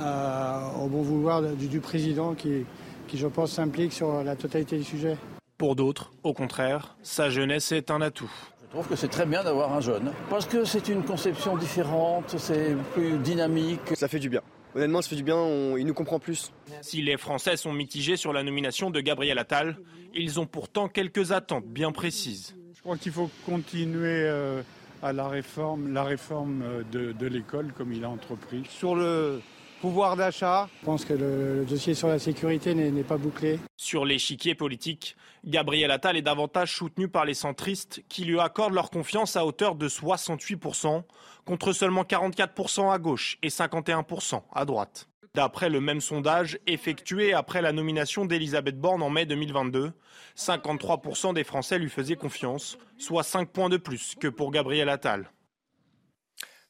au 0.00 0.86
bon 0.88 1.02
vouloir 1.02 1.42
du, 1.42 1.80
président 1.80 2.34
qui, 2.34 2.64
qui, 3.06 3.18
je 3.18 3.26
pense, 3.26 3.52
s'implique 3.52 3.92
sur 3.92 4.24
la 4.24 4.36
totalité 4.36 4.78
du 4.78 4.84
sujet. 4.84 5.16
Pour 5.58 5.76
d'autres, 5.76 6.12
au 6.22 6.32
contraire, 6.32 6.96
sa 7.02 7.30
jeunesse 7.30 7.72
est 7.72 7.90
un 7.90 8.00
atout. 8.00 8.30
Je 8.68 8.74
trouve 8.74 8.88
que 8.88 8.96
c'est 8.96 9.08
très 9.08 9.26
bien 9.26 9.42
d'avoir 9.42 9.72
un 9.72 9.80
jeune, 9.80 10.12
parce 10.28 10.46
que 10.46 10.64
c'est 10.64 10.88
une 10.88 11.02
conception 11.02 11.56
différente, 11.56 12.34
c'est 12.36 12.76
plus 12.92 13.18
dynamique. 13.18 13.80
Ça 13.94 14.08
fait 14.08 14.18
du 14.18 14.28
bien. 14.28 14.42
Honnêtement, 14.78 15.02
ça 15.02 15.08
fait 15.08 15.16
du 15.16 15.24
bien, 15.24 15.76
il 15.76 15.84
nous 15.84 15.92
comprend 15.92 16.20
plus. 16.20 16.52
Si 16.82 17.02
les 17.02 17.16
Français 17.16 17.56
sont 17.56 17.72
mitigés 17.72 18.16
sur 18.16 18.32
la 18.32 18.44
nomination 18.44 18.90
de 18.90 19.00
Gabriel 19.00 19.36
Attal, 19.36 19.76
ils 20.14 20.38
ont 20.38 20.46
pourtant 20.46 20.86
quelques 20.86 21.32
attentes 21.32 21.66
bien 21.66 21.90
précises. 21.90 22.54
Je 22.76 22.80
crois 22.82 22.96
qu'il 22.96 23.10
faut 23.10 23.28
continuer 23.44 24.22
euh, 24.22 24.62
à 25.02 25.12
la 25.12 25.26
réforme, 25.26 25.92
la 25.92 26.04
réforme 26.04 26.62
euh, 26.62 26.82
de, 26.92 27.10
de 27.10 27.26
l'école 27.26 27.72
comme 27.76 27.92
il 27.92 28.04
a 28.04 28.08
entrepris. 28.08 28.62
Sur 28.70 28.94
le 28.94 29.40
pouvoir 29.80 30.16
d'achat. 30.16 30.68
Je 30.80 30.86
pense 30.86 31.04
que 31.04 31.14
le, 31.14 31.64
dossier 31.64 31.94
sur 31.94 32.08
la 32.08 32.18
sécurité 32.18 32.74
n'est 32.74 33.02
pas 33.02 33.16
bouclé. 33.16 33.58
Sur 33.76 34.04
l'échiquier 34.04 34.54
politique, 34.54 35.16
Gabriel 35.44 35.90
Attal 35.90 36.16
est 36.16 36.22
davantage 36.22 36.74
soutenu 36.74 37.08
par 37.08 37.24
les 37.24 37.34
centristes 37.34 38.02
qui 38.08 38.24
lui 38.24 38.40
accordent 38.40 38.74
leur 38.74 38.90
confiance 38.90 39.36
à 39.36 39.46
hauteur 39.46 39.74
de 39.76 39.88
68%, 39.88 41.02
contre 41.48 41.72
seulement 41.72 42.02
44% 42.02 42.92
à 42.92 42.98
gauche 42.98 43.38
et 43.42 43.48
51% 43.48 44.42
à 44.52 44.66
droite. 44.66 45.08
D'après 45.34 45.70
le 45.70 45.80
même 45.80 46.02
sondage 46.02 46.58
effectué 46.66 47.32
après 47.32 47.62
la 47.62 47.72
nomination 47.72 48.26
d'Elisabeth 48.26 48.78
Borne 48.78 49.02
en 49.02 49.08
mai 49.08 49.24
2022, 49.24 49.92
53% 50.36 51.32
des 51.32 51.44
Français 51.44 51.78
lui 51.78 51.88
faisaient 51.88 52.16
confiance, 52.16 52.76
soit 52.98 53.22
5 53.22 53.48
points 53.48 53.70
de 53.70 53.78
plus 53.78 54.14
que 54.20 54.28
pour 54.28 54.50
Gabriel 54.50 54.90
Attal. 54.90 55.30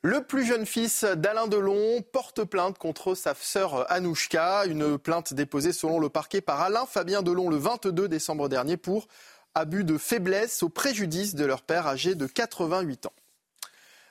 Le 0.02 0.22
plus 0.22 0.46
jeune 0.46 0.64
fils 0.64 1.02
d'Alain 1.02 1.48
Delon 1.48 2.00
porte 2.12 2.44
plainte 2.44 2.78
contre 2.78 3.16
sa 3.16 3.34
sœur 3.34 3.90
Anouchka, 3.90 4.64
une 4.66 4.96
plainte 4.96 5.34
déposée 5.34 5.72
selon 5.72 5.98
le 5.98 6.08
parquet 6.08 6.40
par 6.40 6.60
Alain 6.60 6.86
Fabien 6.86 7.22
Delon 7.22 7.50
le 7.50 7.56
22 7.56 8.08
décembre 8.08 8.48
dernier 8.48 8.76
pour 8.76 9.08
abus 9.56 9.82
de 9.82 9.98
faiblesse 9.98 10.62
au 10.62 10.68
préjudice 10.68 11.34
de 11.34 11.44
leur 11.44 11.62
père 11.62 11.88
âgé 11.88 12.14
de 12.14 12.28
88 12.28 13.06
ans. 13.06 13.12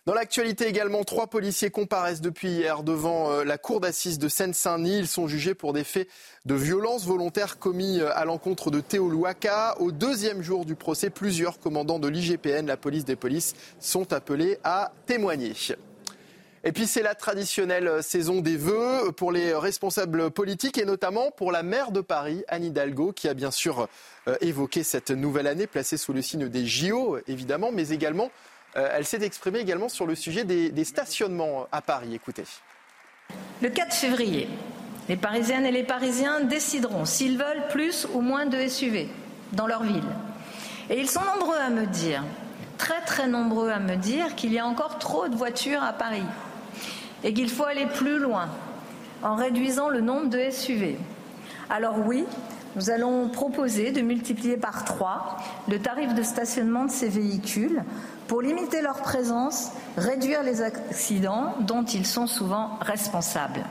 Dans 0.08 0.14
l'actualité 0.14 0.68
également, 0.68 1.04
trois 1.04 1.28
policiers 1.28 1.70
comparaissent 1.70 2.22
depuis 2.22 2.48
hier 2.48 2.82
devant 2.82 3.30
euh, 3.30 3.44
la 3.44 3.58
cour 3.58 3.82
d'assises 3.82 4.20
de 4.20 4.30
Seine-Saint-Denis. 4.30 5.00
Ils 5.00 5.08
sont 5.08 5.28
jugés 5.28 5.54
pour 5.54 5.74
des 5.74 5.84
faits 5.84 6.08
de 6.46 6.56
violence 6.56 7.06
volontaire 7.06 7.60
commis 7.60 8.00
euh, 8.00 8.18
à 8.18 8.24
l'encontre 8.24 8.72
de 8.72 8.80
Théo 8.80 9.10
Louaka. 9.10 9.76
Au 9.82 9.92
deuxième 9.92 10.42
jour 10.42 10.64
du 10.64 10.76
procès, 10.76 11.10
plusieurs 11.10 11.60
commandants 11.60 12.00
de 12.00 12.08
l'IGPN, 12.08 12.68
la 12.68 12.78
police 12.78 13.04
des 13.04 13.18
polices, 13.18 13.54
sont 13.82 14.14
appelés 14.14 14.60
à 14.64 14.94
témoigner. 15.08 15.52
Et 16.64 16.72
puis 16.72 16.88
c'est 16.88 17.04
la 17.04 17.14
traditionnelle 17.14 17.90
euh, 17.90 18.02
saison 18.02 18.40
des 18.40 18.56
vœux 18.56 19.12
pour 19.12 19.34
les 19.34 19.54
responsables 19.54 20.32
politiques 20.32 20.78
et 20.78 20.86
notamment 20.86 21.32
pour 21.32 21.52
la 21.52 21.64
maire 21.64 21.92
de 21.92 22.00
Paris, 22.00 22.46
Anne 22.48 22.64
Hidalgo, 22.64 23.12
qui 23.12 23.28
a 23.28 23.34
bien 23.34 23.52
sûr 23.52 23.90
évoqué 24.40 24.84
cette 24.84 25.12
nouvelle 25.12 25.48
année 25.48 25.68
placée 25.68 25.98
sous 25.98 26.12
le 26.14 26.22
signe 26.22 26.48
des 26.48 26.66
JO, 26.66 27.18
évidemment, 27.28 27.72
mais 27.74 27.90
également 27.90 28.30
elle 28.78 29.06
s'est 29.06 29.24
exprimée 29.24 29.60
également 29.60 29.90
sur 29.90 30.06
le 30.06 30.16
sujet 30.16 30.44
des, 30.44 30.84
stationnements 30.84 31.68
à 31.72 31.82
Paris. 31.82 32.14
Écoutez. 32.14 32.44
Le 33.62 33.70
4 33.70 33.94
février, 33.94 34.48
les 35.10 35.18
Parisiennes 35.18 35.66
et 35.66 35.72
les 35.72 35.84
Parisiens 35.84 36.42
décideront 36.42 37.06
s'ils 37.06 37.38
veulent 37.38 37.68
plus 37.70 38.08
ou 38.14 38.22
moins 38.22 38.46
de 38.46 38.68
SUV 38.68 39.10
dans 39.54 39.68
leur 39.68 39.84
ville. 39.84 40.04
Et 40.90 41.00
ils 41.00 41.10
sont 41.10 41.24
nombreux 41.24 41.58
à 41.58 41.70
me 41.70 41.86
dire, 41.86 42.24
très 42.78 43.02
très 43.02 43.28
nombreux 43.28 43.70
à 43.70 43.80
me 43.80 43.96
dire 43.96 44.36
qu'il 44.36 44.54
y 44.54 44.60
a 44.60 44.66
encore 44.66 45.00
trop 45.00 45.28
de 45.28 45.36
voitures 45.36 45.84
à 45.84 45.94
Paris 45.94 46.24
et 47.24 47.34
qu'il 47.34 47.50
faut 47.50 47.66
aller 47.66 47.88
plus 47.88 48.20
loin 48.20 48.50
en 49.24 49.36
réduisant 49.36 49.90
le 49.90 50.02
nombre 50.02 50.30
de 50.30 50.50
SUV. 50.52 50.98
Alors 51.70 51.96
oui, 52.06 52.26
nous 52.78 52.92
allons 52.92 53.28
proposer 53.28 53.92
de 53.92 54.02
multiplier 54.02 54.56
par 54.56 54.86
trois 54.86 55.38
le 55.68 55.80
tarif 55.80 56.14
de 56.14 56.22
stationnement 56.22 56.86
de 56.86 56.92
ces 56.92 57.10
véhicules 57.10 57.84
pour 58.28 58.44
limiter 58.44 58.84
leur 58.84 59.02
présence, 59.02 59.72
réduire 59.98 60.44
les 60.44 60.62
accidents 60.62 61.56
dont 61.62 61.84
ils 61.84 62.06
sont 62.06 62.28
souvent 62.28 62.78
responsables. 62.82 63.66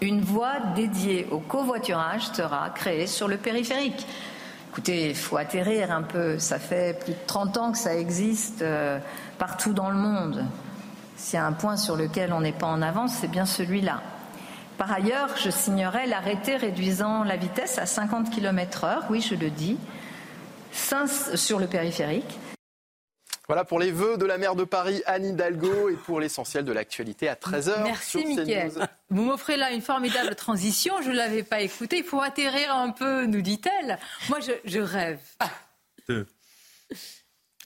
Une 0.00 0.20
voie 0.20 0.60
dédiée 0.76 1.26
au 1.32 1.40
covoiturage 1.40 2.28
sera 2.32 2.70
créée 2.70 3.08
sur 3.08 3.26
le 3.26 3.36
périphérique. 3.36 4.06
Écoutez, 4.70 5.08
il 5.10 5.16
faut 5.16 5.36
atterrir 5.36 5.90
un 5.90 6.02
peu. 6.02 6.38
Ça 6.38 6.60
fait 6.60 6.96
plus 7.00 7.14
de 7.14 7.18
30 7.26 7.56
ans 7.56 7.72
que 7.72 7.78
ça 7.78 7.96
existe 7.96 8.62
euh, 8.62 9.00
partout 9.38 9.72
dans 9.72 9.90
le 9.90 9.96
monde. 9.96 10.44
S'il 11.16 11.38
y 11.38 11.42
a 11.42 11.46
un 11.46 11.52
point 11.52 11.76
sur 11.76 11.96
lequel 11.96 12.32
on 12.32 12.42
n'est 12.42 12.52
pas 12.52 12.66
en 12.66 12.80
avance, 12.80 13.14
c'est 13.20 13.28
bien 13.28 13.46
celui-là. 13.46 14.02
Par 14.78 14.90
ailleurs, 14.90 15.36
je 15.36 15.50
signerai 15.50 16.06
l'arrêté 16.06 16.56
réduisant 16.56 17.22
la 17.24 17.36
vitesse 17.36 17.78
à 17.78 17.86
50 17.86 18.30
km/h, 18.30 19.04
oui, 19.08 19.20
je 19.20 19.34
le 19.34 19.50
dis, 19.50 19.78
sur 21.34 21.58
le 21.58 21.66
périphérique. 21.66 22.38
Voilà 23.46 23.64
pour 23.64 23.78
les 23.78 23.90
vœux 23.90 24.16
de 24.16 24.24
la 24.24 24.38
maire 24.38 24.54
de 24.54 24.64
Paris, 24.64 25.02
Anne 25.06 25.26
Hidalgo, 25.26 25.90
et 25.90 25.96
pour 25.96 26.18
l'essentiel 26.18 26.64
de 26.64 26.72
l'actualité 26.72 27.28
à 27.28 27.34
13h. 27.34 27.82
Merci, 27.84 28.24
Mickaël. 28.24 28.72
Vous 29.10 29.22
m'offrez 29.22 29.56
là 29.56 29.70
une 29.70 29.82
formidable 29.82 30.34
transition. 30.34 30.94
Je 31.02 31.10
ne 31.10 31.16
l'avais 31.16 31.42
pas 31.42 31.60
écoutée. 31.60 31.98
Il 31.98 32.04
faut 32.04 32.22
atterrir 32.22 32.74
un 32.74 32.90
peu, 32.90 33.26
nous 33.26 33.42
dit-elle. 33.42 33.98
Moi, 34.30 34.38
je, 34.64 34.78
rêve. 34.78 35.20
Ah. 35.40 35.50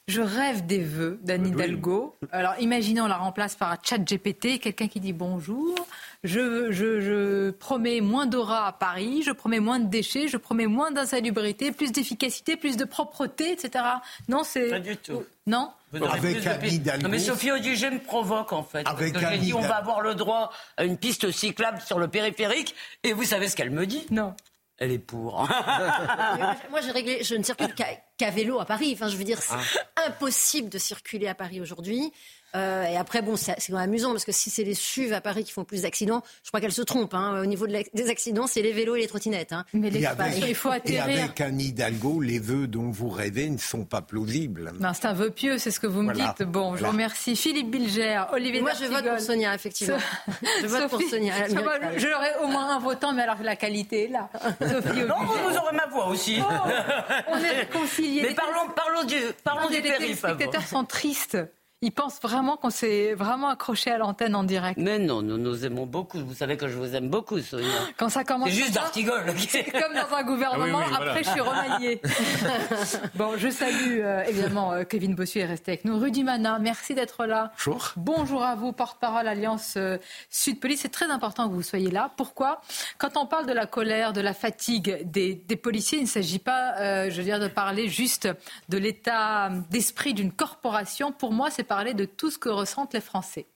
Je 0.07 0.21
rêve 0.21 0.65
des 0.65 0.83
vœux 0.83 1.17
d'Anne 1.23 1.47
Hidalgo. 1.47 2.17
Alors, 2.31 2.55
imaginons, 2.59 3.05
on 3.05 3.07
la 3.07 3.17
remplace 3.17 3.55
par 3.55 3.71
un 3.71 3.77
chat 3.81 3.99
GPT, 3.99 4.59
quelqu'un 4.59 4.89
qui 4.89 4.99
dit 4.99 5.13
bonjour. 5.13 5.75
Je, 6.23 6.69
je, 6.71 7.49
promets 7.51 8.01
moins 8.01 8.25
d'aura 8.25 8.67
à 8.67 8.73
Paris, 8.73 9.23
je 9.25 9.31
promets 9.31 9.61
moins 9.61 9.79
de 9.79 9.87
déchets, 9.87 10.27
je 10.27 10.35
promets 10.35 10.67
moins 10.67 10.91
d'insalubrité, 10.91 11.71
plus 11.71 11.93
d'efficacité, 11.93 12.57
plus 12.57 12.75
de 12.75 12.83
propreté, 12.83 13.53
etc. 13.53 13.85
Non, 14.27 14.43
c'est. 14.43 14.69
Pas 14.69 14.79
du 14.79 14.97
tout. 14.97 15.23
Non 15.47 15.71
Avec. 15.93 16.45
Non, 17.01 17.09
mais 17.09 17.19
Sophie 17.19 17.51
Audigé 17.51 17.89
me 17.89 17.99
provoque, 17.99 18.51
en 18.51 18.63
fait. 18.63 18.85
Avec 18.85 19.15
Anne 19.15 19.39
dit 19.39 19.53
on 19.53 19.61
va 19.61 19.77
avoir 19.77 20.01
le 20.01 20.13
droit 20.13 20.51
à 20.75 20.83
une 20.83 20.97
piste 20.97 21.31
cyclable 21.31 21.79
sur 21.79 21.99
le 21.99 22.09
périphérique. 22.09 22.75
Et 23.03 23.13
vous 23.13 23.23
savez 23.23 23.47
ce 23.47 23.55
qu'elle 23.55 23.71
me 23.71 23.85
dit? 23.85 24.05
Non 24.11 24.35
elle 24.79 24.91
est 24.91 24.99
pour. 24.99 25.39
Moi, 26.69 26.81
j'ai 26.81 26.91
réglé, 26.91 27.23
je 27.23 27.35
ne 27.35 27.43
circule 27.43 27.73
qu'à 28.17 28.31
vélo 28.31 28.59
à 28.59 28.65
Paris. 28.65 28.91
Enfin, 28.93 29.09
je 29.09 29.17
veux 29.17 29.23
dire, 29.23 29.41
c'est 29.41 29.53
ah. 29.53 30.07
impossible 30.07 30.69
de 30.69 30.77
circuler 30.77 31.27
à 31.27 31.35
Paris 31.35 31.61
aujourd'hui. 31.61 32.11
Euh, 32.55 32.85
et 32.85 32.97
après, 32.97 33.21
bon, 33.21 33.35
c'est 33.35 33.55
quand 33.67 33.73
même 33.73 33.89
amusant 33.89 34.11
parce 34.11 34.25
que 34.25 34.31
si 34.31 34.49
c'est 34.49 34.63
les 34.63 34.73
SUV 34.73 35.13
à 35.13 35.21
Paris 35.21 35.43
qui 35.43 35.51
font 35.51 35.63
plus 35.63 35.83
d'accidents, 35.83 36.23
je 36.43 36.49
crois 36.49 36.61
qu'elle 36.61 36.71
se 36.71 36.81
trompe. 36.81 37.13
Hein. 37.13 37.41
Au 37.41 37.45
niveau 37.45 37.67
des 37.67 38.09
accidents, 38.09 38.47
c'est 38.47 38.61
les 38.61 38.71
vélos 38.71 38.95
et 38.95 39.01
les 39.01 39.07
trottinettes. 39.07 39.53
Hein. 39.53 39.65
Mais 39.73 39.89
les, 39.89 40.07
il 40.47 40.55
faut 40.55 40.69
atterrir. 40.69 41.07
Et 41.07 41.21
avec 41.21 41.41
un 41.41 41.57
Hidalgo, 41.57 42.21
les 42.21 42.39
vœux 42.39 42.67
dont 42.67 42.89
vous 42.89 43.09
rêvez 43.09 43.49
ne 43.49 43.57
sont 43.57 43.85
pas 43.85 44.01
plausibles. 44.01 44.73
Non, 44.79 44.91
c'est 44.93 45.05
un 45.05 45.13
vœu 45.13 45.29
pieux, 45.29 45.57
c'est 45.57 45.71
ce 45.71 45.79
que 45.79 45.87
vous 45.87 46.01
me 46.01 46.13
dites. 46.13 46.43
Bon, 46.43 46.75
je 46.75 46.83
vous 46.83 46.91
remercie. 46.91 47.35
Philippe 47.35 47.71
Bilger, 47.71 48.23
Olivier 48.33 48.61
Moi, 48.61 48.71
je 48.79 48.85
vote 48.85 49.07
pour 49.07 49.19
Sonia, 49.19 49.53
effectivement. 49.53 49.97
je 50.61 50.67
vote 50.67 50.89
pour 50.89 51.01
Sonia. 51.01 51.33
je 51.47 52.07
l'aurais 52.07 52.35
au 52.43 52.47
moins 52.47 52.75
un 52.75 52.79
votant, 52.79 53.13
mais 53.13 53.23
alors 53.23 53.37
la 53.43 53.55
qualité 53.55 54.05
est 54.05 54.07
là. 54.07 54.29
Sophie 54.59 55.03
non, 55.07 55.15
vous 55.25 55.57
aurez 55.57 55.75
ma 55.75 55.87
voix 55.87 56.07
aussi. 56.07 56.39
Oh, 56.41 56.53
on 57.27 57.37
est 57.37 57.49
réconciliés. 57.59 58.21
Mais 58.23 58.33
parlons, 58.33 58.69
parlons 58.75 59.03
du, 59.03 59.15
parlons 59.43 59.69
du 59.69 59.81
Les 59.81 60.15
spectateurs 60.15 60.67
sont 60.67 60.83
tristes. 60.83 61.37
Ils 61.81 61.93
pensent 61.93 62.19
vraiment 62.21 62.57
qu'on 62.57 62.71
s'est 62.71 63.13
vraiment 63.13 63.47
accroché 63.47 63.89
à 63.89 63.97
l'antenne 63.97 64.35
en 64.35 64.43
direct. 64.43 64.77
Mais 64.77 64.99
non, 64.99 65.21
nous 65.21 65.37
nous 65.37 65.63
aimons 65.63 65.85
beaucoup. 65.85 66.19
Vous 66.19 66.33
savez 66.33 66.57
que 66.57 66.67
je 66.67 66.77
vous 66.77 66.93
aime 66.93 67.07
beaucoup, 67.07 67.39
Sonia. 67.39 67.69
Quand 67.95 68.09
ça 68.09 68.25
commence. 68.25 68.49
C'est 68.49 68.55
juste 68.55 68.73
d'artigole. 68.73 69.23
C'est 69.37 69.63
comme 69.63 69.93
dans 69.93 70.13
un 70.13 70.23
gouvernement. 70.23 70.81
Ah 70.91 70.97
Après, 70.97 71.23
je 71.23 71.29
suis 71.29 71.39
remaniée. 71.39 72.01
bon, 73.15 73.37
je 73.37 73.49
salue 73.49 74.01
euh, 74.01 74.25
évidemment 74.25 74.73
euh, 74.73 74.83
Kevin 74.83 75.15
Bossuet 75.15 75.39
est 75.39 75.45
resté 75.45 75.71
avec 75.71 75.85
nous. 75.85 75.97
Rudy 75.97 76.25
Mana, 76.25 76.59
merci 76.59 76.95
d'être 76.95 77.25
là. 77.25 77.53
Bonjour. 77.55 77.93
Bonjour 77.95 78.43
à 78.43 78.55
vous, 78.55 78.73
porte-parole 78.73 79.29
Alliance 79.29 79.75
euh, 79.77 79.99
Sud 80.29 80.59
Police. 80.59 80.81
C'est 80.81 80.89
très 80.89 81.09
important 81.09 81.47
que 81.47 81.53
vous 81.53 81.63
soyez 81.63 81.91
là. 81.91 82.11
Pourquoi? 82.17 82.59
Quand 82.97 83.15
on 83.15 83.25
parle 83.25 83.45
de 83.45 83.53
la 83.53 83.67
colère, 83.67 84.11
de 84.11 84.19
la 84.19 84.33
fatigue 84.33 85.09
des, 85.09 85.33
des 85.33 85.55
policiers, 85.55 85.99
il 85.99 86.03
ne 86.03 86.07
s'agit 86.09 86.39
pas, 86.39 87.09
je 87.09 87.15
veux 87.15 87.23
dire, 87.23 87.39
de 87.39 87.47
parler 87.47 87.87
juste 87.87 88.27
de 88.67 88.77
l'état 88.77 89.49
d'esprit 89.69 90.13
d'une 90.13 90.33
corporation. 90.33 91.13
Pour 91.13 91.31
moi, 91.31 91.49
c'est 91.49 91.68
parler 91.69 91.93
de 91.93 92.03
tout 92.03 92.29
ce 92.29 92.37
que 92.37 92.49
ressentent 92.49 92.93
les 92.93 93.01
Français. 93.01 93.47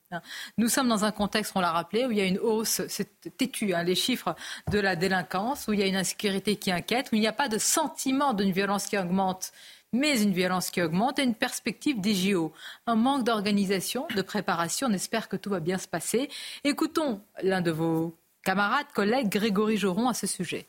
Nous 0.60 0.70
sommes 0.70 0.88
dans 0.88 1.04
un 1.04 1.12
contexte, 1.12 1.54
on 1.56 1.60
l'a 1.60 1.72
rappelé, 1.72 2.06
où 2.06 2.12
il 2.12 2.18
y 2.18 2.22
a 2.22 2.26
une 2.26 2.38
hausse, 2.38 2.82
c'est 2.88 3.36
têtu, 3.36 3.74
hein, 3.74 3.84
les 3.84 3.96
chiffres 3.96 4.36
de 4.72 4.80
la 4.80 4.96
délinquance, 4.96 5.68
où 5.68 5.74
il 5.74 5.80
y 5.80 5.84
a 5.84 5.88
une 5.88 5.96
insécurité 5.96 6.56
qui 6.56 6.72
inquiète, 6.72 7.10
où 7.12 7.16
il 7.16 7.22
n'y 7.22 7.28
a 7.28 7.34
pas 7.34 7.50
de 7.50 7.58
sentiment 7.58 8.34
d'une 8.34 8.52
violence 8.52 8.86
qui 8.86 8.98
augmente, 8.98 9.52
mais 9.92 10.22
une 10.22 10.34
violence 10.34 10.70
qui 10.70 10.82
augmente 10.82 11.20
et 11.20 11.24
une 11.24 11.36
perspective 11.36 12.00
des 12.00 12.14
JO. 12.14 12.54
Un 12.88 12.96
manque 12.96 13.24
d'organisation, 13.24 14.08
de 14.16 14.22
préparation. 14.22 14.88
On 14.88 14.94
espère 14.94 15.30
que 15.30 15.36
tout 15.36 15.50
va 15.50 15.60
bien 15.60 15.78
se 15.78 15.88
passer. 15.88 16.30
Écoutons 16.64 17.22
l'un 17.42 17.62
de 17.62 17.72
vos 17.72 18.16
camarades, 18.44 18.88
collègues, 18.94 19.30
Grégory 19.30 19.78
Joron, 19.78 20.10
à 20.10 20.14
ce 20.14 20.28
sujet. 20.28 20.68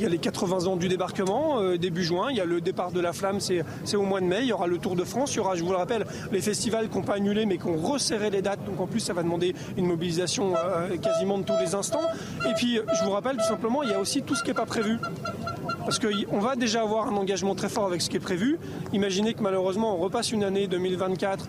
Il 0.00 0.02
y 0.02 0.06
a 0.08 0.10
les 0.10 0.18
80 0.18 0.66
ans 0.66 0.74
du 0.74 0.88
débarquement, 0.88 1.60
euh, 1.60 1.78
début 1.78 2.02
juin. 2.02 2.26
Il 2.32 2.36
y 2.36 2.40
a 2.40 2.44
le 2.44 2.60
départ 2.60 2.90
de 2.90 2.98
la 2.98 3.12
flamme, 3.12 3.38
c'est 3.38 3.62
au 3.94 4.02
mois 4.02 4.20
de 4.20 4.26
mai. 4.26 4.40
Il 4.40 4.48
y 4.48 4.52
aura 4.52 4.66
le 4.66 4.78
Tour 4.78 4.96
de 4.96 5.04
France. 5.04 5.34
Il 5.34 5.36
y 5.36 5.38
aura, 5.38 5.54
je 5.54 5.62
vous 5.62 5.70
le 5.70 5.76
rappelle, 5.76 6.04
les 6.32 6.40
festivals 6.40 6.88
qui 6.88 6.96
n'ont 6.96 7.04
pas 7.04 7.14
annulé 7.14 7.46
mais 7.46 7.58
qui 7.58 7.66
ont 7.66 7.76
resserré 7.76 8.28
les 8.28 8.42
dates. 8.42 8.58
Donc 8.64 8.80
en 8.80 8.88
plus, 8.88 8.98
ça 8.98 9.12
va 9.12 9.22
demander 9.22 9.54
une 9.76 9.86
mobilisation 9.86 10.54
euh, 10.56 10.96
quasiment 10.96 11.38
de 11.38 11.44
tous 11.44 11.56
les 11.60 11.76
instants. 11.76 12.02
Et 12.50 12.54
puis, 12.54 12.80
je 12.92 13.04
vous 13.04 13.12
rappelle 13.12 13.36
tout 13.36 13.44
simplement, 13.44 13.84
il 13.84 13.90
y 13.90 13.92
a 13.92 14.00
aussi 14.00 14.22
tout 14.22 14.34
ce 14.34 14.42
qui 14.42 14.48
n'est 14.48 14.54
pas 14.54 14.66
prévu. 14.66 14.98
Parce 15.84 16.00
qu'on 16.00 16.40
va 16.40 16.56
déjà 16.56 16.82
avoir 16.82 17.06
un 17.06 17.16
engagement 17.16 17.54
très 17.54 17.68
fort 17.68 17.86
avec 17.86 18.02
ce 18.02 18.10
qui 18.10 18.16
est 18.16 18.20
prévu. 18.20 18.58
Imaginez 18.92 19.34
que 19.34 19.42
malheureusement, 19.42 19.94
on 19.94 19.98
repasse 19.98 20.32
une 20.32 20.42
année 20.42 20.66
2024 20.66 21.46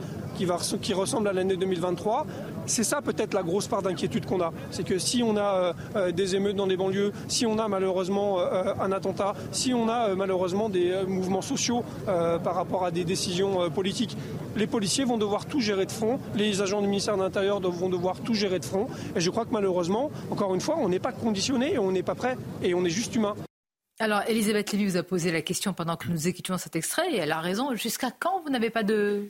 qui, 0.81 0.93
ressemble 0.93 1.27
à 1.27 1.33
l'année 1.33 1.55
2023. 1.55 2.25
C'est 2.65 2.83
ça 2.83 3.01
peut-être 3.01 3.33
la 3.33 3.43
grosse 3.43 3.67
part 3.67 3.81
d'inquiétude 3.81 4.25
qu'on 4.25 4.41
a. 4.41 4.51
C'est 4.71 4.83
que 4.83 4.97
si 4.97 5.23
on 5.23 5.37
a 5.37 5.73
euh, 5.95 6.11
des 6.11 6.35
émeutes 6.35 6.55
dans 6.55 6.67
des 6.67 6.77
banlieues, 6.77 7.11
si 7.27 7.45
on 7.45 7.57
a 7.59 7.67
malheureusement 7.67 8.34
euh, 8.39 8.73
un 8.79 8.91
attentat, 8.91 9.33
si 9.51 9.73
on 9.73 9.89
a 9.89 10.15
malheureusement 10.15 10.69
des 10.69 10.93
mouvements 11.07 11.41
sociaux 11.41 11.83
par 12.05 12.55
rapport 12.55 12.85
à 12.85 12.91
des 12.91 13.03
décisions 13.03 13.69
politiques, 13.69 14.17
les 14.55 14.67
policiers 14.67 15.05
vont 15.05 15.17
devoir 15.17 15.45
tout 15.45 15.59
gérer 15.59 15.85
de 15.85 15.91
front, 15.91 16.19
les 16.35 16.61
agents 16.61 16.81
du 16.81 16.87
ministère 16.87 17.17
de 17.17 17.23
l'Intérieur 17.23 17.59
vont 17.59 17.89
devoir 17.89 18.19
tout 18.19 18.33
gérer 18.33 18.59
de 18.59 18.65
front. 18.65 18.87
Et 19.15 19.21
je 19.21 19.29
crois 19.29 19.45
que 19.45 19.51
malheureusement, 19.51 20.11
encore 20.31 20.53
une 20.55 20.61
fois, 20.61 20.77
on 20.77 20.89
n'est 20.89 20.99
pas 20.99 21.11
conditionné, 21.11 21.77
on 21.77 21.91
n'est 21.91 22.03
pas 22.03 22.15
prêt 22.15 22.37
et 22.61 22.73
on 22.73 22.85
est 22.85 22.89
juste 22.89 23.15
humain. 23.15 23.35
Alors, 23.99 24.21
Elisabeth 24.27 24.71
Lévy 24.73 24.85
vous 24.85 24.97
a 24.97 25.03
posé 25.03 25.31
la 25.31 25.41
question 25.41 25.73
pendant 25.73 25.95
que 25.95 26.09
nous 26.09 26.27
écoutions 26.27 26.57
cet 26.57 26.75
extrait 26.75 27.13
et 27.13 27.17
elle 27.17 27.31
a 27.31 27.39
raison. 27.39 27.75
Jusqu'à 27.75 28.11
quand 28.11 28.41
vous 28.43 28.49
n'avez 28.49 28.69
pas 28.69 28.83
de 28.83 29.29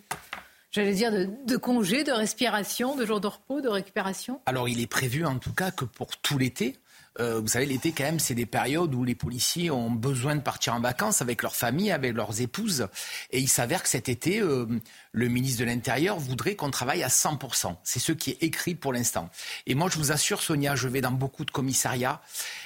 j'allais 0.71 0.93
dire, 0.93 1.11
de, 1.11 1.29
de 1.45 1.57
congés, 1.57 2.03
de 2.03 2.11
respiration, 2.11 2.95
de 2.95 3.05
jours 3.05 3.21
de 3.21 3.27
repos, 3.27 3.61
de 3.61 3.69
récupération? 3.69 4.41
Alors 4.45 4.67
il 4.67 4.81
est 4.81 4.87
prévu 4.87 5.25
en 5.25 5.37
tout 5.37 5.53
cas 5.53 5.71
que 5.71 5.85
pour 5.85 6.17
tout 6.17 6.37
l'été, 6.37 6.77
euh, 7.19 7.39
vous 7.39 7.47
savez, 7.47 7.65
l'été, 7.65 7.91
quand 7.91 8.03
même, 8.03 8.19
c'est 8.19 8.35
des 8.35 8.45
périodes 8.45 8.93
où 8.93 9.03
les 9.03 9.15
policiers 9.15 9.71
ont 9.71 9.89
besoin 9.91 10.35
de 10.35 10.41
partir 10.41 10.73
en 10.73 10.81
vacances 10.81 11.21
avec 11.21 11.41
leur 11.43 11.55
famille, 11.55 11.91
avec 11.91 12.13
leurs 12.13 12.41
épouses. 12.41 12.87
Et 13.31 13.39
il 13.39 13.47
s'avère 13.47 13.83
que 13.83 13.89
cet 13.89 14.09
été, 14.09 14.41
euh, 14.41 14.65
le 15.11 15.27
ministre 15.29 15.61
de 15.61 15.65
l'Intérieur 15.65 16.19
voudrait 16.19 16.55
qu'on 16.55 16.71
travaille 16.71 17.03
à 17.03 17.07
100%. 17.07 17.75
C'est 17.83 17.99
ce 17.99 18.11
qui 18.11 18.31
est 18.31 18.43
écrit 18.43 18.75
pour 18.75 18.91
l'instant. 18.91 19.29
Et 19.65 19.75
moi, 19.75 19.89
je 19.89 19.97
vous 19.97 20.11
assure, 20.11 20.41
Sonia, 20.41 20.75
je 20.75 20.89
vais 20.89 21.01
dans 21.01 21.11
beaucoup 21.11 21.45
de 21.45 21.51
commissariats 21.51 22.21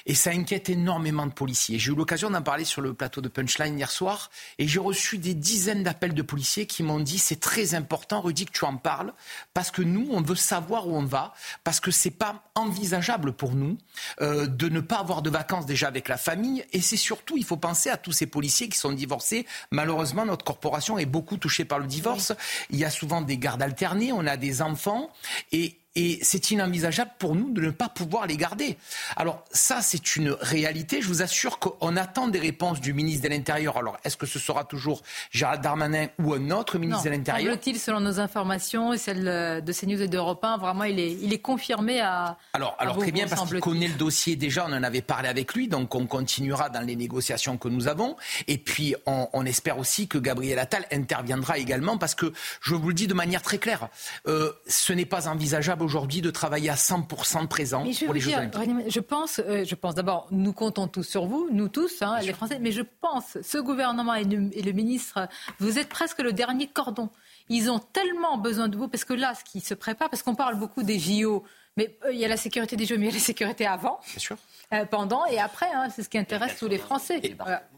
et 0.08 0.16
ça 0.16 0.32
inquiète 0.32 0.70
énormément 0.70 1.28
de 1.28 1.32
policiers. 1.32 1.78
J'ai 1.78 1.92
eu 1.92 1.96
l'occasion 1.96 2.32
d'en 2.32 2.42
parler 2.42 2.66
sur 2.66 2.82
le 2.82 2.94
plateau 2.96 3.22
de 3.22 3.28
Punchline 3.30 3.78
hier 3.78 3.92
soir 3.92 4.32
et 4.58 4.68
j'ai 4.68 4.80
reçu 4.80 5.20
des 5.20 5.36
dizaines 5.36 5.84
d'appels 5.84 6.16
de 6.16 6.22
policiers 6.24 6.66
qui 6.66 6.82
m'ont 6.82 7.00
dit 7.00 7.20
c'est 7.20 7.40
très 7.40 7.76
important, 7.76 8.22
Rudy, 8.22 8.46
que 8.46 8.52
tu 8.52 8.66
en 8.66 8.78
parles 8.78 9.14
parce 9.54 9.70
que 9.70 9.84
nous, 9.84 10.08
on 10.12 10.22
veut 10.22 10.36
savoir 10.36 10.88
où 10.88 10.96
on 10.96 11.06
va, 11.06 11.34
parce 11.64 11.80
que 11.80 11.92
c'est 11.92 12.10
pas 12.10 12.50
envisageable 12.56 13.34
pour 13.34 13.54
nous. 13.54 13.78
Euh, 14.22 14.39
de 14.46 14.70
ne 14.70 14.80
pas 14.80 14.98
avoir 14.98 15.22
de 15.22 15.30
vacances 15.30 15.66
déjà 15.66 15.88
avec 15.88 16.08
la 16.08 16.18
famille. 16.18 16.66
Et 16.74 16.82
c'est 16.82 16.98
surtout, 16.98 17.38
il 17.38 17.46
faut 17.46 17.58
penser 17.58 17.90
à 17.90 17.98
tous 17.98 18.12
ces 18.12 18.28
policiers 18.28 18.70
qui 18.70 18.78
sont 18.78 18.92
divorcés. 18.92 19.46
Malheureusement, 19.72 20.26
notre 20.26 20.46
corporation 20.46 20.98
est 20.98 21.06
beaucoup 21.06 21.38
touchée 21.38 21.66
par 21.66 21.80
le 21.80 21.88
divorce. 21.88 22.34
Il 22.70 22.78
y 22.78 22.86
a 22.86 22.90
souvent 22.90 23.22
des 23.22 23.38
gardes 23.38 23.62
alternés, 23.62 24.14
on 24.14 24.26
a 24.28 24.38
des 24.38 24.62
enfants. 24.62 25.10
Et 25.52 25.79
et 25.96 26.20
c'est 26.22 26.52
inenvisageable 26.52 27.12
pour 27.20 27.36
nous 27.36 27.52
de 27.52 27.62
ne 27.62 27.72
pas 27.72 27.90
pouvoir 27.90 28.28
les 28.28 28.38
garder. 28.38 28.78
Alors 29.16 29.44
ça, 29.52 29.82
c'est 29.82 30.16
une 30.16 30.32
réalité. 30.40 31.02
Je 31.02 31.08
vous 31.08 31.22
assure 31.22 31.60
qu'on 31.60 31.98
attend 31.98 32.28
des 32.28 32.40
réponses 32.40 32.80
du 32.80 32.94
ministre 32.94 33.24
de 33.24 33.30
l'Intérieur. 33.30 33.78
Alors 33.78 33.98
est-ce 34.04 34.18
que 34.18 34.26
ce 34.26 34.40
sera 34.40 34.64
toujours 34.64 35.02
Gérald 35.32 35.62
Darmanin 35.62 36.08
ou 36.20 36.34
un 36.34 36.52
autre 36.52 36.78
ministre 36.78 37.04
de 37.06 37.10
l'Intérieur 37.10 37.54
Semble-t-il, 37.54 37.80
selon 37.80 38.00
nos 38.00 38.20
informations 38.20 38.94
et 38.94 38.98
celles 38.98 39.64
de 39.64 39.74
CNews 39.74 40.02
et 40.02 40.08
d'Europe 40.08 40.44
1, 40.44 40.58
vraiment, 40.58 40.84
il 40.84 41.00
est, 41.00 41.12
il 41.22 41.34
est 41.34 41.40
confirmé 41.40 42.00
à. 42.00 42.38
Alors, 42.54 42.76
alors 42.80 42.98
très 42.98 43.12
bien, 43.12 43.28
parce 43.28 43.50
qu'il 43.50 43.60
connaît 43.60 43.88
le 43.88 43.96
dossier 43.96 44.36
déjà, 44.36 44.66
on 44.68 44.74
en 44.74 44.84
avait 44.84 45.02
parlé 45.02 45.28
avec 45.28 45.54
lui, 45.54 45.68
donc 45.68 45.96
on 45.96 46.06
continuera 46.06 46.70
dans 46.70 46.82
les 46.82 46.96
négociations 46.96 47.58
que 47.58 47.68
nous 47.68 47.88
avons. 47.88 48.16
Et 48.48 48.58
puis, 48.58 48.96
on, 49.06 49.28
on 49.34 49.46
espère 49.46 49.80
aussi 49.80 50.08
que 50.08 50.18
Gabriel 50.18 50.60
Attal 50.60 50.86
interviendra 50.92 51.58
également, 51.58 51.98
parce 51.98 52.16
que 52.16 52.32
je 52.62 52.76
vous 52.76 52.90
le 52.90 52.94
dis 52.94 53.08
de 53.08 53.14
manière 53.14 53.42
très 53.42 53.58
claire, 53.58 53.90
euh, 54.28 54.52
ce 54.68 54.94
n'est 54.94 55.06
pas 55.06 55.28
envisageable 55.28 55.79
aujourd'hui 55.82 56.22
de 56.22 56.32
travailler 56.32 56.70
à 56.70 56.76
100% 56.76 57.44
de 57.44 57.48
présent 57.48 57.84
pour 58.06 58.14
les 58.14 58.20
Jeux 58.20 58.34
Olympiques 58.34 58.62
Je 58.88 59.00
pense, 59.00 59.40
euh, 59.40 59.64
je 59.66 59.76
pense 59.76 59.96
d'abord, 59.96 60.28
nous 60.32 60.54
comptons 60.54 60.88
tous 60.88 61.04
sur 61.04 61.26
vous, 61.26 61.50
nous 61.52 61.68
tous, 61.68 62.02
hein, 62.02 62.20
les 62.22 62.34
Français, 62.34 62.60
mais 62.60 62.72
je 62.72 62.82
pense, 62.82 63.38
ce 63.42 63.58
gouvernement 63.58 64.14
et 64.14 64.24
le, 64.24 64.72
ministre, 64.72 65.28
vous 65.60 65.80
êtes 65.80 65.90
presque 65.90 66.20
le 66.20 66.34
dernier 66.34 66.68
cordon. 66.68 67.10
Ils 67.50 67.70
ont 67.70 67.80
tellement 67.80 68.38
besoin 68.38 68.68
de 68.68 68.78
vous, 68.78 68.88
parce 68.88 69.06
que 69.06 69.14
là, 69.14 69.34
ce 69.36 69.44
qui 69.44 69.60
se 69.60 69.74
prépare, 69.74 70.10
parce 70.10 70.22
qu'on 70.24 70.36
parle 70.36 70.56
beaucoup 70.56 70.84
des 70.84 71.00
JO, 71.00 71.44
Mais 71.78 71.98
euh, 72.06 72.14
il 72.14 72.20
y 72.20 72.26
a 72.26 72.28
la 72.28 72.38
sécurité 72.38 72.76
des 72.76 72.86
Jeux, 72.86 72.98
mais 72.98 73.08
il 73.08 73.10
y 73.10 73.16
a 73.16 73.18
la 73.18 73.24
sécurité 73.24 73.66
avant. 73.66 74.00
Bien 74.12 74.20
sûr. 74.20 74.38
Euh, 74.72 74.86
pendant 74.86 75.26
et 75.26 75.40
après, 75.40 75.66
hein, 75.74 75.88
c'est 75.94 76.04
ce 76.04 76.10
qui 76.10 76.18
intéresse 76.20 76.58
tous 76.58 76.68
les 76.68 76.78
Français. 76.78 77.20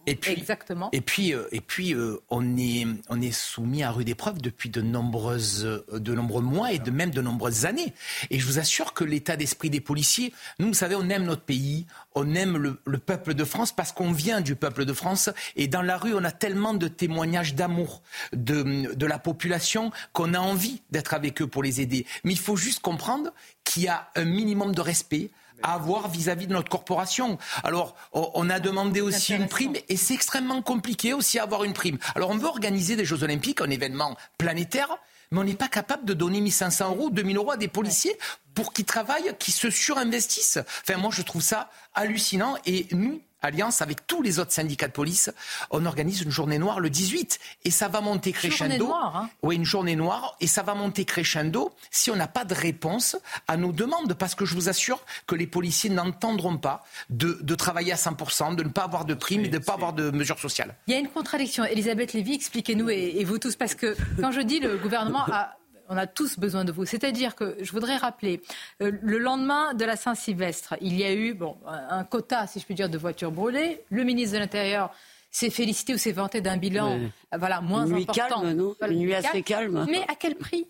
Et, 0.07 0.15
puis, 0.15 0.33
Exactement. 0.33 0.89
Et 0.91 0.99
puis, 0.99 1.33
euh, 1.33 1.47
et 1.51 1.61
puis 1.61 1.95
on, 2.29 2.57
est, 2.57 2.85
on 3.07 3.21
est 3.21 3.31
soumis 3.31 3.83
à 3.83 3.91
rude 3.91 4.09
épreuve 4.09 4.41
depuis 4.41 4.69
de, 4.69 4.81
nombreuses, 4.81 5.83
de 5.91 6.13
nombreux 6.13 6.41
mois 6.41 6.73
et 6.73 6.79
de 6.79 6.91
même 6.91 7.11
de 7.11 7.21
nombreuses 7.21 7.65
années. 7.65 7.93
Et 8.29 8.39
je 8.39 8.45
vous 8.45 8.59
assure 8.59 8.93
que 8.93 9.05
l'état 9.05 9.37
d'esprit 9.37 9.69
des 9.69 9.79
policiers, 9.79 10.33
nous, 10.59 10.67
vous 10.67 10.73
savez, 10.73 10.95
on 10.95 11.07
aime 11.09 11.23
notre 11.23 11.43
pays, 11.43 11.85
on 12.13 12.35
aime 12.35 12.57
le, 12.57 12.81
le 12.85 12.97
peuple 12.97 13.35
de 13.35 13.45
France 13.45 13.71
parce 13.71 13.91
qu'on 13.93 14.11
vient 14.11 14.41
du 14.41 14.55
peuple 14.55 14.83
de 14.83 14.93
France. 14.93 15.29
Et 15.55 15.67
dans 15.67 15.81
la 15.81 15.97
rue, 15.97 16.13
on 16.13 16.23
a 16.25 16.31
tellement 16.31 16.73
de 16.73 16.87
témoignages 16.89 17.55
d'amour 17.55 18.01
de, 18.33 18.93
de 18.93 19.05
la 19.05 19.19
population 19.19 19.91
qu'on 20.13 20.33
a 20.33 20.39
envie 20.39 20.81
d'être 20.89 21.13
avec 21.13 21.41
eux 21.41 21.47
pour 21.47 21.63
les 21.63 21.79
aider. 21.79 22.05
Mais 22.23 22.33
il 22.33 22.39
faut 22.39 22.57
juste 22.57 22.81
comprendre 22.81 23.31
qu'il 23.63 23.83
y 23.83 23.87
a 23.87 24.09
un 24.15 24.25
minimum 24.25 24.73
de 24.73 24.81
respect 24.81 25.29
à 25.63 25.73
avoir 25.73 26.09
vis-à-vis 26.09 26.47
de 26.47 26.53
notre 26.53 26.69
corporation. 26.69 27.37
Alors, 27.63 27.95
on 28.13 28.49
a 28.49 28.59
demandé 28.59 29.01
aussi 29.01 29.33
une 29.33 29.47
prime 29.47 29.73
et 29.89 29.97
c'est 29.97 30.13
extrêmement 30.13 30.61
compliqué 30.61 31.13
aussi 31.13 31.39
à 31.39 31.43
avoir 31.43 31.63
une 31.63 31.73
prime. 31.73 31.97
Alors, 32.15 32.29
on 32.29 32.37
veut 32.37 32.47
organiser 32.47 32.95
des 32.95 33.05
Jeux 33.05 33.23
Olympiques, 33.23 33.61
un 33.61 33.69
événement 33.69 34.15
planétaire, 34.37 34.97
mais 35.31 35.39
on 35.39 35.43
n'est 35.43 35.53
pas 35.53 35.69
capable 35.69 36.05
de 36.05 36.13
donner 36.13 36.41
1500 36.41 36.89
euros, 36.89 37.09
2000 37.09 37.37
euros 37.37 37.51
à 37.51 37.57
des 37.57 37.69
policiers 37.69 38.17
pour 38.53 38.73
qu'ils 38.73 38.85
travaillent, 38.85 39.33
qu'ils 39.39 39.53
se 39.53 39.69
surinvestissent. 39.69 40.59
Enfin, 40.81 40.99
moi, 40.99 41.09
je 41.13 41.21
trouve 41.21 41.41
ça 41.41 41.69
hallucinant 41.93 42.57
et 42.65 42.87
nous, 42.91 43.21
Alliance, 43.41 43.81
avec 43.81 44.07
tous 44.07 44.21
les 44.21 44.39
autres 44.39 44.51
syndicats 44.51 44.87
de 44.87 44.93
police, 44.93 45.31
on 45.69 45.85
organise 45.85 46.21
une 46.21 46.31
journée 46.31 46.59
noire 46.59 46.79
le 46.79 46.89
18. 46.89 47.39
Et 47.65 47.71
ça 47.71 47.87
va 47.87 48.01
monter 48.01 48.31
crescendo. 48.31 48.75
Journée 48.75 48.77
noire, 48.77 49.17
hein. 49.17 49.29
Oui, 49.41 49.55
une 49.55 49.65
journée 49.65 49.95
noire. 49.95 50.35
Et 50.41 50.47
ça 50.47 50.63
va 50.63 50.75
monter 50.75 51.05
crescendo 51.05 51.73
si 51.89 52.11
on 52.11 52.15
n'a 52.15 52.27
pas 52.27 52.45
de 52.45 52.53
réponse 52.53 53.17
à 53.47 53.57
nos 53.57 53.71
demandes. 53.71 54.13
Parce 54.13 54.35
que 54.35 54.45
je 54.45 54.55
vous 54.55 54.69
assure 54.69 55.03
que 55.27 55.35
les 55.35 55.47
policiers 55.47 55.89
n'entendront 55.89 56.57
pas 56.57 56.83
de, 57.09 57.39
de, 57.41 57.55
travailler 57.55 57.93
à 57.93 57.97
100%, 57.97 58.55
de 58.55 58.63
ne 58.63 58.69
pas 58.69 58.83
avoir 58.83 59.05
de 59.05 59.13
primes 59.13 59.45
et 59.45 59.49
de 59.49 59.57
ne 59.57 59.63
pas 59.63 59.73
avoir 59.73 59.93
de 59.93 60.11
mesures 60.11 60.39
sociales. 60.39 60.75
Il 60.87 60.93
y 60.93 60.97
a 60.97 60.99
une 60.99 61.09
contradiction. 61.09 61.63
Elisabeth 61.63 62.13
Lévy, 62.13 62.33
expliquez-nous, 62.33 62.89
et, 62.89 63.15
et 63.17 63.23
vous 63.23 63.37
tous, 63.37 63.55
parce 63.55 63.75
que 63.75 63.95
quand 64.19 64.31
je 64.31 64.41
dis 64.41 64.59
le 64.59 64.77
gouvernement 64.77 65.23
a 65.31 65.55
on 65.91 65.97
a 65.97 66.07
tous 66.07 66.39
besoin 66.39 66.63
de 66.63 66.71
vous. 66.71 66.85
C'est-à-dire 66.85 67.35
que 67.35 67.57
je 67.59 67.71
voudrais 67.73 67.97
rappeler, 67.97 68.41
euh, 68.81 68.91
le 69.01 69.17
lendemain 69.17 69.73
de 69.73 69.83
la 69.83 69.97
Saint-Sylvestre, 69.97 70.75
il 70.79 70.95
y 70.95 71.03
a 71.03 71.13
eu 71.13 71.33
bon, 71.33 71.57
un 71.67 72.05
quota, 72.05 72.47
si 72.47 72.61
je 72.61 72.65
puis 72.65 72.75
dire, 72.75 72.89
de 72.89 72.97
voitures 72.97 73.31
brûlées. 73.31 73.83
Le 73.89 74.05
ministre 74.05 74.35
de 74.35 74.39
l'Intérieur 74.39 74.91
s'est 75.29 75.49
félicité 75.49 75.93
ou 75.93 75.97
s'est 75.97 76.13
vanté 76.13 76.39
d'un 76.39 76.55
bilan 76.55 76.97
voilà, 77.37 77.59
moins 77.59 77.85
une 77.85 77.93
nuit 77.93 78.01
important. 78.03 78.41
Calme, 78.41 78.53
non 78.53 78.75
une 78.89 78.99
nuit 78.99 79.13
assez 79.13 79.43
calme. 79.43 79.85
Mais 79.89 80.03
à 80.07 80.15
quel 80.15 80.35
prix? 80.35 80.65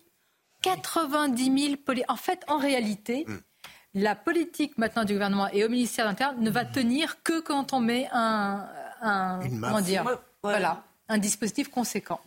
90 0.62 1.60
000 1.66 1.76
policiers. 1.76 2.10
En 2.10 2.16
fait, 2.16 2.44
en 2.48 2.58
réalité, 2.58 3.24
hmm. 3.28 3.38
la 3.94 4.16
politique 4.16 4.76
maintenant 4.76 5.04
du 5.04 5.12
gouvernement 5.12 5.48
et 5.52 5.64
au 5.64 5.68
ministère 5.68 6.04
de 6.04 6.10
l'Intérieur 6.10 6.36
ne 6.36 6.50
va 6.50 6.64
tenir 6.64 7.22
que 7.22 7.40
quand 7.40 7.72
on 7.72 7.80
met 7.80 8.08
un. 8.12 8.66
un 9.00 9.40
comment 9.40 9.80
dire 9.80 10.04
Voilà 10.42 10.84
un 11.12 11.18
dispositif 11.18 11.68
conséquent. 11.68 12.20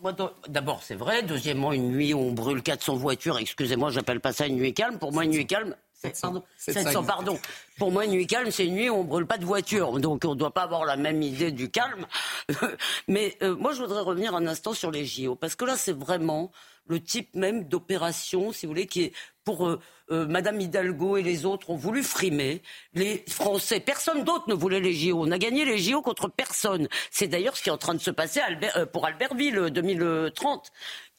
D'abord, 0.48 0.82
c'est 0.82 0.94
vrai. 0.94 1.22
Deuxièmement, 1.22 1.72
une 1.72 1.90
nuit 1.90 2.14
où 2.14 2.18
on 2.18 2.32
brûle 2.32 2.62
400 2.62 2.96
voitures, 2.96 3.38
excusez-moi, 3.38 3.90
j'appelle 3.90 4.20
pas 4.20 4.32
ça 4.32 4.46
une 4.46 4.56
nuit 4.56 4.74
calme. 4.74 4.98
Pour 4.98 5.12
moi, 5.12 5.24
une 5.24 5.32
nuit 5.32 5.46
calme, 5.46 5.74
700, 5.94 6.44
700, 6.56 7.04
pardon. 7.04 7.38
Pour 7.78 7.90
moi, 7.90 8.04
une 8.04 8.12
nuit 8.12 8.26
calme, 8.26 8.50
c'est 8.50 8.66
une 8.66 8.74
nuit 8.74 8.88
où 8.88 8.94
on 8.94 9.04
brûle 9.04 9.26
pas 9.26 9.38
de 9.38 9.44
voiture. 9.44 9.98
Donc, 9.98 10.24
on 10.24 10.30
ne 10.30 10.38
doit 10.38 10.52
pas 10.52 10.62
avoir 10.62 10.84
la 10.84 10.96
même 10.96 11.20
idée 11.20 11.50
du 11.50 11.68
calme. 11.68 12.06
Mais 13.08 13.36
euh, 13.42 13.56
moi, 13.56 13.72
je 13.72 13.82
voudrais 13.82 14.02
revenir 14.02 14.34
un 14.36 14.46
instant 14.46 14.72
sur 14.72 14.92
les 14.92 15.04
JO. 15.04 15.34
Parce 15.34 15.56
que 15.56 15.64
là, 15.64 15.76
c'est 15.76 15.96
vraiment 15.96 16.52
le 16.86 17.02
type 17.02 17.34
même 17.34 17.64
d'opération, 17.64 18.52
si 18.52 18.66
vous 18.66 18.70
voulez, 18.70 18.86
qui 18.86 19.02
est 19.02 19.12
pour 19.46 19.68
euh, 19.68 19.80
euh, 20.10 20.26
Madame 20.26 20.60
Hidalgo 20.60 21.16
et 21.16 21.22
les 21.22 21.46
autres 21.46 21.70
ont 21.70 21.76
voulu 21.76 22.02
frimer 22.02 22.60
les 22.92 23.24
Français. 23.28 23.80
Personne 23.80 24.24
d'autre 24.24 24.44
ne 24.48 24.54
voulait 24.54 24.80
les 24.80 24.92
JO. 24.92 25.22
On 25.24 25.30
a 25.30 25.38
gagné 25.38 25.64
les 25.64 25.78
JO 25.78 26.02
contre 26.02 26.28
personne. 26.28 26.88
C'est 27.10 27.28
d'ailleurs 27.28 27.56
ce 27.56 27.62
qui 27.62 27.70
est 27.70 27.72
en 27.72 27.78
train 27.78 27.94
de 27.94 28.00
se 28.00 28.10
passer 28.10 28.40
euh, 28.76 28.84
pour 28.84 29.06
Albertville 29.06 29.70
2030. 29.70 30.72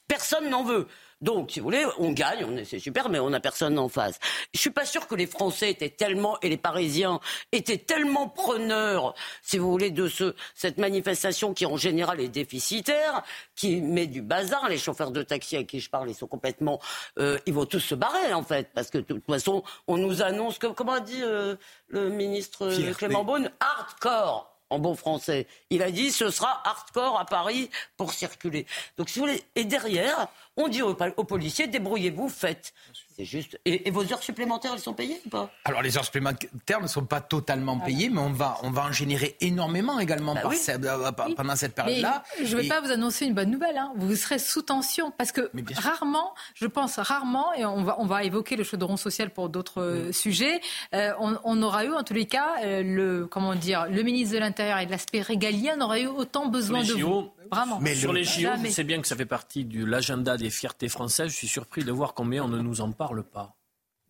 Personne 0.07 0.49
n'en 0.49 0.63
veut. 0.63 0.87
Donc, 1.21 1.51
si 1.51 1.59
vous 1.59 1.65
voulez, 1.65 1.83
on 1.97 2.11
gagne, 2.11 2.45
on 2.45 2.63
c'est 2.63 2.79
super, 2.79 3.09
mais 3.09 3.19
on 3.19 3.31
n'a 3.31 3.39
personne 3.39 3.79
en 3.79 3.89
face. 3.89 4.19
Je 4.53 4.59
suis 4.59 4.69
pas 4.69 4.85
sûr 4.85 5.07
que 5.07 5.15
les 5.15 5.25
Français 5.25 5.71
étaient 5.71 5.89
tellement 5.89 6.39
et 6.41 6.49
les 6.49 6.57
Parisiens 6.57 7.19
étaient 7.51 7.77
tellement 7.77 8.29
preneurs, 8.29 9.15
si 9.41 9.57
vous 9.57 9.71
voulez, 9.71 9.89
de 9.89 10.07
ce, 10.07 10.35
cette 10.53 10.77
manifestation 10.77 11.53
qui 11.53 11.65
en 11.65 11.77
général 11.77 12.21
est 12.21 12.27
déficitaire, 12.27 13.23
qui 13.55 13.81
met 13.81 14.05
du 14.05 14.21
bazar. 14.21 14.69
Les 14.69 14.77
chauffeurs 14.77 15.11
de 15.11 15.23
taxi 15.23 15.57
à 15.57 15.63
qui 15.63 15.79
je 15.79 15.89
parle, 15.89 16.09
ils 16.09 16.15
sont 16.15 16.27
complètement, 16.27 16.79
euh, 17.17 17.39
ils 17.47 17.53
vont 17.53 17.65
tous 17.65 17.79
se 17.79 17.95
barrer 17.95 18.33
en 18.33 18.43
fait, 18.43 18.69
parce 18.75 18.91
que 18.91 18.99
de 18.99 19.03
toute 19.03 19.25
façon, 19.25 19.63
on 19.87 19.97
nous 19.97 20.21
annonce 20.21 20.59
que, 20.59 20.67
comment 20.67 20.93
a 20.93 20.99
dit 20.99 21.21
euh, 21.23 21.55
le 21.87 22.09
ministre 22.09 22.69
Clément 22.93 23.23
Beaune, 23.23 23.49
hardcore 23.59 24.56
en 24.69 24.79
bon 24.79 24.95
français. 24.95 25.47
Il 25.69 25.81
a 25.81 25.91
dit 25.91 26.11
ce 26.11 26.29
sera 26.29 26.61
hardcore 26.65 27.19
à 27.19 27.25
Paris 27.25 27.69
pour 27.95 28.13
circuler. 28.13 28.65
Donc 28.97 29.09
si 29.09 29.19
vous 29.19 29.25
voulez, 29.25 29.43
et 29.55 29.65
derrière, 29.65 30.27
on 30.55 30.67
dit 30.67 30.81
aux, 30.81 30.93
policiers 30.93 31.67
débrouillez-vous, 31.67 32.29
faites. 32.29 32.73
C'est 33.17 33.25
juste. 33.25 33.59
Et, 33.65 33.89
vos 33.89 34.03
heures 34.13 34.21
supplémentaires, 34.21 34.73
elles 34.75 34.79
sont 34.79 34.93
payées 34.93 35.19
ou 35.25 35.29
pas 35.29 35.49
Alors 35.65 35.81
les 35.81 35.97
heures 35.97 36.05
supplémentaires 36.05 36.81
ne 36.81 36.87
sont 36.87 37.05
pas 37.05 37.19
totalement 37.19 37.79
payées, 37.79 38.09
mais 38.09 38.21
on 38.21 38.29
va, 38.29 38.59
on 38.61 38.69
va 38.69 38.83
en 38.83 38.91
générer 38.91 39.35
énormément 39.41 39.97
également 39.99 40.35
bah 40.35 40.43
euh, 40.45 41.11
pendant 41.35 41.55
cette 41.55 41.73
période-là. 41.73 42.23
Je 42.43 42.55
ne 42.55 42.61
vais 42.61 42.67
pas 42.67 42.79
vous 42.79 42.91
annoncer 42.91 43.25
une 43.25 43.33
bonne 43.33 43.49
nouvelle. 43.49 43.75
Hein. 43.75 43.91
Vous 43.95 44.15
serez 44.15 44.37
sous 44.37 44.61
tension 44.61 45.09
parce 45.09 45.31
que 45.31 45.49
rarement, 45.77 46.35
je 46.53 46.67
pense 46.67 46.99
rarement, 46.99 47.51
et 47.55 47.65
on 47.65 47.83
va, 47.83 47.95
on 47.99 48.05
va 48.05 48.23
évoquer 48.23 48.55
le 48.55 48.63
chaudron 48.63 48.97
social 48.97 49.31
pour 49.31 49.49
d'autres 49.49 49.81
euh, 49.81 50.11
sujets. 50.11 50.61
Euh, 50.93 51.11
on, 51.19 51.61
aura 51.63 51.85
eu 51.85 51.93
en 51.93 52.03
tous 52.03 52.13
les 52.13 52.27
cas 52.27 52.57
le 52.63 53.25
comment 53.25 53.55
dire, 53.55 53.87
le 53.89 54.03
ministre 54.03 54.35
de 54.35 54.39
l'Intérieur 54.39 54.77
et 54.77 54.85
de 54.85 54.91
l'aspect 54.91 55.21
régalien 55.21 55.75
n'aura 55.75 55.99
eu 55.99 56.05
autant 56.05 56.45
besoin 56.49 56.83
de 56.83 56.93
vous. 56.93 57.31
Vraiment. 57.51 57.79
Mais 57.79 57.95
sur 57.95 58.13
les 58.13 58.23
JO, 58.23 58.49
c'est 58.69 58.83
bien 58.83 59.01
que 59.01 59.07
ça 59.07 59.15
fait 59.15 59.25
partie 59.25 59.63
de 59.63 59.85
l'agenda 59.85 60.37
des 60.37 60.49
fiertés 60.49 60.89
françaises. 60.89 61.31
Je 61.31 61.35
suis 61.35 61.47
surpris 61.47 61.83
de 61.83 61.91
voir 61.91 62.13
combien 62.13 62.43
on 62.43 62.47
ne 62.47 62.59
nous 62.59 62.81
en 62.81 62.91
parle 62.91 63.06
pas 63.23 63.57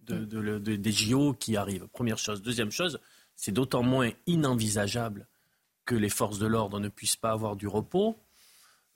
de, 0.04 0.58
des 0.58 0.92
JO 0.92 1.34
qui 1.34 1.58
arrivent. 1.58 1.88
Première 1.88 2.18
chose. 2.18 2.42
Deuxième 2.42 2.72
chose, 2.72 3.00
c'est 3.36 3.52
d'autant 3.52 3.84
moins 3.84 4.12
inenvisageable 4.26 5.28
que 5.86 5.96
les 5.96 6.10
forces 6.10 6.40
de 6.40 6.48
l'ordre 6.48 6.80
ne 6.80 6.90
puissent 6.90 7.16
pas 7.16 7.32
avoir 7.32 7.56
du 7.56 7.68
repos 7.68 8.18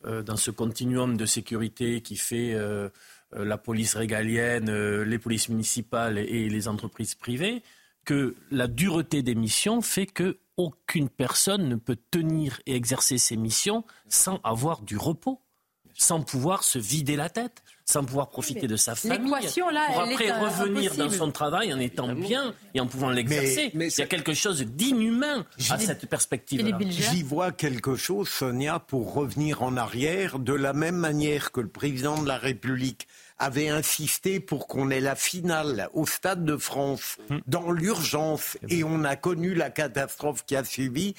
euh, 0.06 0.24
dans 0.24 0.38
ce 0.38 0.52
continuum 0.52 1.16
de 1.16 1.26
sécurité 1.26 2.02
qui 2.02 2.16
fait 2.16 2.54
euh, 2.54 2.90
euh, 3.34 3.46
la 3.46 3.58
police 3.58 3.96
régalienne, 3.96 5.02
les 5.04 5.20
polices 5.20 5.50
municipales 5.50 6.18
et 6.18 6.50
les 6.50 6.68
entreprises 6.68 7.16
privées, 7.16 7.62
que 8.04 8.36
la 8.50 8.68
dureté 8.68 9.22
des 9.22 9.36
missions 9.36 9.82
fait 9.82 10.08
que 10.08 10.40
aucune 10.58 11.10
personne 11.10 11.70
ne 11.70 11.76
peut 11.76 11.98
tenir 12.10 12.62
et 12.66 12.76
exercer 12.76 13.18
ses 13.18 13.38
missions 13.38 13.84
sans 14.10 14.40
avoir 14.44 14.82
du 14.82 14.98
repos, 14.98 15.40
sans 15.94 16.22
pouvoir 16.22 16.64
se 16.64 16.80
vider 16.80 17.16
la 17.16 17.30
tête, 17.30 17.64
sans 17.86 18.04
pouvoir 18.04 18.30
profiter 18.30 18.68
de 18.68 18.76
sa 18.76 18.96
famille. 18.96 19.32
L'équation 19.34 19.70
là, 19.70 19.88
pour 19.92 20.02
après 20.02 20.32
revenir 20.32 20.96
dans 20.96 21.10
son 21.10 21.32
travail 21.32 21.74
en 21.74 21.80
étant 21.80 22.14
bien 22.14 22.54
et 22.74 22.80
en 22.80 22.88
pouvant 22.88 23.10
l'exercer. 23.10 23.72
Il 23.74 23.82
y 23.82 24.02
a 24.02 24.06
quelque 24.06 24.34
chose 24.34 24.62
d'inhumain 24.62 25.46
à 25.70 25.78
cette 25.78 26.08
perspective. 26.08 26.76
J'y 26.90 27.24
vois 27.24 27.52
quelque 27.52 27.96
chose, 27.96 28.30
Sonia, 28.30 28.80
pour 28.80 29.14
revenir 29.14 29.62
en 29.64 29.78
arrière, 29.78 30.40
de 30.40 30.54
la 30.54 30.74
même 30.74 30.96
manière 30.96 31.52
que 31.52 31.62
le 31.62 31.70
président 31.70 32.22
de 32.22 32.28
la 32.28 32.38
République 32.38 33.08
avait 33.42 33.70
insisté 33.70 34.40
pour 34.40 34.68
qu'on 34.68 34.92
ait 34.92 35.00
la 35.00 35.16
finale 35.16 35.90
au 35.94 36.06
Stade 36.06 36.46
de 36.46 36.58
France 36.58 37.18
hum. 37.32 37.42
dans 37.48 37.72
l'urgence 37.72 38.58
et 38.70 38.84
on 38.84 39.04
a 39.04 39.16
connu 39.16 39.56
la 39.56 39.72
catastrophe 39.72 40.46
qui 40.46 40.56
a 40.56 40.64
suivi. 40.64 41.16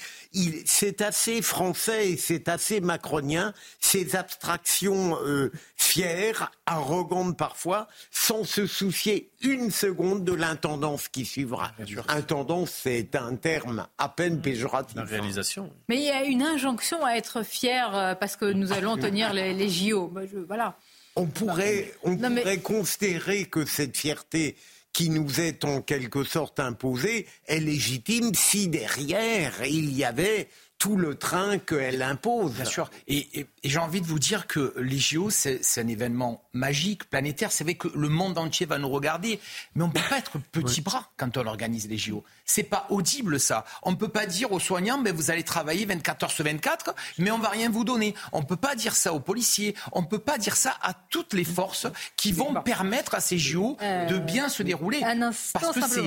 C'est 0.65 1.01
assez 1.01 1.41
français 1.41 2.11
et 2.11 2.17
c'est 2.17 2.47
assez 2.47 2.79
macronien, 2.79 3.53
ces 3.79 4.15
abstractions 4.15 5.17
euh, 5.25 5.51
fières, 5.75 6.51
arrogantes 6.65 7.37
parfois, 7.37 7.89
sans 8.09 8.45
se 8.45 8.67
soucier 8.67 9.29
une 9.41 9.69
seconde 9.69 10.23
de 10.23 10.33
l'intendance 10.33 11.09
qui 11.09 11.25
suivra. 11.25 11.73
Intendance, 12.07 12.71
c'est 12.71 13.15
un 13.15 13.35
terme 13.35 13.85
à 13.97 14.07
peine 14.07 14.41
péjoratif. 14.41 14.95
La 14.95 15.03
réalisation. 15.03 15.69
Mais 15.89 15.97
il 15.97 16.03
y 16.03 16.11
a 16.11 16.23
une 16.23 16.41
injonction 16.41 17.05
à 17.05 17.15
être 17.15 17.43
fier 17.43 17.93
euh, 17.93 18.15
parce 18.15 18.37
que 18.37 18.45
nous 18.45 18.71
allons 18.71 18.95
tenir 18.95 19.33
les, 19.33 19.53
les 19.53 19.69
JO. 19.69 20.13
Voilà. 20.47 20.77
On 21.15 21.27
pourrait, 21.27 21.93
on 22.03 22.17
pourrait 22.17 22.59
considérer 22.59 23.45
que 23.45 23.65
cette 23.65 23.95
fierté 23.95 24.55
qui 24.93 25.09
nous 25.09 25.41
est 25.41 25.65
en 25.65 25.81
quelque 25.81 26.23
sorte 26.23 26.59
imposée 26.59 27.27
est 27.47 27.59
légitime 27.59 28.33
si 28.35 28.67
derrière 28.67 29.65
il 29.65 29.91
y 29.95 30.03
avait 30.03 30.47
tout 30.83 30.97
le 30.97 31.15
train 31.15 31.59
qu'elle 31.59 32.01
impose. 32.01 32.55
Bien 32.55 32.65
sûr. 32.65 32.91
Et, 33.07 33.47
j'ai 33.63 33.79
envie 33.79 34.01
de 34.01 34.05
vous 34.05 34.19
dire 34.19 34.47
que 34.47 34.73
les 34.77 34.99
JO, 34.99 35.29
c'est 35.29 35.61
un 35.77 35.87
événement 35.87 36.43
magique, 36.51 37.09
planétaire. 37.09 37.53
C'est 37.53 37.63
vrai 37.63 37.75
que 37.75 37.87
le 37.95 38.09
monde 38.09 38.37
entier 38.37 38.65
va 38.65 38.77
nous 38.77 38.89
regarder, 38.89 39.39
mais 39.75 39.83
on 39.83 39.87
ne 39.87 39.93
peut 39.93 40.01
pas 40.09 40.17
être 40.17 40.39
petit 40.51 40.81
bras 40.81 41.09
quand 41.15 41.37
on 41.37 41.47
organise 41.47 41.87
les 41.87 41.97
JO. 41.97 42.25
C'est 42.45 42.63
pas 42.63 42.85
audible 42.89 43.39
ça. 43.39 43.65
On 43.83 43.91
ne 43.91 43.95
peut 43.95 44.09
pas 44.09 44.25
dire 44.25 44.51
aux 44.51 44.59
soignants, 44.59 44.97
mais 44.97 45.11
vous 45.11 45.31
allez 45.31 45.43
travailler 45.43 45.85
24 45.85 46.23
heures 46.23 46.31
sur 46.31 46.43
24, 46.43 46.93
mais 47.17 47.31
on 47.31 47.39
va 47.39 47.49
rien 47.49 47.69
vous 47.69 47.83
donner. 47.83 48.13
On 48.31 48.41
ne 48.41 48.45
peut 48.45 48.57
pas 48.57 48.75
dire 48.75 48.95
ça 48.95 49.13
aux 49.13 49.19
policiers. 49.19 49.75
On 49.91 50.01
ne 50.01 50.07
peut 50.07 50.19
pas 50.19 50.37
dire 50.37 50.55
ça 50.55 50.75
à 50.81 50.93
toutes 50.93 51.33
les 51.33 51.43
forces 51.43 51.87
qui 52.17 52.31
vont 52.31 52.53
permettre 52.61 53.15
à 53.15 53.19
ces 53.19 53.37
JO 53.37 53.77
euh, 53.81 54.05
de 54.05 54.17
bien 54.17 54.49
se 54.49 54.63
dérouler. 54.63 55.01
Un 55.03 55.21
instant, 55.21 55.59
parce 55.59 55.95
que 55.95 56.01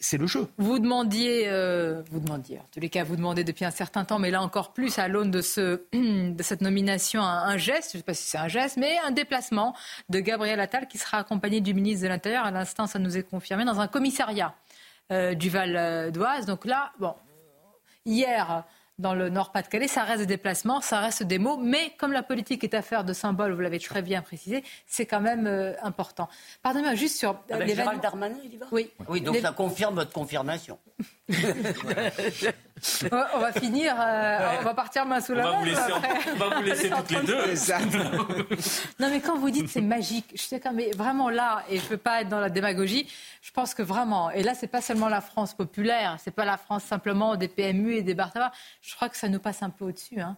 c'est 0.00 0.18
le 0.18 0.26
jeu. 0.26 0.48
Vous 0.58 0.78
demandiez, 0.78 1.48
euh, 1.48 2.02
vous 2.10 2.20
demandiez, 2.20 2.58
en 2.58 2.64
tous 2.72 2.80
les 2.80 2.88
cas, 2.88 3.04
vous 3.04 3.16
demandez 3.16 3.44
depuis 3.44 3.64
un 3.64 3.70
certain 3.70 4.04
temps, 4.04 4.18
mais 4.18 4.30
là 4.30 4.42
encore 4.42 4.72
plus 4.72 4.98
à 4.98 5.08
l'aune 5.08 5.30
de, 5.30 5.40
ce, 5.40 5.82
de 5.92 6.42
cette 6.42 6.60
nomination, 6.60 7.22
un, 7.22 7.56
geste, 7.56 7.92
je 7.92 7.98
ne 7.98 8.02
sais 8.02 8.04
pas 8.04 8.14
si 8.14 8.24
c'est 8.24 8.38
un 8.38 8.48
geste, 8.48 8.76
mais 8.76 8.98
un 9.04 9.10
déplacement 9.10 9.74
de 10.08 10.20
Gabriel 10.20 10.60
Attal 10.60 10.86
qui 10.86 10.98
sera 10.98 11.18
accompagné 11.18 11.60
du 11.60 11.74
ministre 11.74 12.02
de 12.04 12.08
l'Intérieur. 12.08 12.44
À 12.44 12.50
l'instant, 12.50 12.86
ça 12.86 12.98
nous 12.98 13.16
est 13.16 13.22
confirmé 13.22 13.64
dans 13.64 13.80
un 13.80 13.88
commissariat. 13.88 14.54
Euh, 15.10 15.34
du 15.34 15.48
Val 15.48 16.12
d'Oise. 16.12 16.44
Donc 16.44 16.66
là, 16.66 16.92
bon, 16.98 17.14
hier, 18.04 18.64
dans 18.98 19.14
le 19.14 19.28
Nord-Pas-de-Calais, 19.28 19.88
ça 19.88 20.02
reste 20.02 20.20
des 20.20 20.26
déplacements, 20.26 20.80
ça 20.80 21.00
reste 21.00 21.22
des 21.22 21.38
mots, 21.38 21.56
mais 21.56 21.92
comme 21.98 22.12
la 22.12 22.22
politique 22.22 22.64
est 22.64 22.74
affaire 22.74 23.04
de 23.04 23.12
symboles, 23.12 23.52
vous 23.52 23.60
l'avez 23.60 23.78
très 23.78 24.02
bien 24.02 24.22
précisé, 24.22 24.64
c'est 24.86 25.06
quand 25.06 25.20
même 25.20 25.46
euh, 25.46 25.72
important. 25.82 26.28
Pardonnez-moi, 26.62 26.94
juste 26.94 27.16
sur... 27.16 27.40
Avec 27.48 27.74
Gérald 27.74 28.00
Darmanin, 28.02 28.38
il 28.44 28.54
y 28.54 28.56
va? 28.56 28.66
Oui. 28.72 28.90
Oui, 29.08 29.20
donc 29.20 29.36
ça 29.36 29.52
confirme 29.52 29.94
votre 29.94 30.12
confirmation. 30.12 30.78
on 33.10 33.38
va 33.38 33.52
finir, 33.52 33.94
euh, 33.98 34.56
on 34.60 34.64
va 34.64 34.74
partir 34.74 35.06
main 35.06 35.20
sous 35.20 35.34
la 35.34 35.44
main. 35.44 35.58
On 36.34 36.36
va 36.36 36.56
vous 36.56 36.62
laisser 36.62 36.90
toutes 36.90 37.10
les 37.10 37.22
deux. 37.22 37.54
non, 39.00 39.10
mais 39.10 39.20
quand 39.20 39.36
vous 39.38 39.50
dites 39.50 39.68
c'est 39.68 39.80
magique, 39.80 40.32
je 40.34 40.42
sais 40.42 40.60
quand 40.60 40.72
mais 40.72 40.90
vraiment 40.92 41.30
là, 41.30 41.64
et 41.68 41.78
je 41.78 41.84
ne 41.84 41.88
veux 41.88 41.96
pas 41.96 42.20
être 42.20 42.28
dans 42.28 42.40
la 42.40 42.50
démagogie, 42.50 43.08
je 43.42 43.50
pense 43.50 43.74
que 43.74 43.82
vraiment, 43.82 44.30
et 44.30 44.42
là, 44.42 44.54
c'est 44.54 44.66
pas 44.66 44.80
seulement 44.80 45.08
la 45.08 45.20
France 45.20 45.54
populaire, 45.54 46.16
c'est 46.22 46.30
pas 46.30 46.44
la 46.44 46.56
France 46.56 46.84
simplement 46.84 47.36
des 47.36 47.48
PMU 47.48 47.94
et 47.94 48.02
des 48.02 48.14
Bartava, 48.14 48.52
je 48.80 48.94
crois 48.94 49.08
que 49.08 49.16
ça 49.16 49.28
nous 49.28 49.40
passe 49.40 49.62
un 49.62 49.70
peu 49.70 49.86
au-dessus, 49.86 50.20
hein, 50.20 50.36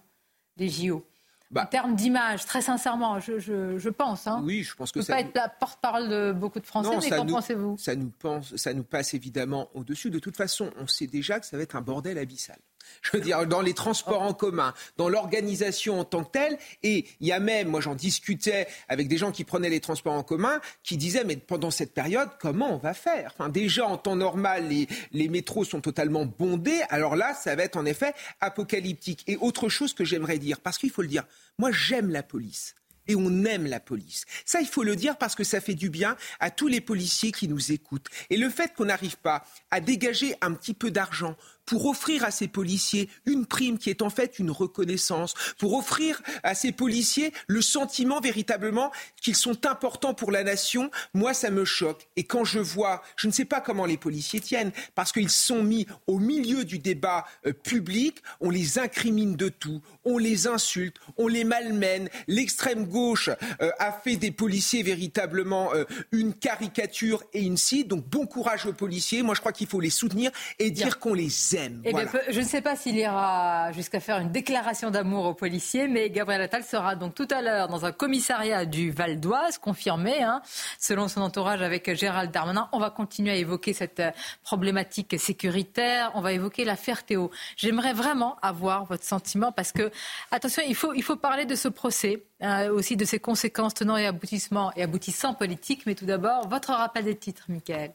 des 0.56 0.68
JO. 0.68 1.04
Bah. 1.50 1.64
en 1.64 1.66
termes 1.66 1.96
d'image, 1.96 2.44
très 2.44 2.62
sincèrement, 2.62 3.18
je, 3.18 3.40
je, 3.40 3.76
je, 3.76 3.88
pense. 3.88 4.28
Hein. 4.28 4.40
Oui, 4.44 4.62
je 4.62 4.74
pense 4.76 4.92
que 4.92 5.02
ça. 5.02 5.16
peut 5.16 5.22
pas 5.22 5.28
être 5.28 5.34
la 5.34 5.48
porte-parole 5.48 6.08
de 6.08 6.32
beaucoup 6.32 6.60
de 6.60 6.66
Français, 6.66 6.96
mais 7.02 7.10
qu'en 7.10 7.26
pensez-vous? 7.26 7.76
ça 7.76 7.96
nous, 7.96 8.10
pense, 8.10 8.54
ça 8.54 8.72
nous 8.72 8.84
passe 8.84 9.14
évidemment 9.14 9.68
au-dessus. 9.74 10.10
De 10.10 10.20
toute 10.20 10.36
façon, 10.36 10.70
on 10.78 10.86
sait 10.86 11.08
déjà 11.08 11.40
que 11.40 11.46
ça 11.46 11.56
va 11.56 11.64
être 11.64 11.74
un 11.74 11.80
bordel 11.80 12.18
abyssal. 12.18 12.58
Je 13.02 13.10
veux 13.12 13.20
dire, 13.20 13.46
dans 13.46 13.60
les 13.60 13.74
transports 13.74 14.22
en 14.22 14.34
commun, 14.34 14.74
dans 14.96 15.08
l'organisation 15.08 16.00
en 16.00 16.04
tant 16.04 16.24
que 16.24 16.30
telle. 16.30 16.58
Et 16.82 17.06
il 17.20 17.26
y 17.26 17.32
a 17.32 17.40
même, 17.40 17.68
moi 17.68 17.80
j'en 17.80 17.94
discutais 17.94 18.66
avec 18.88 19.08
des 19.08 19.16
gens 19.16 19.32
qui 19.32 19.44
prenaient 19.44 19.70
les 19.70 19.80
transports 19.80 20.14
en 20.14 20.22
commun, 20.22 20.60
qui 20.82 20.96
disaient, 20.96 21.24
mais 21.24 21.36
pendant 21.36 21.70
cette 21.70 21.94
période, 21.94 22.28
comment 22.40 22.74
on 22.74 22.78
va 22.78 22.94
faire? 22.94 23.32
Enfin, 23.34 23.48
Déjà, 23.48 23.86
en 23.86 23.96
temps 23.96 24.16
normal, 24.16 24.68
les, 24.68 24.88
les 25.12 25.28
métros 25.28 25.64
sont 25.64 25.80
totalement 25.80 26.24
bondés. 26.24 26.80
Alors 26.88 27.16
là, 27.16 27.34
ça 27.34 27.54
va 27.56 27.64
être 27.64 27.76
en 27.76 27.84
effet 27.84 28.14
apocalyptique. 28.40 29.24
Et 29.26 29.36
autre 29.36 29.68
chose 29.68 29.94
que 29.94 30.04
j'aimerais 30.04 30.38
dire, 30.38 30.60
parce 30.60 30.78
qu'il 30.78 30.90
faut 30.90 31.02
le 31.02 31.08
dire, 31.08 31.24
moi 31.58 31.70
j'aime 31.72 32.10
la 32.10 32.22
police 32.22 32.74
et 33.10 33.16
on 33.16 33.44
aime 33.44 33.66
la 33.66 33.80
police. 33.80 34.24
Ça, 34.44 34.60
il 34.60 34.68
faut 34.68 34.84
le 34.84 34.94
dire 34.94 35.18
parce 35.18 35.34
que 35.34 35.42
ça 35.42 35.60
fait 35.60 35.74
du 35.74 35.90
bien 35.90 36.16
à 36.38 36.50
tous 36.50 36.68
les 36.68 36.80
policiers 36.80 37.32
qui 37.32 37.48
nous 37.48 37.72
écoutent. 37.72 38.06
Et 38.30 38.36
le 38.36 38.48
fait 38.48 38.72
qu'on 38.74 38.84
n'arrive 38.84 39.16
pas 39.16 39.44
à 39.70 39.80
dégager 39.80 40.36
un 40.40 40.52
petit 40.52 40.74
peu 40.74 40.90
d'argent 40.90 41.36
pour 41.70 41.86
offrir 41.86 42.24
à 42.24 42.32
ces 42.32 42.48
policiers 42.48 43.08
une 43.26 43.46
prime 43.46 43.78
qui 43.78 43.90
est 43.90 44.02
en 44.02 44.10
fait 44.10 44.40
une 44.40 44.50
reconnaissance, 44.50 45.34
pour 45.56 45.74
offrir 45.74 46.20
à 46.42 46.56
ces 46.56 46.72
policiers 46.72 47.32
le 47.46 47.62
sentiment 47.62 48.18
véritablement 48.18 48.90
qu'ils 49.22 49.36
sont 49.36 49.66
importants 49.66 50.12
pour 50.12 50.32
la 50.32 50.42
nation, 50.42 50.90
moi 51.14 51.32
ça 51.32 51.48
me 51.48 51.64
choque. 51.64 52.08
Et 52.16 52.24
quand 52.24 52.44
je 52.44 52.58
vois, 52.58 53.02
je 53.14 53.28
ne 53.28 53.32
sais 53.32 53.44
pas 53.44 53.60
comment 53.60 53.86
les 53.86 53.98
policiers 53.98 54.40
tiennent, 54.40 54.72
parce 54.96 55.12
qu'ils 55.12 55.30
sont 55.30 55.62
mis 55.62 55.86
au 56.08 56.18
milieu 56.18 56.64
du 56.64 56.80
débat 56.80 57.24
euh, 57.46 57.52
public, 57.52 58.20
on 58.40 58.50
les 58.50 58.80
incrimine 58.80 59.36
de 59.36 59.48
tout, 59.48 59.80
on 60.04 60.18
les 60.18 60.48
insulte, 60.48 60.96
on 61.18 61.28
les 61.28 61.44
malmène, 61.44 62.08
l'extrême 62.26 62.84
gauche 62.84 63.30
euh, 63.62 63.70
a 63.78 63.92
fait 63.92 64.16
des 64.16 64.32
policiers 64.32 64.82
véritablement 64.82 65.72
euh, 65.72 65.84
une 66.10 66.34
caricature 66.34 67.22
et 67.32 67.42
une 67.42 67.56
cible, 67.56 67.90
donc 67.90 68.08
bon 68.08 68.26
courage 68.26 68.66
aux 68.66 68.72
policiers, 68.72 69.22
moi 69.22 69.36
je 69.36 69.40
crois 69.40 69.52
qu'il 69.52 69.68
faut 69.68 69.78
les 69.78 69.90
soutenir 69.90 70.32
et 70.58 70.72
dire 70.72 70.98
qu'on 70.98 71.14
les 71.14 71.54
aime. 71.54 71.59
Eh 71.84 71.92
je 72.30 72.40
ne 72.40 72.44
sais 72.44 72.60
pas 72.60 72.76
s'il 72.76 72.96
ira 72.96 73.72
jusqu'à 73.72 74.00
faire 74.00 74.18
une 74.18 74.30
déclaration 74.30 74.90
d'amour 74.90 75.26
aux 75.26 75.34
policiers, 75.34 75.88
mais 75.88 76.10
Gabriel 76.10 76.42
Attal 76.42 76.64
sera 76.64 76.96
donc 76.96 77.14
tout 77.14 77.28
à 77.30 77.42
l'heure 77.42 77.68
dans 77.68 77.84
un 77.84 77.92
commissariat 77.92 78.64
du 78.66 78.90
Val 78.90 79.20
d'Oise, 79.20 79.58
confirmé, 79.58 80.22
hein, 80.22 80.42
selon 80.78 81.08
son 81.08 81.20
entourage 81.20 81.62
avec 81.62 81.94
Gérald 81.94 82.30
Darmanin. 82.30 82.68
On 82.72 82.78
va 82.78 82.90
continuer 82.90 83.32
à 83.32 83.36
évoquer 83.36 83.72
cette 83.72 84.00
euh, 84.00 84.10
problématique 84.42 85.18
sécuritaire. 85.18 86.12
On 86.14 86.20
va 86.20 86.32
évoquer 86.32 86.64
l'affaire 86.64 87.04
Théo. 87.04 87.30
J'aimerais 87.56 87.92
vraiment 87.92 88.36
avoir 88.42 88.84
votre 88.84 89.04
sentiment 89.04 89.52
parce 89.52 89.72
que, 89.72 89.90
attention, 90.30 90.62
il 90.66 90.74
faut, 90.74 90.92
il 90.94 91.02
faut 91.02 91.16
parler 91.16 91.46
de 91.46 91.54
ce 91.54 91.68
procès, 91.68 92.24
euh, 92.42 92.72
aussi 92.72 92.96
de 92.96 93.04
ses 93.04 93.18
conséquences 93.18 93.74
tenant 93.74 93.96
et 93.96 94.06
aboutissements 94.06 94.72
et 94.76 94.82
aboutissants 94.82 95.34
politiques. 95.34 95.86
Mais 95.86 95.94
tout 95.94 96.06
d'abord, 96.06 96.48
votre 96.48 96.72
rappel 96.72 97.04
des 97.04 97.16
titres, 97.16 97.44
Michael. 97.48 97.92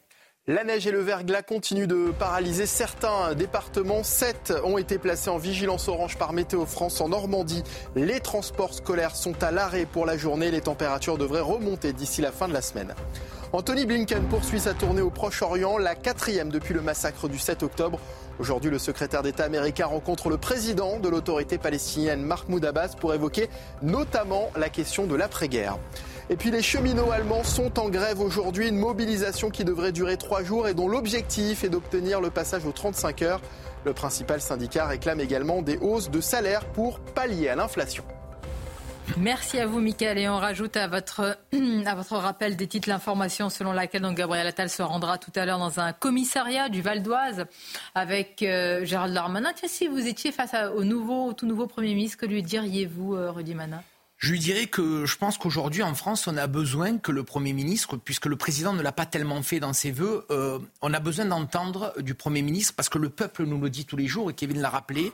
La 0.48 0.62
neige 0.62 0.86
et 0.86 0.92
le 0.92 1.00
verglas 1.00 1.42
continuent 1.42 1.88
de 1.88 2.12
paralyser 2.16 2.66
certains 2.66 3.34
départements. 3.34 4.04
Sept 4.04 4.54
ont 4.62 4.78
été 4.78 4.96
placés 4.96 5.28
en 5.28 5.38
vigilance 5.38 5.88
orange 5.88 6.16
par 6.18 6.32
Météo 6.32 6.66
France 6.66 7.00
en 7.00 7.08
Normandie. 7.08 7.64
Les 7.96 8.20
transports 8.20 8.72
scolaires 8.72 9.16
sont 9.16 9.42
à 9.42 9.50
l'arrêt 9.50 9.86
pour 9.86 10.06
la 10.06 10.16
journée. 10.16 10.52
Les 10.52 10.60
températures 10.60 11.18
devraient 11.18 11.40
remonter 11.40 11.92
d'ici 11.92 12.20
la 12.20 12.30
fin 12.30 12.46
de 12.46 12.52
la 12.52 12.62
semaine. 12.62 12.94
Anthony 13.52 13.86
Blinken 13.86 14.22
poursuit 14.28 14.60
sa 14.60 14.72
tournée 14.72 15.02
au 15.02 15.10
Proche-Orient, 15.10 15.78
la 15.78 15.96
quatrième 15.96 16.50
depuis 16.50 16.74
le 16.74 16.80
massacre 16.80 17.28
du 17.28 17.40
7 17.40 17.64
octobre. 17.64 17.98
Aujourd'hui, 18.38 18.70
le 18.70 18.78
secrétaire 18.78 19.22
d'État 19.22 19.44
américain 19.44 19.86
rencontre 19.86 20.28
le 20.28 20.36
président 20.36 20.98
de 20.98 21.08
l'autorité 21.08 21.56
palestinienne 21.56 22.22
Mahmoud 22.22 22.64
Abbas 22.64 22.94
pour 23.00 23.14
évoquer 23.14 23.48
notamment 23.82 24.50
la 24.56 24.68
question 24.68 25.06
de 25.06 25.14
l'après-guerre. 25.14 25.78
Et 26.28 26.36
puis 26.36 26.50
les 26.50 26.60
cheminots 26.60 27.12
allemands 27.12 27.44
sont 27.44 27.78
en 27.78 27.88
grève 27.88 28.20
aujourd'hui, 28.20 28.68
une 28.68 28.76
mobilisation 28.76 29.48
qui 29.48 29.64
devrait 29.64 29.92
durer 29.92 30.18
trois 30.18 30.42
jours 30.42 30.68
et 30.68 30.74
dont 30.74 30.88
l'objectif 30.88 31.64
est 31.64 31.70
d'obtenir 31.70 32.20
le 32.20 32.30
passage 32.30 32.66
aux 32.66 32.72
35 32.72 33.22
heures. 33.22 33.40
Le 33.84 33.94
principal 33.94 34.40
syndicat 34.40 34.86
réclame 34.86 35.20
également 35.20 35.62
des 35.62 35.78
hausses 35.78 36.10
de 36.10 36.20
salaire 36.20 36.64
pour 36.66 36.98
pallier 36.98 37.48
à 37.48 37.56
l'inflation. 37.56 38.04
Merci 39.18 39.58
à 39.58 39.66
vous, 39.66 39.80
Michael. 39.80 40.18
Et 40.18 40.28
on 40.28 40.36
rajoute 40.36 40.76
à 40.76 40.86
votre, 40.88 41.36
rappel 42.16 42.56
des 42.56 42.66
titres 42.66 42.88
l'information 42.88 43.48
selon 43.48 43.72
laquelle 43.72 44.02
donc, 44.02 44.16
Gabriel 44.16 44.46
Attal 44.46 44.68
se 44.68 44.82
rendra 44.82 45.18
tout 45.18 45.32
à 45.34 45.46
l'heure 45.46 45.58
dans 45.58 45.80
un 45.80 45.92
commissariat 45.92 46.68
du 46.68 46.82
Val 46.82 47.02
d'Oise 47.02 47.46
avec 47.94 48.42
euh, 48.42 48.84
Gérald 48.84 49.14
Darmanin. 49.14 49.52
Si 49.66 49.88
vous 49.88 50.06
étiez 50.06 50.32
face 50.32 50.54
au, 50.74 51.32
tout 51.32 51.46
nouveau 51.46 51.66
Premier 51.66 51.94
ministre, 51.94 52.18
que 52.18 52.26
lui 52.26 52.42
diriez-vous, 52.42 53.14
euh, 53.14 53.30
Rudy 53.30 53.54
Mana 53.54 53.82
je 54.18 54.32
lui 54.32 54.38
dirais 54.38 54.66
que 54.66 55.04
je 55.04 55.18
pense 55.18 55.36
qu'aujourd'hui 55.36 55.82
en 55.82 55.94
France, 55.94 56.26
on 56.26 56.38
a 56.38 56.46
besoin 56.46 56.96
que 56.96 57.12
le 57.12 57.22
Premier 57.22 57.52
ministre, 57.52 57.98
puisque 57.98 58.24
le 58.24 58.36
président 58.36 58.72
ne 58.72 58.80
l'a 58.80 58.90
pas 58.90 59.04
tellement 59.04 59.42
fait 59.42 59.60
dans 59.60 59.74
ses 59.74 59.92
voeux, 59.92 60.24
euh, 60.30 60.58
on 60.80 60.94
a 60.94 61.00
besoin 61.00 61.26
d'entendre 61.26 61.92
du 61.98 62.14
Premier 62.14 62.40
ministre, 62.40 62.72
parce 62.74 62.88
que 62.88 62.96
le 62.96 63.10
peuple 63.10 63.44
nous 63.44 63.60
le 63.60 63.68
dit 63.68 63.84
tous 63.84 63.98
les 63.98 64.06
jours, 64.06 64.30
et 64.30 64.32
Kevin 64.32 64.62
l'a 64.62 64.70
rappelé, 64.70 65.12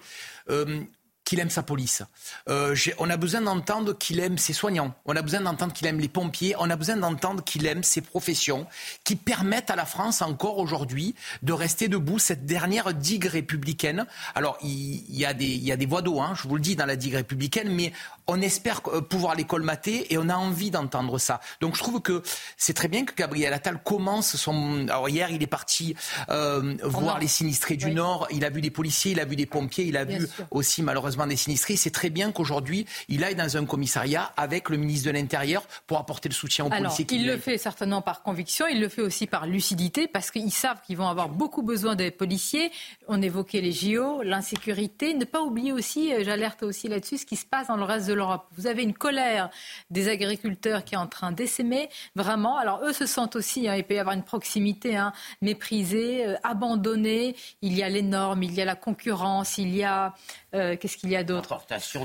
aime 1.41 1.51
sa 1.51 1.63
police. 1.63 2.03
Euh, 2.49 2.75
on 2.99 3.11
a 3.11 3.17
besoin 3.17 3.41
d'entendre 3.41 3.97
qu'il 3.97 4.21
aime 4.21 4.39
ses 4.39 4.53
soignants. 4.53 4.95
On 5.05 5.17
a 5.17 5.23
besoin 5.23 5.41
d'entendre 5.41 5.73
qu'il 5.73 5.87
aime 5.87 6.01
les 6.01 6.09
pompiers. 6.09 6.55
On 6.59 6.71
a 6.71 6.77
besoin 6.77 6.97
d'entendre 6.97 7.43
qu'il 7.45 7.67
aime 7.67 7.83
ses 7.83 8.01
professions 8.01 8.67
qui 9.05 9.17
permettent 9.17 9.71
à 9.71 9.77
la 9.77 9.85
France 9.85 10.23
encore 10.23 10.59
aujourd'hui 10.59 11.15
de 11.43 11.53
rester 11.53 11.89
debout, 11.89 12.19
cette 12.19 12.47
dernière 12.47 12.95
digue 12.95 13.27
républicaine. 13.27 14.07
Alors, 14.35 14.59
il, 14.63 15.05
y, 15.09 15.25
a 15.25 15.35
des, 15.35 15.87
voix 15.87 16.03
d'eau, 16.03 16.21
hein, 16.21 16.35
je 16.35 16.49
vous 16.49 16.57
le 16.57 16.61
dis, 16.61 16.77
dans 16.77 16.87
la 16.87 16.97
digue 16.97 17.15
républicaine, 17.15 17.75
mais 17.75 17.93
on 18.27 18.41
espère 18.41 18.81
euh, 18.89 19.01
pouvoir 19.01 19.35
les 19.35 19.45
colmater 19.45 20.13
et 20.13 20.19
on 20.19 20.29
a 20.29 20.37
envie 20.37 20.71
d'entendre 20.71 21.19
ça. 21.19 21.41
Donc, 21.61 21.77
je 21.77 21.83
trouve 21.83 22.01
que 22.01 22.23
c'est 22.57 22.75
très 22.75 22.89
bien 22.89 23.05
que 23.05 23.15
Gabriel 23.15 23.53
Attal 23.53 23.83
commence 23.83 24.37
son... 24.37 24.87
Alors, 24.89 25.09
hier, 25.09 25.31
il 25.31 25.43
est 25.43 25.47
parti 25.47 25.95
euh, 26.31 26.77
voir 26.83 27.19
les 27.19 27.29
sinistrés 27.29 27.77
du 27.77 27.91
Nord. 27.91 28.29
Il 28.31 28.45
a 28.45 28.51
vu 28.51 28.61
des 28.61 28.71
policiers, 28.71 29.13
il 29.13 29.21
a 29.21 29.25
vu 29.25 29.37
des 29.37 29.47
pompiers, 29.47 29.85
il 29.85 29.97
a 29.97 30.05
vu 30.05 30.29
aussi, 30.51 30.83
malheureusement, 30.83 31.27
des 31.27 31.37
sinistrés. 31.37 31.77
C'est 31.77 31.91
très 31.91 32.11
bien 32.11 32.33
qu'aujourd'hui, 32.33 32.87
il 33.09 33.25
aille 33.25 33.35
dans 33.35 33.57
un 33.57 33.65
commissariat 33.65 34.33
avec 34.37 34.69
le 34.69 34.77
ministre 34.77 35.07
de 35.07 35.13
l'Intérieur 35.13 35.67
pour 35.87 35.99
apporter 35.99 36.29
le 36.29 36.35
soutien 36.35 36.65
aux 36.65 36.71
policiers. 36.71 37.07
Il 37.11 37.27
le 37.27 37.37
fait 37.37 37.59
certainement 37.59 38.03
par 38.03 38.23
conviction, 38.23 38.67
il 38.67 38.81
le 38.81 38.89
fait 38.89 39.03
aussi 39.03 39.27
par 39.27 39.47
lucidité 39.47 40.09
parce 40.09 40.31
qu'ils 40.31 40.53
savent 40.53 40.81
qu'ils 40.87 40.97
vont 40.97 41.09
avoir 41.09 41.29
beaucoup 41.29 41.63
besoin 41.63 41.97
des 41.97 42.11
policiers. 42.11 42.71
On 43.09 43.21
évoquait 43.21 43.61
les 43.61 43.73
JO, 43.73 44.23
l'insécurité. 44.23 45.15
Ne 45.15 45.25
pas 45.25 45.41
oublier 45.41 45.73
aussi, 45.73 46.13
euh, 46.13 46.23
j'alerte 46.25 46.63
aussi 46.63 46.89
là-dessus, 46.89 47.19
ce 47.19 47.27
qui 47.27 47.37
se 47.37 47.47
passe 47.47 47.69
dans 47.69 47.77
le 47.77 47.85
reste 47.85 48.07
de 48.07 48.12
l'Europe. 48.13 48.47
Vous 48.57 48.67
avez 48.67 48.83
une 48.83 48.95
colère 48.95 49.51
des 49.91 50.09
agriculteurs 50.09 50.85
qui 50.85 50.95
est 50.95 50.99
en 50.99 51.07
train 51.07 51.33
d'essaimer, 51.33 51.89
vraiment. 52.15 52.57
Alors 52.57 52.83
eux 52.85 52.93
se 52.93 53.07
sentent 53.07 53.37
aussi, 53.37 53.69
hein, 53.69 53.77
il 53.77 53.85
peut 53.85 53.95
y 53.95 53.99
avoir 53.99 54.15
une 54.15 54.25
proximité 54.25 54.97
hein, 54.97 55.13
méprisée, 55.41 56.27
euh, 56.27 56.37
abandonnée. 56.43 57.37
Il 57.63 57.75
y 57.75 57.83
a 57.83 57.89
les 57.89 58.03
normes, 58.03 58.43
il 58.43 58.55
y 58.55 58.61
a 58.61 58.65
la 58.65 58.77
concurrence, 58.77 59.59
il 59.59 59.75
y 59.75 59.85
a 59.85 60.15
Euh, 60.55 60.77
qu'est-ce 60.77 60.99
qu'il 60.99 61.11
y 61.11 61.17
a 61.17 61.25
d'autre 61.25 61.59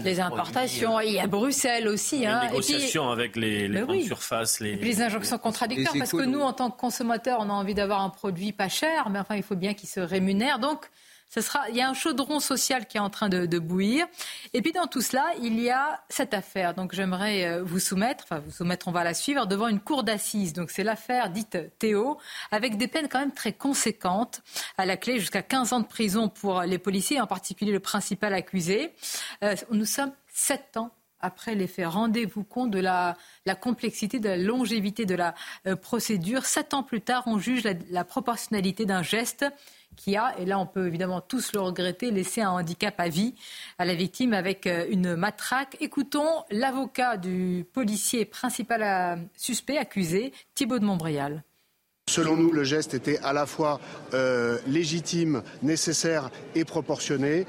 Les 0.05 0.22
importations. 0.22 1.01
Il 1.01 1.12
y 1.12 1.20
a 1.20 1.28
Bruxelles 1.28 1.88
aussi. 1.88 2.20
Les 2.20 2.28
hein. 2.28 2.45
négociations 2.45 3.10
avec 3.10 3.36
les, 3.36 3.68
les 3.68 3.82
grandes 3.82 4.01
surfaces. 4.03 4.62
Les... 4.62 4.76
les 4.76 5.01
injonctions 5.01 5.38
contradictoires. 5.38 5.95
Parce 5.97 6.12
que 6.12 6.24
nous, 6.24 6.39
en 6.39 6.53
tant 6.53 6.72
que 6.72 6.80
consommateurs, 6.80 7.39
on 7.41 7.49
a 7.49 7.53
envie 7.53 7.74
d'avoir 7.74 8.01
un 8.01 8.10
produit 8.10 8.53
pas 8.53 8.70
cher, 8.70 9.10
mais 9.10 9.20
enfin, 9.20 9.36
il 9.36 9.43
faut 9.43 9.58
bien 9.58 9.74
qu'il 9.74 9.89
se 9.89 9.99
rémunère. 9.99 10.60
Donc, 10.60 10.89
il 11.69 11.75
y 11.75 11.82
a 11.82 11.89
un 11.89 11.93
chaudron 11.93 12.39
social 12.39 12.88
qui 12.88 12.97
est 12.97 13.01
en 13.01 13.09
train 13.09 13.30
de, 13.30 13.59
bouillir. 13.59 14.07
Et 14.53 14.61
puis 14.61 14.71
dans 14.71 14.88
tout 14.88 15.01
cela, 15.01 15.25
il 15.41 15.59
y 15.59 15.69
a 15.69 16.01
cette 16.09 16.34
affaire. 16.34 16.73
Donc 16.73 16.93
j'aimerais 16.93 17.45
euh, 17.45 17.63
vous 17.63 17.80
soumettre, 17.80 18.23
enfin 18.23 18.39
vous 18.39 18.51
soumettre, 18.51 18.88
on 18.88 18.91
va 18.91 19.03
la 19.03 19.13
suivre, 19.13 19.45
devant 19.45 19.67
une 19.67 19.80
cour 19.80 20.03
d'assises. 20.03 20.53
Donc 20.53 20.71
c'est 20.71 20.84
l'affaire 20.84 21.30
dite 21.30 21.57
Théo, 21.80 22.17
avec 22.51 22.78
des 22.78 22.88
peines 22.88 23.07
quand 23.09 23.19
même 23.19 23.34
très 23.34 23.53
conséquentes. 23.53 24.41
À 24.78 24.86
la 24.86 24.97
clé, 24.97 25.19
jusqu'à 25.19 25.41
15 25.41 25.73
ans 25.73 25.80
de 25.80 25.88
prison 25.88 26.30
pour 26.30 26.61
les 26.61 26.78
policiers, 26.78 27.19
en 27.19 27.28
particulier 27.28 27.71
le 27.71 27.80
principal 27.80 28.34
accusé. 28.34 28.93
Euh, 29.43 29.55
nous 29.71 29.86
sommes 29.86 30.13
sept 30.28 30.78
ans 30.78 30.91
après 31.19 31.55
les 31.55 31.67
faits. 31.67 31.88
Rendez-vous 31.88 32.43
compte 32.43 32.71
de 32.71 32.80
la, 32.80 33.17
complexité, 33.59 34.19
de 34.19 34.30
la 34.30 34.38
longévité 34.38 35.05
de 35.05 35.15
la 35.15 35.34
euh, 35.65 35.75
procédure. 35.75 36.45
Sept 36.45 36.73
ans 36.73 36.84
plus 36.84 37.01
tard, 37.01 37.23
on 37.25 37.39
juge 37.39 37.63
la 37.63 38.03
proportionnalité 38.03 38.86
d'un 38.86 39.01
geste 39.01 39.45
qui 39.95 40.15
a, 40.15 40.38
et 40.39 40.45
là 40.45 40.59
on 40.59 40.65
peut 40.65 40.88
évidemment 40.88 41.21
tous 41.21 41.53
le 41.53 41.59
regretter, 41.59 42.11
laissé 42.11 42.41
un 42.41 42.51
handicap 42.51 42.95
à 42.99 43.09
vie 43.09 43.35
à 43.77 43.85
la 43.85 43.95
victime 43.95 44.33
avec 44.33 44.67
euh, 44.67 44.85
une 44.89 45.15
matraque. 45.15 45.77
Écoutons 45.79 46.43
l'avocat 46.49 47.17
du 47.17 47.65
policier 47.73 48.25
principal 48.25 48.83
euh, 48.83 49.23
suspect 49.35 49.77
accusé, 49.77 50.33
Thibault 50.55 50.79
de 50.79 50.85
Montbrial. 50.85 51.43
Selon 52.10 52.38
nous, 52.38 52.51
le 52.51 52.64
geste 52.64 52.93
était 52.93 53.20
à 53.20 53.34
la 53.34 53.45
fois 53.45 53.80
euh, 54.14 54.58
légitime, 54.66 55.43
nécessaire 55.62 56.32
et 56.55 56.64
proportionné. 56.64 57.45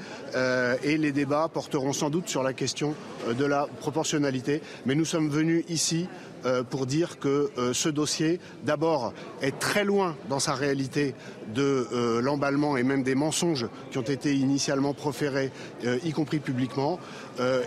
et 0.83 0.97
les 0.97 1.11
débats 1.11 1.49
porteront 1.51 1.93
sans 1.93 2.09
doute 2.09 2.27
sur 2.27 2.43
la 2.43 2.53
question 2.53 2.93
de 3.27 3.45
la 3.45 3.67
proportionnalité. 3.79 4.61
Mais 4.85 4.95
nous 4.95 5.05
sommes 5.05 5.29
venus 5.29 5.63
ici 5.69 6.07
euh, 6.45 6.63
pour 6.63 6.85
dire 6.85 7.19
que 7.19 7.51
euh, 7.57 7.73
ce 7.73 7.89
dossier, 7.89 8.39
d'abord, 8.63 9.13
est 9.41 9.59
très 9.59 9.83
loin 9.83 10.15
dans 10.29 10.39
sa 10.39 10.53
réalité 10.53 11.13
de 11.53 11.87
euh, 11.91 12.21
l'emballement 12.21 12.77
et 12.77 12.83
même 12.83 13.03
des 13.03 13.15
mensonges 13.15 13.67
qui 13.91 13.97
ont 13.97 14.03
été 14.03 14.33
initialement 14.33 14.93
proférés, 14.93 15.51
y 16.03 16.11
compris 16.11 16.39
publiquement, 16.39 16.99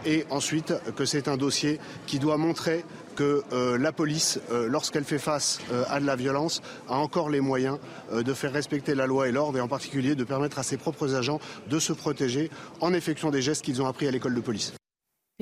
et 0.06 0.24
ensuite 0.30 0.74
que 0.96 1.04
c'est 1.04 1.28
un 1.28 1.36
dossier 1.36 1.80
qui 2.06 2.18
doit 2.18 2.36
montrer 2.36 2.84
que 3.14 3.42
la 3.76 3.92
police, 3.92 4.40
lorsqu'elle 4.50 5.04
fait 5.04 5.18
face 5.18 5.60
à 5.88 6.00
de 6.00 6.06
la 6.06 6.16
violence, 6.16 6.62
a 6.88 6.96
encore 6.96 7.30
les 7.30 7.40
moyens 7.40 7.78
de 8.12 8.34
faire 8.34 8.52
respecter 8.52 8.94
la 8.94 9.06
loi 9.06 9.28
et 9.28 9.32
l'ordre, 9.32 9.58
et 9.58 9.60
en 9.60 9.68
particulier 9.68 10.14
de 10.14 10.24
permettre 10.24 10.58
à 10.58 10.62
ses 10.62 10.76
propres 10.76 11.14
agents 11.14 11.40
de 11.68 11.78
se 11.78 11.92
protéger 11.92 12.50
en 12.80 12.92
effectuant 12.92 13.30
des 13.30 13.42
gestes 13.42 13.64
qu'ils 13.64 13.82
ont 13.82 13.86
appris 13.86 14.06
à 14.06 14.10
l'école 14.10 14.34
de 14.34 14.40
police 14.40 14.72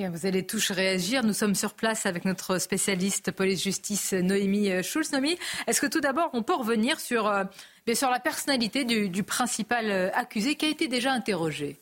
vous 0.08 0.26
allez 0.26 0.46
tous 0.46 0.70
réagir. 0.70 1.22
Nous 1.24 1.34
sommes 1.34 1.54
sur 1.54 1.74
place 1.74 2.06
avec 2.06 2.24
notre 2.24 2.58
spécialiste 2.58 3.32
police-justice 3.32 4.12
Noémie 4.14 4.70
euh, 4.70 4.82
Schulz. 4.82 5.12
Noémie, 5.12 5.36
est-ce 5.66 5.80
que 5.80 5.86
tout 5.86 6.00
d'abord 6.00 6.30
on 6.32 6.42
peut 6.42 6.54
revenir 6.54 6.98
sur, 6.98 7.26
euh, 7.26 7.44
sur 7.92 8.08
la 8.08 8.20
personnalité 8.20 8.84
du 8.84 9.22
principal 9.22 9.90
euh, 9.90 10.10
accusé 10.14 10.54
qui 10.54 10.66
a 10.66 10.68
été 10.68 10.88
déjà 10.88 11.12
interrogé? 11.12 11.76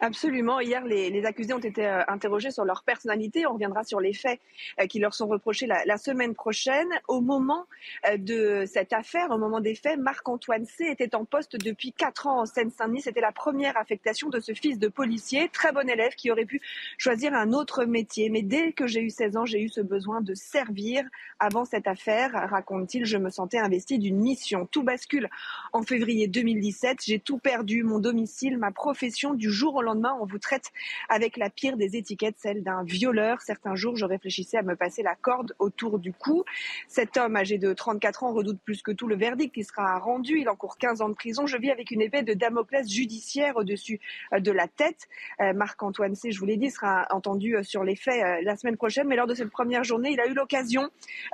Absolument. 0.00 0.60
Hier, 0.60 0.84
les, 0.84 1.24
accusés 1.24 1.52
ont 1.52 1.58
été 1.58 1.84
euh, 1.84 2.02
interrogés 2.06 2.52
sur 2.52 2.64
leur 2.64 2.84
personnalité. 2.84 3.46
On 3.46 3.54
reviendra 3.54 3.82
sur 3.82 3.98
les 3.98 4.12
faits 4.12 4.38
euh, 4.80 4.86
qui 4.86 5.00
leur 5.00 5.12
sont 5.12 5.26
reprochés 5.26 5.66
la, 5.66 5.98
semaine 5.98 6.34
prochaine. 6.34 6.88
Au 7.08 7.20
moment 7.20 7.66
euh, 8.06 8.16
de 8.16 8.64
cette 8.66 8.92
affaire, 8.92 9.30
au 9.30 9.38
moment 9.38 9.60
des 9.60 9.74
faits, 9.74 9.98
Marc-Antoine 9.98 10.66
C. 10.66 10.84
était 10.88 11.16
en 11.16 11.24
poste 11.24 11.56
depuis 11.56 11.92
quatre 11.92 12.28
ans 12.28 12.42
en 12.42 12.46
Seine-Saint-Denis. 12.46 13.02
C'était 13.02 13.20
la 13.20 13.32
première 13.32 13.76
affectation 13.76 14.28
de 14.28 14.38
ce 14.38 14.52
fils 14.54 14.78
de 14.78 14.86
policier, 14.86 15.48
très 15.48 15.72
bon 15.72 15.88
élève 15.88 16.14
qui 16.14 16.30
aurait 16.30 16.46
pu 16.46 16.60
choisir 16.96 17.34
un 17.34 17.52
autre 17.52 17.84
métier. 17.84 18.30
Mais 18.30 18.42
dès 18.42 18.72
que 18.72 18.86
j'ai 18.86 19.02
eu 19.02 19.10
16 19.10 19.36
ans, 19.36 19.46
j'ai 19.46 19.60
eu 19.60 19.68
ce 19.68 19.80
besoin 19.80 20.20
de 20.20 20.34
servir. 20.34 21.04
Avant 21.40 21.64
cette 21.64 21.88
affaire, 21.88 22.30
raconte-t-il, 22.32 23.04
je 23.04 23.16
me 23.16 23.30
sentais 23.30 23.58
investi 23.58 23.98
d'une 23.98 24.18
mission. 24.18 24.66
Tout 24.70 24.84
bascule 24.84 25.28
en 25.72 25.82
février 25.82 26.28
2017. 26.28 26.98
J'ai 27.04 27.18
tout 27.18 27.38
perdu, 27.38 27.82
mon 27.82 27.98
domicile, 27.98 28.58
ma 28.58 28.70
profession 28.70 29.34
du 29.34 29.50
jour 29.50 29.74
au 29.74 29.82
lendemain, 29.82 29.87
on 29.96 30.26
vous 30.26 30.38
traite 30.38 30.72
avec 31.08 31.36
la 31.36 31.50
pire 31.50 31.76
des 31.76 31.96
étiquettes, 31.96 32.36
celle 32.38 32.62
d'un 32.62 32.82
violeur. 32.82 33.40
Certains 33.40 33.74
jours, 33.74 33.96
je 33.96 34.04
réfléchissais 34.04 34.58
à 34.58 34.62
me 34.62 34.76
passer 34.76 35.02
la 35.02 35.14
corde 35.14 35.54
autour 35.58 35.98
du 35.98 36.12
cou. 36.12 36.44
Cet 36.86 37.16
homme 37.16 37.36
âgé 37.36 37.58
de 37.58 37.72
34 37.72 38.24
ans 38.24 38.32
redoute 38.32 38.60
plus 38.64 38.82
que 38.82 38.90
tout 38.90 39.06
le 39.06 39.16
verdict 39.16 39.54
qui 39.54 39.64
sera 39.64 39.98
rendu. 39.98 40.38
Il 40.38 40.48
encourt 40.48 40.78
15 40.78 41.02
ans 41.02 41.08
de 41.08 41.14
prison. 41.14 41.46
Je 41.46 41.56
vis 41.56 41.70
avec 41.70 41.90
une 41.90 42.02
épée 42.02 42.22
de 42.22 42.34
Damoclès 42.34 42.88
judiciaire 42.88 43.56
au-dessus 43.56 44.00
euh, 44.32 44.40
de 44.40 44.52
la 44.52 44.68
tête. 44.68 45.08
Euh, 45.40 45.52
Marc-Antoine 45.52 46.14
C, 46.14 46.32
je 46.32 46.38
vous 46.38 46.46
l'ai 46.46 46.56
dit, 46.56 46.70
sera 46.70 47.06
entendu 47.10 47.56
euh, 47.56 47.62
sur 47.62 47.84
les 47.84 47.96
faits 47.96 48.42
la 48.42 48.56
semaine 48.56 48.76
prochaine. 48.76 49.06
Mais 49.06 49.16
lors 49.16 49.26
de 49.26 49.34
cette 49.34 49.50
première 49.50 49.84
journée, 49.84 50.10
il 50.10 50.20
a 50.20 50.26
eu 50.26 50.34
l'occasion 50.34 50.90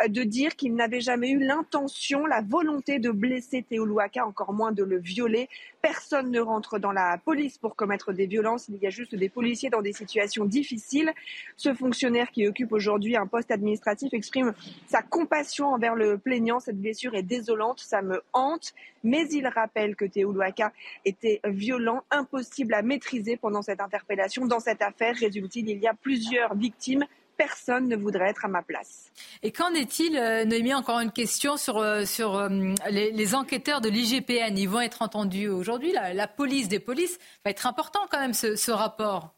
de 0.07 0.23
dire 0.23 0.57
qu'il 0.57 0.75
n'avait 0.75 1.01
jamais 1.01 1.31
eu 1.31 1.39
l'intention, 1.39 2.27
la 2.27 2.43
volonté 2.43 2.99
de 2.99 3.11
blesser 3.11 3.63
Théo 3.63 3.85
Louaka, 3.85 4.27
encore 4.27 4.53
moins 4.53 4.73
de 4.73 4.85
le 4.85 4.99
violer. 4.99 5.49
Personne 5.83 6.31
ne 6.31 6.41
rentre 6.41 6.79
dans 6.79 6.93
la 6.93 7.19
police 7.19 7.59
pour 7.59 7.77
commettre 7.77 8.13
des 8.13 8.27
violences 8.27 8.44
il 8.69 8.77
y 8.83 8.87
a 8.87 8.91
juste 8.91 9.15
des 9.15 9.29
policiers 9.29 9.71
dans 9.71 9.83
des 9.83 9.93
situations 9.93 10.45
difficiles. 10.45 11.13
Ce 11.57 11.73
fonctionnaire 11.75 12.31
qui 12.31 12.47
occupe 12.47 12.73
aujourd'hui 12.73 13.17
un 13.17 13.27
poste 13.27 13.51
administratif 13.51 14.13
exprime 14.13 14.53
sa 14.87 15.03
compassion 15.03 15.69
envers 15.69 15.95
le 15.95 16.19
plaignant. 16.19 16.61
Cette 16.61 16.81
blessure 16.81 17.15
est 17.15 17.23
désolante, 17.23 17.81
ça 17.81 18.03
me 18.03 18.23
hante, 18.33 18.75
mais 19.03 19.27
il 19.31 19.47
rappelle 19.47 19.97
que 19.97 20.05
Théo 20.05 20.33
Louaka 20.33 20.73
était 21.05 21.41
violent, 21.45 22.03
impossible 22.11 22.75
à 22.75 22.83
maîtriser 22.83 23.37
pendant 23.37 23.63
cette 23.63 23.81
interpellation. 23.81 24.47
Dans 24.47 24.61
cette 24.61 24.83
affaire, 24.83 25.15
résulte-t-il, 25.17 25.69
il 25.69 25.79
y 25.79 25.87
a 25.87 25.95
plusieurs 25.95 26.55
victimes 26.55 27.05
personne 27.37 27.89
ne 27.89 27.97
voudrait 27.97 28.31
être 28.31 28.45
à 28.45 28.49
ma 28.49 28.63
place. 28.63 29.11
Et 29.43 29.53
qu'en 29.53 29.73
est-il, 29.75 30.17
euh, 30.17 30.45
Noémie, 30.45 30.75
encore 30.75 31.01
une 31.01 31.13
question 31.13 31.57
sur, 31.57 31.79
euh, 31.79 32.05
sur 32.05 32.37
euh, 32.37 32.49
les, 32.91 33.35
enquêteurs 33.35 33.81
de 33.81 33.89
l'IGPN? 33.89 34.57
Ils 34.57 34.69
vont 34.69 34.81
être 34.81 35.03
entendus 35.03 35.49
aujourd'hui. 35.49 35.93
La, 35.93 36.29
police 36.29 36.69
des 36.69 36.81
polices 36.81 37.19
va 37.45 37.51
être 37.51 37.67
important 37.67 38.01
quand 38.11 38.21
même, 38.21 38.35
ce 38.35 38.71
rapport. 38.71 39.35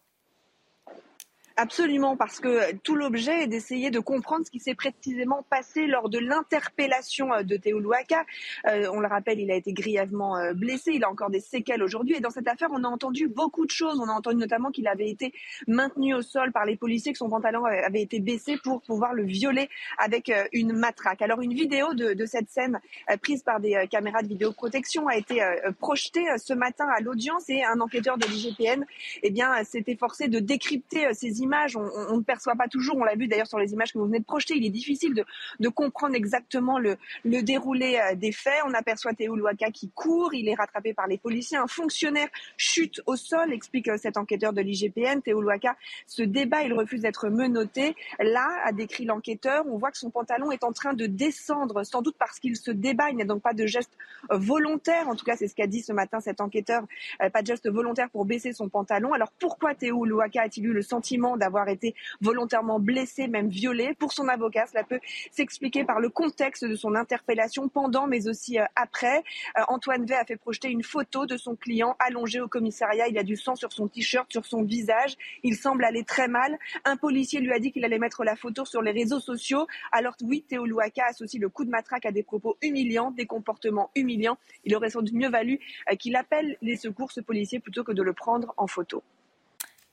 Absolument, 1.58 2.18
parce 2.18 2.38
que 2.38 2.74
tout 2.82 2.96
l'objet 2.96 3.44
est 3.44 3.46
d'essayer 3.46 3.90
de 3.90 3.98
comprendre 3.98 4.44
ce 4.44 4.50
qui 4.50 4.60
s'est 4.60 4.74
précisément 4.74 5.42
passé 5.48 5.86
lors 5.86 6.10
de 6.10 6.18
l'interpellation 6.18 7.32
euh, 7.32 7.44
de 7.44 7.56
Théo 7.56 7.78
Louaka. 7.78 8.26
Euh, 8.66 8.90
on 8.92 9.00
le 9.00 9.08
rappelle, 9.08 9.40
il 9.40 9.50
a 9.50 9.54
été 9.54 9.72
grièvement 9.72 10.36
euh, 10.36 10.52
blessé, 10.52 10.92
il 10.92 11.02
a 11.02 11.10
encore 11.10 11.30
des 11.30 11.40
séquelles 11.40 11.82
aujourd'hui. 11.82 12.16
Et 12.16 12.20
dans 12.20 12.28
cette 12.28 12.46
affaire, 12.46 12.68
on 12.72 12.84
a 12.84 12.88
entendu 12.88 13.28
beaucoup 13.28 13.64
de 13.64 13.70
choses. 13.70 13.98
On 13.98 14.08
a 14.10 14.12
entendu 14.12 14.36
notamment 14.36 14.70
qu'il 14.70 14.86
avait 14.86 15.08
été 15.08 15.32
maintenu 15.66 16.12
au 16.12 16.20
sol 16.20 16.52
par 16.52 16.66
les 16.66 16.76
policiers, 16.76 17.12
que 17.12 17.18
son 17.18 17.30
pantalon 17.30 17.64
avait 17.64 18.02
été 18.02 18.20
baissé 18.20 18.58
pour 18.62 18.82
pouvoir 18.82 19.14
le 19.14 19.24
violer 19.24 19.70
avec 19.96 20.30
une 20.52 20.74
matraque. 20.74 21.22
Alors 21.22 21.40
une 21.40 21.54
vidéo 21.54 21.94
de, 21.94 22.12
de 22.12 22.26
cette 22.26 22.50
scène 22.50 22.80
prise 23.22 23.42
par 23.42 23.60
des 23.60 23.86
caméras 23.90 24.20
de 24.20 24.28
vidéoprotection 24.28 25.08
a 25.08 25.16
été 25.16 25.40
projetée 25.78 26.24
ce 26.36 26.52
matin 26.52 26.86
à 26.94 27.00
l'audience 27.00 27.48
et 27.48 27.64
un 27.64 27.80
enquêteur 27.80 28.18
de 28.18 28.26
l'IGPN 28.26 28.84
eh 29.22 29.30
bien, 29.30 29.64
s'est 29.64 29.84
efforcé 29.86 30.28
de 30.28 30.38
décrypter 30.38 31.14
ces 31.14 31.40
images 31.40 31.45
on, 31.76 32.16
ne 32.16 32.22
perçoit 32.22 32.54
pas 32.54 32.68
toujours, 32.68 32.96
on 32.96 33.04
l'a 33.04 33.14
vu 33.14 33.28
d'ailleurs 33.28 33.46
sur 33.46 33.58
les 33.58 33.72
images 33.72 33.92
que 33.92 33.98
vous 33.98 34.06
venez 34.06 34.20
de 34.20 34.24
projeter, 34.24 34.54
il 34.56 34.64
est 34.64 34.70
difficile 34.70 35.14
de, 35.14 35.68
comprendre 35.68 36.14
exactement 36.14 36.78
le, 36.78 36.96
déroulé 37.24 37.98
euh, 37.98 38.14
des 38.14 38.32
faits. 38.32 38.62
On 38.66 38.72
aperçoit 38.74 39.12
Théo 39.12 39.36
Louaka 39.36 39.70
qui 39.70 39.90
court, 39.90 40.32
il 40.34 40.48
est 40.48 40.54
rattrapé 40.54 40.94
par 40.94 41.06
les 41.06 41.18
policiers, 41.18 41.58
un 41.58 41.66
fonctionnaire 41.66 42.28
chute 42.56 43.00
au 43.06 43.16
sol, 43.16 43.52
explique 43.52 43.88
euh, 43.88 43.96
cet 43.98 44.16
enquêteur 44.16 44.52
de 44.52 44.60
l'IGPN. 44.60 45.20
Théo 45.20 45.40
Louaka 45.40 45.76
se 46.06 46.22
débat, 46.22 46.62
il 46.62 46.72
refuse 46.72 47.02
d'être 47.02 47.28
menotté. 47.28 47.94
Là, 48.18 48.46
a 48.64 48.72
décrit 48.72 49.04
l'enquêteur, 49.04 49.64
on 49.66 49.76
voit 49.76 49.90
que 49.90 49.98
son 49.98 50.10
pantalon 50.10 50.50
est 50.50 50.64
en 50.64 50.72
train 50.72 50.94
de 50.94 51.06
descendre, 51.06 51.84
sans 51.84 52.02
doute 52.02 52.16
parce 52.18 52.38
qu'il 52.38 52.56
se 52.56 52.70
débat, 52.70 53.10
il 53.10 53.16
n'y 53.16 53.22
a 53.22 53.26
donc 53.26 53.42
pas 53.42 53.54
de 53.54 53.66
geste 53.66 53.92
euh, 54.30 54.38
volontaire, 54.38 55.08
en 55.08 55.16
tout 55.16 55.24
cas 55.24 55.36
c'est 55.36 55.48
ce 55.48 55.54
qu'a 55.54 55.66
dit 55.66 55.82
ce 55.82 55.92
matin 55.92 56.20
cet 56.20 56.40
enquêteur, 56.40 56.84
pas 57.32 57.42
de 57.42 57.46
geste 57.46 57.68
volontaire 57.68 58.08
pour 58.10 58.24
baisser 58.24 58.52
son 58.52 58.68
pantalon. 58.68 59.12
Alors 59.12 59.32
pourquoi 59.38 59.74
Théo 59.74 60.04
a-t-il 60.38 60.66
eu 60.66 60.72
le 60.72 60.82
sentiment 60.82 61.35
d'avoir 61.36 61.68
été 61.68 61.94
volontairement 62.20 62.80
blessé, 62.80 63.28
même 63.28 63.48
violé. 63.48 63.94
Pour 63.98 64.12
son 64.12 64.28
avocat, 64.28 64.66
cela 64.66 64.84
peut 64.84 65.00
s'expliquer 65.30 65.84
par 65.84 66.00
le 66.00 66.08
contexte 66.08 66.64
de 66.64 66.74
son 66.74 66.94
interpellation 66.94 67.68
pendant, 67.68 68.06
mais 68.06 68.28
aussi 68.28 68.58
euh, 68.58 68.64
après. 68.74 69.22
Euh, 69.58 69.62
Antoine 69.68 70.04
V 70.04 70.14
a 70.14 70.24
fait 70.24 70.36
projeter 70.36 70.68
une 70.68 70.82
photo 70.82 71.26
de 71.26 71.36
son 71.36 71.56
client 71.56 71.96
allongé 71.98 72.40
au 72.40 72.48
commissariat. 72.48 73.08
Il 73.08 73.18
a 73.18 73.22
du 73.22 73.36
sang 73.36 73.54
sur 73.54 73.72
son 73.72 73.88
t-shirt, 73.88 74.30
sur 74.30 74.46
son 74.46 74.62
visage. 74.62 75.16
Il 75.42 75.56
semble 75.56 75.84
aller 75.84 76.04
très 76.04 76.28
mal. 76.28 76.58
Un 76.84 76.96
policier 76.96 77.40
lui 77.40 77.52
a 77.52 77.58
dit 77.58 77.72
qu'il 77.72 77.84
allait 77.84 77.98
mettre 77.98 78.24
la 78.24 78.36
photo 78.36 78.64
sur 78.64 78.82
les 78.82 78.92
réseaux 78.92 79.20
sociaux. 79.20 79.66
Alors 79.92 80.14
oui, 80.22 80.44
Théo 80.48 80.66
Louaka 80.66 81.04
associe 81.08 81.40
le 81.40 81.48
coup 81.48 81.64
de 81.64 81.70
matraque 81.70 82.06
à 82.06 82.12
des 82.12 82.22
propos 82.22 82.56
humiliants, 82.62 83.10
des 83.10 83.26
comportements 83.26 83.90
humiliants. 83.94 84.38
Il 84.64 84.74
aurait 84.74 84.90
sans 84.90 85.02
doute 85.02 85.14
mieux 85.14 85.30
valu 85.30 85.60
euh, 85.90 85.96
qu'il 85.96 86.16
appelle 86.16 86.56
les 86.62 86.76
secours, 86.76 87.12
ce 87.12 87.20
policier, 87.20 87.60
plutôt 87.60 87.84
que 87.84 87.92
de 87.92 88.02
le 88.02 88.12
prendre 88.12 88.54
en 88.56 88.66
photo. 88.66 89.02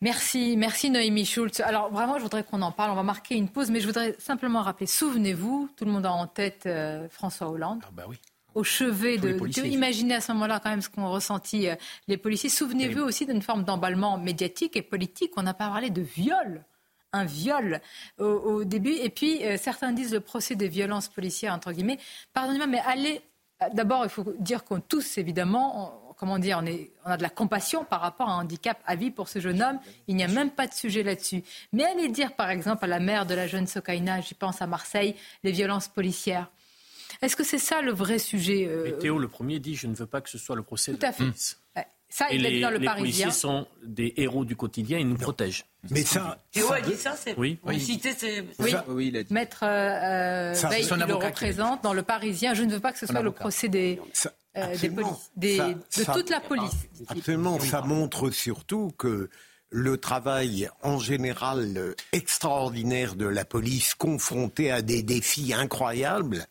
Merci, 0.04 0.58
merci 0.58 0.90
Noémie 0.90 1.24
Schultz. 1.24 1.62
Alors 1.62 1.90
vraiment, 1.90 2.18
je 2.18 2.24
voudrais 2.24 2.44
qu'on 2.44 2.62
en 2.62 2.74
parle. 2.74 2.92
On 2.92 2.96
va 2.96 3.04
marquer 3.04 3.36
une 3.36 3.48
pause, 3.48 3.72
mais 3.72 3.80
je 3.80 3.88
voudrais 3.88 4.14
simplement 4.20 4.62
rappeler, 4.62 4.86
souvenez-vous, 4.86 5.70
tout 5.78 5.86
le 5.86 5.92
monde 5.92 6.06
a 6.06 6.12
en 6.12 6.28
tête 6.28 6.66
euh, 6.66 7.08
François 7.08 7.50
Hollande. 7.50 7.80
Ah 7.88 7.92
bah 7.94 8.04
oui. 8.10 8.18
au 8.54 8.66
chevet 8.66 9.18
de, 9.18 9.40
Imaginez 9.66 10.16
à 10.16 10.20
ce 10.20 10.34
moment-là 10.34 10.60
quand 10.62 10.72
même 10.72 10.82
ce 10.82 10.90
qu'ont 10.90 11.10
ressenti 11.10 11.70
euh, 11.70 11.76
les 12.10 12.18
policiers. 12.18 12.50
Souvenez-vous 12.50 13.02
aussi 13.02 13.26
d'une 13.26 13.42
forme 13.42 13.64
d'emballement 13.64 14.18
médiatique 14.18 14.76
et 14.76 14.82
politique. 14.82 15.32
On 15.38 15.44
n'a 15.44 15.54
pas 15.54 15.70
parlé 15.70 15.90
de 15.90 16.02
viol 16.02 16.66
un 17.14 17.24
viol 17.24 17.80
au, 18.18 18.66
début. 18.66 18.92
Et 18.92 19.10
puis, 19.10 19.46
euh, 19.46 19.56
certains 19.58 19.94
disent 19.94 20.14
le 20.14 20.20
procès 20.20 20.56
des 20.56 20.68
violences 20.68 21.08
policières, 21.08 21.54
entre 21.54 21.72
guillemets. 21.72 22.00
Pardonnez-moi, 22.34 22.68
mais 22.68 22.82
allez. 22.86 23.22
D'abord, 23.72 24.04
il 24.04 24.10
faut 24.10 24.26
dire 24.40 24.66
qu'on 24.66 24.82
tous, 24.82 25.18
évidemment, 25.18 26.03
comment 26.24 26.40
dire, 26.40 26.58
on, 26.62 26.66
est, 26.66 26.90
on 27.04 27.10
a 27.10 27.18
de 27.18 27.22
la 27.22 27.30
compassion 27.30 27.84
par 27.84 28.00
rapport 28.00 28.30
à 28.30 28.36
un 28.36 28.44
handicap 28.44 28.82
à 28.86 28.96
vie 28.96 29.12
pour 29.12 29.28
ce 29.28 29.40
jeune 29.40 29.62
homme. 29.62 29.78
Il 30.08 30.16
n'y 30.16 30.24
a 30.24 30.30
même 30.30 30.52
pas 30.52 30.68
de 30.68 30.74
sujet 30.74 31.04
là-dessus. 31.04 31.44
Mais 31.74 31.84
allez 31.84 32.08
dire, 32.08 32.34
par 32.34 32.50
exemple, 32.50 32.86
à 32.86 32.88
la 32.88 33.02
mère 33.02 33.26
de 33.26 33.36
la 33.36 33.46
jeune 33.46 33.68
Sokaina, 33.68 34.22
j'y 34.22 34.34
pense 34.34 34.62
à 34.62 34.68
Marseille, 34.68 35.16
les 35.44 35.52
violences 35.52 35.90
policières. 35.90 36.50
Est-ce 37.22 37.36
que 37.36 37.44
c'est 37.44 37.58
ça 37.58 37.82
le 37.82 37.92
vrai 37.92 38.20
sujet 38.20 38.68
euh... 38.70 38.92
Théo, 38.92 39.20
le 39.20 39.28
premier, 39.28 39.60
dit 39.60 39.76
Je 39.76 39.86
ne 39.88 39.96
veux 39.96 40.06
pas 40.06 40.22
que 40.22 40.30
ce 40.30 40.38
soit 40.38 40.56
le 40.56 40.64
procès 40.64 40.94
Tout 40.94 41.00
de 41.00 41.06
à 41.06 41.12
fait. 41.12 41.26
Ça, 42.08 42.28
il 42.32 42.44
les, 42.44 42.62
dans 42.62 42.70
le 42.70 42.78
les 42.78 42.88
policiers 42.88 43.32
sont 43.32 43.68
des 43.84 44.14
héros 44.18 44.46
du 44.46 44.56
quotidien, 44.56 45.00
ils 45.00 45.10
nous 45.10 45.18
protègent. 45.18 45.66
Mais 45.90 46.04
ça. 46.04 46.38
Théo 46.52 46.72
a 46.72 46.80
dit 46.80 46.94
ça, 46.94 47.16
c'est. 47.18 47.38
Oui. 47.38 47.60
oui. 47.64 47.82
Cité, 47.82 48.14
c'est. 48.16 48.46
Oui. 48.60 48.74
oui 48.88 49.08
il 49.08 49.18
a 49.18 49.24
dit. 49.24 49.34
Maître 49.34 49.64
euh, 49.64 50.54
Veil, 50.70 50.88
qui 50.88 50.94
le 50.94 51.16
représente 51.16 51.84
dans 51.84 51.94
le 51.94 52.04
Parisien. 52.04 52.54
Je 52.54 52.64
ne 52.64 52.72
veux 52.72 52.80
pas 52.80 52.94
que 52.94 53.00
ce 53.00 53.08
soit 53.08 53.24
le 53.24 53.32
procès 53.32 53.68
des. 53.68 54.00
Euh, 54.56 54.78
des 54.78 54.90
polices, 54.90 55.32
des, 55.36 55.58
de 55.58 56.14
toute 56.14 56.30
la 56.30 56.40
police. 56.40 56.76
Absolument, 57.08 57.60
ça 57.60 57.82
montre 57.82 58.30
surtout 58.30 58.94
que 58.98 59.30
le 59.72 59.98
travail 59.98 60.70
en 60.84 61.00
général 61.00 61.96
extraordinaire 62.12 63.16
de 63.16 63.26
la 63.26 63.46
police 63.46 63.96
confrontée 63.96 64.70
à 64.70 64.84
des 64.84 65.02
défis 65.02 65.54
incroyables 65.54 66.48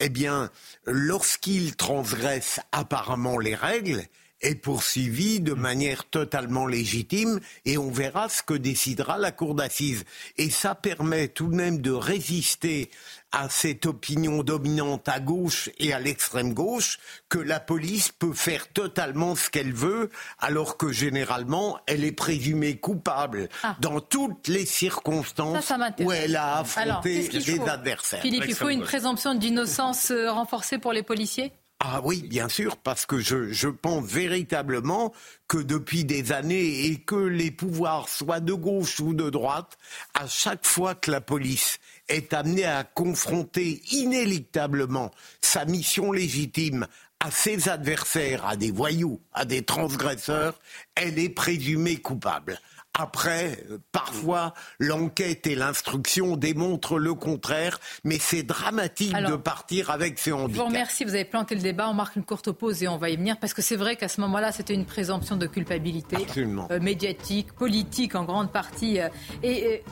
eh 0.00 0.08
bien, 0.08 0.50
lorsqu'il 0.84 1.74
transgresse 1.74 2.60
apparemment 2.72 3.38
les 3.38 3.54
règles, 3.54 4.04
est 4.40 4.54
poursuivi 4.54 5.40
de 5.40 5.52
manière 5.52 6.04
totalement 6.04 6.66
légitime 6.66 7.40
et 7.64 7.76
on 7.76 7.90
verra 7.90 8.28
ce 8.28 8.44
que 8.44 8.54
décidera 8.54 9.18
la 9.18 9.32
cour 9.32 9.56
d'assises. 9.56 10.04
Et 10.36 10.48
ça 10.48 10.76
permet 10.76 11.26
tout 11.26 11.48
de 11.48 11.56
même 11.56 11.80
de 11.80 11.90
résister 11.90 12.88
à 13.32 13.48
cette 13.48 13.86
opinion 13.86 14.42
dominante 14.42 15.08
à 15.08 15.20
gauche 15.20 15.70
et 15.78 15.92
à 15.92 15.98
l'extrême 15.98 16.54
gauche 16.54 16.98
que 17.28 17.38
la 17.38 17.60
police 17.60 18.10
peut 18.10 18.32
faire 18.32 18.68
totalement 18.68 19.36
ce 19.36 19.50
qu'elle 19.50 19.72
veut 19.72 20.08
alors 20.38 20.76
que 20.76 20.92
généralement 20.92 21.78
elle 21.86 22.04
est 22.04 22.12
présumée 22.12 22.78
coupable 22.78 23.48
ah. 23.62 23.76
dans 23.80 24.00
toutes 24.00 24.48
les 24.48 24.66
circonstances 24.66 25.72
où 26.00 26.12
elle 26.12 26.36
a 26.36 26.58
affronté 26.58 27.28
des 27.28 27.60
adversaires. 27.60 28.22
Philippe, 28.22 28.44
il 28.48 28.54
faut 28.54 28.70
une 28.70 28.82
présomption 28.82 29.34
d'innocence 29.34 30.10
euh, 30.10 30.30
renforcée 30.30 30.78
pour 30.78 30.92
les 30.92 31.02
policiers? 31.02 31.52
Ah 31.80 32.00
oui, 32.02 32.22
bien 32.22 32.48
sûr, 32.48 32.76
parce 32.76 33.06
que 33.06 33.20
je, 33.20 33.52
je, 33.52 33.68
pense 33.68 34.04
véritablement 34.04 35.12
que 35.46 35.58
depuis 35.58 36.04
des 36.04 36.32
années, 36.32 36.86
et 36.86 36.96
que 36.96 37.14
les 37.14 37.52
pouvoirs 37.52 38.08
soient 38.08 38.40
de 38.40 38.52
gauche 38.52 38.98
ou 38.98 39.14
de 39.14 39.30
droite, 39.30 39.78
à 40.12 40.26
chaque 40.26 40.66
fois 40.66 40.96
que 40.96 41.12
la 41.12 41.20
police 41.20 41.78
est 42.08 42.32
amenée 42.32 42.64
à 42.64 42.84
confronter 42.84 43.82
inéluctablement 43.90 45.10
sa 45.40 45.64
mission 45.64 46.12
légitime 46.12 46.86
à 47.20 47.30
ses 47.30 47.68
adversaires, 47.68 48.46
à 48.46 48.56
des 48.56 48.70
voyous, 48.70 49.20
à 49.32 49.44
des 49.44 49.64
transgresseurs, 49.64 50.58
elle 50.94 51.18
est 51.18 51.28
présumée 51.28 51.96
coupable. 51.96 52.60
Après, 53.00 53.62
parfois, 53.92 54.54
l'enquête 54.80 55.46
et 55.46 55.54
l'instruction 55.54 56.36
démontrent 56.36 56.98
le 56.98 57.14
contraire, 57.14 57.78
mais 58.02 58.18
c'est 58.18 58.42
dramatique 58.42 59.14
de 59.14 59.36
partir 59.36 59.90
avec 59.90 60.18
ces 60.18 60.32
handicaps. 60.32 60.54
Je 60.54 60.58
vous 60.58 60.66
remercie, 60.66 61.04
vous 61.04 61.14
avez 61.14 61.24
planté 61.24 61.54
le 61.54 61.60
débat. 61.60 61.88
On 61.88 61.94
marque 61.94 62.16
une 62.16 62.24
courte 62.24 62.50
pause 62.50 62.82
et 62.82 62.88
on 62.88 62.96
va 62.96 63.10
y 63.10 63.16
venir, 63.16 63.38
parce 63.38 63.54
que 63.54 63.62
c'est 63.62 63.76
vrai 63.76 63.94
qu'à 63.94 64.08
ce 64.08 64.20
moment-là, 64.22 64.50
c'était 64.50 64.74
une 64.74 64.84
présomption 64.84 65.36
de 65.36 65.46
culpabilité 65.46 66.16
euh, 66.36 66.80
médiatique, 66.80 67.52
politique 67.52 68.16
en 68.16 68.24
grande 68.24 68.50
partie. 68.50 68.98
Euh, 68.98 69.08
et, 69.44 69.84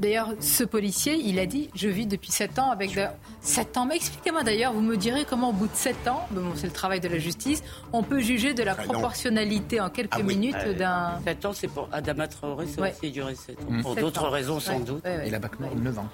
D'ailleurs, 0.00 0.30
ce 0.40 0.64
policier, 0.64 1.14
il 1.14 1.38
a 1.38 1.46
dit 1.46 1.70
Je 1.74 1.88
vis 1.88 2.06
depuis 2.06 2.32
7 2.32 2.58
ans 2.58 2.70
avec. 2.70 2.98
7 3.40 3.76
ans 3.76 3.86
Mais 3.86 3.96
expliquez-moi 3.96 4.42
d'ailleurs, 4.42 4.72
vous 4.72 4.80
me 4.80 4.96
direz 4.96 5.24
comment, 5.24 5.50
au 5.50 5.52
bout 5.52 5.66
de 5.66 5.74
7 5.74 6.08
ans, 6.08 6.26
bon, 6.30 6.52
c'est 6.54 6.66
le 6.66 6.72
travail 6.72 7.00
de 7.00 7.08
la 7.08 7.18
justice, 7.18 7.62
on 7.92 8.02
peut 8.02 8.20
juger 8.20 8.54
de 8.54 8.62
la 8.62 8.76
ah 8.78 8.82
proportionnalité 8.82 9.80
en 9.80 9.90
quelques 9.90 10.12
ah 10.12 10.22
minutes 10.22 10.68
d'un. 10.76 11.20
7 11.24 11.44
ans, 11.46 11.52
c'est 11.52 11.68
pour 11.68 11.88
Adama 11.92 12.28
Traoré, 12.28 12.66
ça 12.66 12.82
aussi 12.82 13.10
duré 13.10 13.34
7 13.34 13.56
ans. 13.60 13.82
Pour 13.82 13.94
d'autres 13.96 14.28
raisons, 14.28 14.60
sans 14.60 14.80
doute. 14.80 15.04
Et 15.06 15.30
la 15.30 15.38
BAC 15.38 15.60
9 15.60 15.98
ans. 15.98 16.08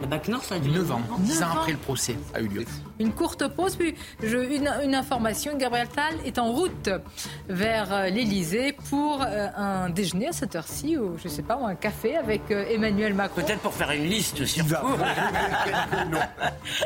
Le 0.00 0.06
bac 0.06 0.28
Nord, 0.28 0.42
ça 0.42 0.54
a 0.54 0.58
9 0.58 0.92
ans, 0.92 1.02
10 1.18 1.42
ans 1.42 1.46
après 1.56 1.72
le 1.72 1.78
procès 1.78 2.16
a 2.34 2.40
eu 2.40 2.48
lieu. 2.48 2.64
Une 2.98 3.12
courte 3.12 3.46
pause, 3.48 3.76
puis 3.76 3.94
je, 4.22 4.38
une, 4.38 4.94
information. 4.94 5.56
Gabriel 5.56 5.88
Tal 5.88 6.14
est 6.24 6.38
en 6.38 6.52
route 6.52 6.88
vers 7.48 7.92
euh, 7.92 8.08
l'Elysée 8.08 8.76
pour 8.88 9.22
euh, 9.22 9.48
un 9.56 9.90
déjeuner 9.90 10.28
à 10.28 10.32
cette 10.32 10.56
heure-ci, 10.56 10.96
ou 10.96 11.18
je 11.18 11.24
ne 11.24 11.28
sais 11.28 11.42
pas, 11.42 11.56
ou 11.56 11.66
un 11.66 11.74
café 11.74 12.16
avec 12.16 12.50
euh, 12.50 12.64
Emmanuel 12.70 13.14
Macron. 13.14 13.42
Peut-être 13.42 13.60
pour 13.60 13.74
faire 13.74 13.90
une 13.90 14.04
liste 14.04 14.44
sur 14.44 14.64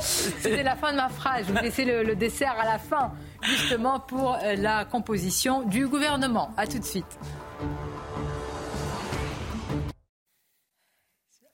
C'était 0.01 0.63
la 0.63 0.77
fin 0.77 0.93
de 0.93 0.97
ma 0.97 1.09
phrase. 1.09 1.45
Je 1.49 1.53
vais 1.53 1.63
laisser 1.63 1.85
le, 1.85 2.03
le 2.03 2.17
dessert 2.17 2.57
à 2.61 2.65
la 2.65 2.79
fin, 2.79 3.13
justement 3.43 4.01
pour 4.01 4.39
la 4.57 4.85
composition 4.85 5.63
du 5.63 5.87
gouvernement. 5.87 6.51
A 6.57 6.67
tout 6.67 6.79
de 6.79 6.85
suite. 6.85 7.19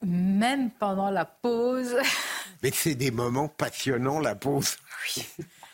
Même 0.03 0.71
pendant 0.71 1.11
la 1.11 1.25
pause. 1.25 1.97
Mais 2.63 2.71
c'est 2.73 2.95
des 2.95 3.11
moments 3.11 3.49
passionnants, 3.49 4.19
la 4.19 4.35
pause. 4.35 4.77
Oui. 5.17 5.25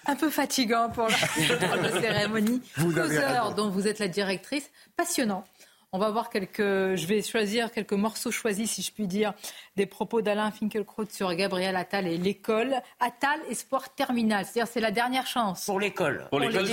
Un 0.06 0.14
peu 0.14 0.30
fatigant 0.30 0.88
pour 0.88 1.08
la, 1.08 1.16
cérémonie. 2.00 2.62
Vous 2.76 2.96
heures 2.96 3.54
dont 3.54 3.70
vous 3.70 3.88
êtes 3.88 3.98
la 3.98 4.08
directrice. 4.08 4.70
Passionnant. 4.96 5.44
On 5.96 5.98
va 5.98 6.10
voir 6.10 6.28
quelques. 6.28 6.58
Je 6.58 7.06
vais 7.06 7.22
choisir 7.22 7.72
quelques 7.72 7.94
morceaux 7.94 8.30
choisis, 8.30 8.70
si 8.70 8.82
je 8.82 8.92
puis 8.92 9.06
dire, 9.06 9.32
des 9.76 9.86
propos 9.86 10.20
d'Alain 10.20 10.50
Finkielkraut 10.50 11.06
sur 11.10 11.34
Gabriel 11.34 11.74
Attal 11.74 12.06
et 12.06 12.18
l'école. 12.18 12.74
Attal, 13.00 13.40
espoir 13.48 13.94
terminal. 13.94 14.44
C'est-à-dire, 14.44 14.70
c'est 14.70 14.80
la 14.80 14.90
dernière 14.90 15.26
chance. 15.26 15.64
Pour 15.64 15.80
l'école. 15.80 16.26
Pour 16.28 16.38
l'école, 16.38 16.66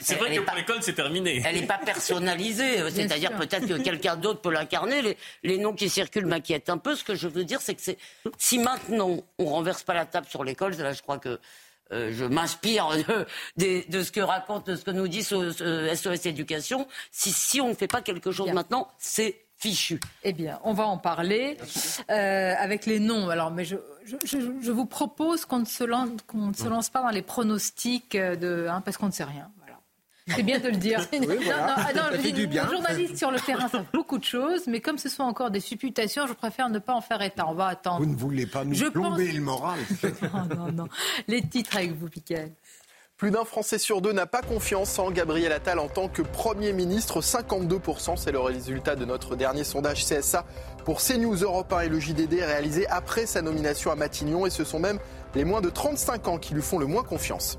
c'est 0.00 0.16
vrai 0.16 0.36
que 0.36 0.42
pour 0.42 0.54
l'école, 0.54 0.82
c'est 0.82 0.92
terminé. 0.92 1.40
Elle 1.46 1.60
n'est 1.60 1.66
pas 1.66 1.78
personnalisée. 1.78 2.90
C'est-à-dire, 2.90 3.34
peut-être 3.38 3.66
que 3.66 3.78
quelqu'un 3.78 4.16
d'autre 4.16 4.42
peut 4.42 4.52
l'incarner. 4.52 5.00
Les, 5.00 5.16
les, 5.44 5.56
noms 5.56 5.72
qui 5.72 5.88
circulent 5.88 6.26
m'inquiètent 6.26 6.68
un 6.68 6.76
peu. 6.76 6.94
Ce 6.94 7.04
que 7.04 7.14
je 7.14 7.26
veux 7.26 7.44
dire, 7.44 7.62
c'est 7.62 7.74
que 7.74 7.96
si 8.36 8.58
maintenant 8.58 9.16
on 9.38 9.46
renverse 9.46 9.82
pas 9.82 9.94
la 9.94 10.04
table 10.04 10.26
sur 10.26 10.44
l'école, 10.44 10.76
là, 10.76 10.92
je 10.92 11.00
crois 11.00 11.16
que 11.16 11.40
euh, 11.92 12.12
je 12.12 12.24
m'inspire 12.24 12.88
de, 13.56 14.02
ce 14.02 14.12
que 14.12 14.20
raconte, 14.20 14.66
de 14.66 14.76
ce 14.76 14.84
que 14.84 14.90
nous 14.90 15.08
dit 15.08 15.22
SOS 15.22 16.26
Éducation. 16.26 16.86
Si, 17.10 17.32
si 17.32 17.60
on 17.60 17.68
ne 17.68 17.74
fait 17.74 17.88
pas 17.88 18.02
quelque 18.02 18.32
chose 18.32 18.50
maintenant, 18.52 18.88
c'est 18.98 19.44
fichu. 19.56 19.98
Eh 20.22 20.32
bien, 20.32 20.60
on 20.62 20.72
va 20.72 20.86
en 20.86 20.98
parler 20.98 21.56
euh, 22.10 22.54
avec 22.58 22.86
les 22.86 23.00
noms. 23.00 23.28
Alors, 23.28 23.50
mais 23.50 23.64
je, 23.64 23.76
je, 24.04 24.70
vous 24.70 24.86
propose 24.86 25.44
qu'on 25.44 25.60
ne, 25.60 25.64
se 25.64 25.84
lance, 25.84 26.10
qu'on 26.26 26.48
ne 26.48 26.54
se 26.54 26.68
lance 26.68 26.90
pas 26.90 27.02
dans 27.02 27.10
les 27.10 27.22
pronostics 27.22 28.16
de, 28.16 28.66
hein, 28.70 28.80
parce 28.84 28.96
qu'on 28.96 29.06
ne 29.06 29.12
sait 29.12 29.24
rien. 29.24 29.50
C'est 30.34 30.42
bien 30.42 30.58
de 30.58 30.68
le 30.68 30.76
dire. 30.76 31.00
oui, 31.12 31.38
voilà. 31.42 31.76
non, 31.94 32.02
non, 32.16 32.32
du 32.32 32.46
bien. 32.46 32.68
journaliste 32.68 33.16
sur 33.16 33.30
le 33.30 33.40
terrain 33.40 33.68
savent 33.68 33.84
beaucoup 33.92 34.18
de 34.18 34.24
choses, 34.24 34.66
mais 34.66 34.80
comme 34.80 34.98
ce 34.98 35.08
sont 35.08 35.22
encore 35.22 35.50
des 35.50 35.60
supputations, 35.60 36.26
je 36.26 36.32
préfère 36.32 36.68
ne 36.68 36.78
pas 36.78 36.94
en 36.94 37.00
faire 37.00 37.22
état. 37.22 37.46
On 37.48 37.54
va 37.54 37.66
attendre. 37.66 38.00
Vous 38.00 38.06
ne 38.06 38.16
voulez 38.16 38.46
pas 38.46 38.64
nous 38.64 38.74
je 38.74 38.86
plomber 38.86 39.32
le 39.32 39.40
moral 39.40 39.78
Non, 40.22 40.56
non, 40.56 40.72
non. 40.72 40.88
Les 41.26 41.42
titres 41.42 41.76
avec 41.76 41.92
vous, 41.92 42.08
Piquet. 42.08 42.52
Plus 43.18 43.32
d'un 43.32 43.44
Français 43.44 43.78
sur 43.78 44.00
deux 44.00 44.12
n'a 44.12 44.26
pas 44.26 44.42
confiance 44.42 44.96
en 45.00 45.10
Gabriel 45.10 45.50
Attal 45.50 45.80
en 45.80 45.88
tant 45.88 46.06
que 46.06 46.22
Premier 46.22 46.72
ministre. 46.72 47.20
52%, 47.20 48.16
c'est 48.16 48.30
le 48.30 48.38
résultat 48.38 48.94
de 48.94 49.04
notre 49.04 49.34
dernier 49.34 49.64
sondage 49.64 50.04
CSA 50.06 50.46
pour 50.84 51.00
CNews 51.00 51.34
Europe 51.34 51.72
1 51.72 51.80
et 51.80 51.88
le 51.88 51.98
JDD 51.98 52.34
réalisé 52.34 52.86
après 52.86 53.26
sa 53.26 53.42
nomination 53.42 53.90
à 53.90 53.96
Matignon. 53.96 54.46
Et 54.46 54.50
ce 54.50 54.62
sont 54.62 54.78
même 54.78 55.00
les 55.34 55.44
moins 55.44 55.60
de 55.60 55.68
35 55.68 56.28
ans 56.28 56.38
qui 56.38 56.54
lui 56.54 56.62
font 56.62 56.78
le 56.78 56.86
moins 56.86 57.02
confiance. 57.02 57.58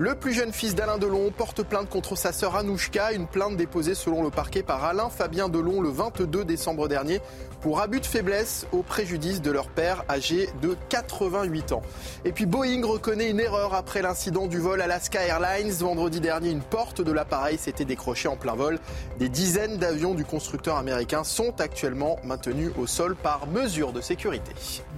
Le 0.00 0.14
plus 0.14 0.32
jeune 0.32 0.50
fils 0.50 0.74
d'Alain 0.74 0.96
Delon 0.96 1.30
porte 1.30 1.62
plainte 1.62 1.90
contre 1.90 2.16
sa 2.16 2.32
sœur 2.32 2.56
Anouchka, 2.56 3.12
une 3.12 3.26
plainte 3.26 3.58
déposée 3.58 3.94
selon 3.94 4.22
le 4.22 4.30
parquet 4.30 4.62
par 4.62 4.82
Alain 4.82 5.10
Fabien 5.10 5.50
Delon 5.50 5.82
le 5.82 5.90
22 5.90 6.42
décembre 6.46 6.88
dernier 6.88 7.20
pour 7.60 7.82
abus 7.82 8.00
de 8.00 8.06
faiblesse 8.06 8.66
au 8.72 8.82
préjudice 8.82 9.42
de 9.42 9.50
leur 9.50 9.68
père 9.68 10.02
âgé 10.08 10.48
de 10.62 10.74
88 10.88 11.72
ans. 11.72 11.82
Et 12.24 12.32
puis 12.32 12.46
Boeing 12.46 12.82
reconnaît 12.82 13.28
une 13.28 13.40
erreur 13.40 13.74
après 13.74 14.00
l'incident 14.00 14.46
du 14.46 14.58
vol 14.58 14.80
Alaska 14.80 15.20
Airlines. 15.20 15.70
Vendredi 15.72 16.20
dernier, 16.20 16.48
une 16.48 16.62
porte 16.62 17.02
de 17.02 17.12
l'appareil 17.12 17.58
s'était 17.58 17.84
décrochée 17.84 18.28
en 18.28 18.36
plein 18.36 18.54
vol. 18.54 18.78
Des 19.18 19.28
dizaines 19.28 19.76
d'avions 19.76 20.14
du 20.14 20.24
constructeur 20.24 20.78
américain 20.78 21.24
sont 21.24 21.60
actuellement 21.60 22.16
maintenus 22.24 22.72
au 22.78 22.86
sol 22.86 23.16
par 23.16 23.46
mesure 23.48 23.92
de 23.92 24.00
sécurité. 24.00 24.52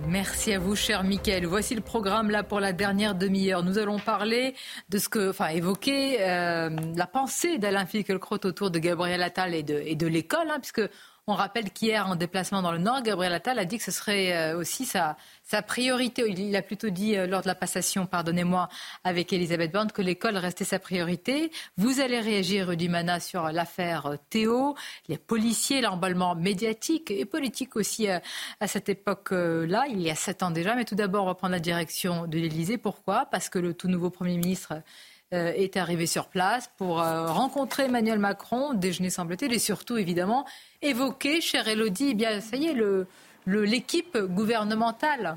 Merci 0.09 0.53
à 0.53 0.59
vous, 0.59 0.75
cher 0.75 1.05
Mickaël. 1.05 1.47
Voici 1.47 1.75
le 1.75 1.81
programme 1.81 2.31
là 2.31 2.43
pour 2.43 2.61
la 2.61 2.73
dernière 2.73 3.15
demi-heure. 3.15 3.63
Nous 3.63 3.79
allons 3.79 3.99
parler 3.99 4.55
de 4.89 4.99
ce 4.99 5.09
que, 5.09 5.31
enfin, 5.31 5.49
évoquer 5.49 6.17
euh, 6.21 6.71
la 6.97 7.07
pensée 7.07 7.59
d'Alain 7.59 7.87
Finkielkraut 7.87 8.45
autour 8.45 8.71
de 8.71 8.79
Gabriel 8.79 9.23
Attal 9.23 9.55
et 9.55 9.63
de, 9.63 10.07
l'école, 10.07 10.51
hein, 10.51 10.59
puisque 10.59 10.83
On 11.29 11.35
rappelle 11.35 11.71
qu'hier, 11.71 12.09
en 12.09 12.17
déplacement 12.17 12.63
dans 12.63 12.73
le 12.73 12.79
Nord, 12.79 13.01
Gabriel 13.05 13.33
Attal 13.33 13.57
a 13.61 13.65
dit 13.65 13.79
que 13.79 13.85
ce 13.85 13.93
serait 13.93 14.37
euh, 14.37 14.59
aussi 14.59 14.85
sa, 14.85 15.17
priorité. 15.69 16.25
Il 16.29 16.57
a 16.57 16.63
plutôt 16.63 16.91
dit 16.91 17.17
euh, 17.17 17.29
lors 17.29 17.43
de 17.43 17.47
la 17.47 17.55
passation, 17.55 18.07
pardonnez-moi, 18.07 18.69
avec 19.05 19.33
Elisabeth 19.33 19.71
Borne, 19.71 19.93
que 19.93 20.03
l'école 20.03 20.37
restait 20.37 20.65
sa 20.65 20.81
priorité. 20.81 21.53
Vous 21.77 22.01
allez 22.01 22.19
réagir, 22.19 22.67
Rudy 22.67 22.89
Mana, 22.89 23.21
sur 23.21 23.53
l'affaire 23.53 24.07
euh, 24.07 24.17
Théo, 24.31 24.75
les 25.07 25.17
policiers, 25.17 25.81
l'emballement 25.81 26.35
médiatique 26.35 27.13
et 27.13 27.25
politique 27.25 27.77
aussi 27.77 28.09
à, 28.09 28.21
cette 28.67 28.89
époque-là, 28.89 29.85
il 29.89 30.01
y 30.01 30.11
a 30.11 30.17
sept 30.17 30.43
ans 30.43 30.51
déjà. 30.51 30.75
Mais 30.75 30.85
tout 30.85 30.97
d'abord, 30.97 31.23
on 31.23 31.29
va 31.29 31.37
prendre 31.37 31.53
la 31.53 31.61
direction 31.61 32.27
de 32.27 32.37
l'Élysée. 32.37 32.79
Pourquoi? 32.79 33.27
Parce 33.27 33.49
que 33.49 33.61
le 33.61 33.75
tout 33.75 33.87
nouveau 33.87 34.11
Premier 34.11 34.39
ministre 34.39 34.75
est 35.33 35.77
arrivé 35.77 36.07
sur 36.07 36.27
place 36.27 36.71
pour 36.77 37.01
euh, 37.01 37.27
rencontrer 37.27 37.85
Emmanuel 37.85 38.19
Macron, 38.19 38.75
déjeuner 38.75 39.11
semble-t-il, 39.11 39.53
et 39.53 39.59
surtout 39.59 39.97
évidemment 39.97 40.45
évoquer, 40.83 41.41
chère 41.41 41.69
Elodie, 41.69 42.11
eh 42.11 42.15
bien 42.15 42.41
ça 42.41 42.57
y 42.57 42.67
est, 42.67 42.77
l'équipe 43.47 44.17
gouvernementale. 44.17 45.37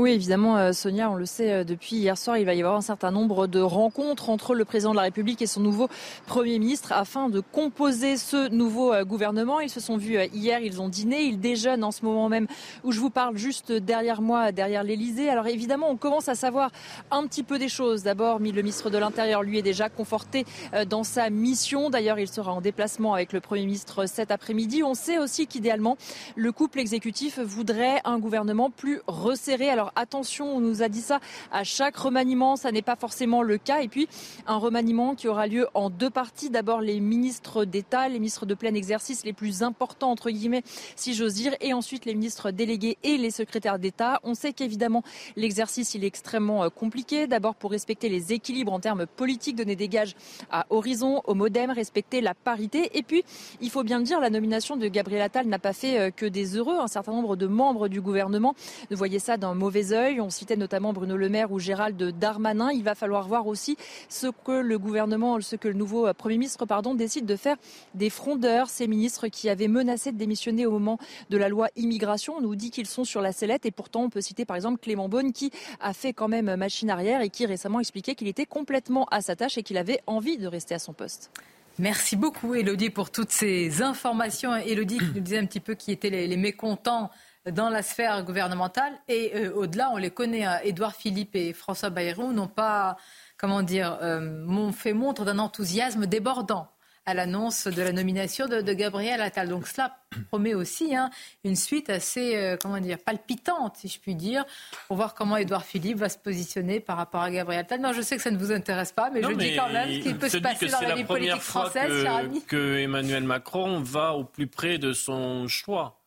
Oui, 0.00 0.12
évidemment, 0.12 0.56
euh, 0.56 0.72
Sonia, 0.72 1.10
on 1.10 1.14
le 1.14 1.26
sait 1.26 1.52
euh, 1.52 1.62
depuis 1.62 1.96
hier 1.96 2.16
soir, 2.16 2.38
il 2.38 2.46
va 2.46 2.54
y 2.54 2.60
avoir 2.60 2.74
un 2.74 2.80
certain 2.80 3.10
nombre 3.10 3.46
de 3.46 3.60
rencontres 3.60 4.30
entre 4.30 4.54
le 4.54 4.64
président 4.64 4.92
de 4.92 4.96
la 4.96 5.02
République 5.02 5.42
et 5.42 5.46
son 5.46 5.60
nouveau 5.60 5.90
Premier 6.26 6.58
ministre 6.58 6.92
afin 6.92 7.28
de 7.28 7.40
composer 7.40 8.16
ce 8.16 8.48
nouveau 8.48 8.94
euh, 8.94 9.04
gouvernement. 9.04 9.60
Ils 9.60 9.68
se 9.68 9.78
sont 9.78 9.98
vus 9.98 10.16
hier, 10.32 10.60
ils 10.60 10.80
ont 10.80 10.88
dîné, 10.88 11.24
ils 11.24 11.38
déjeunent 11.38 11.84
en 11.84 11.90
ce 11.90 12.02
moment 12.02 12.30
même 12.30 12.46
où 12.82 12.92
je 12.92 12.98
vous 12.98 13.10
parle 13.10 13.36
juste 13.36 13.72
derrière 13.72 14.22
moi, 14.22 14.52
derrière 14.52 14.84
l'Elysée. 14.84 15.28
Alors 15.28 15.48
évidemment, 15.48 15.90
on 15.90 15.98
commence 15.98 16.30
à 16.30 16.34
savoir 16.34 16.70
un 17.10 17.26
petit 17.26 17.42
peu 17.42 17.58
des 17.58 17.68
choses. 17.68 18.02
D'abord, 18.02 18.38
le 18.38 18.62
ministre 18.62 18.88
de 18.88 18.96
l'Intérieur, 18.96 19.42
lui, 19.42 19.58
est 19.58 19.62
déjà 19.62 19.90
conforté 19.90 20.46
dans 20.88 21.04
sa 21.04 21.28
mission. 21.28 21.90
D'ailleurs, 21.90 22.18
il 22.18 22.28
sera 22.28 22.54
en 22.54 22.62
déplacement 22.62 23.12
avec 23.12 23.34
le 23.34 23.40
Premier 23.40 23.66
ministre 23.66 24.06
cet 24.06 24.30
après-midi. 24.30 24.82
On 24.82 24.94
sait 24.94 25.18
aussi 25.18 25.46
qu'idéalement, 25.46 25.98
le 26.36 26.52
couple 26.52 26.78
exécutif 26.78 27.38
voudrait 27.38 28.00
un 28.06 28.18
gouvernement 28.18 28.70
plus 28.70 29.02
resserré. 29.06 29.68
Alors 29.68 29.89
attention, 29.96 30.56
on 30.56 30.60
nous 30.60 30.82
a 30.82 30.88
dit 30.88 31.00
ça 31.00 31.20
à 31.52 31.64
chaque 31.64 31.96
remaniement, 31.96 32.56
ça 32.56 32.72
n'est 32.72 32.82
pas 32.82 32.96
forcément 32.96 33.42
le 33.42 33.58
cas. 33.58 33.82
Et 33.82 33.88
puis 33.88 34.08
un 34.46 34.56
remaniement 34.56 35.14
qui 35.14 35.28
aura 35.28 35.46
lieu 35.46 35.66
en 35.74 35.90
deux 35.90 36.10
parties. 36.10 36.50
D'abord 36.50 36.80
les 36.80 37.00
ministres 37.00 37.64
d'État, 37.64 38.08
les 38.08 38.18
ministres 38.18 38.46
de 38.46 38.54
plein 38.54 38.74
exercice 38.74 39.24
les 39.24 39.32
plus 39.32 39.62
importants 39.62 40.10
entre 40.10 40.30
guillemets, 40.30 40.62
si 40.96 41.14
j'ose 41.14 41.34
dire, 41.34 41.54
et 41.60 41.72
ensuite 41.72 42.04
les 42.04 42.14
ministres 42.14 42.50
délégués 42.50 42.98
et 43.02 43.16
les 43.16 43.30
secrétaires 43.30 43.78
d'État. 43.78 44.20
On 44.24 44.34
sait 44.34 44.52
qu'évidemment 44.52 45.02
l'exercice 45.36 45.94
il 45.94 46.04
est 46.04 46.08
extrêmement 46.08 46.64
euh, 46.64 46.68
compliqué. 46.68 47.26
D'abord 47.26 47.54
pour 47.54 47.70
respecter 47.70 48.08
les 48.08 48.32
équilibres 48.32 48.72
en 48.72 48.80
termes 48.80 49.06
politiques, 49.06 49.56
donner 49.56 49.76
des 49.76 49.88
gages 49.88 50.14
à 50.50 50.66
Horizon, 50.70 51.22
au 51.26 51.34
MoDem, 51.34 51.70
respecter 51.70 52.20
la 52.20 52.34
parité. 52.34 52.96
Et 52.98 53.02
puis 53.02 53.24
il 53.60 53.70
faut 53.70 53.82
bien 53.82 53.98
le 53.98 54.04
dire, 54.04 54.20
la 54.20 54.30
nomination 54.30 54.76
de 54.76 54.88
Gabriel 54.88 55.22
Attal 55.22 55.46
n'a 55.46 55.58
pas 55.58 55.72
fait 55.72 55.98
euh, 55.98 56.10
que 56.10 56.26
des 56.26 56.56
heureux. 56.56 56.78
Un 56.78 56.88
certain 56.88 57.12
nombre 57.12 57.36
de 57.36 57.46
membres 57.46 57.88
du 57.88 58.00
gouvernement 58.00 58.54
ne 58.90 58.96
voyaient 58.96 59.18
ça 59.18 59.36
d'un 59.36 59.54
mauvais 59.54 59.69
On 60.18 60.30
citait 60.30 60.56
notamment 60.56 60.92
Bruno 60.92 61.16
Le 61.16 61.28
Maire 61.28 61.52
ou 61.52 61.60
Gérald 61.60 61.96
Darmanin. 62.18 62.72
Il 62.72 62.82
va 62.82 62.96
falloir 62.96 63.28
voir 63.28 63.46
aussi 63.46 63.76
ce 64.08 64.26
que 64.26 64.50
le 64.50 64.78
gouvernement, 64.78 65.40
ce 65.40 65.54
que 65.54 65.68
le 65.68 65.74
nouveau 65.74 66.08
euh, 66.08 66.12
Premier 66.12 66.38
ministre 66.38 66.66
pardon, 66.66 66.94
décide 66.94 67.24
de 67.24 67.36
faire 67.36 67.56
des 67.94 68.10
frondeurs, 68.10 68.68
ces 68.68 68.88
ministres 68.88 69.28
qui 69.28 69.48
avaient 69.48 69.68
menacé 69.68 70.10
de 70.10 70.18
démissionner 70.18 70.66
au 70.66 70.72
moment 70.72 70.98
de 71.30 71.36
la 71.36 71.48
loi 71.48 71.68
immigration. 71.76 72.34
On 72.38 72.40
nous 72.40 72.56
dit 72.56 72.70
qu'ils 72.70 72.88
sont 72.88 73.04
sur 73.04 73.20
la 73.20 73.30
sellette 73.30 73.64
et 73.64 73.70
pourtant 73.70 74.02
on 74.02 74.10
peut 74.10 74.20
citer 74.20 74.44
par 74.44 74.56
exemple 74.56 74.80
Clément 74.80 75.08
Beaune 75.08 75.32
qui 75.32 75.52
a 75.80 75.92
fait 75.92 76.12
quand 76.12 76.28
même 76.28 76.54
machine 76.56 76.90
arrière 76.90 77.20
et 77.20 77.30
qui 77.30 77.46
récemment 77.46 77.78
expliquait 77.78 78.16
qu'il 78.16 78.28
était 78.28 78.46
complètement 78.46 79.04
à 79.12 79.20
sa 79.20 79.36
tâche 79.36 79.56
et 79.56 79.62
qu'il 79.62 79.78
avait 79.78 80.00
envie 80.08 80.36
de 80.36 80.48
rester 80.48 80.74
à 80.74 80.80
son 80.80 80.92
poste. 80.92 81.30
Merci 81.78 82.16
beaucoup, 82.16 82.54
Elodie, 82.54 82.90
pour 82.90 83.10
toutes 83.10 83.30
ces 83.30 83.82
informations. 83.82 84.54
Elodie 84.56 84.98
qui 84.98 85.12
nous 85.14 85.20
disait 85.20 85.38
un 85.38 85.46
petit 85.46 85.60
peu 85.60 85.74
qui 85.74 85.92
étaient 85.92 86.10
les 86.10 86.36
mécontents 86.36 87.10
dans 87.46 87.70
la 87.70 87.82
sphère 87.82 88.22
gouvernementale. 88.24 88.92
Et 89.08 89.32
euh, 89.34 89.52
au-delà, 89.54 89.90
on 89.92 89.96
les 89.96 90.10
connaît. 90.10 90.44
Hein. 90.44 90.58
Édouard 90.64 90.94
Philippe 90.94 91.34
et 91.34 91.52
François 91.52 91.90
Bayrou 91.90 92.32
n'ont 92.32 92.48
pas, 92.48 92.96
comment 93.36 93.62
dire, 93.62 93.98
euh, 94.02 94.20
m'ont 94.20 94.72
fait 94.72 94.92
montre 94.92 95.24
d'un 95.24 95.38
enthousiasme 95.38 96.06
débordant 96.06 96.68
à 97.06 97.14
l'annonce 97.14 97.66
de 97.66 97.82
la 97.82 97.92
nomination 97.92 98.46
de, 98.46 98.60
Gabriel 98.72 99.20
Attal. 99.20 99.48
Donc 99.48 99.66
cela 99.66 99.96
promet 100.28 100.54
aussi 100.54 100.94
hein, 100.94 101.10
une 101.44 101.56
suite 101.56 101.90
assez, 101.90 102.36
euh, 102.36 102.56
comment 102.60 102.78
dire, 102.78 102.98
palpitante, 102.98 103.76
si 103.78 103.88
je 103.88 103.98
puis 103.98 104.14
dire, 104.14 104.44
pour 104.86 104.96
voir 104.96 105.14
comment 105.14 105.36
Édouard 105.36 105.64
Philippe 105.64 105.98
va 105.98 106.08
se 106.08 106.18
positionner 106.18 106.78
par 106.78 106.98
rapport 106.98 107.22
à 107.22 107.30
Gabriel 107.30 107.62
Attal. 107.62 107.80
Non, 107.80 107.92
je 107.92 108.02
sais 108.02 108.16
que 108.16 108.22
ça 108.22 108.30
ne 108.30 108.38
vous 108.38 108.52
intéresse 108.52 108.92
pas, 108.92 109.10
mais 109.10 109.22
je 109.22 109.32
dis 109.32 109.56
quand 109.56 109.70
même 109.70 109.90
ce 109.90 109.98
qui 109.98 110.14
peut 110.14 110.28
se 110.28 110.38
passer 110.38 110.68
dans 110.68 110.80
la 110.80 110.94
vie 110.94 111.04
politique 111.04 111.40
française, 111.40 112.04
que, 112.04 112.46
que 112.46 112.78
Emmanuel 112.78 113.24
Macron 113.24 113.80
va 113.80 114.12
au 114.12 114.24
plus 114.24 114.46
près 114.46 114.78
de 114.78 114.92
son 114.92 115.48
choix. 115.48 115.99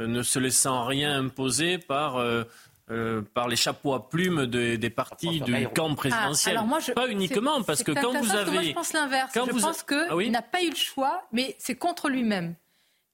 Euh, 0.00 0.06
ne 0.06 0.22
se 0.22 0.38
laissant 0.38 0.84
rien 0.84 1.18
imposer 1.18 1.78
par 1.78 2.16
euh, 2.16 2.44
euh, 2.90 3.22
par 3.34 3.48
les 3.48 3.56
chapeaux 3.56 3.94
à 3.94 4.08
plumes 4.08 4.46
des 4.46 4.90
partis 4.90 5.40
du 5.40 5.68
camp 5.68 5.94
présidentiel. 5.94 6.58
Ah, 6.58 6.92
pas 6.92 7.08
uniquement, 7.08 7.62
parce 7.62 7.84
que 7.84 7.92
quand 7.92 8.18
vous 8.18 8.34
avez... 8.34 8.52
Moi, 8.52 8.62
je 8.62 8.72
pense 8.72 8.92
l'inverse. 8.92 9.30
Je 9.32 9.60
pense 9.60 9.82
qu'il 9.84 10.06
ah 10.10 10.30
n'a 10.30 10.42
pas 10.42 10.62
eu 10.62 10.70
le 10.70 10.76
choix, 10.76 11.22
mais 11.32 11.54
c'est 11.58 11.76
contre 11.76 12.08
lui-même. 12.08 12.56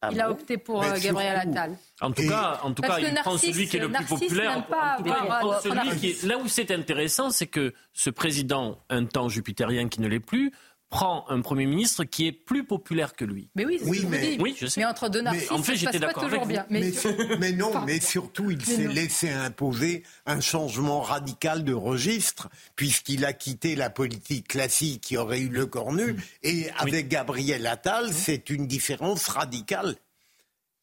Ah 0.00 0.08
il 0.12 0.20
a 0.20 0.30
opté 0.30 0.56
pour 0.56 0.82
Gabriel 0.82 1.36
Attal. 1.36 1.76
En 2.00 2.12
tout 2.12 2.26
cas, 2.28 2.60
en 2.62 2.72
tout 2.72 2.82
cas 2.82 3.00
il 3.00 3.14
prend 3.14 3.36
celui 3.36 3.66
qui 3.66 3.76
est 3.76 3.80
le 3.80 3.90
plus 3.90 4.04
populaire. 4.04 4.64
Là 6.24 6.38
où 6.38 6.48
c'est 6.48 6.70
intéressant, 6.70 7.30
c'est 7.30 7.46
que 7.46 7.74
ce 7.92 8.10
président, 8.10 8.78
un 8.88 9.04
temps 9.04 9.28
jupitérien 9.28 9.88
qui 9.88 10.00
ne 10.00 10.08
l'est 10.08 10.20
plus, 10.20 10.52
prend 10.88 11.28
un 11.28 11.40
Premier 11.40 11.66
ministre 11.66 12.04
qui 12.04 12.26
est 12.26 12.32
plus 12.32 12.64
populaire 12.64 13.14
que 13.14 13.24
lui. 13.24 13.50
Mais 13.54 13.64
oui, 13.64 13.80
oui, 13.84 14.06
mais, 14.08 14.36
oui 14.40 14.54
je 14.58 14.66
sais. 14.66 14.80
mais 14.80 14.86
entre 14.86 15.08
deux 15.08 15.20
narcisses, 15.20 15.50
en 15.50 15.62
fait, 15.62 15.74
j'étais 15.74 15.98
d'accord 15.98 16.24
toujours 16.24 16.46
bien. 16.46 16.64
Mais, 16.70 16.92
mais, 17.38 17.52
non, 17.52 17.84
mais 17.84 18.00
surtout, 18.00 18.50
il 18.50 18.64
s'est 18.64 18.86
laissé 18.86 19.30
imposer 19.30 20.04
un 20.26 20.40
changement 20.40 21.00
radical 21.00 21.64
de 21.64 21.74
registre, 21.74 22.48
puisqu'il 22.76 23.24
a 23.24 23.32
quitté 23.32 23.74
la 23.74 23.90
politique 23.90 24.48
classique 24.48 25.00
qui 25.00 25.16
aurait 25.16 25.40
eu 25.40 25.48
le 25.48 25.66
cornu, 25.66 26.12
mm. 26.12 26.20
et 26.44 26.70
avec 26.78 27.08
Gabriel 27.08 27.66
Attal, 27.66 28.12
c'est 28.12 28.50
une 28.50 28.66
différence 28.66 29.28
radicale. 29.28 29.96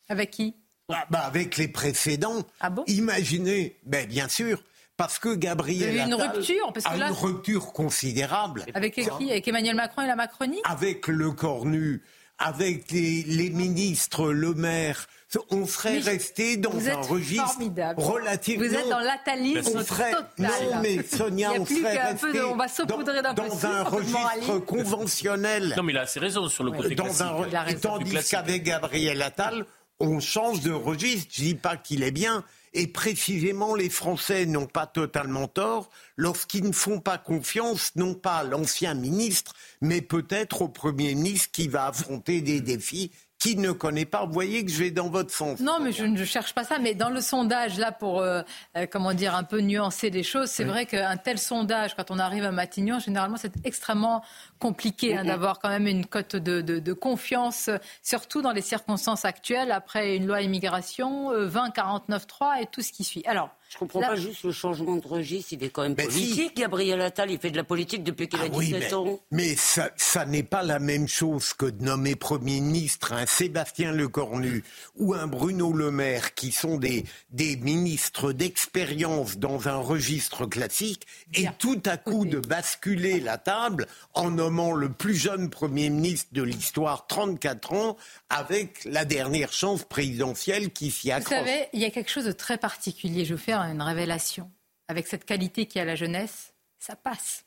Avec 0.10 0.32
qui? 0.32 0.56
Ah, 0.90 1.06
bah 1.10 1.20
Avec 1.20 1.58
les 1.58 1.70
précédents. 1.70 2.44
Ah 2.60 2.70
bon? 2.70 2.84
Imaginez, 2.88 3.78
ben, 3.86 4.06
bien 4.06 4.28
sûr, 4.28 4.62
parce 5.04 5.20
que 5.20 5.36
Gabriel 5.36 6.00
a 6.00 6.06
une 6.06 6.14
rupture, 6.14 6.72
parce 6.74 6.86
que 6.86 6.98
là, 6.98 7.10
une 7.10 7.14
rupture 7.14 7.74
considérable. 7.74 8.64
Avec 8.74 8.94
qui 8.94 9.32
Avec 9.32 9.46
Emmanuel 9.46 9.76
Macron 9.76 10.04
et 10.04 10.08
la 10.08 10.16
Macronie? 10.16 10.62
Avec 10.64 11.08
le 11.08 11.32
Cornu, 11.32 12.02
avec 12.40 12.90
les, 12.92 13.50
ministres, 13.50 14.32
le 14.32 14.54
maire. 14.54 15.08
On 15.50 15.66
serait 15.66 16.00
resté 16.00 16.56
dans 16.56 16.88
un 16.88 17.02
registre 17.02 17.58
relativement. 17.98 18.66
Vous 18.66 18.76
êtes 18.76 18.90
dans 18.90 19.00
l'atalisme 19.00 19.84
total. 19.84 20.26
Non, 20.38 20.48
mais 20.82 21.04
Sonia, 21.04 21.52
on 21.60 21.66
serait 21.66 21.98
resté 21.98 22.42
on 22.42 22.56
va 22.56 22.68
dans, 22.86 23.34
dans 23.34 23.66
un 23.66 23.84
registre 23.84 24.60
conventionnel. 24.60 25.74
Non, 25.76 25.84
mais 25.84 25.92
il 25.92 25.98
a 25.98 26.04
assez 26.04 26.22
raison 26.22 26.48
sur 26.48 26.64
le 26.64 26.72
côté 26.72 26.96
dans 26.96 27.24
Un, 27.24 27.74
tandis 27.82 28.16
qu'avec 28.30 28.64
Gabriel 28.64 29.22
Attal, 29.22 29.66
on 30.00 30.22
change 30.22 30.62
de 30.62 30.72
registre. 30.72 31.30
Je 31.36 31.42
dis 31.42 31.56
pas 31.56 31.76
qu'il 31.76 32.04
est 32.04 32.12
bien, 32.12 32.46
et 32.74 32.88
précisément, 32.88 33.76
les 33.76 33.90
Français 33.90 34.46
n'ont 34.46 34.66
pas 34.66 34.88
totalement 34.88 35.48
tort 35.48 35.90
lorsqu'ils 36.18 36.66
ne 36.66 36.72
font 36.72 37.00
pas 37.00 37.18
confiance, 37.18 37.92
non 37.96 38.16
pas 38.16 38.38
à 38.38 38.44
l'ancien 38.44 38.94
ministre, 38.96 39.54
mais 39.82 40.02
peut-être 40.02 40.64
au 40.64 40.70
Premier 40.70 41.14
ministre 41.14 41.50
qui 41.52 41.68
va 41.68 41.88
affronter 41.88 42.42
des 42.42 42.62
défis 42.62 43.12
qui 43.44 43.58
ne 43.58 43.74
connaît 43.74 44.06
pas. 44.06 44.26
Vous 44.26 44.32
voyez 44.32 44.64
que 44.64 44.72
je 44.72 44.82
vais 44.82 44.90
dans 44.90 45.10
votre 45.10 45.30
sens. 45.30 45.60
Non, 45.60 45.80
mais 45.82 45.92
je 45.92 46.06
ne 46.06 46.24
cherche 46.24 46.54
pas 46.54 46.64
ça. 46.64 46.80
Mais 46.80 46.96
dans 46.96 47.10
le 47.10 47.20
sondage, 47.20 47.78
là, 47.78 47.92
pour, 47.92 48.22
euh, 48.22 48.42
euh, 48.78 48.86
comment 48.90 49.14
dire, 49.14 49.36
un 49.36 49.44
peu 49.44 49.60
nuancer 49.60 50.10
les 50.10 50.24
choses, 50.24 50.50
c'est 50.50 50.64
vrai 50.64 50.86
qu'un 50.86 51.18
tel 51.18 51.38
sondage, 51.38 51.94
quand 51.94 52.10
on 52.10 52.20
arrive 52.20 52.46
à 52.46 52.54
Matignon, 52.54 53.00
généralement, 53.00 53.36
c'est 53.36 53.52
extrêmement 53.66 54.24
compliqué 54.60 55.18
hein, 55.18 55.26
d'avoir 55.26 55.60
quand 55.60 55.68
même 55.68 55.88
une 55.88 56.06
cote 56.06 56.38
de, 56.38 56.94
confiance, 56.94 57.70
surtout 58.02 58.42
dans 58.42 58.54
les 58.54 58.62
circonstances 58.62 59.26
actuelles, 59.26 59.74
après 59.74 60.16
une 60.16 60.26
loi 60.26 60.42
immigration, 60.42 61.34
20, 61.34 61.72
49, 61.72 62.26
3 62.26 62.62
et 62.62 62.66
tout 62.68 62.82
ce 62.82 62.94
qui 62.94 63.04
suit. 63.04 63.24
Alors, 63.26 63.50
je 63.74 63.80
comprends 63.80 64.02
pas 64.02 64.16
juste 64.16 64.44
le 64.44 64.52
changement 64.52 64.98
de 64.98 65.08
registre. 65.08 65.54
Il 65.54 65.64
est 65.64 65.70
quand 65.70 65.82
même 65.82 65.96
politique, 65.96 66.56
Gabriel 66.56 67.02
Attal. 67.02 67.32
Il 67.32 67.40
fait 67.40 67.50
de 67.50 67.58
la 67.58 67.64
politique 67.64 68.04
depuis 68.04 68.28
qu'il 68.28 68.40
a 68.40 68.48
17 68.48 68.90
ah 68.92 69.00
ans. 69.00 69.20
Mais 69.32 69.56
ça, 69.56 69.90
ça 69.96 70.26
n'est 70.26 70.44
pas 70.44 70.62
la 70.62 70.78
même 70.78 71.08
chose 71.08 71.54
que 71.54 71.66
de 71.66 71.84
nommer 71.84 72.16
Premier 72.16 72.62
ministre 72.62 73.14
un 73.14 73.26
Sébastien 73.26 73.92
Lecornu 73.92 74.64
ou 74.98 75.16
un 75.16 75.26
Bruno 75.26 75.74
Le 75.74 75.90
Maire, 75.90 76.36
qui 76.36 76.52
sont 76.52 76.78
des, 76.78 77.06
des 77.32 77.56
ministres 77.56 78.32
d'expérience 78.32 79.38
dans 79.38 79.68
un 79.68 79.78
registre 79.78 80.46
classique, 80.46 81.08
et 81.34 81.48
tout 81.58 81.82
à 81.86 81.98
coup 81.98 82.26
de 82.26 82.40
basculer 82.40 83.20
la 83.20 83.40
table 83.40 83.88
en 84.14 84.30
nommant 84.30 84.74
le 84.74 84.90
plus 84.90 85.16
jeune 85.16 85.50
Premier 85.50 85.90
ministre 85.90 86.30
de 86.32 86.44
l'histoire, 86.44 87.08
34 87.08 87.74
ans, 87.74 87.98
avec 88.30 88.86
la 88.86 89.04
dernière 89.04 89.52
chance 89.52 89.84
présidentielle 89.84 90.70
qui 90.70 90.92
s'y 90.92 91.12
accroche. 91.12 91.40
Vous 91.40 91.46
savez, 91.46 91.68
il 91.74 91.80
y 91.80 91.86
a 91.86 91.90
quelque 91.90 92.12
chose 92.12 92.26
de 92.26 92.32
très 92.32 92.60
particulier. 92.60 93.26
Je 93.26 93.34
vais 93.34 93.42
une 93.72 93.82
révélation. 93.82 94.52
Avec 94.88 95.08
cette 95.08 95.26
qualité 95.26 95.66
qui 95.66 95.80
a 95.80 95.86
la 95.86 95.96
jeunesse, 95.96 96.54
ça 96.78 96.96
passe. 96.96 97.46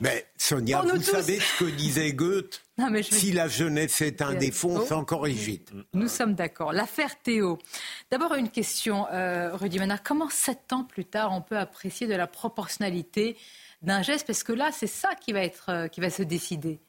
Mais 0.00 0.26
Sonia, 0.36 0.80
vous 0.82 1.02
savez 1.02 1.40
ce 1.40 1.58
que 1.64 1.70
disait 1.70 2.12
Goethe 2.12 2.62
Si 3.02 3.32
la 3.32 3.48
jeunesse 3.48 4.00
est 4.00 4.22
un 4.22 4.34
défaut, 4.34 4.84
c'est 4.86 4.94
encore 4.94 5.26
Égypte. 5.26 5.72
Nous 5.92 6.08
sommes 6.08 6.34
d'accord. 6.34 6.72
L'affaire 6.72 7.20
Théo. 7.20 7.58
D'abord 8.10 8.34
une 8.34 8.48
question, 8.48 9.06
euh, 9.12 9.54
Rudy 9.54 9.78
Manard. 9.78 10.02
Comment 10.02 10.30
sept 10.30 10.72
ans 10.72 10.84
plus 10.84 11.04
tard 11.04 11.32
on 11.32 11.42
peut 11.42 11.58
apprécier 11.58 12.06
de 12.06 12.14
la 12.14 12.26
proportionnalité 12.26 13.36
d'un 13.82 14.02
geste? 14.02 14.26
Parce 14.26 14.42
que 14.42 14.52
là, 14.52 14.70
c'est 14.72 14.86
ça 14.86 15.14
qui 15.14 15.32
va, 15.32 15.42
être, 15.42 15.68
euh, 15.68 15.88
qui 15.88 16.00
va 16.00 16.08
se 16.10 16.22
décider. 16.22 16.80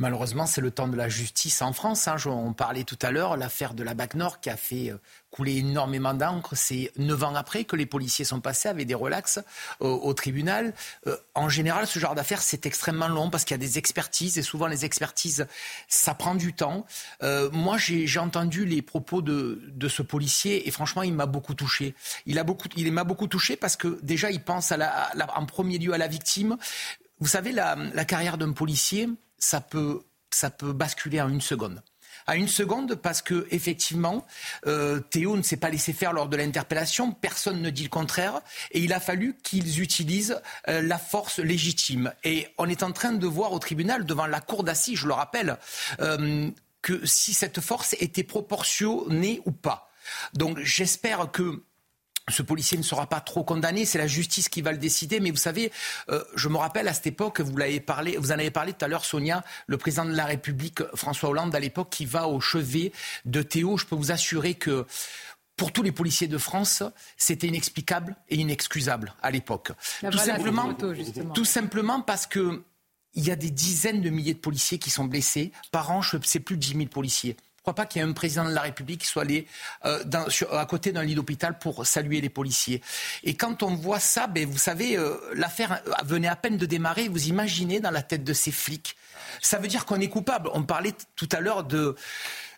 Malheureusement, 0.00 0.46
c'est 0.46 0.62
le 0.62 0.70
temps 0.70 0.88
de 0.88 0.96
la 0.96 1.10
justice 1.10 1.60
en 1.60 1.74
France. 1.74 2.08
Hein. 2.08 2.16
On 2.24 2.54
parlait 2.54 2.84
tout 2.84 2.98
à 3.02 3.10
l'heure, 3.10 3.36
l'affaire 3.36 3.74
de 3.74 3.82
la 3.82 3.92
BAC 3.92 4.14
Nord 4.14 4.40
qui 4.40 4.48
a 4.48 4.56
fait 4.56 4.90
euh, 4.90 4.96
couler 5.30 5.58
énormément 5.58 6.14
d'encre. 6.14 6.56
C'est 6.56 6.90
neuf 6.96 7.22
ans 7.22 7.34
après 7.34 7.64
que 7.64 7.76
les 7.76 7.84
policiers 7.84 8.24
sont 8.24 8.40
passés 8.40 8.70
avec 8.70 8.86
des 8.86 8.94
relax 8.94 9.40
au, 9.80 10.14
tribunal. 10.14 10.72
Euh, 11.06 11.18
en 11.34 11.50
général, 11.50 11.86
ce 11.86 11.98
genre 11.98 12.14
d'affaires, 12.14 12.40
c'est 12.40 12.64
extrêmement 12.64 13.08
long 13.08 13.28
parce 13.28 13.44
qu'il 13.44 13.52
y 13.52 13.60
a 13.60 13.66
des 13.66 13.76
expertises 13.76 14.38
et 14.38 14.42
souvent 14.42 14.68
les 14.68 14.86
expertises, 14.86 15.46
ça 15.86 16.14
prend 16.14 16.34
du 16.34 16.54
temps. 16.54 16.86
Euh, 17.22 17.50
moi, 17.52 17.76
j'ai 17.76 18.18
entendu 18.18 18.64
les 18.64 18.80
propos 18.80 19.20
de, 19.20 19.60
ce 19.86 20.00
policier 20.00 20.66
et 20.66 20.70
franchement, 20.70 21.02
il 21.02 21.12
m'a 21.12 21.26
beaucoup 21.26 21.52
touché. 21.52 21.94
Il 22.24 22.36
m'a 22.36 22.42
beaucoup, 23.04 23.26
touché 23.26 23.54
parce 23.54 23.76
que 23.76 23.98
déjà, 24.02 24.30
il 24.30 24.42
pense 24.42 24.72
en 24.72 25.44
premier 25.44 25.76
lieu 25.76 25.92
à 25.92 25.98
la 25.98 26.08
victime. 26.08 26.56
Vous 27.18 27.28
savez, 27.28 27.52
la 27.52 28.04
carrière 28.06 28.38
d'un 28.38 28.52
policier, 28.52 29.10
ça 29.40 29.60
peut, 29.60 30.02
ça 30.30 30.50
peut 30.50 30.72
basculer 30.72 31.20
en 31.20 31.28
une 31.28 31.40
seconde 31.40 31.82
à 32.26 32.36
une 32.36 32.48
seconde 32.48 32.94
parce 32.94 33.22
que 33.22 33.46
effectivement 33.50 34.26
euh, 34.66 35.00
Théo 35.00 35.36
ne 35.36 35.42
s'est 35.42 35.56
pas 35.56 35.70
laissé 35.70 35.92
faire 35.92 36.12
lors 36.12 36.28
de 36.28 36.36
l'interpellation, 36.36 37.12
personne 37.12 37.60
ne 37.60 37.70
dit 37.70 37.82
le 37.82 37.88
contraire, 37.88 38.40
et 38.70 38.80
il 38.80 38.92
a 38.92 39.00
fallu 39.00 39.36
qu'ils 39.42 39.80
utilisent 39.80 40.40
euh, 40.68 40.82
la 40.82 40.98
force 40.98 41.38
légitime. 41.38 42.12
Et 42.22 42.46
on 42.58 42.68
est 42.68 42.82
en 42.82 42.92
train 42.92 43.12
de 43.12 43.26
voir 43.26 43.52
au 43.52 43.58
tribunal, 43.58 44.04
devant 44.04 44.26
la 44.26 44.40
cour 44.40 44.62
d'assises, 44.62 44.98
je 44.98 45.06
le 45.08 45.14
rappelle, 45.14 45.56
euh, 46.00 46.50
que 46.82 47.04
si 47.04 47.34
cette 47.34 47.60
force 47.60 47.94
était 47.98 48.22
proportionnée 48.22 49.42
ou 49.44 49.50
pas. 49.50 49.90
Donc 50.32 50.58
j'espère 50.60 51.30
que 51.30 51.64
ce 52.28 52.42
policier 52.42 52.78
ne 52.78 52.82
sera 52.82 53.06
pas 53.06 53.20
trop 53.20 53.44
condamné, 53.44 53.84
c'est 53.84 53.98
la 53.98 54.06
justice 54.06 54.48
qui 54.48 54.62
va 54.62 54.72
le 54.72 54.78
décider. 54.78 55.20
Mais 55.20 55.30
vous 55.30 55.36
savez, 55.36 55.72
euh, 56.10 56.22
je 56.34 56.48
me 56.48 56.56
rappelle 56.56 56.88
à 56.88 56.94
cette 56.94 57.06
époque, 57.06 57.40
vous 57.40 57.56
l'avez 57.56 57.80
parlé, 57.80 58.16
vous 58.16 58.30
en 58.30 58.38
avez 58.38 58.50
parlé 58.50 58.72
tout 58.72 58.84
à 58.84 58.88
l'heure, 58.88 59.04
Sonia, 59.04 59.44
le 59.66 59.78
président 59.78 60.04
de 60.04 60.12
la 60.12 60.26
République, 60.26 60.82
François 60.94 61.30
Hollande, 61.30 61.54
à 61.54 61.60
l'époque, 61.60 61.90
qui 61.90 62.06
va 62.06 62.28
au 62.28 62.40
chevet 62.40 62.92
de 63.24 63.42
Théo. 63.42 63.76
Je 63.76 63.86
peux 63.86 63.96
vous 63.96 64.12
assurer 64.12 64.54
que 64.54 64.86
pour 65.56 65.72
tous 65.72 65.82
les 65.82 65.92
policiers 65.92 66.28
de 66.28 66.38
France, 66.38 66.82
c'était 67.16 67.46
inexplicable 67.46 68.16
et 68.28 68.36
inexcusable 68.36 69.14
à 69.22 69.30
l'époque. 69.30 69.72
Tout 70.10 70.18
simplement, 70.18 70.74
tout 71.34 71.44
simplement 71.44 72.00
parce 72.00 72.26
que 72.26 72.62
il 73.14 73.26
y 73.26 73.30
a 73.30 73.36
des 73.36 73.50
dizaines 73.50 74.00
de 74.00 74.10
milliers 74.10 74.34
de 74.34 74.38
policiers 74.38 74.78
qui 74.78 74.88
sont 74.88 75.04
blessés. 75.04 75.52
Par 75.72 75.90
an, 75.90 76.00
je 76.00 76.16
sais 76.22 76.40
plus 76.40 76.56
de 76.56 76.60
10 76.60 76.74
000 76.74 76.86
policiers. 76.86 77.36
Crois 77.70 77.84
pas 77.84 77.86
qu'il 77.86 78.02
y 78.02 78.04
ait 78.04 78.08
un 78.08 78.12
président 78.12 78.46
de 78.46 78.52
la 78.52 78.62
République 78.62 79.02
qui 79.02 79.06
soit 79.06 79.22
allé 79.22 79.46
euh, 79.84 80.02
à 80.50 80.66
côté 80.66 80.90
d'un 80.90 81.04
lit 81.04 81.14
d'hôpital 81.14 81.56
pour 81.56 81.86
saluer 81.86 82.20
les 82.20 82.28
policiers. 82.28 82.82
Et 83.22 83.34
quand 83.34 83.62
on 83.62 83.76
voit 83.76 84.00
ça, 84.00 84.26
ben, 84.26 84.44
vous 84.44 84.58
savez, 84.58 84.96
euh, 84.96 85.14
l'affaire 85.34 85.80
venait 86.04 86.26
à 86.26 86.34
peine 86.34 86.56
de 86.56 86.66
démarrer. 86.66 87.06
Vous 87.06 87.28
imaginez 87.28 87.78
dans 87.78 87.92
la 87.92 88.02
tête 88.02 88.24
de 88.24 88.32
ces 88.32 88.50
flics. 88.50 88.96
Ça 89.40 89.58
veut 89.58 89.68
dire 89.68 89.86
qu'on 89.86 90.00
est 90.00 90.08
coupable. 90.08 90.50
On 90.52 90.64
parlait 90.64 90.94
tout 91.14 91.28
à 91.30 91.38
l'heure 91.38 91.62
de, 91.62 91.94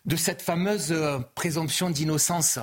de 0.05 0.15
cette 0.15 0.41
fameuse 0.41 0.91
euh, 0.91 1.19
présomption 1.35 1.91
d'innocence 1.91 2.57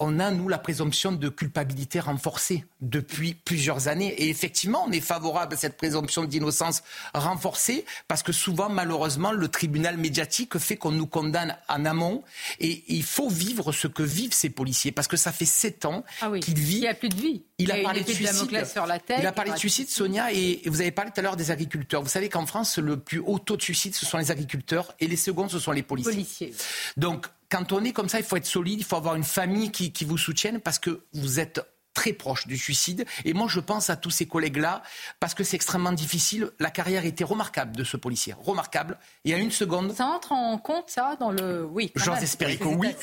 on 0.00 0.18
a, 0.18 0.30
nous, 0.30 0.48
la 0.48 0.58
présomption 0.58 1.12
de 1.12 1.28
culpabilité 1.28 2.00
renforcée 2.00 2.64
depuis 2.80 3.34
plusieurs 3.34 3.86
années. 3.86 4.14
Et 4.14 4.30
effectivement, 4.30 4.84
on 4.88 4.92
est 4.92 5.00
favorable 5.00 5.54
à 5.54 5.56
cette 5.58 5.76
présomption 5.76 6.24
d'innocence 6.24 6.82
renforcée 7.12 7.84
parce 8.08 8.22
que 8.22 8.32
souvent, 8.32 8.70
malheureusement, 8.70 9.30
le 9.30 9.48
tribunal 9.48 9.98
médiatique 9.98 10.58
fait 10.58 10.76
qu'on 10.76 10.90
nous 10.90 11.06
condamne 11.06 11.54
en 11.68 11.84
amont. 11.84 12.24
Et 12.60 12.82
il 12.88 13.02
faut 13.02 13.28
vivre 13.28 13.72
ce 13.72 13.86
que 13.88 14.02
vivent 14.02 14.32
ces 14.32 14.48
policiers 14.48 14.90
parce 14.90 15.06
que 15.06 15.18
ça 15.18 15.32
fait 15.32 15.44
sept 15.44 15.84
ans 15.84 16.02
ah 16.22 16.30
qu'il 16.40 16.58
vit. 16.58 16.76
Il 16.76 16.80
n'y 16.80 16.88
a 16.88 16.94
plus 16.94 17.10
de 17.10 17.16
vie. 17.16 17.42
Il, 17.58 17.70
a, 17.70 17.82
parlé 17.82 18.00
de 18.02 18.10
suicide. 18.10 18.64
Sur 18.64 18.86
la 18.86 18.98
tête, 18.98 19.18
il 19.20 19.26
a 19.26 19.32
parlé 19.32 19.52
de 19.52 19.58
suicide, 19.58 19.90
Sonia, 19.90 20.32
et 20.32 20.62
vous 20.64 20.80
avez 20.80 20.92
parlé 20.92 21.10
tout 21.10 21.20
à 21.20 21.22
l'heure 21.22 21.36
des 21.36 21.50
agriculteurs. 21.50 22.02
Vous 22.02 22.08
savez 22.08 22.30
qu'en 22.30 22.46
France, 22.46 22.78
le 22.78 22.98
plus 22.98 23.18
haut 23.18 23.38
taux 23.38 23.58
de 23.58 23.62
suicide, 23.62 23.94
ce 23.94 24.06
sont 24.06 24.16
les 24.16 24.30
agriculteurs 24.30 24.94
et 24.98 25.06
les 25.06 25.16
secondes, 25.16 25.50
ce 25.50 25.58
sont 25.58 25.72
les 25.72 25.82
policiers. 25.82 26.12
policiers. 26.12 26.54
Donc, 26.96 27.26
quand 27.50 27.72
on 27.72 27.84
est 27.84 27.92
comme 27.92 28.08
ça, 28.08 28.18
il 28.18 28.24
faut 28.24 28.36
être 28.36 28.46
solide, 28.46 28.80
il 28.80 28.84
faut 28.84 28.96
avoir 28.96 29.16
une 29.16 29.24
famille 29.24 29.70
qui, 29.70 30.04
vous 30.04 30.18
soutienne 30.18 30.60
parce 30.60 30.78
que 30.78 31.02
vous 31.12 31.40
êtes 31.40 31.60
très 31.92 32.12
proche 32.12 32.46
du 32.46 32.56
suicide. 32.56 33.04
Et 33.24 33.34
moi, 33.34 33.48
je 33.48 33.60
pense 33.60 33.90
à 33.90 33.96
tous 33.96 34.10
ces 34.10 34.26
collègues-là, 34.26 34.82
parce 35.18 35.34
que 35.34 35.42
c'est 35.42 35.56
extrêmement 35.56 35.92
difficile. 35.92 36.50
La 36.60 36.70
carrière 36.70 37.04
était 37.04 37.24
remarquable 37.24 37.76
de 37.76 37.84
ce 37.84 37.96
policier, 37.96 38.34
remarquable. 38.44 38.96
Et 39.24 39.34
à 39.34 39.38
une 39.38 39.50
seconde... 39.50 39.92
Ça 39.92 40.06
entre 40.06 40.32
en 40.32 40.56
compte, 40.58 40.88
ça, 40.88 41.16
dans 41.18 41.32
le... 41.32 41.64
Oui. 41.64 41.90
J'ose 41.96 42.22
espérer 42.22 42.56
que 42.56 42.64
oui. 42.64 42.94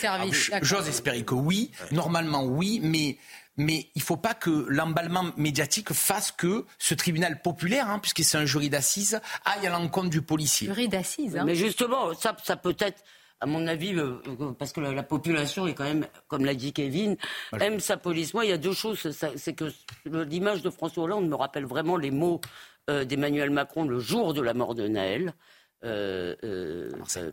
J'ose 0.61 0.87
espérer 0.87 1.23
que 1.23 1.35
oui. 1.35 1.71
Normalement, 1.91 2.45
oui. 2.45 2.79
Mais 2.81 3.17
mais 3.59 3.89
il 3.95 3.99
ne 3.99 4.03
faut 4.03 4.17
pas 4.17 4.35
que 4.35 4.67
l'emballement 4.69 5.31
médiatique 5.35 5.91
fasse 5.91 6.31
que 6.31 6.65
ce 6.77 6.93
tribunal 6.93 7.41
populaire, 7.41 7.89
hein, 7.89 7.97
puisque 7.97 8.23
c'est 8.23 8.37
un 8.37 8.45
jury 8.45 8.69
d'assises, 8.69 9.19
aille 9.45 9.65
à 9.65 9.71
l'encontre 9.71 10.09
du 10.09 10.21
policier. 10.21 10.67
Jury 10.67 10.87
d'assises. 10.87 11.35
Hein. 11.35 11.43
Mais 11.43 11.55
justement, 11.55 12.13
ça, 12.13 12.37
ça 12.43 12.55
peut 12.55 12.75
être 12.79 13.03
à 13.39 13.45
mon 13.45 13.67
avis, 13.67 13.93
euh, 13.93 14.15
euh, 14.27 14.51
parce 14.53 14.71
que 14.71 14.79
la, 14.81 15.03
population 15.03 15.67
est 15.67 15.73
quand 15.73 15.83
même, 15.83 16.05
comme 16.27 16.45
l'a 16.45 16.55
dit 16.55 16.73
Kevin, 16.73 17.17
aime 17.59 17.79
sa 17.79 17.97
police. 17.97 18.33
Moi, 18.33 18.45
il 18.45 18.49
y 18.49 18.53
a 18.53 18.57
deux 18.57 18.73
choses. 18.73 19.11
C'est 19.35 19.53
que 19.53 19.71
l'image 20.05 20.61
de 20.61 20.69
François 20.69 21.03
Hollande 21.03 21.27
me 21.29 21.35
rappelle 21.35 21.65
vraiment 21.65 21.97
les 21.97 22.11
mots 22.11 22.41
euh, 22.89 23.05
d'Emmanuel 23.05 23.49
Macron 23.51 23.83
le 23.83 23.99
jour 23.99 24.33
de 24.33 24.41
la 24.41 24.53
mort 24.53 24.73
de 24.73 24.87
Naël. 24.87 25.33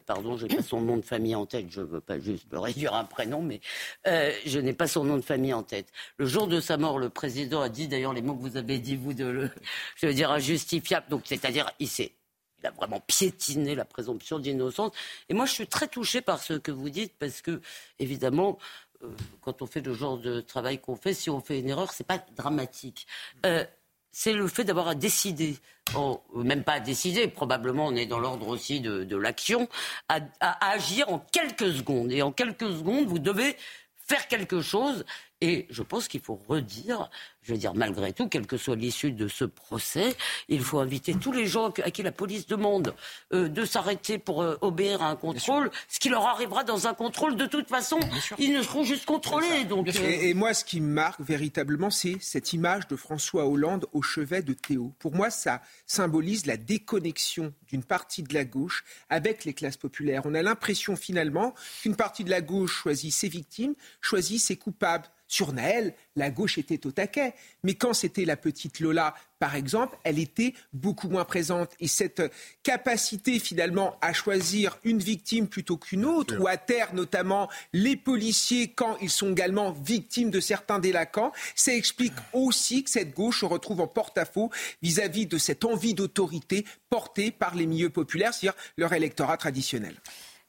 pardon, 0.06 0.36
je 0.36 0.46
n'ai 0.46 0.56
pas 0.56 0.62
son 0.62 0.82
nom 0.82 0.98
de 0.98 1.04
famille 1.04 1.34
en 1.34 1.46
tête. 1.46 1.66
Je 1.70 1.80
ne 1.80 1.86
veux 1.86 2.00
pas 2.00 2.18
juste 2.18 2.52
me 2.52 2.58
réduire 2.58 2.94
un 2.94 3.04
prénom, 3.04 3.40
mais 3.40 3.60
je 4.04 4.58
n'ai 4.58 4.74
pas 4.74 4.86
son 4.86 5.04
nom 5.04 5.16
de 5.16 5.24
famille 5.24 5.54
en 5.54 5.62
tête. 5.62 5.88
Le 6.18 6.26
jour 6.26 6.48
de 6.48 6.60
sa 6.60 6.76
mort, 6.76 6.98
le 6.98 7.08
président 7.08 7.62
a 7.62 7.70
dit 7.70 7.88
d'ailleurs 7.88 8.12
les 8.12 8.22
mots 8.22 8.34
que 8.34 8.42
vous 8.42 8.58
avez 8.58 8.78
dit 8.78 8.96
vous 8.96 9.14
de 9.14 9.24
le, 9.24 9.50
je 9.96 10.06
veux 10.06 10.14
dire 10.14 10.30
injustifiable. 10.30 11.06
Donc 11.08 11.22
c'est-à-dire 11.24 11.70
il 11.78 11.88
s'est 11.88 12.12
il 12.64 12.68
a 12.68 12.70
vraiment 12.70 13.00
piétiné 13.00 13.74
la 13.74 13.84
présomption 13.84 14.38
d'innocence. 14.38 14.92
Et 15.28 15.34
moi, 15.34 15.44
je 15.44 15.52
suis 15.52 15.66
très 15.66 15.86
touchée 15.86 16.22
par 16.22 16.42
ce 16.42 16.54
que 16.54 16.72
vous 16.72 16.88
dites, 16.88 17.12
parce 17.18 17.42
que, 17.42 17.60
évidemment, 17.98 18.58
euh, 19.02 19.08
quand 19.42 19.60
on 19.60 19.66
fait 19.66 19.82
le 19.82 19.92
genre 19.92 20.16
de 20.16 20.40
travail 20.40 20.78
qu'on 20.78 20.96
fait, 20.96 21.12
si 21.12 21.28
on 21.28 21.40
fait 21.40 21.60
une 21.60 21.68
erreur, 21.68 21.92
c'est 21.92 22.06
pas 22.06 22.24
dramatique. 22.36 23.06
Euh, 23.44 23.64
c'est 24.12 24.32
le 24.32 24.46
fait 24.46 24.64
d'avoir 24.64 24.88
à 24.88 24.94
décider, 24.94 25.58
même 26.34 26.62
pas 26.62 26.74
à 26.74 26.80
décider, 26.80 27.26
probablement 27.26 27.88
on 27.88 27.96
est 27.96 28.06
dans 28.06 28.20
l'ordre 28.20 28.46
aussi 28.46 28.80
de, 28.80 29.16
l'action, 29.16 29.68
à, 30.08 30.20
agir 30.70 31.08
en 31.08 31.18
quelques 31.18 31.72
secondes. 31.74 32.12
Et 32.12 32.22
en 32.22 32.30
quelques 32.30 32.70
secondes, 32.70 33.06
vous 33.06 33.18
devez 33.18 33.56
faire 34.06 34.28
quelque 34.28 34.60
chose. 34.60 35.04
Et 35.40 35.66
je 35.68 35.82
pense 35.82 36.06
qu'il 36.06 36.20
faut 36.20 36.40
redire, 36.48 37.10
je 37.44 37.52
veux 37.52 37.58
dire 37.58 37.74
malgré 37.74 38.12
tout, 38.12 38.28
quelle 38.28 38.46
que 38.46 38.56
soit 38.56 38.74
l'issue 38.74 39.12
de 39.12 39.28
ce 39.28 39.44
procès, 39.44 40.16
il 40.48 40.62
faut 40.62 40.78
inviter 40.78 41.14
tous 41.14 41.32
les 41.32 41.46
gens 41.46 41.70
à 41.84 41.90
qui 41.90 42.02
la 42.02 42.12
police 42.12 42.46
demande 42.46 42.94
euh, 43.32 43.48
de 43.48 43.64
s'arrêter 43.64 44.18
pour 44.18 44.42
euh, 44.42 44.56
obéir 44.62 45.02
à 45.02 45.10
un 45.10 45.16
contrôle, 45.16 45.70
ce 45.88 45.98
qui 45.98 46.08
leur 46.08 46.26
arrivera 46.26 46.64
dans 46.64 46.86
un 46.86 46.94
contrôle 46.94 47.36
de 47.36 47.46
toute 47.46 47.68
façon, 47.68 48.00
ils 48.38 48.52
ne 48.52 48.62
seront 48.62 48.82
juste 48.82 49.04
contrôlés. 49.04 49.64
Donc, 49.64 49.88
euh, 49.88 49.92
et, 50.02 50.34
moi, 50.34 50.54
ce 50.54 50.64
qui 50.64 50.80
me 50.80 50.88
marque 50.88 51.20
véritablement, 51.20 51.90
c'est 51.90 52.16
cette 52.20 52.52
image 52.52 52.88
de 52.88 52.96
François 52.96 53.46
Hollande 53.46 53.86
au 53.92 54.00
chevet 54.00 54.42
de 54.42 54.54
Théo. 54.54 54.94
Pour 54.98 55.14
moi, 55.14 55.30
ça 55.30 55.60
symbolise 55.86 56.46
la 56.46 56.56
déconnexion 56.56 57.52
d'une 57.68 57.84
partie 57.84 58.22
de 58.22 58.32
la 58.32 58.44
gauche 58.44 58.84
avec 59.10 59.44
les 59.44 59.52
classes 59.52 59.76
populaires. 59.76 60.22
On 60.24 60.34
a 60.34 60.42
l'impression 60.42 60.96
finalement 60.96 61.54
qu'une 61.82 61.96
partie 61.96 62.24
de 62.24 62.30
la 62.30 62.40
gauche 62.40 62.72
choisit 62.72 63.12
ses 63.12 63.28
victimes, 63.28 63.74
choisit 64.00 64.40
ses 64.40 64.56
coupables. 64.56 65.08
Sur 65.26 65.52
Naël, 65.52 65.94
la 66.16 66.30
gauche 66.30 66.58
était 66.58 66.86
au 66.86 66.92
taquet. 66.92 67.34
Mais 67.62 67.74
quand 67.74 67.92
c'était 67.92 68.24
la 68.24 68.36
petite 68.36 68.80
Lola, 68.80 69.14
par 69.38 69.56
exemple, 69.56 69.96
elle 70.04 70.18
était 70.18 70.54
beaucoup 70.72 71.08
moins 71.08 71.24
présente. 71.24 71.72
Et 71.80 71.88
cette 71.88 72.22
capacité 72.62 73.38
finalement 73.38 73.96
à 74.00 74.12
choisir 74.12 74.78
une 74.84 74.98
victime 74.98 75.48
plutôt 75.48 75.76
qu'une 75.76 76.04
autre, 76.04 76.38
ou 76.40 76.46
à 76.46 76.56
terre 76.56 76.94
notamment 76.94 77.48
les 77.72 77.96
policiers 77.96 78.68
quand 78.68 78.96
ils 79.02 79.10
sont 79.10 79.32
également 79.32 79.72
victimes 79.72 80.30
de 80.30 80.40
certains 80.40 80.78
délinquants, 80.78 81.32
ça 81.54 81.74
explique 81.74 82.14
aussi 82.32 82.84
que 82.84 82.90
cette 82.90 83.14
gauche 83.14 83.40
se 83.40 83.44
retrouve 83.44 83.80
en 83.80 83.86
porte-à-faux 83.86 84.50
vis-à-vis 84.82 85.26
de 85.26 85.38
cette 85.38 85.64
envie 85.64 85.94
d'autorité 85.94 86.64
portée 86.88 87.30
par 87.30 87.54
les 87.54 87.66
milieux 87.66 87.90
populaires, 87.90 88.32
c'est-à-dire 88.32 88.58
leur 88.76 88.92
électorat 88.92 89.36
traditionnel. 89.36 89.94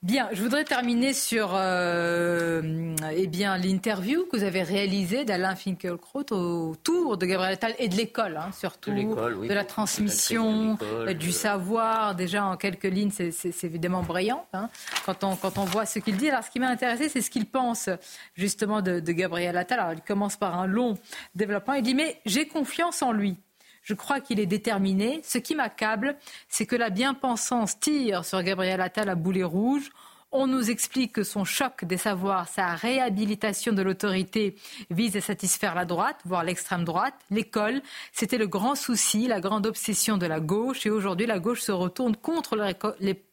Bien, 0.05 0.29
je 0.33 0.43
voudrais 0.43 0.65
terminer 0.65 1.13
sur 1.13 1.53
euh, 1.55 2.95
eh 3.11 3.25
bien 3.25 3.57
l'interview 3.57 4.27
que 4.27 4.37
vous 4.37 4.43
avez 4.43 4.61
réalisée 4.61 5.25
d'Alain 5.25 5.55
Finkielkraut 5.55 6.31
autour 6.31 7.17
de 7.17 7.25
Gabriel 7.25 7.53
Attal 7.53 7.73
et 7.79 7.87
de 7.89 7.95
l'école, 7.95 8.37
hein, 8.37 8.51
surtout 8.53 8.91
de, 8.91 9.51
la 9.51 9.65
transmission, 9.65 10.77
du 11.17 11.31
savoir. 11.31 12.13
Déjà 12.13 12.45
en 12.45 12.55
quelques 12.55 12.83
lignes, 12.83 13.09
c'est 13.09 13.63
évidemment 13.63 14.03
brillant 14.03 14.45
hein, 14.53 14.69
quand, 15.07 15.23
on, 15.23 15.35
quand 15.35 15.57
on 15.57 15.65
voit 15.65 15.87
ce 15.87 15.97
qu'il 15.97 16.17
dit. 16.17 16.29
Alors, 16.29 16.43
ce 16.43 16.51
qui 16.51 16.59
m'a 16.59 16.69
intéressé, 16.69 17.09
c'est 17.09 17.21
ce 17.21 17.31
qu'il 17.31 17.47
pense 17.47 17.89
justement 18.35 18.83
de, 18.83 18.99
de 18.99 19.11
Gabriel 19.11 19.57
Attal. 19.57 19.79
Alors, 19.79 19.93
il 19.93 20.01
commence 20.01 20.37
par 20.37 20.59
un 20.59 20.67
long 20.67 20.99
développement. 21.33 21.73
Il 21.73 21.81
dit 21.81 21.95
mais 21.95 22.21
j'ai 22.27 22.47
confiance 22.47 23.01
en 23.01 23.11
lui. 23.11 23.39
Je 23.85 23.93
crois 23.93 24.19
qu'il 24.19 24.39
est 24.39 24.47
déterminé. 24.47 25.21
Ce 25.23 25.37
qui 25.37 25.53
m'accable, 25.53 26.17
c'est 26.49 26.65
que 26.65 26.75
la 26.75 26.89
bien-pensance 26.89 27.79
tire 27.79 28.25
sur 28.25 28.41
Gabriel 28.41 28.81
Attal 28.81 29.09
à 29.09 29.15
boulet 29.15 29.43
rouge. 29.43 29.91
On 30.31 30.47
nous 30.47 30.71
explique 30.71 31.13
que 31.13 31.23
son 31.23 31.45
choc 31.45 31.85
des 31.85 31.97
savoirs, 31.97 32.47
sa 32.49 32.73
réhabilitation 32.73 33.73
de 33.73 33.83
l'autorité 33.83 34.55
vise 34.89 35.15
à 35.15 35.21
satisfaire 35.21 35.75
la 35.75 35.85
droite, 35.85 36.17
voire 36.25 36.43
l'extrême 36.43 36.83
droite. 36.83 37.13
L'école, 37.29 37.83
c'était 38.11 38.39
le 38.39 38.47
grand 38.47 38.73
souci, 38.73 39.27
la 39.27 39.39
grande 39.39 39.67
obsession 39.67 40.17
de 40.17 40.25
la 40.25 40.39
gauche. 40.39 40.87
Et 40.87 40.89
aujourd'hui, 40.89 41.27
la 41.27 41.37
gauche 41.37 41.61
se 41.61 41.71
retourne 41.71 42.15
contre 42.17 42.57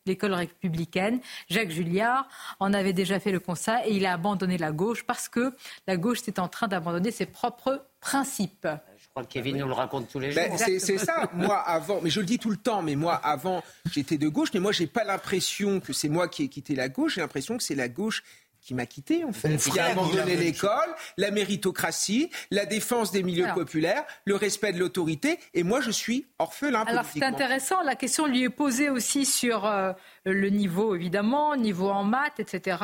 l'école 0.06 0.34
républicaine. 0.34 1.20
Jacques 1.48 1.70
Julliard 1.70 2.28
en 2.60 2.74
avait 2.74 2.92
déjà 2.92 3.18
fait 3.18 3.32
le 3.32 3.40
constat 3.40 3.88
et 3.88 3.96
il 3.96 4.04
a 4.04 4.12
abandonné 4.12 4.58
la 4.58 4.70
gauche 4.70 5.02
parce 5.04 5.30
que 5.30 5.54
la 5.86 5.96
gauche 5.96 6.20
était 6.20 6.40
en 6.40 6.48
train 6.48 6.68
d'abandonner 6.68 7.10
ses 7.10 7.26
propres 7.26 7.86
principes 8.00 8.68
crois 9.12 9.24
que 9.24 9.32
Kevin 9.32 9.58
nous 9.58 9.66
le 9.66 9.72
raconte 9.72 10.08
tous 10.08 10.18
les 10.18 10.32
ben, 10.32 10.48
jours. 10.48 10.58
c'est 10.58 10.98
ça. 10.98 11.30
Moi, 11.34 11.56
avant, 11.56 12.00
mais 12.02 12.10
je 12.10 12.20
le 12.20 12.26
dis 12.26 12.38
tout 12.38 12.50
le 12.50 12.56
temps, 12.56 12.82
mais 12.82 12.96
moi, 12.96 13.14
avant, 13.14 13.62
j'étais 13.90 14.18
de 14.18 14.28
gauche, 14.28 14.48
mais 14.54 14.60
moi, 14.60 14.72
j'ai 14.72 14.86
pas 14.86 15.04
l'impression 15.04 15.80
que 15.80 15.92
c'est 15.92 16.08
moi 16.08 16.28
qui 16.28 16.44
ai 16.44 16.48
quitté 16.48 16.74
la 16.74 16.88
gauche. 16.88 17.14
J'ai 17.14 17.20
l'impression 17.20 17.56
que 17.56 17.62
c'est 17.62 17.74
la 17.74 17.88
gauche 17.88 18.22
qui 18.62 18.74
m'a 18.74 18.86
quitté 18.86 19.24
en 19.24 19.32
fait, 19.32 19.56
qui 19.56 19.78
a 19.80 19.86
abandonné 19.86 20.36
l'école, 20.36 20.70
la 21.16 21.32
méritocratie, 21.32 22.30
la 22.52 22.64
défense 22.64 23.10
des 23.10 23.24
milieux 23.24 23.48
populaires, 23.54 24.04
le 24.24 24.36
respect 24.36 24.72
de 24.72 24.78
l'autorité. 24.78 25.38
Et 25.52 25.64
moi, 25.64 25.80
je 25.80 25.90
suis 25.90 26.26
orphelin. 26.38 26.84
Alors 26.86 27.04
c'est 27.04 27.24
intéressant. 27.24 27.82
La 27.82 27.96
question 27.96 28.26
lui 28.26 28.44
est 28.44 28.48
posée 28.48 28.88
aussi 28.88 29.26
sur 29.26 29.66
euh, 29.66 29.92
le 30.24 30.48
niveau, 30.50 30.94
évidemment, 30.94 31.56
niveau 31.56 31.90
en 31.90 32.04
maths, 32.04 32.38
etc. 32.38 32.78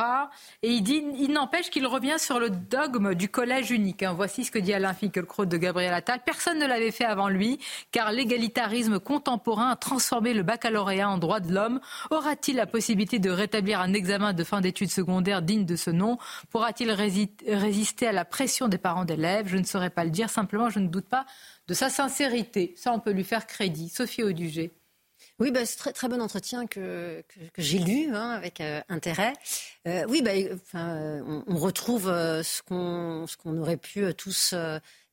Et 0.63 0.71
il 0.71 0.83
dit, 0.83 1.05
il 1.19 1.33
n'empêche 1.33 1.71
qu'il 1.71 1.87
revient 1.87 2.17
sur 2.19 2.41
le 2.41 2.51
dogme 2.51 3.15
du 3.15 3.29
collège 3.29 3.71
unique. 3.71 4.03
Hein. 4.03 4.15
Voici 4.15 4.45
ce 4.45 4.51
que 4.51 4.59
dit 4.59 4.73
Alain 4.73 4.93
Finkielkraut 4.93 5.47
de 5.47 5.57
Gabriel 5.57 5.95
Attal. 5.95 6.21
Personne 6.25 6.59
ne 6.59 6.67
l'avait 6.67 6.91
fait 6.91 7.05
avant 7.05 7.29
lui, 7.29 7.59
car 7.93 8.11
l'égalitarisme 8.11 8.99
contemporain 8.99 9.71
a 9.71 9.77
transformé 9.77 10.35
le 10.35 10.43
baccalauréat 10.43 11.09
en 11.09 11.19
droit 11.19 11.41
de 11.41 11.53
l'homme. 11.53 11.81
Aura-t-il 12.11 12.57
la 12.57 12.67
possibilité 12.67 13.19
de 13.21 13.31
rétablir 13.31 13.81
un 13.81 13.93
examen 13.93 14.33
de 14.33 14.43
fin 14.43 14.61
d'études 14.61 14.91
secondaires 14.91 15.43
digne 15.43 15.65
de 15.65 15.77
ce 15.77 15.91
nom? 15.91 16.19
Pourra-t-il 16.51 16.91
résister 16.91 18.09
à 18.09 18.13
la 18.13 18.25
pression 18.25 18.67
des 18.67 18.79
parents 18.79 19.05
d'élèves? 19.05 19.47
Je 19.47 19.59
ne 19.59 19.65
saurais 19.65 19.91
pas 19.91 20.05
le 20.05 20.11
dire. 20.11 20.29
Simplement, 20.29 20.71
je 20.71 20.81
ne 20.81 20.89
doute 20.89 21.09
pas 21.09 21.25
de 21.69 21.75
sa 21.75 21.89
sincérité. 21.89 22.75
Ça, 22.77 22.93
on 22.93 22.99
peut 22.99 23.13
lui 23.13 23.25
faire 23.25 23.47
crédit. 23.47 23.89
Sophie 23.89 24.25
Audugé. 24.25 24.78
Oui, 25.41 25.53
bah, 25.53 25.65
c'est 25.65 25.77
très, 25.77 25.93
très 25.93 26.09
bon 26.09 26.21
entretien 26.21 26.67
que, 26.67 27.23
que, 27.29 27.63
j'ai 27.63 27.79
lu 27.79 28.13
hein, 28.13 28.31
avec 28.31 28.61
euh, 28.61 28.81
intérêt. 28.89 29.35
Euh, 29.87 30.05
oui, 30.09 30.21
bah, 30.21 30.33
on, 30.75 31.57
retrouve 31.57 32.09
euh, 32.09 32.43
ce 32.43 32.61
qu'on 32.63 33.25
ce 33.29 33.37
qu'on 33.37 33.57
aurait 33.59 33.77
pu 33.77 34.13
tous 34.15 34.55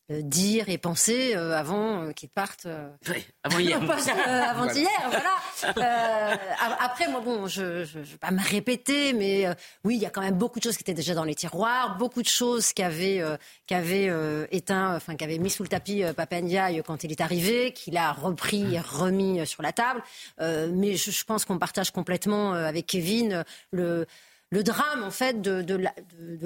dire 0.10 0.70
et 0.70 0.78
penser 0.78 1.36
euh, 1.36 1.58
avant 1.58 2.04
euh, 2.04 2.12
qu'ils 2.12 2.30
partent. 2.30 2.68
Oui, 3.10 3.26
avant 3.44 3.60
hier. 3.60 3.78
avant 4.28 4.72
hier, 4.72 4.90
voilà. 5.10 6.40
après, 6.80 7.08
moi, 7.08 7.22
bon, 7.22 7.48
je 7.48 7.64
ne 7.98 8.04
vais 8.04 8.18
pas 8.18 8.32
me 8.32 8.42
répéter, 8.42 9.14
mais 9.14 9.48
oui, 9.84 9.96
il 9.96 10.02
y 10.02 10.06
a 10.06 10.10
quand 10.10 10.22
même 10.22 10.38
beaucoup 10.38 10.60
de 10.60 10.64
choses 10.64 10.78
qui 10.78 10.84
étaient 10.84 10.94
déjà 10.94 11.16
dans 11.16 11.24
les 11.24 11.36
tiroirs, 11.36 11.98
beaucoup 11.98 12.22
de 12.22 12.28
choses 12.28 12.72
qui 12.74 12.84
avaient, 12.84 13.24
qui 13.66 13.74
avaient 13.74 14.12
éteint, 14.52 14.96
enfin, 14.96 15.16
qui 15.16 15.24
avaient 15.24 15.40
mis 15.40 15.50
sous 15.50 15.64
le 15.64 15.70
tapis 15.70 16.04
Papendiaï 16.16 16.82
quand 16.86 17.04
il 17.04 17.12
est 17.12 17.22
arrivé, 17.22 17.74
qu'il 17.74 17.98
a 17.98 18.12
repris 18.12 18.76
et 18.76 18.80
remis 18.80 19.46
sur 19.48 19.64
la 19.64 19.72
table. 19.72 20.04
mais 20.40 20.96
je, 20.96 21.12
je 21.12 21.24
pense 21.24 21.46
qu'on 21.46 21.58
partage 21.58 21.92
complètement 21.92 22.54
avec 22.54 22.86
Kevin 22.86 23.44
le 23.72 24.06
le 24.56 24.64
drame 24.64 25.04
en 25.04 25.12
fait 25.12 25.42
de, 25.42 25.62
de, 25.62 25.78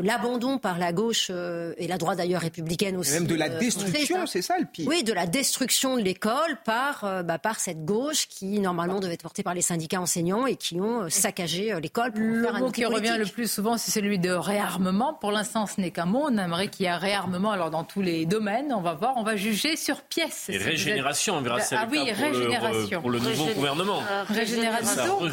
l'abandon 0.01 0.57
par 0.57 0.79
la 0.79 0.91
gauche 0.91 1.27
euh, 1.29 1.73
et 1.77 1.87
la 1.87 1.99
droite 1.99 2.17
d'ailleurs 2.17 2.41
républicaine 2.41 2.97
aussi. 2.97 3.13
même 3.13 3.27
de 3.27 3.35
la 3.35 3.49
euh, 3.49 3.59
destruction, 3.59 4.25
c'est 4.25 4.41
ça 4.41 4.57
le 4.57 4.65
pire. 4.65 4.87
Oui, 4.87 5.03
de 5.03 5.13
la 5.13 5.27
destruction 5.27 5.95
de 5.95 6.01
l'école 6.01 6.57
par, 6.65 7.03
euh, 7.03 7.21
bah, 7.21 7.37
par 7.37 7.59
cette 7.59 7.85
gauche 7.85 8.27
qui 8.27 8.59
normalement 8.59 8.99
devait 8.99 9.13
être 9.13 9.21
portée 9.21 9.43
par 9.43 9.53
les 9.53 9.61
syndicats 9.61 10.01
enseignants 10.01 10.47
et 10.47 10.55
qui 10.55 10.81
ont 10.81 11.07
saccagé 11.09 11.79
l'école 11.79 12.11
pour 12.11 12.23
le 12.23 12.41
faire 12.41 12.55
un 12.55 12.59
mot 12.59 12.71
qui 12.71 12.83
revient 12.83 13.15
le 13.19 13.25
plus 13.25 13.49
souvent, 13.49 13.77
c'est 13.77 13.91
celui 13.91 14.17
de 14.17 14.31
réarmement. 14.31 15.13
Pour 15.13 15.31
l'instant, 15.31 15.67
ce 15.67 15.79
n'est 15.79 15.91
qu'un 15.91 16.05
mot. 16.05 16.25
On 16.31 16.37
aimerait 16.37 16.69
qu'il 16.69 16.85
y 16.85 16.89
ait 16.89 16.91
un 16.91 16.97
réarmement 16.97 17.51
alors 17.51 17.69
dans 17.69 17.83
tous 17.83 18.01
les 18.01 18.25
domaines. 18.25 18.73
On 18.73 18.81
va 18.81 18.95
voir, 18.95 19.13
on 19.17 19.23
va 19.23 19.35
juger 19.35 19.75
sur 19.75 20.01
pièce. 20.01 20.49
Et 20.49 20.57
régénération, 20.57 21.35
on 21.35 21.41
verra 21.41 21.59
ah, 21.71 21.87
oui, 21.91 22.11
régénération. 22.11 23.01
Pour 23.01 23.11
le, 23.11 23.19
nouveau 23.19 23.45
gouvernement. 23.53 24.01
régénération. 24.27 25.19
Donc, 25.19 25.31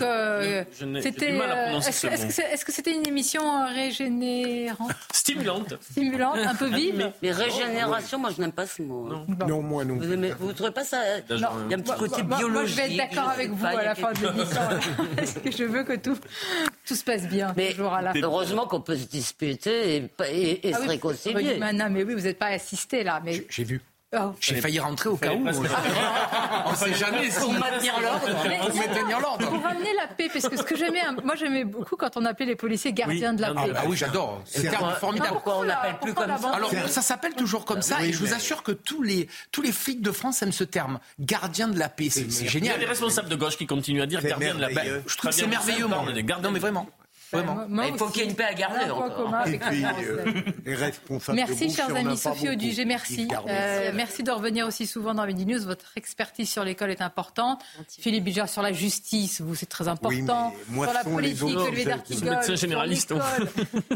c'était. 1.02 1.36
Est-ce 2.52 2.65
que 2.66 2.72
c'était 2.72 2.92
une 2.92 3.06
émission 3.06 3.64
régénérante 3.64 4.90
Stimulante. 5.12 5.74
Stimulante, 5.80 6.38
un 6.38 6.54
peu 6.56 6.68
vive. 6.68 7.12
Mais, 7.22 7.30
régénération, 7.30 8.18
moi 8.18 8.30
je 8.36 8.40
n'aime 8.40 8.52
pas 8.52 8.66
ce 8.66 8.82
mot. 8.82 9.08
Non, 9.46 9.62
moi 9.62 9.84
non. 9.84 9.96
Vous 9.96 10.46
ne 10.48 10.52
trouvez 10.52 10.72
pas 10.72 10.84
ça 10.84 10.98
Il 11.30 11.38
y 11.38 11.44
a 11.44 11.50
un 11.52 11.80
petit 11.80 11.96
côté 11.96 12.22
biologique. 12.24 12.52
Moi, 12.52 12.64
je 12.66 12.74
vais 12.74 12.90
être 12.90 12.96
d'accord 12.96 13.28
avec 13.30 13.50
vous 13.50 13.64
à 13.64 13.82
la 13.82 13.94
fin 13.94 14.12
de 14.12 14.20
l'émission. 14.20 14.60
Parce 15.16 15.32
que 15.34 15.50
je 15.50 15.64
veux 15.64 15.84
que 15.84 15.96
tout, 15.96 16.18
tout 16.86 16.94
se 16.96 17.04
passe 17.04 17.28
bien. 17.28 17.54
Mais 17.56 17.70
toujours 17.70 17.94
à 17.94 18.02
la 18.02 18.12
Heureusement 18.20 18.66
qu'on 18.66 18.80
peut 18.80 18.96
se 18.96 19.06
disputer 19.06 19.96
et, 19.96 20.68
et, 20.68 20.74
ah 20.74 20.78
se 20.78 20.88
réconcilier. 20.88 21.58
mais 21.60 22.02
oui, 22.02 22.14
vous 22.14 22.22
n'êtes 22.22 22.38
pas 22.38 22.46
assisté 22.46 23.04
là. 23.04 23.20
Mais... 23.24 23.46
J'ai 23.48 23.64
vu. 23.64 23.80
Oh. 24.14 24.32
J'ai 24.40 24.60
failli 24.60 24.78
rentrer 24.78 25.08
au 25.08 25.16
cas 25.16 25.32
où. 25.32 25.44
on 26.66 26.70
ne 26.70 26.76
sait 26.76 26.94
jamais 26.94 27.28
si. 27.28 27.40
Pour 27.40 27.52
maintenir 27.52 28.00
l'ordre. 28.00 28.28
maintenir 28.74 29.20
l'ordre. 29.20 29.48
Pour 29.48 29.62
ramener 29.62 29.92
la 29.94 30.06
paix, 30.06 30.28
parce 30.32 30.48
que 30.48 30.56
ce 30.56 30.62
que 30.62 30.76
j'aimais, 30.76 31.02
moi 31.24 31.34
j'aimais 31.34 31.64
beaucoup 31.64 31.96
quand 31.96 32.16
on 32.16 32.24
appelait 32.24 32.46
les 32.46 32.54
policiers 32.54 32.92
gardiens 32.92 33.34
de 33.34 33.40
la 33.40 33.52
paix. 33.52 33.72
Ah, 33.74 33.82
oui, 33.86 33.96
j'adore. 33.96 34.42
C'est 34.44 34.70
formidable. 35.00 35.30
Pourquoi 35.32 35.58
on 35.58 35.62
l'appelle 35.62 35.98
plus 36.00 36.14
comme 36.14 36.38
ça 36.38 36.50
Alors 36.50 36.70
ça 36.88 37.02
s'appelle 37.02 37.34
toujours 37.34 37.64
comme 37.64 37.82
ça, 37.82 38.04
et 38.04 38.12
je 38.12 38.18
vous 38.18 38.32
assure 38.32 38.62
que 38.62 38.72
tous 38.72 39.02
les 39.02 39.28
tous 39.50 39.62
les 39.62 39.72
flics 39.72 40.02
de 40.02 40.12
France 40.12 40.40
aiment 40.42 40.52
ce 40.52 40.64
terme, 40.64 41.00
gardien 41.18 41.68
de 41.68 41.78
la 41.78 41.88
paix. 41.88 42.08
C'est 42.10 42.28
génial. 42.46 42.76
Il 42.76 42.80
y 42.80 42.84
a 42.84 42.86
des 42.86 42.90
responsables 42.90 43.28
de 43.28 43.36
gauche 43.36 43.56
qui 43.56 43.66
continuent 43.66 44.02
à 44.02 44.06
dire 44.06 44.22
gardien 44.22 44.54
de 44.54 44.60
la 44.60 44.68
paix. 44.68 45.02
Je 45.06 45.16
trouve 45.16 45.30
que 45.30 45.36
c'est 45.36 45.46
merveilleux, 45.48 45.88
Non 45.88 46.50
mais 46.52 46.60
vraiment. 46.60 46.86
Il 47.32 47.98
faut 47.98 48.06
qu'il 48.08 48.22
y 48.22 48.24
ait 48.24 48.28
une 48.28 48.36
paix 48.36 48.44
à 48.44 48.54
garder. 48.54 48.84
Et 49.52 49.58
puis, 49.58 49.84
euh, 49.84 50.24
les 50.64 50.74
responsables 50.74 51.36
Merci, 51.36 51.70
chers 51.70 51.94
amis. 51.94 52.16
Sophie 52.16 52.48
Audugé, 52.48 52.84
merci. 52.84 53.28
Euh, 53.48 53.90
merci 53.94 54.22
de 54.22 54.30
revenir 54.30 54.66
aussi 54.66 54.86
souvent 54.86 55.14
dans 55.14 55.26
Midi 55.26 55.46
News. 55.46 55.64
Votre 55.64 55.92
expertise 55.96 56.48
sur 56.48 56.64
l'école 56.64 56.90
est 56.90 57.02
importante. 57.02 57.62
Philippe 57.88 58.24
Bijard 58.24 58.48
sur 58.48 58.62
la 58.62 58.72
justice, 58.72 59.40
vous, 59.40 59.54
c'est 59.54 59.66
très 59.66 59.88
important. 59.88 60.52
sur 60.72 60.92
la 60.92 61.04
politique, 61.04 61.54
lever 61.54 61.84
d'articles. 61.84 62.24
médecin 62.24 62.54
généraliste. 62.54 63.14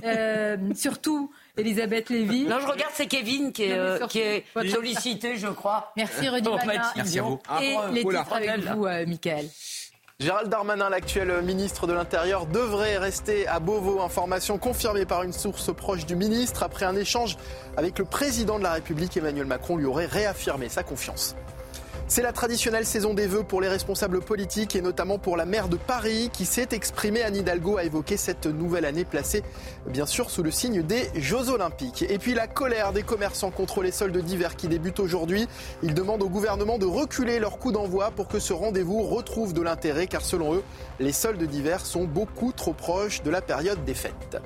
Euh, 0.05 0.57
surtout, 0.75 1.33
Elisabeth 1.57 2.11
Lévy. 2.11 2.45
Non, 2.45 2.59
je 2.61 2.67
regarde, 2.67 2.93
c'est 2.95 3.07
Kevin 3.07 3.53
qui 3.53 3.65
est, 3.65 3.73
euh, 3.73 4.07
qui 4.07 4.19
est 4.21 4.45
sollicité, 4.69 5.37
je 5.37 5.49
crois. 5.49 5.93
Merci, 5.97 6.29
Rudy 6.29 6.49
Merci 6.97 7.19
à 7.19 7.23
vous. 7.23 7.39
Et 7.63 7.77
les 7.93 8.05
titres 8.05 8.33
avec 8.33 8.61
vous, 8.65 8.85
Michael. 9.07 9.47
Gérald 10.21 10.51
Darmanin, 10.51 10.91
l'actuel 10.91 11.41
ministre 11.41 11.87
de 11.87 11.95
l'Intérieur, 11.95 12.45
devrait 12.45 12.99
rester 12.99 13.49
à 13.49 13.59
Beauvau. 13.59 14.03
Information 14.03 14.59
confirmée 14.59 15.07
par 15.07 15.23
une 15.23 15.33
source 15.33 15.75
proche 15.75 16.05
du 16.05 16.15
ministre. 16.15 16.63
Après 16.63 16.85
un 16.85 16.95
échange 16.95 17.39
avec 17.79 17.99
le 17.99 18.05
président 18.05 18.59
de 18.59 18.65
la 18.65 18.73
République, 18.73 19.17
Emmanuel 19.17 19.47
Macron 19.47 19.79
lui 19.79 19.87
aurait 19.87 20.05
réaffirmé 20.05 20.69
sa 20.69 20.83
confiance. 20.83 21.37
C'est 22.11 22.23
la 22.23 22.33
traditionnelle 22.33 22.87
saison 22.87 23.15
des 23.15 23.29
vœux 23.29 23.45
pour 23.45 23.61
les 23.61 23.69
responsables 23.69 24.19
politiques 24.19 24.75
et 24.75 24.83
notamment 24.83 25.19
pour 25.19 25.37
la 25.37 25.47
maire 25.47 25.69
de 25.69 25.77
Paris 25.77 26.29
qui 26.33 26.45
s'est 26.45 26.71
exprimée. 26.73 27.23
Anne 27.23 27.37
Hidalgo 27.37 27.77
a 27.77 27.85
évoqué 27.85 28.17
cette 28.17 28.47
nouvelle 28.47 28.85
année 28.85 29.05
placée 29.05 29.45
bien 29.87 30.07
sûr 30.07 30.29
sous 30.29 30.43
le 30.43 30.51
signe 30.51 30.83
des 30.83 31.09
Jeux 31.15 31.51
Olympiques. 31.51 32.05
Et 32.09 32.19
puis 32.19 32.35
la 32.35 32.49
colère 32.49 32.93
des 32.93 33.05
commerçants 33.05 33.53
contre 33.53 33.81
les 33.81 33.93
soldes 33.93 34.19
d'hiver 34.19 34.57
qui 34.57 34.67
débutent 34.67 34.99
aujourd'hui. 34.99 35.47
Ils 35.85 35.95
demandent 35.95 36.25
au 36.25 36.29
gouvernement 36.29 36.79
de 36.79 36.87
reculer 36.87 37.39
leur 37.39 37.61
coup 37.61 37.71
d'envoi 37.71 38.11
pour 38.11 38.27
que 38.27 38.41
ce 38.41 38.53
rendez-vous 38.53 39.03
retrouve 39.03 39.53
de 39.53 39.63
l'intérêt 39.63 40.09
car 40.09 40.23
selon 40.23 40.55
eux, 40.55 40.65
les 40.99 41.13
soldes 41.13 41.45
d'hiver 41.45 41.87
sont 41.87 42.07
beaucoup 42.07 42.51
trop 42.51 42.73
proches 42.73 43.23
de 43.23 43.31
la 43.31 43.41
période 43.41 43.85
des 43.85 43.95
fêtes. 43.95 44.37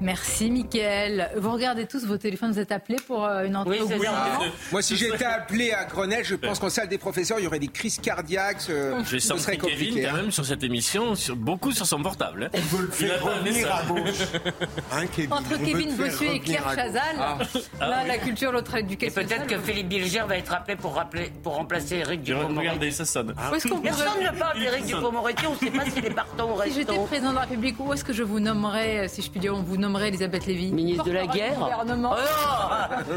Merci, 0.00 0.50
Mickaël. 0.50 1.30
Vous 1.36 1.52
regardez 1.52 1.86
tous 1.86 2.06
vos 2.06 2.16
téléphones, 2.16 2.52
vous 2.52 2.58
êtes 2.58 2.72
appelés 2.72 2.98
pour 3.06 3.24
euh, 3.24 3.44
une 3.44 3.54
entrée 3.54 3.80
au 3.80 3.88
gouvernement 3.88 4.44
Moi, 4.72 4.80
si 4.80 4.96
j'étais 4.96 5.24
appelé 5.24 5.72
à 5.72 5.84
Grenelle, 5.84 6.24
je 6.24 6.36
pense 6.36 6.58
qu'en 6.58 6.70
salle 6.70 6.88
des 6.88 6.96
professeurs, 6.96 7.38
il 7.38 7.44
y 7.44 7.46
aurait 7.46 7.58
des 7.58 7.68
crises 7.68 7.98
cardiaques. 7.98 8.70
Euh, 8.70 9.02
J'ai 9.08 9.20
senti 9.20 9.58
Kevin, 9.58 10.06
quand 10.06 10.16
même, 10.16 10.30
sur 10.30 10.44
cette 10.44 10.62
émission, 10.62 11.14
sur, 11.14 11.36
beaucoup 11.36 11.72
sur 11.72 11.86
son 11.86 12.02
portable. 12.02 12.44
Hein. 12.44 12.58
On 12.58 12.76
veut 12.76 12.86
le 12.86 12.90
faire 12.90 13.22
revenir 13.22 13.74
à 13.74 13.84
gauche. 13.84 14.00
Hein, 14.92 15.06
Kevin, 15.14 15.32
Entre 15.32 15.56
Kevin 15.62 15.94
Bossuet 15.96 16.36
et 16.36 16.40
Claire 16.40 16.74
Chazal, 16.74 17.16
ah. 17.18 17.38
là, 17.80 18.04
la 18.06 18.18
culture, 18.18 18.50
l'autre 18.50 18.74
éducation. 18.76 19.20
Et 19.20 19.24
peut-être 19.24 19.46
que 19.46 19.58
Philippe 19.58 19.88
Bilger 19.88 20.22
va 20.26 20.36
être 20.36 20.52
appelé 20.52 20.76
pour, 20.76 20.94
rappeler, 20.94 21.30
pour 21.42 21.54
remplacer 21.54 21.96
Eric 21.96 22.22
Dupond-Moretti. 22.22 22.58
Regardez, 22.58 22.90
ça 22.90 23.04
sonne. 23.04 23.34
Ah. 23.36 23.50
Personne 23.50 23.78
ne 23.78 24.38
parle 24.38 24.58
d'Eric 24.58 24.86
Dupond-Moretti, 24.86 25.46
on 25.46 25.52
ne 25.52 25.58
sait 25.58 25.70
pas 25.70 25.84
s'il 25.84 26.04
est 26.04 26.10
partant 26.10 26.50
ou 26.50 26.54
restant. 26.54 26.74
Si 26.74 26.80
j'étais 26.80 26.98
président 27.06 27.30
de 27.30 27.34
la 27.36 27.40
République, 27.42 27.76
où 27.78 27.92
est-ce 27.92 28.04
que 28.04 28.12
je 28.12 28.22
vous 28.22 28.40
nommerais, 28.40 29.06
si 29.08 29.22
je 29.22 29.30
puis 29.30 29.38
dire, 29.38 29.54
on 29.54 29.62
vous 29.62 29.76
nommerait 29.76 29.89
Elisabeth 29.98 30.46
Lévy 30.46 30.72
Ministre 30.72 31.04
de 31.04 31.12
la 31.12 31.26
guerre 31.26 31.56
oh 31.58 32.14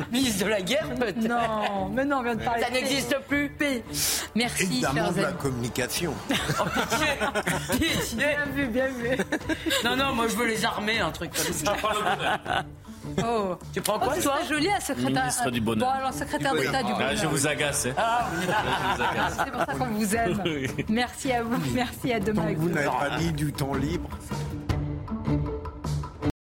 Ministre 0.11 0.45
de 0.45 0.49
la 0.49 0.61
guerre 0.61 0.89
peut-être 0.95 1.17
Non, 1.17 1.89
mais 1.93 2.05
non, 2.05 2.17
on 2.17 2.23
vient 2.23 2.35
de 2.35 2.43
parler. 2.43 2.63
Ça 2.63 2.69
n'existe 2.69 3.17
plus. 3.27 3.51
Merci, 4.35 4.63
Évidemment 4.63 5.11
de 5.11 5.21
la 5.21 5.31
communication. 5.31 6.13
Oh, 6.59 6.63
pitié 6.65 7.89
Pitié 7.89 8.17
Bien 8.17 8.45
vu, 8.53 8.67
bien 8.67 8.87
vu. 8.87 9.17
Non, 9.83 9.95
non, 9.95 10.13
moi 10.13 10.27
je 10.27 10.35
veux 10.35 10.47
les 10.47 10.63
armer, 10.65 10.99
un 10.99 11.11
truc 11.11 11.31
comme 11.33 11.53
ça. 11.53 11.73
Oh. 13.23 13.57
Tu 13.73 13.81
prends 13.81 13.99
quoi, 13.99 14.13
oh, 14.17 14.21
toi 14.21 14.35
joli, 14.47 14.69
un 14.69 14.79
secrétaire. 14.79 15.23
Ministre 15.23 15.51
du 15.51 15.61
bonheur. 15.61 15.87
Bon, 15.87 15.99
alors, 15.99 16.13
secrétaire 16.13 16.53
d'État 16.53 16.83
du 16.83 16.93
bonheur. 16.93 17.09
Ah, 17.11 17.15
je 17.15 17.27
vous 17.27 17.47
agace. 17.47 17.87
Hein. 17.87 17.93
Ah, 17.97 18.29
C'est 19.29 19.51
pour 19.51 19.61
ça 19.61 19.73
qu'on 19.73 19.85
vous 19.85 20.15
aime. 20.15 20.43
Merci 20.89 21.31
à 21.31 21.43
vous. 21.43 21.57
Merci 21.73 22.13
à 22.13 22.19
demain. 22.19 22.43
Tant 22.43 22.53
que 22.53 22.59
vous 22.59 22.69
n'avez 22.69 22.87
pas 22.87 23.17
mis 23.17 23.31
du 23.31 23.51
temps 23.51 23.73
libre. 23.73 24.09